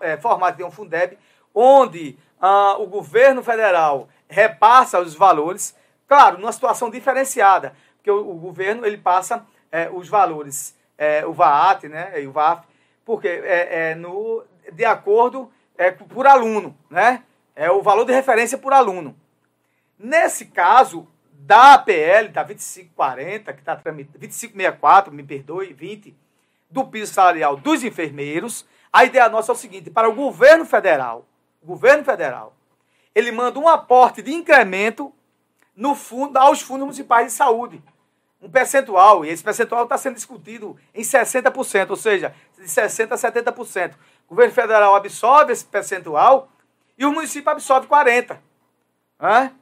é, 0.00 0.16
formato 0.16 0.52
que 0.52 0.62
tem 0.62 0.66
o 0.66 0.74
Fundeb, 0.74 1.18
onde 1.54 2.16
ah, 2.40 2.76
o 2.78 2.86
governo 2.86 3.42
federal 3.42 4.08
repassa 4.28 5.00
os 5.00 5.14
valores, 5.14 5.76
claro, 6.06 6.38
numa 6.38 6.52
situação 6.52 6.90
diferenciada, 6.90 7.74
porque 7.96 8.10
o, 8.10 8.30
o 8.30 8.34
governo 8.34 8.86
ele 8.86 8.98
passa 8.98 9.44
é, 9.70 9.90
os 9.90 10.08
valores 10.08 10.74
é, 11.00 11.24
o 11.24 11.32
VAAT, 11.32 11.88
né, 11.88 12.22
e 12.22 12.26
o 12.26 12.32
VAF, 12.32 12.66
porque 13.06 13.26
é, 13.26 13.90
é 13.90 13.94
no, 13.94 14.44
de 14.70 14.84
acordo 14.84 15.50
é, 15.78 15.90
por 15.90 16.26
aluno, 16.26 16.76
né? 16.90 17.22
É 17.56 17.70
o 17.70 17.82
valor 17.82 18.04
de 18.04 18.12
referência 18.12 18.58
por 18.58 18.72
aluno. 18.74 19.16
Nesse 19.98 20.46
caso, 20.46 21.08
da 21.32 21.74
APL, 21.74 22.28
da 22.30 22.42
2540, 22.42 23.52
que 23.54 23.60
está 23.60 23.74
tramitando, 23.74 24.18
2564, 24.18 25.12
me 25.12 25.22
perdoe, 25.22 25.72
20, 25.72 26.14
do 26.70 26.84
piso 26.86 27.12
salarial 27.12 27.56
dos 27.56 27.82
enfermeiros, 27.82 28.66
a 28.92 29.04
ideia 29.04 29.28
nossa 29.28 29.52
é 29.52 29.54
o 29.54 29.56
seguinte, 29.56 29.90
para 29.90 30.08
o 30.08 30.14
governo 30.14 30.66
federal, 30.66 31.26
o 31.62 31.66
governo 31.66 32.04
federal, 32.04 32.54
ele 33.14 33.32
manda 33.32 33.58
um 33.58 33.68
aporte 33.68 34.22
de 34.22 34.32
incremento 34.32 35.12
no 35.76 35.94
fundo, 35.94 36.36
aos 36.36 36.60
fundos 36.60 36.84
municipais 36.84 37.26
de 37.26 37.32
saúde 37.32 37.82
um 38.40 38.48
percentual, 38.48 39.24
e 39.24 39.28
esse 39.28 39.44
percentual 39.44 39.84
está 39.84 39.98
sendo 39.98 40.14
discutido 40.14 40.76
em 40.94 41.02
60%, 41.02 41.90
ou 41.90 41.96
seja, 41.96 42.34
de 42.58 42.64
60% 42.64 43.12
a 43.12 43.16
70%. 43.16 43.94
O 44.26 44.30
governo 44.30 44.54
federal 44.54 44.94
absorve 44.94 45.52
esse 45.52 45.64
percentual 45.64 46.48
e 46.96 47.04
o 47.04 47.12
município 47.12 47.50
absorve 47.50 47.86
40%. 47.86 48.38
Né? 49.20 49.52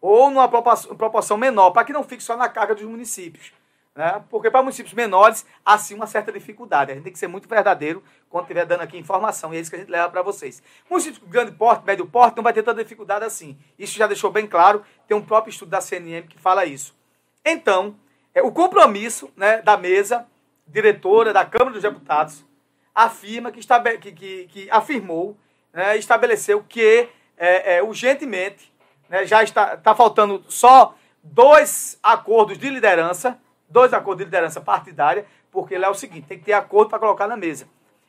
Ou 0.00 0.30
numa 0.30 0.48
proporção 0.48 1.36
menor, 1.36 1.70
para 1.70 1.84
que 1.84 1.92
não 1.92 2.02
fique 2.02 2.22
só 2.22 2.36
na 2.36 2.48
carga 2.48 2.74
dos 2.74 2.84
municípios. 2.84 3.52
Né? 3.94 4.24
Porque 4.28 4.50
para 4.50 4.62
municípios 4.62 4.92
menores, 4.92 5.46
há 5.64 5.78
sim 5.78 5.94
uma 5.94 6.06
certa 6.06 6.32
dificuldade. 6.32 6.90
A 6.90 6.94
gente 6.94 7.04
tem 7.04 7.12
que 7.12 7.18
ser 7.18 7.28
muito 7.28 7.48
verdadeiro 7.48 8.02
quando 8.28 8.44
estiver 8.44 8.66
dando 8.66 8.80
aqui 8.80 8.98
informação, 8.98 9.54
e 9.54 9.56
é 9.56 9.60
isso 9.60 9.70
que 9.70 9.76
a 9.76 9.78
gente 9.78 9.90
leva 9.90 10.10
para 10.10 10.22
vocês. 10.22 10.62
Município 10.90 11.20
de 11.20 11.26
grande 11.26 11.52
porte, 11.52 11.86
médio 11.86 12.06
porte, 12.06 12.36
não 12.36 12.42
vai 12.42 12.52
ter 12.52 12.64
tanta 12.64 12.82
dificuldade 12.82 13.24
assim. 13.24 13.56
Isso 13.78 13.96
já 13.96 14.06
deixou 14.06 14.32
bem 14.32 14.46
claro, 14.46 14.84
tem 15.06 15.16
um 15.16 15.24
próprio 15.24 15.50
estudo 15.50 15.70
da 15.70 15.80
CNM 15.80 16.26
que 16.26 16.38
fala 16.38 16.64
isso. 16.64 16.96
Então, 17.44 17.94
é, 18.34 18.42
o 18.42 18.50
compromisso 18.50 19.30
né, 19.36 19.62
da 19.62 19.76
mesa 19.76 20.26
diretora 20.66 21.32
da 21.32 21.44
Câmara 21.44 21.72
dos 21.72 21.82
Deputados 21.82 22.44
afirma 22.92 23.52
que, 23.52 23.60
estabe, 23.60 23.98
que, 23.98 24.10
que, 24.10 24.46
que 24.46 24.70
afirmou, 24.70 25.36
né, 25.72 25.96
estabeleceu 25.96 26.64
que 26.68 27.08
é, 27.36 27.76
é, 27.76 27.82
urgentemente 27.82 28.72
né, 29.08 29.24
já 29.26 29.42
está, 29.42 29.74
está 29.74 29.94
faltando 29.94 30.44
só 30.48 30.96
dois 31.22 31.98
acordos 32.02 32.58
de 32.58 32.68
liderança, 32.68 33.38
dois 33.68 33.92
acordos 33.92 34.18
de 34.18 34.24
liderança 34.24 34.60
partidária, 34.60 35.26
porque 35.50 35.74
é 35.74 35.88
o 35.88 35.94
seguinte, 35.94 36.26
tem 36.26 36.38
que 36.38 36.44
ter 36.44 36.52
acordo 36.52 36.90
para 36.90 36.98
colocar 36.98 37.26
na 37.26 37.36
mesa. 37.36 37.66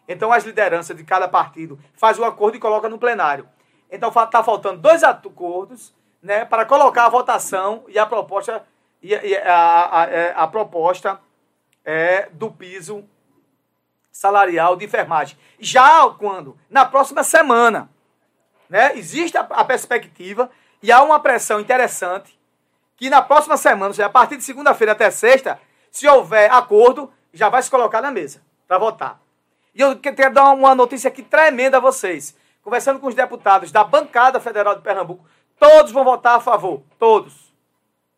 Então 0.08 0.32
as 0.32 0.44
lideranças 0.44 0.96
de 0.96 1.04
cada 1.04 1.28
partido 1.28 1.80
faz 1.96 2.20
o 2.20 2.24
acordo 2.24 2.58
e 2.58 2.60
coloca 2.60 2.90
no 2.90 2.98
plenário. 2.98 3.48
Então 3.90 4.10
está 4.10 4.44
faltando 4.44 4.82
dois 4.82 5.04
acordos 5.04 5.94
né, 6.22 6.46
para 6.46 6.66
colocar 6.66 7.06
a 7.06 7.10
votação 7.10 7.84
e 7.88 8.00
a 8.00 8.06
proposta 8.06 8.66
e, 9.02 9.14
e 9.14 9.38
a, 9.38 9.56
a, 9.56 10.02
a, 10.02 10.10
é, 10.10 10.34
a, 10.36 10.48
proposta 10.48 11.20
é 11.84 12.28
do 12.32 12.50
piso 12.50 13.08
salarial 14.12 14.76
de 14.76 14.86
enfermagem. 14.86 15.38
Já 15.60 16.10
quando? 16.10 16.58
Na 16.70 16.86
próxima 16.86 17.24
semana. 17.24 17.90
Né? 18.68 18.98
Existe 18.98 19.38
a, 19.38 19.42
a 19.42 19.64
perspectiva 19.64 20.50
e 20.82 20.92
há 20.92 21.04
uma 21.04 21.20
pressão 21.20 21.60
interessante 21.60 22.40
que 22.98 23.10
na 23.10 23.22
próxima 23.22 23.58
semana, 23.58 23.88
ou 23.88 23.94
seja, 23.94 24.08
a 24.08 24.10
partir 24.10 24.38
de 24.38 24.44
segunda-feira 24.44 24.94
até 24.94 25.10
sexta, 25.12 25.60
se 25.92 26.08
houver 26.08 26.52
acordo, 26.52 27.12
já 27.34 27.50
vai 27.50 27.62
se 27.62 27.70
colocar 27.70 28.02
na 28.02 28.12
mesa 28.12 28.42
para 28.68 28.78
votar. 28.78 29.20
E 29.74 29.82
eu 29.82 29.98
quero 30.00 30.34
dar 30.34 30.52
uma 30.52 30.74
notícia 30.74 31.10
aqui 31.10 31.22
tremenda 31.22 31.78
a 31.78 31.82
vocês. 31.82 32.36
Conversando 32.64 33.00
com 33.00 33.08
os 33.08 33.16
deputados 33.16 33.72
da 33.72 33.84
bancada 33.84 34.40
federal 34.40 34.76
de 34.76 34.82
Pernambuco, 34.82 35.26
todos 35.60 35.92
vão 35.92 36.04
votar 36.04 36.38
a 36.38 36.40
favor. 36.40 36.82
Todos. 36.98 37.54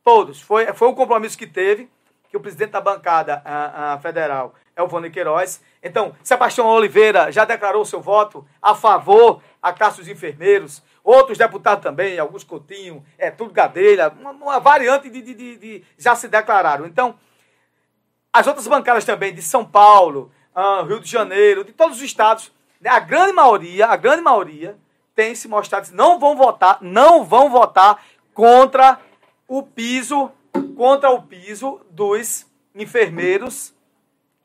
Todos. 0.04 0.42
Foi, 0.42 0.72
foi 0.74 0.88
o 0.88 0.94
compromisso 0.94 1.38
que 1.38 1.48
teve, 1.48 1.90
que 2.30 2.38
o 2.38 2.40
presidente 2.40 2.72
da 2.72 2.80
bancada 2.80 3.42
a, 3.44 3.94
a 3.94 4.00
federal 4.00 4.54
é 4.76 4.84
o 4.84 4.88
Vônei 4.88 5.10
Queiroz. 5.10 5.60
Então, 5.84 6.16
Sebastião 6.24 6.68
Oliveira 6.68 7.32
já 7.32 7.44
declarou 7.44 7.84
seu 7.84 8.00
voto 8.00 8.48
a 8.62 8.76
favor 8.76 9.42
a 9.62 9.74
classe 9.74 9.98
dos 9.98 10.08
enfermeiros. 10.08 10.84
Outros 11.08 11.38
deputados 11.38 11.82
também, 11.82 12.20
alguns 12.20 12.44
Coutinho, 12.44 13.02
é 13.18 13.32
tudo 13.32 13.54
Gadelha, 13.54 14.10
uma, 14.10 14.32
uma 14.32 14.60
variante 14.60 15.10
de, 15.10 15.22
de, 15.22 15.34
de, 15.34 15.56
de, 15.56 15.84
já 15.98 16.14
se 16.18 16.28
declararam. 16.28 16.86
Então, 16.86 17.18
as 18.34 18.46
outras 18.46 18.68
bancadas 18.68 19.06
também 19.06 19.34
de 19.34 19.42
São 19.42 19.64
Paulo, 19.64 20.30
uh, 20.54 20.84
Rio 20.84 21.00
de 21.00 21.10
Janeiro, 21.10 21.64
de 21.64 21.72
todos 21.72 21.96
os 21.96 22.04
estados, 22.04 22.52
né, 22.82 22.90
a 22.90 23.00
grande 23.00 23.32
maioria, 23.32 23.88
a 23.88 23.96
grande 23.96 24.22
maioria 24.22 24.78
tem 25.16 25.34
se 25.34 25.48
mostrado, 25.48 25.88
não 25.94 26.20
vão 26.20 26.36
votar, 26.36 26.80
não 26.82 27.24
vão 27.24 27.50
votar 27.50 28.04
contra 28.34 29.00
o 29.48 29.64
piso, 29.64 30.30
contra 30.76 31.10
o 31.10 31.22
piso 31.22 31.80
dos 31.90 32.46
enfermeiros, 32.76 33.74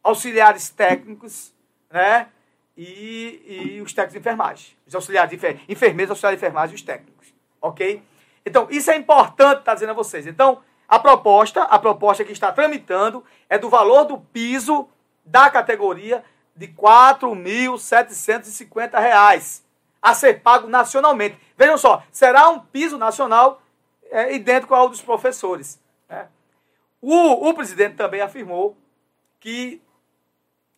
auxiliares 0.00 0.70
técnicos, 0.70 1.52
né? 1.90 2.28
E, 2.76 3.76
e 3.76 3.80
os 3.82 3.92
técnicos 3.92 4.14
de 4.14 4.20
enfermagem. 4.20 4.76
Os 4.86 4.94
auxiliares 4.94 5.30
de 5.30 5.36
enfer, 5.36 5.60
enfermeiros, 5.68 6.10
auxiliares 6.10 6.40
de 6.40 6.46
enfermagem 6.46 6.72
e 6.72 6.76
os 6.76 6.82
técnicos. 6.82 7.34
Ok? 7.60 8.02
Então, 8.44 8.66
isso 8.70 8.90
é 8.90 8.96
importante 8.96 9.58
estar 9.58 9.72
tá 9.72 9.74
dizendo 9.74 9.90
a 9.90 9.94
vocês. 9.94 10.26
Então, 10.26 10.62
a 10.88 10.98
proposta, 10.98 11.62
a 11.62 11.78
proposta 11.78 12.24
que 12.24 12.32
está 12.32 12.50
tramitando 12.50 13.22
é 13.48 13.56
do 13.58 13.68
valor 13.68 14.04
do 14.04 14.18
piso 14.18 14.88
da 15.24 15.48
categoria 15.48 16.24
de 16.54 16.66
R$ 16.66 16.74
4.750 16.76 19.62
a 20.02 20.14
ser 20.14 20.42
pago 20.42 20.68
nacionalmente. 20.68 21.38
Vejam 21.56 21.78
só, 21.78 22.02
será 22.10 22.50
um 22.50 22.58
piso 22.58 22.98
nacional 22.98 23.62
é, 24.10 24.34
idêntico 24.34 24.74
ao 24.74 24.88
dos 24.88 25.00
professores. 25.00 25.80
Né? 26.08 26.26
O, 27.00 27.48
o 27.48 27.54
presidente 27.54 27.94
também 27.94 28.20
afirmou 28.20 28.76
que 29.38 29.80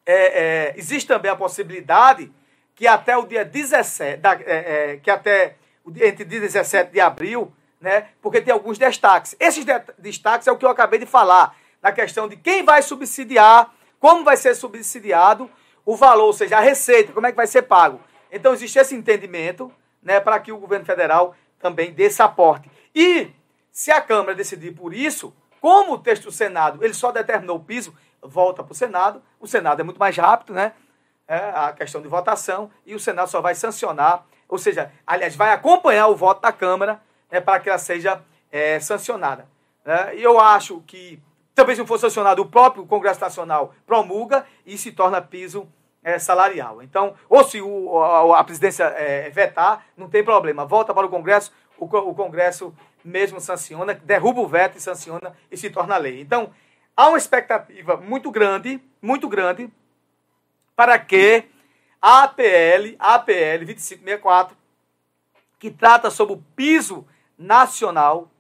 é, 0.06 0.14
é, 0.14 0.74
existe 0.76 1.06
também 1.06 1.30
a 1.30 1.36
possibilidade 1.36 2.30
que 2.74 2.86
até 2.86 3.16
o 3.16 3.26
dia 3.26 3.44
17, 3.44 4.20
da, 4.20 4.34
é, 4.34 4.42
é, 4.92 4.96
que 4.96 5.10
até 5.10 5.56
entre 5.96 6.24
17 6.24 6.92
de 6.92 7.00
abril, 7.00 7.52
né, 7.80 8.08
porque 8.20 8.40
tem 8.40 8.52
alguns 8.52 8.78
destaques. 8.78 9.36
Esses 9.38 9.64
de, 9.64 9.72
destaques 9.98 10.46
é 10.46 10.52
o 10.52 10.56
que 10.56 10.64
eu 10.64 10.70
acabei 10.70 10.98
de 10.98 11.06
falar, 11.06 11.56
na 11.82 11.92
questão 11.92 12.26
de 12.26 12.36
quem 12.36 12.64
vai 12.64 12.82
subsidiar, 12.82 13.72
como 14.00 14.24
vai 14.24 14.36
ser 14.36 14.54
subsidiado 14.54 15.50
o 15.84 15.94
valor, 15.94 16.24
ou 16.24 16.32
seja, 16.32 16.56
a 16.56 16.60
receita, 16.60 17.12
como 17.12 17.26
é 17.26 17.30
que 17.30 17.36
vai 17.36 17.46
ser 17.46 17.62
pago. 17.62 18.00
Então 18.32 18.52
existe 18.52 18.78
esse 18.78 18.94
entendimento 18.94 19.70
né, 20.02 20.18
para 20.18 20.40
que 20.40 20.50
o 20.50 20.58
governo 20.58 20.84
federal 20.84 21.36
também 21.60 21.92
dê 21.92 22.04
esse 22.04 22.22
aporte. 22.22 22.70
E 22.94 23.30
se 23.70 23.90
a 23.90 24.00
Câmara 24.00 24.34
decidir 24.34 24.72
por 24.72 24.94
isso, 24.94 25.34
como 25.60 25.94
o 25.94 25.98
texto 25.98 26.24
do 26.24 26.32
Senado 26.32 26.82
ele 26.84 26.94
só 26.94 27.12
determinou 27.12 27.56
o 27.56 27.64
piso, 27.64 27.94
volta 28.24 28.62
para 28.62 28.72
o 28.72 28.74
Senado. 28.74 29.22
O 29.38 29.46
Senado 29.46 29.80
é 29.80 29.84
muito 29.84 29.98
mais 29.98 30.16
rápido, 30.16 30.52
né? 30.52 30.72
É 31.26 31.36
a 31.36 31.72
questão 31.72 32.02
de 32.02 32.08
votação, 32.08 32.70
e 32.84 32.94
o 32.94 33.00
Senado 33.00 33.28
só 33.28 33.40
vai 33.40 33.54
sancionar, 33.54 34.26
ou 34.46 34.58
seja, 34.58 34.92
aliás, 35.06 35.34
vai 35.34 35.52
acompanhar 35.52 36.08
o 36.08 36.16
voto 36.16 36.42
da 36.42 36.52
Câmara 36.52 37.00
né, 37.30 37.40
para 37.40 37.58
que 37.58 37.68
ela 37.68 37.78
seja 37.78 38.20
é, 38.52 38.78
sancionada. 38.78 39.48
Né? 39.84 40.16
E 40.16 40.22
eu 40.22 40.38
acho 40.38 40.82
que, 40.86 41.18
talvez 41.54 41.78
não 41.78 41.86
for 41.86 41.98
sancionado, 41.98 42.42
o 42.42 42.46
próprio 42.46 42.84
Congresso 42.84 43.22
Nacional 43.22 43.74
promulga 43.86 44.44
e 44.66 44.76
se 44.76 44.92
torna 44.92 45.22
piso 45.22 45.66
é, 46.02 46.18
salarial. 46.18 46.82
Então, 46.82 47.14
ou 47.28 47.42
se 47.42 47.60
o, 47.62 47.98
a, 48.02 48.40
a 48.40 48.44
presidência 48.44 48.84
é, 48.84 49.30
vetar, 49.30 49.86
não 49.96 50.10
tem 50.10 50.22
problema. 50.22 50.66
Volta 50.66 50.92
para 50.92 51.06
o 51.06 51.10
Congresso, 51.10 51.50
o, 51.78 51.86
o 51.86 52.14
Congresso 52.14 52.74
mesmo 53.02 53.40
sanciona, 53.40 53.94
derruba 53.94 54.40
o 54.40 54.46
veto 54.46 54.78
e 54.78 54.80
sanciona 54.80 55.34
e 55.50 55.56
se 55.56 55.70
torna 55.70 55.96
lei. 55.96 56.20
Então, 56.20 56.50
há 56.96 57.08
uma 57.08 57.18
expectativa 57.18 57.96
muito 57.96 58.30
grande, 58.30 58.80
muito 59.00 59.28
grande, 59.28 59.70
para 60.76 60.98
que 60.98 61.44
a 62.00 62.24
APL, 62.24 62.96
a 62.98 63.14
APL 63.14 63.64
2564, 63.64 64.56
que 65.58 65.70
trata 65.70 66.10
sobre 66.10 66.34
o 66.34 66.44
piso 66.54 67.06
nacional 67.38 68.30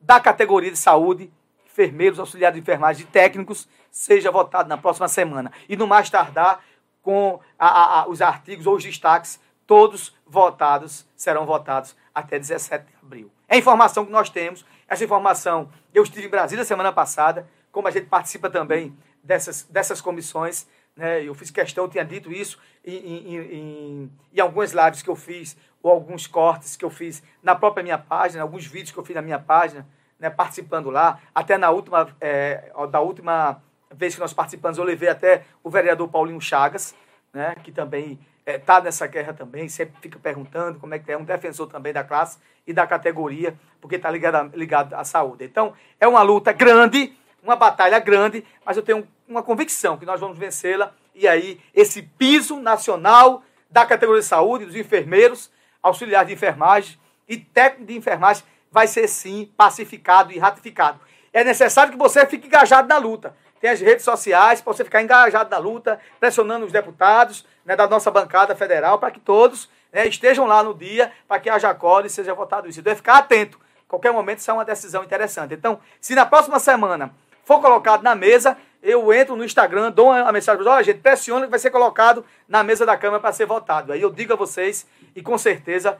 da 0.00 0.20
categoria 0.20 0.70
de 0.70 0.76
saúde, 0.76 1.32
enfermeiros, 1.64 2.18
auxiliares 2.18 2.54
de 2.54 2.60
enfermagem 2.60 3.04
e 3.04 3.08
técnicos, 3.08 3.68
seja 3.90 4.30
votado 4.30 4.68
na 4.68 4.76
próxima 4.76 5.08
semana. 5.08 5.50
E 5.68 5.76
no 5.76 5.86
mais 5.86 6.10
tardar, 6.10 6.62
com 7.02 7.40
a, 7.58 7.66
a, 7.66 8.00
a, 8.00 8.08
os 8.08 8.20
artigos 8.20 8.66
ou 8.66 8.76
os 8.76 8.84
destaques, 8.84 9.40
todos 9.66 10.14
votados, 10.26 11.06
serão 11.16 11.46
votados 11.46 11.96
até 12.14 12.38
17 12.38 12.84
de 12.86 12.92
abril. 13.02 13.30
É 13.48 13.56
a 13.56 13.58
informação 13.58 14.04
que 14.04 14.12
nós 14.12 14.28
temos. 14.28 14.64
Essa 14.88 15.04
informação, 15.04 15.70
eu 15.94 16.02
estive 16.02 16.26
em 16.26 16.30
Brasília 16.30 16.64
semana 16.64 16.92
passada, 16.92 17.48
como 17.76 17.88
a 17.88 17.90
gente 17.90 18.06
participa 18.06 18.48
também 18.48 18.96
dessas, 19.22 19.64
dessas 19.64 20.00
comissões, 20.00 20.66
né, 20.96 21.22
eu 21.22 21.34
fiz 21.34 21.50
questão, 21.50 21.84
eu 21.84 21.90
tinha 21.90 22.06
dito 22.06 22.32
isso 22.32 22.58
em, 22.82 22.96
em, 22.96 23.36
em, 23.36 24.12
em, 24.32 24.40
algumas 24.40 24.72
lives 24.72 25.02
que 25.02 25.10
eu 25.10 25.14
fiz, 25.14 25.58
ou 25.82 25.90
alguns 25.90 26.26
cortes 26.26 26.74
que 26.74 26.86
eu 26.86 26.88
fiz 26.88 27.22
na 27.42 27.54
própria 27.54 27.82
minha 27.82 27.98
página, 27.98 28.42
alguns 28.42 28.64
vídeos 28.64 28.92
que 28.92 28.98
eu 28.98 29.04
fiz 29.04 29.14
na 29.14 29.20
minha 29.20 29.38
página, 29.38 29.86
né, 30.18 30.30
participando 30.30 30.88
lá, 30.88 31.20
até 31.34 31.58
na 31.58 31.68
última, 31.68 32.08
é, 32.18 32.72
da 32.90 33.00
última 33.02 33.62
vez 33.94 34.14
que 34.14 34.20
nós 34.22 34.32
participamos, 34.32 34.78
eu 34.78 34.84
levei 34.84 35.10
até 35.10 35.44
o 35.62 35.68
vereador 35.68 36.08
Paulinho 36.08 36.40
Chagas, 36.40 36.94
né, 37.30 37.56
que 37.62 37.70
também 37.70 38.18
está 38.46 38.78
é, 38.78 38.84
nessa 38.84 39.06
guerra 39.06 39.34
também, 39.34 39.68
sempre 39.68 40.00
fica 40.00 40.18
perguntando 40.18 40.78
como 40.78 40.94
é 40.94 40.98
que 40.98 41.12
é, 41.12 41.18
um 41.18 41.24
defensor 41.24 41.66
também 41.66 41.92
da 41.92 42.02
classe 42.02 42.38
e 42.66 42.72
da 42.72 42.86
categoria, 42.86 43.54
porque 43.82 43.96
está 43.96 44.10
ligado, 44.10 44.56
ligado 44.56 44.94
à 44.94 45.04
saúde. 45.04 45.44
Então, 45.44 45.74
é 46.00 46.08
uma 46.08 46.22
luta 46.22 46.52
grande, 46.54 47.14
uma 47.46 47.56
batalha 47.56 47.98
grande, 47.98 48.44
mas 48.64 48.76
eu 48.76 48.82
tenho 48.82 49.06
uma 49.28 49.42
convicção 49.42 49.96
que 49.96 50.04
nós 50.06 50.20
vamos 50.20 50.38
vencê-la, 50.38 50.92
e 51.14 51.26
aí 51.26 51.60
esse 51.74 52.02
piso 52.02 52.60
nacional 52.60 53.42
da 53.70 53.86
categoria 53.86 54.20
de 54.20 54.26
saúde, 54.26 54.66
dos 54.66 54.76
enfermeiros, 54.76 55.50
auxiliares 55.82 56.28
de 56.28 56.34
enfermagem 56.34 56.98
e 57.28 57.36
técnicos 57.36 57.86
de 57.86 57.96
enfermagem 57.96 58.44
vai 58.70 58.86
ser 58.86 59.08
sim 59.08 59.50
pacificado 59.56 60.32
e 60.32 60.38
ratificado. 60.38 61.00
É 61.32 61.44
necessário 61.44 61.92
que 61.92 61.98
você 61.98 62.26
fique 62.26 62.46
engajado 62.46 62.88
na 62.88 62.98
luta 62.98 63.34
tem 63.60 63.70
as 63.70 63.80
redes 63.80 64.04
sociais 64.04 64.60
para 64.60 64.72
você 64.72 64.84
ficar 64.84 65.02
engajado 65.02 65.50
na 65.50 65.58
luta, 65.58 65.98
pressionando 66.20 66.66
os 66.66 66.72
deputados 66.72 67.46
né, 67.64 67.74
da 67.74 67.86
nossa 67.86 68.10
bancada 68.10 68.54
federal 68.54 68.98
para 68.98 69.10
que 69.10 69.20
todos 69.20 69.68
né, 69.92 70.06
estejam 70.06 70.46
lá 70.46 70.62
no 70.62 70.74
dia 70.74 71.10
para 71.26 71.40
que 71.40 71.48
haja 71.48 71.68
acordo 71.68 72.06
e 72.06 72.10
seja 72.10 72.34
votado 72.34 72.68
isso. 72.68 72.80
Então, 72.80 72.92
é 72.92 72.96
ficar 72.96 73.18
atento. 73.18 73.58
Qualquer 73.88 74.12
momento 74.12 74.38
isso 74.38 74.50
é 74.50 74.54
uma 74.54 74.64
decisão 74.64 75.02
interessante. 75.04 75.54
Então, 75.54 75.80
se 76.00 76.14
na 76.14 76.26
próxima 76.26 76.58
semana 76.58 77.14
for 77.46 77.60
colocado 77.60 78.02
na 78.02 78.16
mesa, 78.16 78.58
eu 78.82 79.12
entro 79.12 79.36
no 79.36 79.44
Instagram, 79.44 79.92
dou 79.92 80.10
a 80.10 80.32
mensagem 80.32 80.60
para 80.60 80.72
olha, 80.72 80.84
gente, 80.84 80.98
pressiona 80.98 81.44
que 81.44 81.50
vai 81.50 81.60
ser 81.60 81.70
colocado 81.70 82.24
na 82.48 82.64
mesa 82.64 82.84
da 82.84 82.96
Câmara 82.96 83.20
para 83.20 83.32
ser 83.32 83.46
votado. 83.46 83.92
Aí 83.92 84.02
eu 84.02 84.10
digo 84.10 84.32
a 84.32 84.36
vocês, 84.36 84.84
e 85.14 85.22
com 85.22 85.38
certeza 85.38 85.96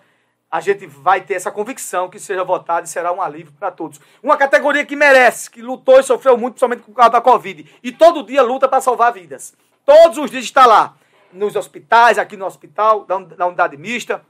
a 0.50 0.60
gente 0.60 0.86
vai 0.86 1.20
ter 1.20 1.34
essa 1.34 1.52
convicção 1.52 2.10
que 2.10 2.18
seja 2.18 2.42
votado 2.42 2.86
e 2.86 2.88
será 2.88 3.12
um 3.12 3.22
alívio 3.22 3.52
para 3.52 3.70
todos. 3.70 4.00
Uma 4.20 4.36
categoria 4.36 4.84
que 4.84 4.96
merece, 4.96 5.48
que 5.48 5.62
lutou 5.62 6.00
e 6.00 6.02
sofreu 6.02 6.36
muito, 6.36 6.54
principalmente 6.54 6.82
o 6.88 6.92
causa 6.92 7.12
da 7.12 7.20
Covid. 7.20 7.78
E 7.80 7.92
todo 7.92 8.24
dia 8.24 8.42
luta 8.42 8.66
para 8.66 8.80
salvar 8.80 9.12
vidas. 9.12 9.54
Todos 9.84 10.18
os 10.18 10.28
dias 10.28 10.42
está 10.42 10.66
lá. 10.66 10.96
Nos 11.32 11.54
hospitais, 11.54 12.18
aqui 12.18 12.36
no 12.36 12.44
hospital, 12.44 13.06
na 13.38 13.46
unidade 13.46 13.76
mista, 13.76 14.20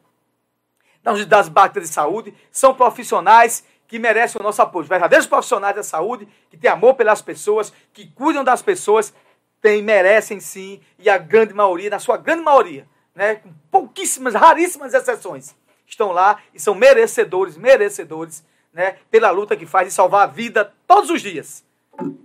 nas 1.03 1.17
unidades 1.17 1.49
básicas 1.49 1.85
de 1.85 1.89
saúde. 1.89 2.35
São 2.51 2.75
profissionais 2.75 3.65
que 3.87 3.99
merecem 3.99 4.41
o 4.41 4.45
nosso 4.45 4.63
apoio. 4.63 4.85
Verdadeiros 4.85 5.27
profissionais 5.27 5.75
da 5.75 5.83
saúde, 5.83 6.29
que 6.51 6.57
têm 6.57 6.71
amor 6.71 6.95
pelas 6.95 7.23
pessoas, 7.23 7.73
que 7.93 8.07
cuidam 8.09 8.43
das 8.43 8.63
pessoas, 8.63 9.15
tem, 9.61 9.83
merecem 9.83 10.41
sim, 10.41 10.81
e 10.99 11.09
a 11.09 11.19
grande 11.19 11.55
maioria, 11.55 11.91
na 11.91 11.99
sua 11.99 12.17
grande 12.17 12.43
maioria, 12.43 12.87
né, 13.15 13.37
com 13.37 13.53
pouquíssimas, 13.71 14.35
raríssimas 14.35 14.93
exceções, 14.95 15.55
estão 15.87 16.13
lá 16.13 16.39
e 16.53 16.61
são 16.61 16.75
merecedores, 16.75 17.57
merecedores, 17.57 18.45
né, 18.73 18.97
pela 19.11 19.31
luta 19.31 19.57
que 19.57 19.67
faz 19.67 19.89
de 19.89 19.95
salvar 19.95 20.25
a 20.25 20.27
vida 20.27 20.73
todos 20.87 21.11
os 21.11 21.23
dias. 21.23 21.65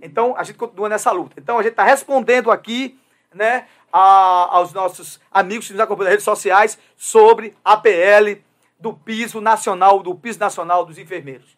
Então, 0.02 0.36
a 0.36 0.42
gente 0.42 0.56
continua 0.56 0.88
nessa 0.88 1.10
luta. 1.10 1.34
Então, 1.38 1.58
a 1.58 1.62
gente 1.62 1.72
está 1.72 1.84
respondendo 1.84 2.50
aqui, 2.50 2.98
né, 3.32 3.66
a, 3.90 4.56
aos 4.56 4.72
nossos 4.72 5.18
amigos 5.30 5.66
que 5.66 5.72
nos 5.72 5.80
acompanham 5.80 6.06
nas 6.06 6.12
redes 6.12 6.24
sociais 6.24 6.78
sobre 6.96 7.56
a 7.64 7.76
PL 7.76 8.44
do 8.82 8.92
piso 8.92 9.40
nacional, 9.40 10.02
do 10.02 10.12
piso 10.14 10.40
nacional 10.40 10.84
dos 10.84 10.98
enfermeiros. 10.98 11.56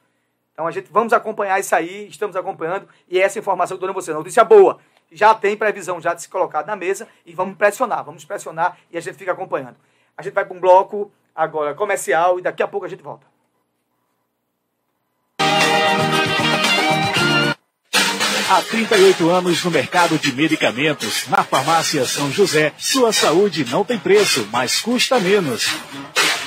Então, 0.53 0.67
a 0.67 0.71
gente 0.71 0.93
vamos 0.93 1.13
acompanhar 1.13 1.59
isso 1.59 1.75
aí, 1.75 2.07
estamos 2.07 2.37
acompanhando, 2.37 2.87
e 3.09 3.19
essa 3.19 3.39
informação 3.39 3.77
que 3.77 3.83
eu 3.83 3.89
dou 3.89 3.97
a 3.99 4.01
você, 4.01 4.13
notícia 4.13 4.45
boa. 4.45 4.79
Já 5.11 5.35
tem 5.35 5.57
previsão 5.57 6.01
já 6.01 6.13
de 6.13 6.23
se 6.23 6.29
colocar 6.29 6.65
na 6.67 6.77
mesa 6.77 7.09
e 7.25 7.33
vamos 7.33 7.57
pressionar, 7.57 8.05
vamos 8.05 8.25
pressionar 8.25 8.79
e 8.91 8.99
a 8.99 9.01
gente 9.01 9.17
fica 9.17 9.33
acompanhando. 9.33 9.77
A 10.17 10.23
gente 10.23 10.35
vai 10.35 10.45
para 10.45 10.57
um 10.57 10.61
bloco 10.61 11.11
agora 11.35 11.75
comercial 11.75 12.39
e 12.39 12.43
daqui 12.43 12.63
a 12.63 12.69
pouco 12.69 12.87
a 12.87 12.89
gente 12.89 13.03
volta. 13.03 13.27
Há 18.51 18.63
38 18.63 19.31
anos 19.31 19.65
no 19.65 19.71
mercado 19.71 20.19
de 20.19 20.33
medicamentos, 20.33 21.27
na 21.29 21.43
farmácia 21.43 22.05
São 22.05 22.31
José, 22.31 22.73
sua 22.79 23.13
saúde 23.13 23.65
não 23.65 23.85
tem 23.85 23.99
preço, 23.99 24.49
mas 24.53 24.81
custa 24.81 25.19
menos. 25.19 25.67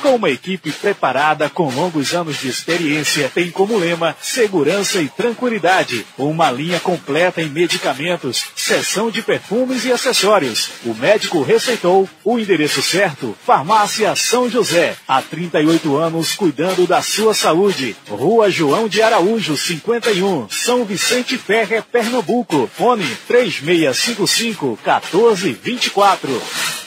Com 0.01 0.15
uma 0.15 0.29
equipe 0.29 0.71
preparada 0.71 1.49
com 1.49 1.69
longos 1.69 2.13
anos 2.13 2.39
de 2.39 2.47
experiência, 2.47 3.31
tem 3.33 3.49
como 3.49 3.77
lema 3.77 4.15
segurança 4.21 5.01
e 5.01 5.09
tranquilidade. 5.09 6.05
Uma 6.17 6.51
linha 6.51 6.79
completa 6.79 7.41
em 7.41 7.49
medicamentos, 7.49 8.45
seção 8.55 9.09
de 9.09 9.21
perfumes 9.21 9.85
e 9.85 9.91
acessórios. 9.91 10.69
O 10.85 10.93
médico 10.93 11.41
receitou 11.41 12.07
o 12.23 12.37
endereço 12.37 12.81
certo, 12.81 13.35
Farmácia 13.45 14.15
São 14.15 14.49
José. 14.49 14.95
Há 15.07 15.21
38 15.21 15.97
anos 15.97 16.35
cuidando 16.35 16.85
da 16.85 17.01
sua 17.01 17.33
saúde. 17.33 17.95
Rua 18.07 18.51
João 18.51 18.87
de 18.87 19.01
Araújo, 19.01 19.57
51, 19.57 20.47
São 20.49 20.85
Vicente 20.85 21.37
Ferre, 21.37 21.81
Pernambuco. 21.81 22.69
Fone 22.77 23.07
3655 23.27 24.79
1424. 24.83 26.86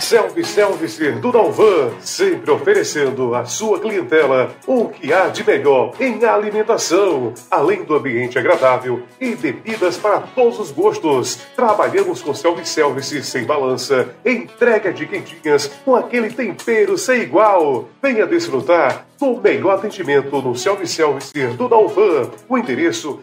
Self-Service 0.00 1.12
do 1.12 1.32
Dalvan, 1.32 1.90
sempre 2.00 2.50
oferecendo 2.50 3.34
à 3.34 3.44
sua 3.44 3.80
clientela 3.80 4.50
o 4.66 4.88
que 4.88 5.12
há 5.12 5.28
de 5.28 5.44
melhor 5.44 5.94
em 5.98 6.24
alimentação, 6.24 7.32
além 7.50 7.84
do 7.84 7.96
ambiente 7.96 8.38
agradável 8.38 9.02
e 9.20 9.34
bebidas 9.34 9.96
para 9.96 10.20
todos 10.20 10.58
os 10.58 10.70
gostos. 10.70 11.36
Trabalhamos 11.54 12.22
com 12.22 12.34
self-service 12.34 13.22
sem 13.22 13.44
balança, 13.44 14.14
entrega 14.24 14.92
de 14.92 15.06
quentinhas 15.06 15.70
com 15.84 15.94
aquele 15.94 16.30
tempero 16.30 16.98
sem 16.98 17.22
igual. 17.22 17.88
Venha 18.02 18.26
desfrutar 18.26 19.06
do 19.18 19.40
melhor 19.40 19.76
atendimento 19.76 20.42
no 20.42 20.54
self-service 20.54 21.32
do 21.56 21.68
Dalvan. 21.68 22.30
O 22.48 22.58
endereço 22.58 23.20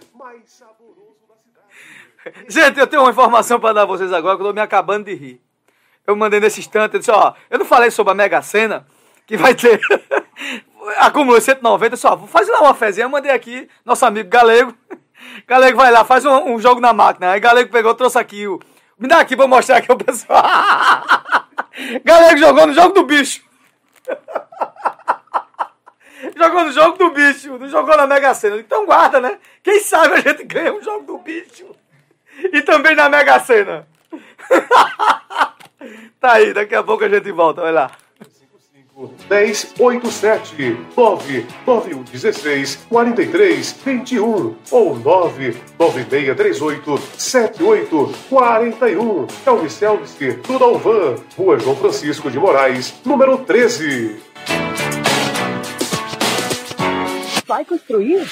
Gente, 2.48 2.80
eu 2.80 2.88
tenho 2.88 3.02
uma 3.02 3.12
informação 3.12 3.60
para 3.60 3.74
dar 3.74 3.82
a 3.82 3.86
vocês 3.86 4.12
agora 4.14 4.38
que 4.38 4.42
eu 4.42 4.48
tô 4.48 4.54
me 4.54 4.62
acabando 4.62 5.06
de 5.06 5.14
rir. 5.14 5.43
Eu 6.06 6.16
mandei 6.16 6.40
nesse 6.40 6.60
instante, 6.60 6.96
eu 6.96 7.00
disse, 7.00 7.12
ó, 7.12 7.34
eu 7.50 7.58
não 7.58 7.66
falei 7.66 7.90
sobre 7.90 8.12
a 8.12 8.16
Mega 8.16 8.42
Sena, 8.42 8.86
que 9.26 9.38
vai 9.38 9.56
ter. 9.56 9.80
acumulou 10.98 11.40
190, 11.40 11.96
só, 11.96 12.18
faz 12.18 12.48
lá 12.48 12.62
uma 12.62 12.74
fezinha, 12.74 13.06
eu 13.06 13.10
mandei 13.10 13.32
aqui, 13.32 13.70
nosso 13.86 14.06
amigo 14.06 14.30
Galego. 14.30 14.74
Galego 15.48 15.78
vai 15.78 15.92
lá, 15.92 16.04
faz 16.04 16.26
um, 16.26 16.54
um 16.54 16.60
jogo 16.60 16.82
na 16.82 16.92
máquina. 16.92 17.32
Aí 17.32 17.40
Galego 17.40 17.72
pegou, 17.72 17.94
trouxe 17.96 18.20
aqui 18.20 18.48
o. 18.48 18.60
Me 19.00 19.08
dá 19.08 19.20
aqui, 19.20 19.36
vou 19.36 19.48
mostrar 19.48 19.78
aqui 19.78 19.92
o 19.92 19.98
pessoal. 19.98 20.44
Galego 22.04 22.38
jogou 22.38 22.68
no 22.68 22.74
jogo 22.74 22.94
do 22.94 23.04
bicho. 23.04 23.42
jogou 26.36 26.66
no 26.66 26.72
jogo 26.72 26.98
do 26.98 27.10
bicho, 27.12 27.58
não 27.58 27.68
jogou 27.70 27.96
na 27.96 28.06
Mega 28.06 28.34
Sena. 28.34 28.58
Então 28.58 28.86
guarda, 28.86 29.20
né? 29.20 29.40
Quem 29.64 29.80
sabe 29.80 30.16
a 30.16 30.20
gente 30.20 30.44
ganha 30.44 30.74
um 30.74 30.82
jogo 30.82 31.06
do 31.06 31.18
bicho. 31.20 31.66
E 32.52 32.62
também 32.62 32.96
na 32.96 33.10
Mega 33.10 33.40
Sena. 33.40 33.88
Tá 36.20 36.34
aí, 36.34 36.54
daqui 36.54 36.76
a 36.76 36.84
pouco 36.84 37.04
a 37.04 37.10
gente 37.10 37.32
volta, 37.32 37.62
vai 37.62 37.72
lá. 37.72 37.92
1087 38.96 40.78
99116 40.96 42.86
43 42.88 43.76
21 43.84 44.56
ou 44.72 44.96
99638 45.00 47.00
7841. 47.18 49.28
Elvis 49.46 49.82
Elvis, 49.82 50.16
tudo 50.44 50.64
ao 50.64 50.78
van, 50.78 51.16
Rua 51.36 51.60
João 51.60 51.76
Francisco 51.76 52.30
de 52.30 52.38
Moraes, 52.38 52.94
número 53.04 53.40
13. 53.40 54.22
Vai 57.48 57.66
construir? 57.66 58.28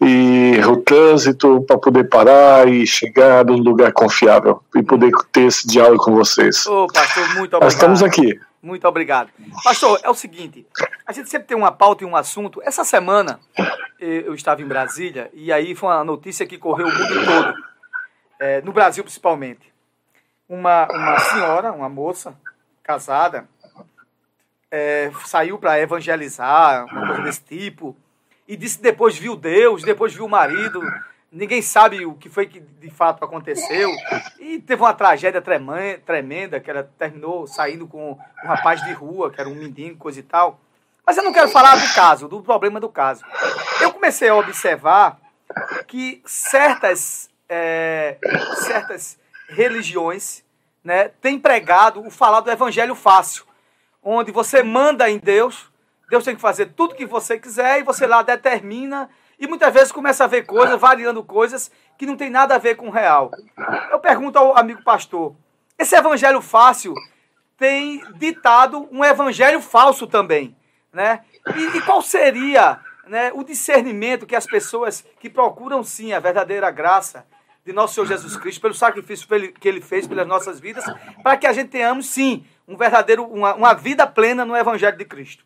e 0.00 0.60
o 0.66 0.76
trânsito 0.76 1.62
para 1.62 1.78
poder 1.78 2.04
parar 2.04 2.68
e 2.68 2.86
chegar 2.86 3.44
num 3.44 3.56
lugar 3.56 3.92
confiável 3.92 4.62
e 4.74 4.82
poder 4.82 5.10
ter 5.32 5.42
esse 5.42 5.66
diálogo 5.66 6.04
com 6.04 6.14
vocês. 6.14 6.66
Ô, 6.66 6.86
pastor, 6.86 7.24
muito 7.34 7.56
obrigado. 7.56 7.62
Nós 7.62 7.72
estamos 7.72 8.02
aqui. 8.02 8.40
Muito 8.62 8.86
obrigado. 8.86 9.30
Pastor, 9.62 10.00
é 10.02 10.10
o 10.10 10.14
seguinte, 10.14 10.66
a 11.06 11.12
gente 11.12 11.28
sempre 11.30 11.48
tem 11.48 11.56
uma 11.56 11.72
pauta 11.72 12.04
e 12.04 12.06
um 12.06 12.16
assunto. 12.16 12.60
Essa 12.62 12.84
semana 12.84 13.40
eu 14.00 14.34
estava 14.34 14.62
em 14.62 14.66
Brasília 14.66 15.30
e 15.32 15.52
aí 15.52 15.74
foi 15.74 15.88
uma 15.88 16.04
notícia 16.04 16.46
que 16.46 16.58
correu 16.58 16.86
o 16.86 16.92
mundo 16.92 17.24
todo, 17.24 17.54
é, 18.40 18.60
no 18.62 18.72
Brasil 18.72 19.02
principalmente. 19.02 19.72
Uma, 20.48 20.88
uma 20.90 21.18
senhora, 21.18 21.72
uma 21.72 21.88
moça 21.88 22.34
casada, 22.82 23.46
é, 24.70 25.10
saiu 25.24 25.58
para 25.58 25.80
evangelizar, 25.80 26.86
uma 26.86 27.06
coisa 27.06 27.22
desse 27.22 27.42
tipo, 27.42 27.96
e 28.48 28.56
disse 28.56 28.80
depois 28.80 29.16
viu 29.16 29.36
Deus, 29.36 29.82
depois 29.82 30.14
viu 30.14 30.24
o 30.24 30.28
marido. 30.28 30.80
Ninguém 31.30 31.60
sabe 31.60 32.06
o 32.06 32.14
que 32.14 32.30
foi 32.30 32.46
que 32.46 32.58
de 32.58 32.88
fato 32.88 33.22
aconteceu. 33.22 33.90
E 34.40 34.58
teve 34.58 34.80
uma 34.80 34.94
tragédia 34.94 35.42
tremenda, 35.42 36.58
que 36.58 36.70
ela 36.70 36.90
terminou 36.98 37.46
saindo 37.46 37.86
com 37.86 38.12
um 38.12 38.46
rapaz 38.46 38.82
de 38.82 38.92
rua, 38.94 39.30
que 39.30 39.38
era 39.38 39.50
um 39.50 39.54
mendigo, 39.54 39.98
coisa 39.98 40.18
e 40.18 40.22
tal. 40.22 40.58
Mas 41.06 41.18
eu 41.18 41.22
não 41.22 41.32
quero 41.32 41.48
falar 41.48 41.76
do 41.76 41.94
caso, 41.94 42.28
do 42.28 42.42
problema 42.42 42.80
do 42.80 42.88
caso. 42.88 43.22
Eu 43.82 43.92
comecei 43.92 44.30
a 44.30 44.36
observar 44.36 45.18
que 45.86 46.22
certas, 46.24 47.28
é, 47.48 48.16
certas 48.64 49.18
religiões 49.50 50.42
né, 50.82 51.10
têm 51.20 51.38
pregado 51.38 52.06
o 52.06 52.10
falar 52.10 52.40
do 52.40 52.50
evangelho 52.50 52.94
fácil, 52.94 53.44
onde 54.02 54.32
você 54.32 54.62
manda 54.62 55.10
em 55.10 55.18
Deus, 55.18 55.70
Deus 56.08 56.24
tem 56.24 56.34
que 56.34 56.40
fazer 56.40 56.66
tudo 56.66 56.94
que 56.94 57.04
você 57.04 57.38
quiser 57.38 57.80
e 57.80 57.82
você 57.82 58.06
lá 58.06 58.22
determina 58.22 59.08
e 59.38 59.46
muitas 59.46 59.72
vezes 59.72 59.92
começa 59.92 60.24
a 60.24 60.26
ver 60.26 60.44
coisas, 60.46 60.80
variando 60.80 61.22
coisas 61.22 61.70
que 61.96 62.06
não 62.06 62.16
tem 62.16 62.30
nada 62.30 62.54
a 62.54 62.58
ver 62.58 62.76
com 62.76 62.88
o 62.88 62.92
real. 62.92 63.30
Eu 63.90 64.00
pergunto 64.00 64.38
ao 64.38 64.56
amigo 64.56 64.82
pastor, 64.82 65.36
esse 65.78 65.94
evangelho 65.94 66.40
fácil 66.40 66.94
tem 67.56 68.02
ditado 68.14 68.88
um 68.90 69.04
evangelho 69.04 69.60
falso 69.60 70.06
também, 70.06 70.56
né? 70.92 71.20
E, 71.54 71.76
e 71.78 71.80
qual 71.82 72.02
seria 72.02 72.80
né, 73.06 73.30
o 73.34 73.44
discernimento 73.44 74.26
que 74.26 74.36
as 74.36 74.46
pessoas 74.46 75.04
que 75.20 75.30
procuram 75.30 75.82
sim 75.82 76.12
a 76.12 76.20
verdadeira 76.20 76.70
graça 76.70 77.26
de 77.64 77.72
nosso 77.72 77.94
Senhor 77.94 78.06
Jesus 78.06 78.36
Cristo, 78.36 78.60
pelo 78.60 78.74
sacrifício 78.74 79.28
que 79.60 79.68
ele 79.68 79.80
fez 79.80 80.06
pelas 80.06 80.26
nossas 80.26 80.58
vidas, 80.58 80.84
para 81.22 81.36
que 81.36 81.46
a 81.46 81.52
gente 81.52 81.68
tenhamos 81.68 82.06
sim 82.06 82.46
um 82.66 82.76
verdadeiro, 82.76 83.24
uma, 83.24 83.54
uma 83.54 83.74
vida 83.74 84.06
plena 84.06 84.44
no 84.44 84.56
Evangelho 84.56 84.96
de 84.96 85.04
Cristo? 85.04 85.44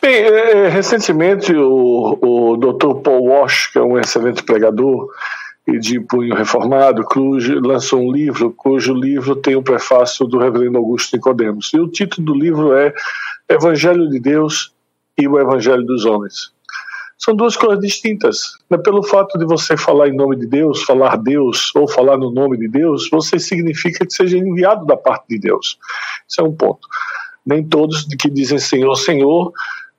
Bem, 0.00 0.14
é, 0.14 0.52
é, 0.52 0.68
recentemente 0.68 1.52
o, 1.54 2.18
o 2.20 2.56
Dr. 2.56 3.00
Paul 3.02 3.24
Walsh, 3.24 3.68
que 3.72 3.78
é 3.78 3.82
um 3.82 3.98
excelente 3.98 4.42
pregador 4.42 5.08
e 5.66 5.78
de 5.78 5.98
punho 5.98 6.34
reformado, 6.34 7.02
cujo, 7.04 7.58
lançou 7.60 8.00
um 8.00 8.12
livro 8.12 8.52
cujo 8.52 8.94
livro 8.94 9.34
tem 9.34 9.56
o 9.56 9.62
prefácio 9.62 10.26
do 10.26 10.38
reverendo 10.38 10.78
Augusto 10.78 11.16
Nicodemos. 11.16 11.72
E 11.74 11.80
o 11.80 11.88
título 11.88 12.26
do 12.26 12.34
livro 12.34 12.76
é 12.76 12.94
Evangelho 13.48 14.08
de 14.08 14.20
Deus 14.20 14.72
e 15.18 15.26
o 15.26 15.38
Evangelho 15.40 15.84
dos 15.84 16.04
homens. 16.04 16.52
São 17.18 17.34
duas 17.34 17.56
coisas 17.56 17.80
distintas. 17.80 18.52
Não 18.68 18.78
é 18.78 18.82
pelo 18.82 19.02
fato 19.02 19.38
de 19.38 19.46
você 19.46 19.76
falar 19.76 20.08
em 20.08 20.14
nome 20.14 20.36
de 20.36 20.46
Deus, 20.46 20.82
falar 20.82 21.16
Deus 21.16 21.74
ou 21.74 21.88
falar 21.88 22.18
no 22.18 22.30
nome 22.30 22.58
de 22.58 22.68
Deus, 22.68 23.08
você 23.10 23.38
significa 23.38 24.04
que 24.06 24.12
seja 24.12 24.36
enviado 24.36 24.84
da 24.84 24.96
parte 24.96 25.24
de 25.30 25.38
Deus. 25.38 25.78
Isso 26.28 26.40
é 26.40 26.44
um 26.44 26.52
ponto. 26.52 26.86
Nem 27.44 27.64
todos 27.64 28.04
que 28.20 28.30
dizem 28.30 28.58
Senhor, 28.58 28.94
Senhor, 28.96 29.52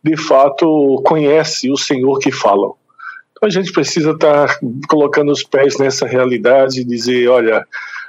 de 0.07 0.15
fato 0.15 1.01
conhecem 1.05 1.71
o 1.71 1.77
Senhor 1.77 2.17
que 2.19 2.31
falam. 2.31 2.73
Então 3.31 3.47
a 3.47 3.51
gente 3.51 3.71
precisa 3.71 4.11
estar 4.11 4.57
colocando 4.87 5.31
os 5.31 5.43
pés 5.43 5.77
nessa 5.77 6.07
realidade 6.07 6.81
e 6.81 6.85
dizer, 6.85 7.27
olha, 7.27 7.65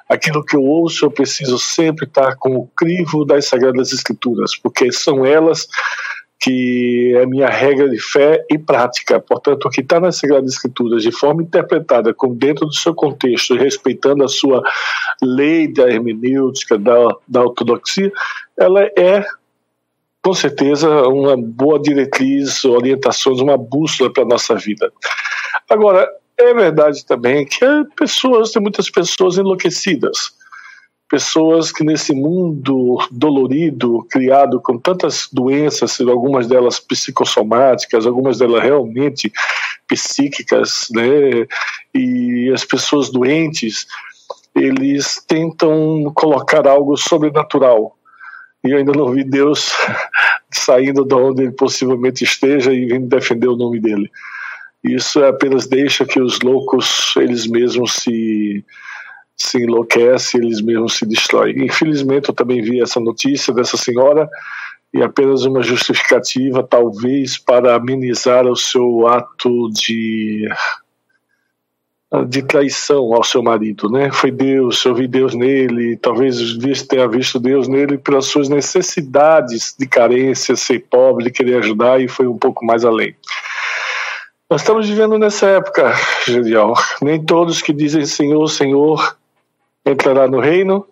aquilo 0.08 0.44
que 0.44 0.56
eu 0.56 0.62
ouço 0.62 1.04
eu 1.04 1.10
preciso 1.10 1.58
sempre 1.58 2.06
estar 2.06 2.36
com 2.36 2.56
o 2.56 2.66
crivo 2.76 3.24
das 3.24 3.46
Sagradas 3.46 3.92
Escrituras, 3.92 4.56
porque 4.56 4.90
são 4.92 5.26
elas 5.26 5.66
que 6.40 7.14
é 7.16 7.26
minha 7.26 7.48
regra 7.48 7.88
de 7.88 7.98
fé 7.98 8.44
e 8.48 8.56
prática. 8.56 9.18
Portanto, 9.18 9.66
o 9.66 9.70
que 9.70 9.80
está 9.80 9.98
nas 9.98 10.16
Sagradas 10.16 10.52
Escrituras, 10.52 11.02
de 11.02 11.10
forma 11.10 11.42
interpretada, 11.42 12.14
como 12.14 12.34
dentro 12.34 12.64
do 12.64 12.74
seu 12.74 12.94
contexto, 12.94 13.56
respeitando 13.56 14.24
a 14.24 14.28
sua 14.28 14.62
lei 15.20 15.66
da 15.66 15.90
hermenêutica, 15.90 16.78
da, 16.78 17.08
da 17.26 17.42
ortodoxia, 17.42 18.12
ela 18.56 18.82
é, 18.96 19.24
com 20.28 20.34
certeza, 20.34 21.08
uma 21.08 21.38
boa 21.38 21.80
diretriz, 21.80 22.62
orientações, 22.62 23.40
uma 23.40 23.56
bússola 23.56 24.12
para 24.12 24.24
a 24.24 24.26
nossa 24.26 24.54
vida. 24.56 24.92
Agora, 25.70 26.06
é 26.36 26.52
verdade 26.52 27.06
também 27.06 27.46
que 27.46 27.64
há 27.64 27.82
pessoas, 27.96 28.50
tem 28.50 28.60
muitas 28.60 28.90
pessoas 28.90 29.38
enlouquecidas 29.38 30.36
pessoas 31.08 31.72
que 31.72 31.82
nesse 31.82 32.12
mundo 32.14 32.98
dolorido, 33.10 34.06
criado 34.10 34.60
com 34.60 34.76
tantas 34.76 35.26
doenças, 35.32 35.98
algumas 36.02 36.46
delas 36.46 36.78
psicossomáticas, 36.78 38.06
algumas 38.06 38.36
delas 38.36 38.62
realmente 38.62 39.32
psíquicas, 39.88 40.88
né? 40.90 41.46
E 41.94 42.52
as 42.52 42.62
pessoas 42.62 43.08
doentes, 43.08 43.86
eles 44.54 45.24
tentam 45.26 46.12
colocar 46.14 46.68
algo 46.68 46.94
sobrenatural. 46.98 47.97
E 48.64 48.70
eu 48.70 48.78
ainda 48.78 48.92
não 48.92 49.12
vi 49.12 49.24
Deus 49.24 49.72
saindo 50.52 51.04
de 51.04 51.14
onde 51.14 51.42
ele 51.42 51.52
possivelmente 51.52 52.24
esteja 52.24 52.72
e 52.72 52.86
vindo 52.86 53.08
defender 53.08 53.48
o 53.48 53.56
nome 53.56 53.80
dele. 53.80 54.10
Isso 54.82 55.22
apenas 55.24 55.66
deixa 55.66 56.04
que 56.04 56.20
os 56.20 56.40
loucos 56.40 57.14
eles 57.16 57.46
mesmos 57.46 57.94
se 57.94 58.64
se 59.40 59.62
enlouquece, 59.62 60.36
eles 60.36 60.60
mesmos 60.60 60.94
se 60.94 61.06
destroem. 61.06 61.64
Infelizmente, 61.64 62.28
eu 62.28 62.34
também 62.34 62.60
vi 62.60 62.82
essa 62.82 62.98
notícia 62.98 63.54
dessa 63.54 63.76
senhora 63.76 64.28
e 64.92 65.00
apenas 65.00 65.44
uma 65.44 65.62
justificativa, 65.62 66.62
talvez, 66.62 67.38
para 67.38 67.76
amenizar 67.76 68.46
o 68.46 68.56
seu 68.56 69.06
ato 69.06 69.70
de 69.70 70.48
de 72.26 72.42
traição 72.42 73.12
ao 73.14 73.22
seu 73.22 73.42
marido, 73.42 73.90
né? 73.90 74.10
Foi 74.10 74.30
Deus, 74.30 74.82
eu 74.84 74.94
vi 74.94 75.06
Deus 75.06 75.34
nele, 75.34 75.96
talvez 75.98 76.56
tenha 76.86 77.06
visto 77.06 77.38
Deus 77.38 77.68
nele 77.68 77.98
pelas 77.98 78.26
suas 78.26 78.48
necessidades 78.48 79.74
de 79.78 79.86
carência, 79.86 80.56
ser 80.56 80.86
pobre, 80.90 81.30
querer 81.30 81.58
ajudar 81.58 82.00
e 82.00 82.08
foi 82.08 82.26
um 82.26 82.38
pouco 82.38 82.64
mais 82.64 82.84
além. 82.84 83.14
Nós 84.50 84.62
estamos 84.62 84.88
vivendo 84.88 85.18
nessa 85.18 85.46
época, 85.46 85.92
Genial. 86.26 86.72
Nem 87.02 87.22
todos 87.22 87.60
que 87.60 87.74
dizem 87.74 88.06
Senhor, 88.06 88.48
Senhor 88.48 89.18
entrará 89.84 90.26
no 90.26 90.40
reino, 90.40 90.86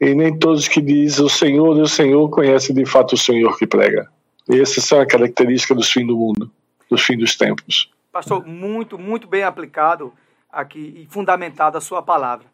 e 0.00 0.14
nem 0.14 0.36
todos 0.38 0.66
que 0.66 0.80
dizem 0.80 1.24
o 1.24 1.28
Senhor 1.28 1.76
o 1.76 1.86
Senhor 1.86 2.28
conhecem 2.30 2.74
de 2.74 2.86
fato 2.86 3.12
o 3.12 3.18
Senhor 3.18 3.56
que 3.58 3.66
prega. 3.66 4.08
E 4.48 4.58
essas 4.58 4.84
são 4.84 4.98
a 4.98 5.06
característica 5.06 5.74
dos 5.74 5.90
fins 5.90 6.06
do 6.06 6.16
mundo, 6.16 6.50
dos 6.90 7.02
fins 7.02 7.18
dos 7.18 7.36
tempos. 7.36 7.90
Pastor, 8.10 8.46
muito, 8.46 8.98
muito 8.98 9.28
bem 9.28 9.42
aplicado 9.42 10.12
aqui 10.54 11.02
e 11.02 11.06
fundamentado 11.12 11.76
a 11.76 11.80
sua 11.80 12.02
palavra. 12.02 12.46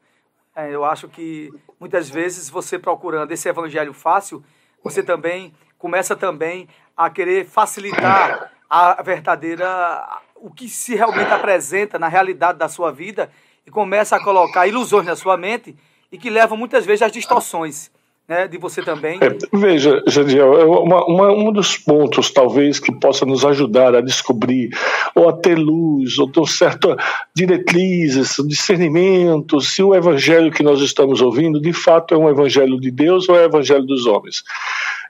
É, 0.55 0.69
eu 0.71 0.85
acho 0.85 1.09
que 1.09 1.53
muitas 1.79 2.09
vezes 2.11 2.49
você 2.49 2.79
procurando 2.79 3.31
esse 3.33 3.49
evangelho 3.49 3.93
fácil, 3.93 4.43
você 4.83 5.03
também 5.03 5.55
começa 5.79 6.17
também 6.17 6.69
a 6.97 7.09
querer 7.09 7.47
facilitar 7.47 8.53
a 8.69 9.03
verdadeira 9.03 10.21
o 10.37 10.51
que 10.51 10.69
se 10.69 10.95
realmente 10.95 11.31
apresenta 11.33 11.99
na 11.99 12.09
realidade 12.09 12.59
da 12.59 12.69
sua 12.69 12.91
vida 12.91 13.31
e 13.67 13.71
começa 13.71 14.17
a 14.17 14.25
colocar 14.25 14.67
ilusões 14.67 15.07
na 15.07 15.17
sua 15.17 15.37
mente 15.37 15.77
e 16.11 16.19
que 16.19 16.31
levam 16.31 16.57
muitas 16.57 16.85
vezes 16.85 17.03
às 17.03 17.13
distorções. 17.13 17.91
Né, 18.31 18.47
de 18.47 18.59
você 18.59 18.81
também. 18.81 19.19
É, 19.21 19.37
veja, 19.53 20.01
Jadiel, 20.07 20.61
é 20.61 20.65
uma, 20.65 21.05
uma, 21.05 21.33
um 21.33 21.53
dos 21.53 21.77
pontos 21.77 22.31
talvez 22.31 22.79
que 22.79 22.93
possa 22.93 23.27
nos 23.27 23.45
ajudar 23.45 23.93
a 23.97 24.01
descobrir 24.01 24.71
ou 25.17 25.29
a 25.29 25.33
ter 25.33 25.57
luz, 25.57 26.17
ou 26.17 26.31
ter 26.31 26.47
certa 26.47 26.97
diretrizes, 27.35 28.37
discernimento, 28.47 29.61
se 29.61 29.83
o 29.83 29.97
evangelho 29.97 30.53
que 30.53 30.63
nós 30.63 30.81
estamos 30.81 31.21
ouvindo 31.21 31.61
de 31.61 31.73
fato 31.73 32.15
é 32.15 32.17
um 32.17 32.31
evangelho 32.31 32.81
de 32.81 32.93
Deus 32.93 33.29
ou 33.29 33.35
é 33.35 33.41
o 33.41 33.47
evangelho 33.47 33.85
dos 33.85 34.07
homens. 34.07 34.45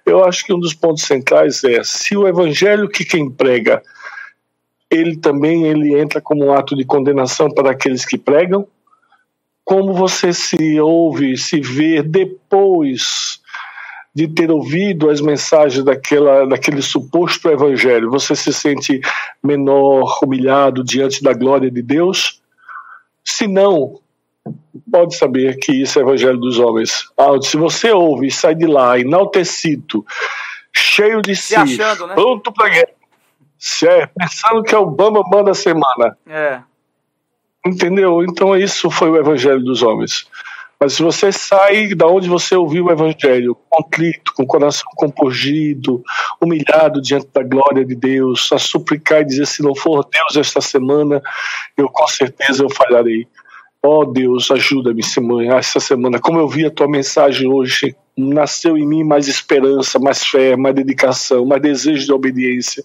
Eu 0.07 0.25
acho 0.25 0.43
que 0.43 0.55
um 0.55 0.59
dos 0.59 0.73
pontos 0.73 1.03
centrais 1.03 1.63
é 1.63 1.85
se 1.85 2.17
o 2.17 2.27
evangelho 2.27 2.89
que 2.89 3.05
quem 3.05 3.31
prega 3.31 3.83
ele 4.91 5.19
também 5.19 5.67
ele 5.67 5.95
entra 5.95 6.23
como 6.23 6.47
um 6.47 6.55
ato 6.55 6.75
de 6.75 6.87
condenação 6.87 7.51
para 7.51 7.73
aqueles 7.73 8.07
que 8.07 8.17
pregam. 8.17 8.67
Como 9.71 9.95
você 9.95 10.33
se 10.33 10.81
ouve, 10.81 11.37
se 11.37 11.61
vê 11.61 12.03
depois 12.03 13.41
de 14.13 14.27
ter 14.27 14.51
ouvido 14.51 15.09
as 15.09 15.21
mensagens 15.21 15.85
daquela, 15.85 16.45
daquele 16.45 16.83
suposto 16.83 17.49
evangelho, 17.49 18.11
você 18.11 18.35
se 18.35 18.53
sente 18.53 19.01
menor, 19.41 20.19
humilhado 20.25 20.83
diante 20.83 21.23
da 21.23 21.33
glória 21.33 21.71
de 21.71 21.83
Deus? 21.83 22.43
Se 23.25 23.47
não, 23.47 24.01
pode 24.91 25.15
saber 25.15 25.57
que 25.59 25.71
isso 25.71 26.01
é 26.01 26.03
evangelho 26.03 26.39
dos 26.39 26.59
homens. 26.59 27.09
Ah, 27.17 27.41
se 27.41 27.57
você 27.57 27.93
ouve 27.93 28.27
e 28.27 28.33
sai 28.33 28.57
de 28.57 28.67
lá 28.67 28.99
enaltecido, 28.99 30.05
cheio 30.73 31.23
de 31.23 31.37
si, 31.37 31.55
achando, 31.55 32.09
né? 32.09 32.15
pronto 32.17 32.53
para 32.53 32.71
guerra, 32.71 32.89
é, 33.85 34.07
pensando 34.19 34.65
que 34.65 34.75
é 34.75 34.79
o 34.79 34.87
Bambam 34.91 35.45
da 35.45 35.55
semana. 35.55 36.19
É. 36.27 36.61
Entendeu? 37.67 38.23
Então 38.23 38.57
isso 38.57 38.91
foi 38.91 39.11
o 39.11 39.17
evangelho 39.17 39.63
dos 39.63 39.83
homens. 39.83 40.27
Mas 40.81 40.95
se 40.95 41.03
você 41.03 41.31
sai 41.31 41.95
da 41.95 42.07
onde 42.07 42.27
você 42.27 42.57
ouviu 42.57 42.87
o 42.87 42.91
evangelho, 42.91 43.55
contrito, 43.69 44.33
com 44.35 44.45
o 44.45 44.47
coração 44.47 44.91
compungido, 44.97 46.03
humilhado 46.41 47.03
diante 47.03 47.29
da 47.35 47.43
glória 47.43 47.85
de 47.85 47.95
Deus, 47.95 48.51
a 48.51 48.59
suplicar 48.59 49.21
e 49.21 49.27
dizer: 49.27 49.47
se 49.47 49.63
não 49.63 49.75
for 49.75 50.09
Deus 50.11 50.37
esta 50.37 50.63
semana, 50.63 51.21
eu 51.77 51.87
com 51.87 52.07
certeza 52.07 52.63
eu 52.65 52.71
falharei. 52.71 53.27
Ó 53.83 54.01
oh, 54.01 54.05
Deus, 54.07 54.51
ajuda-me 54.51 55.03
essa 55.55 55.81
semana. 55.81 56.19
Como 56.19 56.39
eu 56.39 56.49
vi 56.49 56.67
a 56.67 56.71
tua 56.71 56.89
mensagem 56.89 57.47
hoje, 57.47 57.95
nasceu 58.17 58.77
em 58.77 58.87
mim 58.87 59.05
mais 59.05 59.29
esperança, 59.29 59.99
mais 59.99 60.25
fé, 60.25 60.57
mais 60.57 60.75
dedicação, 60.75 61.47
mais 61.47 61.63
desejo 61.63 62.05
de 62.07 62.13
obediência. 62.13 62.83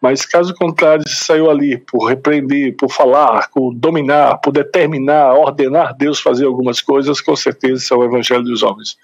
Mas 0.00 0.26
caso 0.26 0.54
contrário, 0.54 1.08
se 1.08 1.24
saiu 1.24 1.50
ali 1.50 1.78
por 1.78 2.06
repreender, 2.06 2.76
por 2.76 2.90
falar, 2.90 3.50
por 3.50 3.74
dominar, 3.74 4.38
por 4.38 4.52
determinar, 4.52 5.34
ordenar 5.34 5.96
Deus 5.96 6.20
fazer 6.20 6.44
algumas 6.44 6.80
coisas, 6.80 7.20
com 7.20 7.34
certeza 7.34 7.82
isso 7.82 7.94
é 7.94 7.96
o 7.96 8.04
evangelho 8.04 8.42
dos 8.42 8.62
homens. 8.62 8.96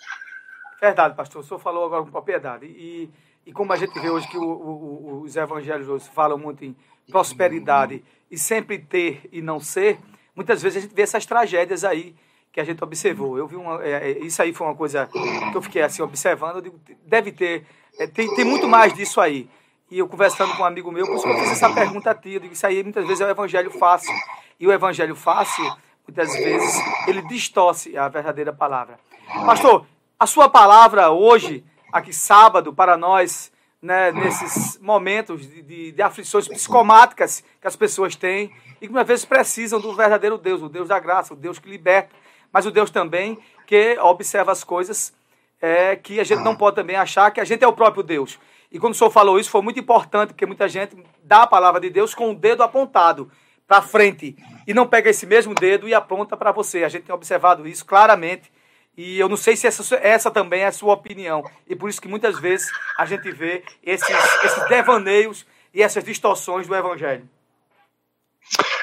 Verdade, 0.80 1.14
pastor. 1.14 1.42
O 1.42 1.44
senhor 1.44 1.60
falou 1.60 1.86
agora 1.86 2.02
com 2.02 2.10
propriedade. 2.10 2.66
E, 2.66 3.08
e 3.46 3.52
como 3.52 3.72
a 3.72 3.76
gente 3.76 3.98
vê 3.98 4.10
hoje 4.10 4.28
que 4.28 4.36
o, 4.36 4.42
o, 4.42 5.22
os 5.22 5.36
evangelhos 5.36 5.88
hoje 5.88 6.10
falam 6.12 6.36
muito 6.36 6.64
em 6.64 6.76
prosperidade 7.10 8.04
e 8.30 8.36
sempre 8.36 8.78
ter 8.78 9.28
e 9.32 9.40
não 9.40 9.60
ser, 9.60 9.98
muitas 10.34 10.62
vezes 10.62 10.78
a 10.78 10.80
gente 10.80 10.94
vê 10.94 11.02
essas 11.02 11.24
tragédias 11.24 11.84
aí 11.84 12.14
que 12.52 12.60
a 12.60 12.64
gente 12.64 12.82
observou. 12.84 13.38
Eu 13.38 13.46
vi 13.46 13.56
uma, 13.56 13.82
é, 13.82 14.10
é 14.10 14.18
isso 14.18 14.42
aí 14.42 14.52
foi 14.52 14.66
uma 14.66 14.76
coisa 14.76 15.06
que 15.06 15.56
eu 15.56 15.62
fiquei 15.62 15.82
assim 15.82 16.02
observando. 16.02 16.56
Eu 16.56 16.62
digo, 16.62 16.80
deve 17.06 17.32
ter, 17.32 17.64
é, 17.98 18.06
tem, 18.06 18.32
tem 18.34 18.44
muito 18.44 18.68
mais 18.68 18.92
disso 18.92 19.20
aí. 19.20 19.48
E 19.92 19.98
eu 19.98 20.08
conversando 20.08 20.56
com 20.56 20.62
um 20.62 20.64
amigo 20.64 20.90
meu, 20.90 21.04
por 21.04 21.16
isso 21.16 21.24
que 21.24 21.30
eu 21.30 21.38
fiz 21.40 21.50
essa 21.50 21.68
pergunta 21.68 22.12
a 22.12 22.14
ti. 22.14 22.32
Eu 22.32 22.40
digo, 22.40 22.54
isso 22.54 22.66
aí 22.66 22.82
muitas 22.82 23.06
vezes 23.06 23.20
é 23.20 23.26
o 23.26 23.28
evangelho 23.28 23.70
fácil. 23.70 24.10
E 24.58 24.66
o 24.66 24.72
evangelho 24.72 25.14
fácil, 25.14 25.62
muitas 26.08 26.32
vezes, 26.32 26.82
ele 27.06 27.20
distorce 27.28 27.94
a 27.94 28.08
verdadeira 28.08 28.54
palavra. 28.54 28.98
Pastor, 29.44 29.84
a 30.18 30.26
sua 30.26 30.48
palavra 30.48 31.10
hoje, 31.10 31.62
aqui 31.92 32.10
sábado, 32.10 32.72
para 32.72 32.96
nós, 32.96 33.52
né, 33.82 34.10
nesses 34.12 34.80
momentos 34.80 35.46
de, 35.46 35.60
de, 35.60 35.92
de, 35.92 36.02
aflições 36.02 36.48
psicomáticas 36.48 37.44
que 37.60 37.68
as 37.68 37.76
pessoas 37.76 38.16
têm 38.16 38.50
e 38.80 38.86
que 38.86 38.92
muitas 38.94 39.08
vezes 39.08 39.24
precisam 39.26 39.78
do 39.78 39.94
verdadeiro 39.94 40.38
Deus, 40.38 40.62
o 40.62 40.70
Deus 40.70 40.88
da 40.88 40.98
graça, 40.98 41.34
o 41.34 41.36
Deus 41.36 41.58
que 41.58 41.68
liberta, 41.68 42.16
mas 42.50 42.64
o 42.64 42.70
Deus 42.70 42.90
também 42.90 43.38
que 43.66 43.98
observa 44.00 44.52
as 44.52 44.64
coisas 44.64 45.12
é, 45.60 45.94
que 45.96 46.18
a 46.18 46.24
gente 46.24 46.42
não 46.42 46.56
pode 46.56 46.76
também 46.76 46.96
achar 46.96 47.30
que 47.30 47.42
a 47.42 47.44
gente 47.44 47.62
é 47.62 47.68
o 47.68 47.74
próprio 47.74 48.02
Deus. 48.02 48.38
E 48.72 48.78
quando 48.78 48.94
o 48.94 48.96
senhor 48.96 49.10
falou 49.10 49.38
isso, 49.38 49.50
foi 49.50 49.60
muito 49.60 49.78
importante, 49.78 50.30
porque 50.30 50.46
muita 50.46 50.66
gente 50.66 50.96
dá 51.22 51.42
a 51.42 51.46
palavra 51.46 51.80
de 51.80 51.90
Deus 51.90 52.14
com 52.14 52.30
o 52.30 52.34
dedo 52.34 52.62
apontado 52.62 53.30
para 53.66 53.82
frente 53.82 54.34
e 54.66 54.72
não 54.72 54.86
pega 54.86 55.10
esse 55.10 55.26
mesmo 55.26 55.54
dedo 55.54 55.86
e 55.86 55.94
aponta 55.94 56.36
para 56.36 56.52
você. 56.52 56.82
A 56.82 56.88
gente 56.88 57.04
tem 57.04 57.14
observado 57.14 57.68
isso 57.68 57.84
claramente 57.84 58.50
E 58.96 59.18
eu 59.18 59.28
não 59.28 59.36
sei 59.36 59.56
se 59.56 59.66
essa, 59.66 59.94
essa 59.96 60.30
também 60.30 60.62
é 60.62 60.66
a 60.66 60.72
sua 60.72 60.92
opinião. 60.92 61.42
E 61.66 61.74
por 61.74 61.88
isso 61.88 62.00
que 62.00 62.08
muitas 62.08 62.38
vezes 62.38 62.70
a 62.98 63.06
gente 63.06 63.30
vê 63.30 63.62
esses, 63.82 64.16
esses 64.44 64.68
devaneios 64.68 65.46
e 65.72 65.82
essas 65.82 66.04
distorções 66.04 66.66
do 66.66 66.74
Evangelho. 66.74 67.28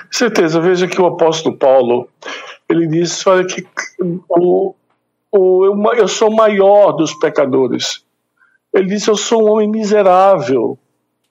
Certeza. 0.10 0.60
Veja 0.60 0.88
que 0.88 1.00
o 1.00 1.06
apóstolo 1.06 1.56
Paulo, 1.56 2.10
ele 2.68 2.88
disse, 2.88 3.28
olha 3.30 3.46
que 3.46 3.68
o, 4.00 4.76
o, 5.32 5.66
eu, 5.66 5.94
eu 5.94 6.08
sou 6.08 6.34
maior 6.34 6.94
dos 6.94 7.14
pecadores. 7.14 8.04
Ele 8.74 8.88
disse, 8.88 9.10
eu 9.10 9.16
sou 9.16 9.44
um 9.44 9.52
homem 9.52 9.70
miserável. 9.70 10.78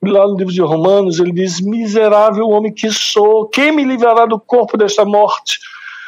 Lá 0.01 0.27
no 0.27 0.37
livro 0.37 0.53
de 0.53 0.61
Romanos, 0.61 1.19
ele 1.19 1.31
diz, 1.31 1.59
miserável 1.59 2.47
homem 2.47 2.73
que 2.73 2.89
sou, 2.89 3.47
quem 3.47 3.71
me 3.71 3.83
livrará 3.83 4.25
do 4.25 4.39
corpo 4.39 4.77
desta 4.77 5.03
morte? 5.03 5.59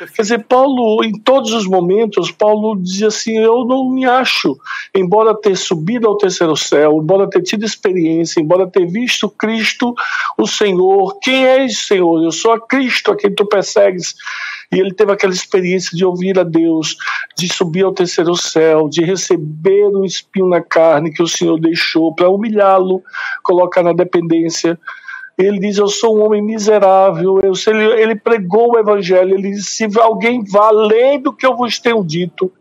Quer 0.07 0.21
dizer, 0.21 0.45
Paulo, 0.45 1.03
em 1.03 1.11
todos 1.11 1.53
os 1.53 1.67
momentos, 1.67 2.31
Paulo 2.31 2.75
dizia 2.81 3.07
assim: 3.07 3.37
Eu 3.37 3.65
não 3.65 3.89
me 3.89 4.05
acho, 4.05 4.57
embora 4.95 5.39
ter 5.39 5.55
subido 5.55 6.07
ao 6.07 6.17
terceiro 6.17 6.55
céu, 6.55 6.99
embora 7.01 7.29
ter 7.29 7.41
tido 7.41 7.65
experiência, 7.65 8.41
embora 8.41 8.69
ter 8.69 8.85
visto 8.87 9.29
Cristo, 9.29 9.93
o 10.37 10.47
Senhor. 10.47 11.19
Quem 11.21 11.45
és, 11.45 11.87
Senhor? 11.87 12.23
Eu 12.23 12.31
sou 12.31 12.51
a 12.51 12.59
Cristo 12.59 13.11
a 13.11 13.15
quem 13.15 13.33
tu 13.33 13.45
persegues. 13.45 14.15
E 14.71 14.79
ele 14.79 14.93
teve 14.93 15.11
aquela 15.11 15.33
experiência 15.33 15.95
de 15.95 16.05
ouvir 16.05 16.39
a 16.39 16.43
Deus, 16.43 16.95
de 17.37 17.53
subir 17.53 17.83
ao 17.83 17.93
terceiro 17.93 18.35
céu, 18.35 18.87
de 18.87 19.03
receber 19.03 19.87
um 19.87 20.05
espinho 20.05 20.47
na 20.47 20.61
carne 20.61 21.11
que 21.11 21.21
o 21.21 21.27
Senhor 21.27 21.59
deixou 21.59 22.15
para 22.15 22.29
humilhá-lo, 22.29 23.03
colocar 23.43 23.83
na 23.83 23.91
dependência. 23.91 24.79
Ele 25.45 25.59
diz: 25.59 25.77
Eu 25.77 25.87
sou 25.87 26.17
um 26.17 26.25
homem 26.25 26.41
miserável. 26.41 27.39
Eu, 27.41 27.53
ele, 27.67 28.01
ele 28.01 28.15
pregou 28.15 28.73
o 28.73 28.79
evangelho. 28.79 29.35
Ele 29.35 29.51
disse: 29.51 29.89
Se 29.89 29.99
alguém 29.99 30.43
vá 30.43 30.67
além 30.67 31.21
do 31.21 31.33
que 31.33 31.45
eu 31.45 31.55
vos 31.55 31.79
tenho 31.79 32.03
dito, 32.03 32.51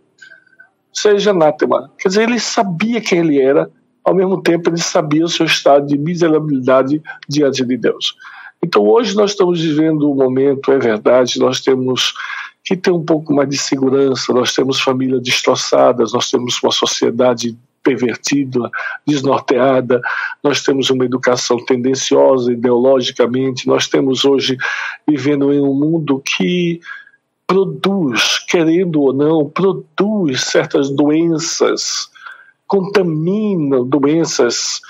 seja 0.93 1.31
anátema. 1.31 1.91
Quer 1.99 2.09
dizer, 2.09 2.23
ele 2.29 2.39
sabia 2.39 3.01
quem 3.01 3.21
ele 3.21 3.41
era, 3.41 3.71
ao 4.05 4.15
mesmo 4.15 4.43
tempo, 4.43 4.69
ele 4.69 4.79
sabia 4.79 5.25
o 5.25 5.29
seu 5.29 5.47
estado 5.47 5.87
de 5.87 5.97
miserabilidade 5.99 7.03
diante 7.29 7.65
de 7.65 7.77
Deus. 7.77 8.15
Então, 8.63 8.87
hoje 8.87 9.17
nós 9.17 9.31
estamos 9.31 9.61
vivendo 9.61 10.11
um 10.11 10.15
momento, 10.15 10.71
é 10.71 10.79
verdade, 10.79 11.39
nós 11.39 11.61
temos 11.61 12.13
que 12.63 12.77
ter 12.77 12.91
um 12.91 13.03
pouco 13.03 13.33
mais 13.35 13.49
de 13.49 13.57
segurança, 13.57 14.33
nós 14.35 14.55
temos 14.55 14.81
famílias 14.81 15.23
destroçadas, 15.23 16.13
nós 16.13 16.31
temos 16.31 16.63
uma 16.63 16.71
sociedade 16.71 17.57
pervertida, 17.83 18.71
desnorteada, 19.07 20.01
nós 20.43 20.63
temos 20.63 20.91
uma 20.91 21.05
educação 21.05 21.65
tendenciosa 21.65 22.53
ideologicamente, 22.53 23.67
nós 23.67 23.89
temos 23.89 24.25
hoje 24.25 24.57
vivendo 25.09 25.53
em 25.53 25.61
um 25.61 25.75
mundo 25.75 26.23
que 26.25 26.81
produz, 27.47 28.39
querendo 28.49 29.01
ou 29.03 29.13
não, 29.13 29.49
produz 29.49 30.43
certas 30.43 30.89
doenças, 30.91 32.09
contamina 32.67 33.83
doenças 33.83 34.81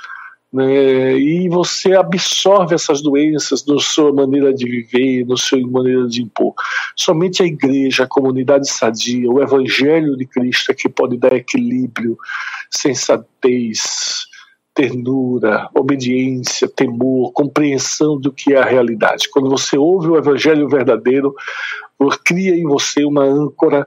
né? 0.53 1.17
e 1.17 1.49
você 1.49 1.95
absorve 1.95 2.75
essas 2.75 3.03
doenças 3.03 3.65
na 3.65 3.79
sua 3.79 4.13
maneira 4.13 4.53
de 4.53 4.69
viver, 4.69 5.27
na 5.27 5.37
sua 5.37 5.61
maneira 5.61 6.07
de 6.09 6.23
impor. 6.23 6.55
Somente 6.97 7.43
a 7.43 7.47
igreja, 7.47 8.05
a 8.05 8.09
comunidade 8.09 8.69
sadia, 8.69 9.31
o 9.31 9.41
evangelho 9.41 10.17
de 10.17 10.27
Cristo 10.27 10.73
é 10.73 10.75
que 10.75 10.89
pode 10.89 11.17
dar 11.17 11.33
equilíbrio, 11.33 12.17
sensatez, 12.71 14.27
ternura, 14.75 15.69
obediência, 15.75 16.69
temor, 16.69 17.33
compreensão 17.33 18.19
do 18.19 18.33
que 18.33 18.55
é 18.55 18.59
a 18.59 18.65
realidade. 18.65 19.29
Quando 19.31 19.51
você 19.51 19.77
ouve 19.77 20.09
o 20.09 20.17
evangelho 20.17 20.69
verdadeiro, 20.69 21.35
cria 22.25 22.57
em 22.57 22.65
você 22.65 23.05
uma 23.05 23.25
âncora 23.25 23.87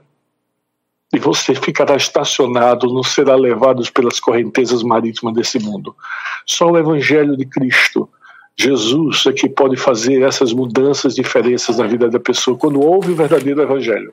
e 1.14 1.20
você 1.20 1.54
ficará 1.54 1.96
estacionado, 1.96 2.92
não 2.92 3.04
será 3.04 3.36
levado 3.36 3.84
pelas 3.92 4.20
correntezas 4.20 4.82
marítimas 4.82 5.36
desse 5.36 5.60
mundo. 5.60 5.96
Só 6.44 6.72
o 6.72 6.78
Evangelho 6.78 7.38
de 7.38 7.46
Cristo, 7.46 8.10
Jesus, 8.56 9.28
é 9.28 9.32
que 9.32 9.48
pode 9.48 9.78
fazer 9.78 10.24
essas 10.24 10.52
mudanças, 10.52 11.14
diferenças 11.14 11.78
na 11.78 11.86
vida 11.86 12.10
da 12.10 12.20
pessoa 12.20 12.58
quando 12.58 12.82
ouve 12.82 13.12
o 13.12 13.16
verdadeiro 13.16 13.62
Evangelho. 13.62 14.12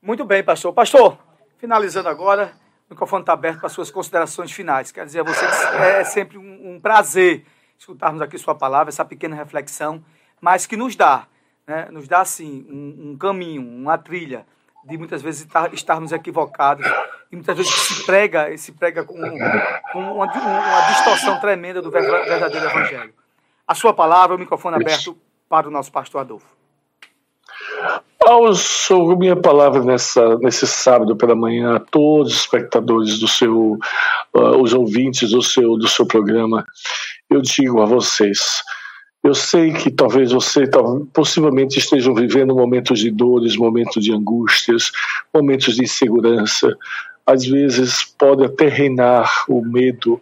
Muito 0.00 0.24
bem, 0.24 0.42
pastor. 0.42 0.72
Pastor, 0.72 1.18
finalizando 1.58 2.08
agora, 2.08 2.52
o 2.88 2.94
microfone 2.94 3.22
está 3.22 3.34
aberto 3.34 3.60
para 3.60 3.68
suas 3.68 3.90
considerações 3.90 4.50
finais. 4.50 4.90
Quer 4.90 5.04
dizer 5.04 5.22
você 5.22 5.44
é 5.44 6.04
sempre 6.04 6.38
um, 6.38 6.74
um 6.74 6.80
prazer 6.80 7.44
escutarmos 7.78 8.22
aqui 8.22 8.38
sua 8.38 8.54
palavra, 8.54 8.88
essa 8.88 9.04
pequena 9.04 9.36
reflexão, 9.36 10.02
mas 10.40 10.66
que 10.66 10.76
nos 10.76 10.96
dá, 10.96 11.26
né, 11.66 11.88
nos 11.90 12.08
dá, 12.08 12.20
assim, 12.20 12.66
um, 12.68 13.10
um 13.10 13.16
caminho, 13.16 13.62
uma 13.62 13.96
trilha 13.96 14.46
de 14.84 14.96
muitas 14.96 15.22
vezes 15.22 15.46
estarmos 15.72 16.12
equivocados 16.12 16.86
e 17.30 17.36
muitas 17.36 17.56
vezes 17.56 17.72
se 17.72 18.04
prega, 18.04 18.56
se 18.56 18.72
prega 18.72 19.04
com, 19.04 19.14
com 19.92 19.98
uma, 19.98 20.24
uma, 20.24 20.80
distorção 20.88 21.38
tremenda 21.40 21.82
do 21.82 21.90
verdadeiro 21.90 22.66
evangelho. 22.66 23.14
A 23.66 23.74
sua 23.74 23.92
palavra, 23.92 24.36
o 24.36 24.38
microfone 24.38 24.76
aberto 24.76 25.16
para 25.48 25.68
o 25.68 25.70
nosso 25.70 25.92
pastor 25.92 26.22
Adolfo. 26.22 26.60
Aos, 28.26 28.88
minha 29.18 29.34
palavra 29.34 29.82
nessa, 29.82 30.36
nesse 30.38 30.66
sábado 30.66 31.16
pela 31.16 31.34
manhã 31.34 31.76
a 31.76 31.80
todos 31.80 32.32
os 32.32 32.40
espectadores 32.40 33.18
do 33.18 33.26
seu, 33.26 33.78
uh, 34.34 34.56
os 34.60 34.74
ouvintes 34.74 35.30
do 35.30 35.42
seu, 35.42 35.76
do 35.76 35.88
seu 35.88 36.06
programa, 36.06 36.64
eu 37.30 37.40
digo 37.40 37.80
a 37.80 37.86
vocês, 37.86 38.62
eu 39.22 39.34
sei 39.34 39.72
que 39.72 39.90
talvez 39.90 40.32
você 40.32 40.64
possivelmente 41.12 41.78
estejam 41.78 42.14
vivendo 42.14 42.54
momentos 42.54 42.98
de 42.98 43.10
dores, 43.10 43.56
momentos 43.56 44.02
de 44.02 44.12
angústias, 44.12 44.90
momentos 45.32 45.74
de 45.76 45.82
insegurança. 45.82 46.74
Às 47.26 47.44
vezes 47.44 48.02
pode 48.18 48.44
até 48.44 48.66
reinar 48.68 49.44
o 49.46 49.62
medo 49.62 50.20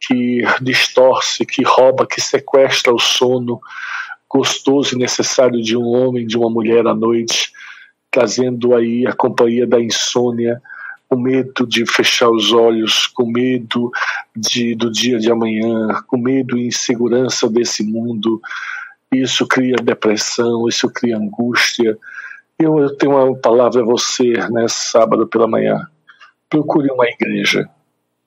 que 0.00 0.42
distorce, 0.62 1.44
que 1.44 1.62
rouba, 1.62 2.06
que 2.06 2.20
sequestra 2.20 2.94
o 2.94 2.98
sono 2.98 3.60
gostoso 4.28 4.94
e 4.94 4.98
necessário 4.98 5.60
de 5.60 5.76
um 5.76 5.86
homem, 5.86 6.26
de 6.26 6.38
uma 6.38 6.48
mulher 6.48 6.86
à 6.86 6.94
noite, 6.94 7.52
trazendo 8.10 8.74
aí 8.74 9.06
a 9.06 9.12
companhia 9.12 9.66
da 9.66 9.80
insônia, 9.80 10.62
com 11.10 11.16
medo 11.16 11.66
de 11.66 11.84
fechar 11.84 12.30
os 12.30 12.52
olhos, 12.52 13.08
com 13.08 13.26
medo 13.26 13.90
de, 14.34 14.76
do 14.76 14.92
dia 14.92 15.18
de 15.18 15.28
amanhã, 15.28 15.88
com 16.06 16.16
medo 16.16 16.56
e 16.56 16.68
insegurança 16.68 17.50
desse 17.50 17.82
mundo. 17.82 18.40
Isso 19.12 19.44
cria 19.44 19.74
depressão, 19.74 20.68
isso 20.68 20.88
cria 20.88 21.18
angústia. 21.18 21.98
Eu, 22.56 22.78
eu 22.78 22.96
tenho 22.96 23.16
uma 23.16 23.36
palavra 23.36 23.82
a 23.82 23.84
você 23.84 24.34
nesse 24.50 24.88
sábado 24.88 25.26
pela 25.26 25.48
manhã. 25.48 25.84
Procure 26.48 26.88
uma 26.92 27.08
igreja, 27.08 27.68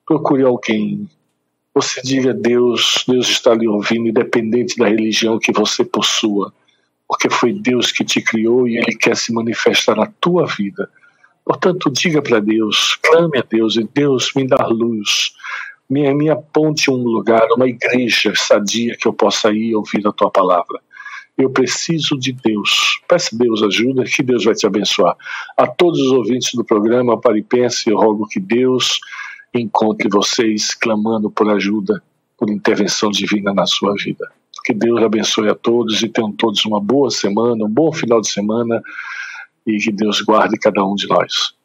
procure 0.06 0.44
alguém. 0.44 1.10
Você 1.74 2.02
diga 2.02 2.32
a 2.32 2.34
Deus, 2.34 3.06
Deus 3.08 3.30
está 3.30 3.54
lhe 3.54 3.68
ouvindo, 3.68 4.10
independente 4.10 4.78
da 4.78 4.90
religião 4.90 5.40
que 5.40 5.54
você 5.54 5.86
possua, 5.86 6.54
porque 7.08 7.30
foi 7.30 7.54
Deus 7.54 7.94
que 7.94 8.04
te 8.04 8.22
criou 8.22 8.68
e 8.68 8.76
Ele 8.76 8.94
quer 8.98 9.16
se 9.16 9.32
manifestar 9.32 9.96
na 9.96 10.08
tua 10.20 10.46
vida 10.46 10.90
Portanto, 11.46 11.92
diga 11.92 12.22
para 12.22 12.40
Deus, 12.40 12.98
clame 13.04 13.38
a 13.38 13.44
Deus, 13.48 13.76
e 13.76 13.84
Deus 13.84 14.32
me 14.36 14.48
dá 14.48 14.66
luz, 14.68 15.34
me, 15.90 16.12
me 16.14 16.30
aponte 16.30 16.90
um 16.90 16.96
lugar, 16.96 17.46
uma 17.56 17.68
igreja 17.68 18.34
sadia 18.36 18.96
que 18.98 19.08
eu 19.08 19.14
possa 19.14 19.52
ir 19.52 19.76
ouvir 19.76 20.08
a 20.08 20.12
tua 20.12 20.32
palavra. 20.32 20.80
Eu 21.38 21.50
preciso 21.50 22.18
de 22.18 22.32
Deus. 22.32 23.02
Peça 23.08 23.36
Deus 23.36 23.62
ajuda, 23.64 24.04
que 24.04 24.22
Deus 24.22 24.46
vai 24.46 24.54
te 24.54 24.68
abençoar. 24.68 25.16
A 25.58 25.68
todos 25.68 26.00
os 26.00 26.12
ouvintes 26.12 26.52
do 26.54 26.64
programa 26.64 27.20
Paripense, 27.20 27.90
eu 27.90 27.98
rogo 27.98 28.28
que 28.28 28.40
Deus 28.40 29.00
encontre 29.54 30.08
vocês 30.10 30.74
clamando 30.74 31.30
por 31.30 31.50
ajuda, 31.50 32.02
por 32.38 32.50
intervenção 32.50 33.10
divina 33.10 33.54
na 33.54 33.66
sua 33.66 33.94
vida. 33.96 34.32
Que 34.64 34.74
Deus 34.74 35.02
abençoe 35.02 35.50
a 35.50 35.56
todos 35.56 36.02
e 36.04 36.08
tenham 36.08 36.32
todos 36.32 36.64
uma 36.66 36.80
boa 36.80 37.10
semana, 37.10 37.66
um 37.66 37.70
bom 37.70 37.92
final 37.92 38.22
de 38.22 38.30
semana 38.30 38.82
e 39.66 39.78
que 39.78 39.92
Deus 39.92 40.22
guarde 40.22 40.58
cada 40.58 40.84
um 40.84 40.96
de 40.96 41.08
nós. 41.08 41.56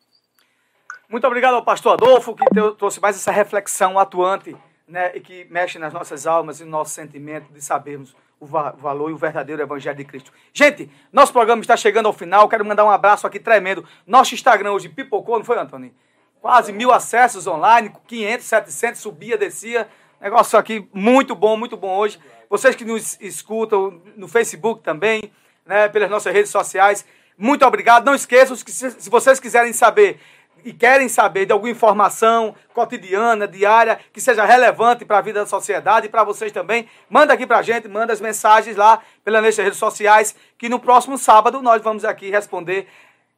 Muito 1.09 1.27
obrigado 1.27 1.55
ao 1.55 1.65
pastor 1.65 1.95
Adolfo, 1.95 2.35
que 2.35 2.45
trouxe 2.77 3.01
mais 3.01 3.17
essa 3.17 3.33
reflexão 3.33 3.99
atuante 3.99 4.55
né, 4.87 5.13
e 5.15 5.21
que 5.21 5.47
mexe 5.51 5.79
nas 5.79 5.93
nossas 5.93 6.27
almas 6.27 6.61
e 6.61 6.65
no 6.65 6.71
nosso 6.71 6.93
sentimento 6.93 7.53
de 7.53 7.63
sabermos 7.63 8.15
o 8.41 8.47
valor 8.47 9.11
e 9.11 9.13
o 9.13 9.17
verdadeiro 9.17 9.61
Evangelho 9.61 9.97
de 9.97 10.05
Cristo. 10.05 10.33
Gente, 10.53 10.89
nosso 11.13 11.33
programa 11.33 11.61
está 11.61 11.77
chegando 11.77 12.07
ao 12.07 12.13
final. 12.13 12.49
Quero 12.49 12.65
mandar 12.65 12.85
um 12.85 12.91
abraço 12.91 13.27
aqui 13.27 13.41
tremendo. 13.41 13.85
Nosso 14.07 14.35
Instagram 14.35 14.73
hoje 14.73 14.89
pipocou, 14.89 15.39
não 15.39 15.45
foi, 15.45 15.59
Antônio? 15.59 15.93
Quase 16.41 16.73
mil 16.73 16.93
acessos 16.93 17.47
online, 17.47 17.93
500, 18.07 18.47
700, 18.47 19.01
subia, 19.01 19.37
descia. 19.37 19.89
Negócio 20.21 20.59
aqui 20.59 20.89
muito 20.93 21.35
bom, 21.35 21.57
muito 21.57 21.77
bom 21.77 21.97
hoje. 21.97 22.19
Vocês 22.49 22.77
que 22.77 22.85
nos 22.85 23.21
escutam 23.21 24.01
no 24.17 24.29
Facebook 24.29 24.83
também, 24.83 25.33
né, 25.67 25.89
pelas 25.89 26.09
nossas 26.09 26.33
redes 26.33 26.51
sociais, 26.51 27.05
muito 27.39 27.65
obrigado. 27.65 28.05
Não 28.05 28.15
esqueçam 28.15 28.57
que 28.57 28.73
se 28.73 29.09
vocês 29.09 29.39
quiserem 29.39 29.73
saber 29.73 30.21
e 30.65 30.73
querem 30.73 31.09
saber 31.09 31.47
de 31.47 31.53
alguma 31.53 31.71
informação 31.71 32.55
cotidiana, 32.75 33.47
diária, 33.47 34.01
que 34.13 34.21
seja 34.21 34.45
relevante 34.45 35.05
para 35.05 35.19
a 35.19 35.21
vida 35.21 35.41
da 35.41 35.47
sociedade 35.47 36.07
e 36.07 36.09
para 36.09 36.25
vocês 36.25 36.51
também, 36.51 36.89
manda 37.09 37.33
aqui 37.33 37.47
para 37.47 37.59
a 37.59 37.63
gente, 37.63 37.87
manda 37.87 38.13
as 38.13 38.21
mensagens 38.21 38.77
lá 38.77 39.01
pelas 39.25 39.43
nossas 39.43 39.65
redes 39.65 39.79
sociais, 39.79 40.35
que 40.59 40.69
no 40.69 40.81
próximo 40.81 41.17
sábado 41.17 41.63
nós 41.63 41.81
vamos 41.81 42.05
aqui 42.05 42.29
responder 42.29 42.89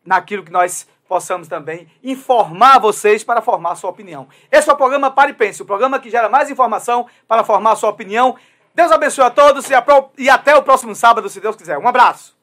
naquilo 0.05 0.43
que 0.43 0.51
nós 0.51 0.89
possamos 1.07 1.47
também 1.47 1.89
informar 2.03 2.79
vocês 2.79 3.23
para 3.23 3.43
formar 3.43 3.75
sua 3.75 3.91
opinião. 3.91 4.29
Esse 4.51 4.71
é 4.71 4.73
o 4.73 4.77
programa 4.77 5.11
Pare 5.11 5.33
e 5.33 5.35
Pense, 5.35 5.61
o 5.61 5.67
programa 5.67 5.99
que 5.99 6.09
gera 6.09 6.29
mais 6.29 6.49
informação 6.51 7.07
para 7.29 7.45
formar 7.45 7.77
sua 7.77 7.91
opinião. 7.91 8.37
Deus 8.75 8.91
abençoe 8.93 9.25
a 9.25 9.31
todos 9.31 9.69
e, 9.69 9.75
e 10.17 10.31
até 10.31 10.57
o 10.57 10.63
próximo 10.63 10.95
sábado, 10.95 11.29
se 11.29 11.41
Deus 11.41 11.57
quiser. 11.57 11.77
Um 11.79 11.89
abraço. 11.89 12.40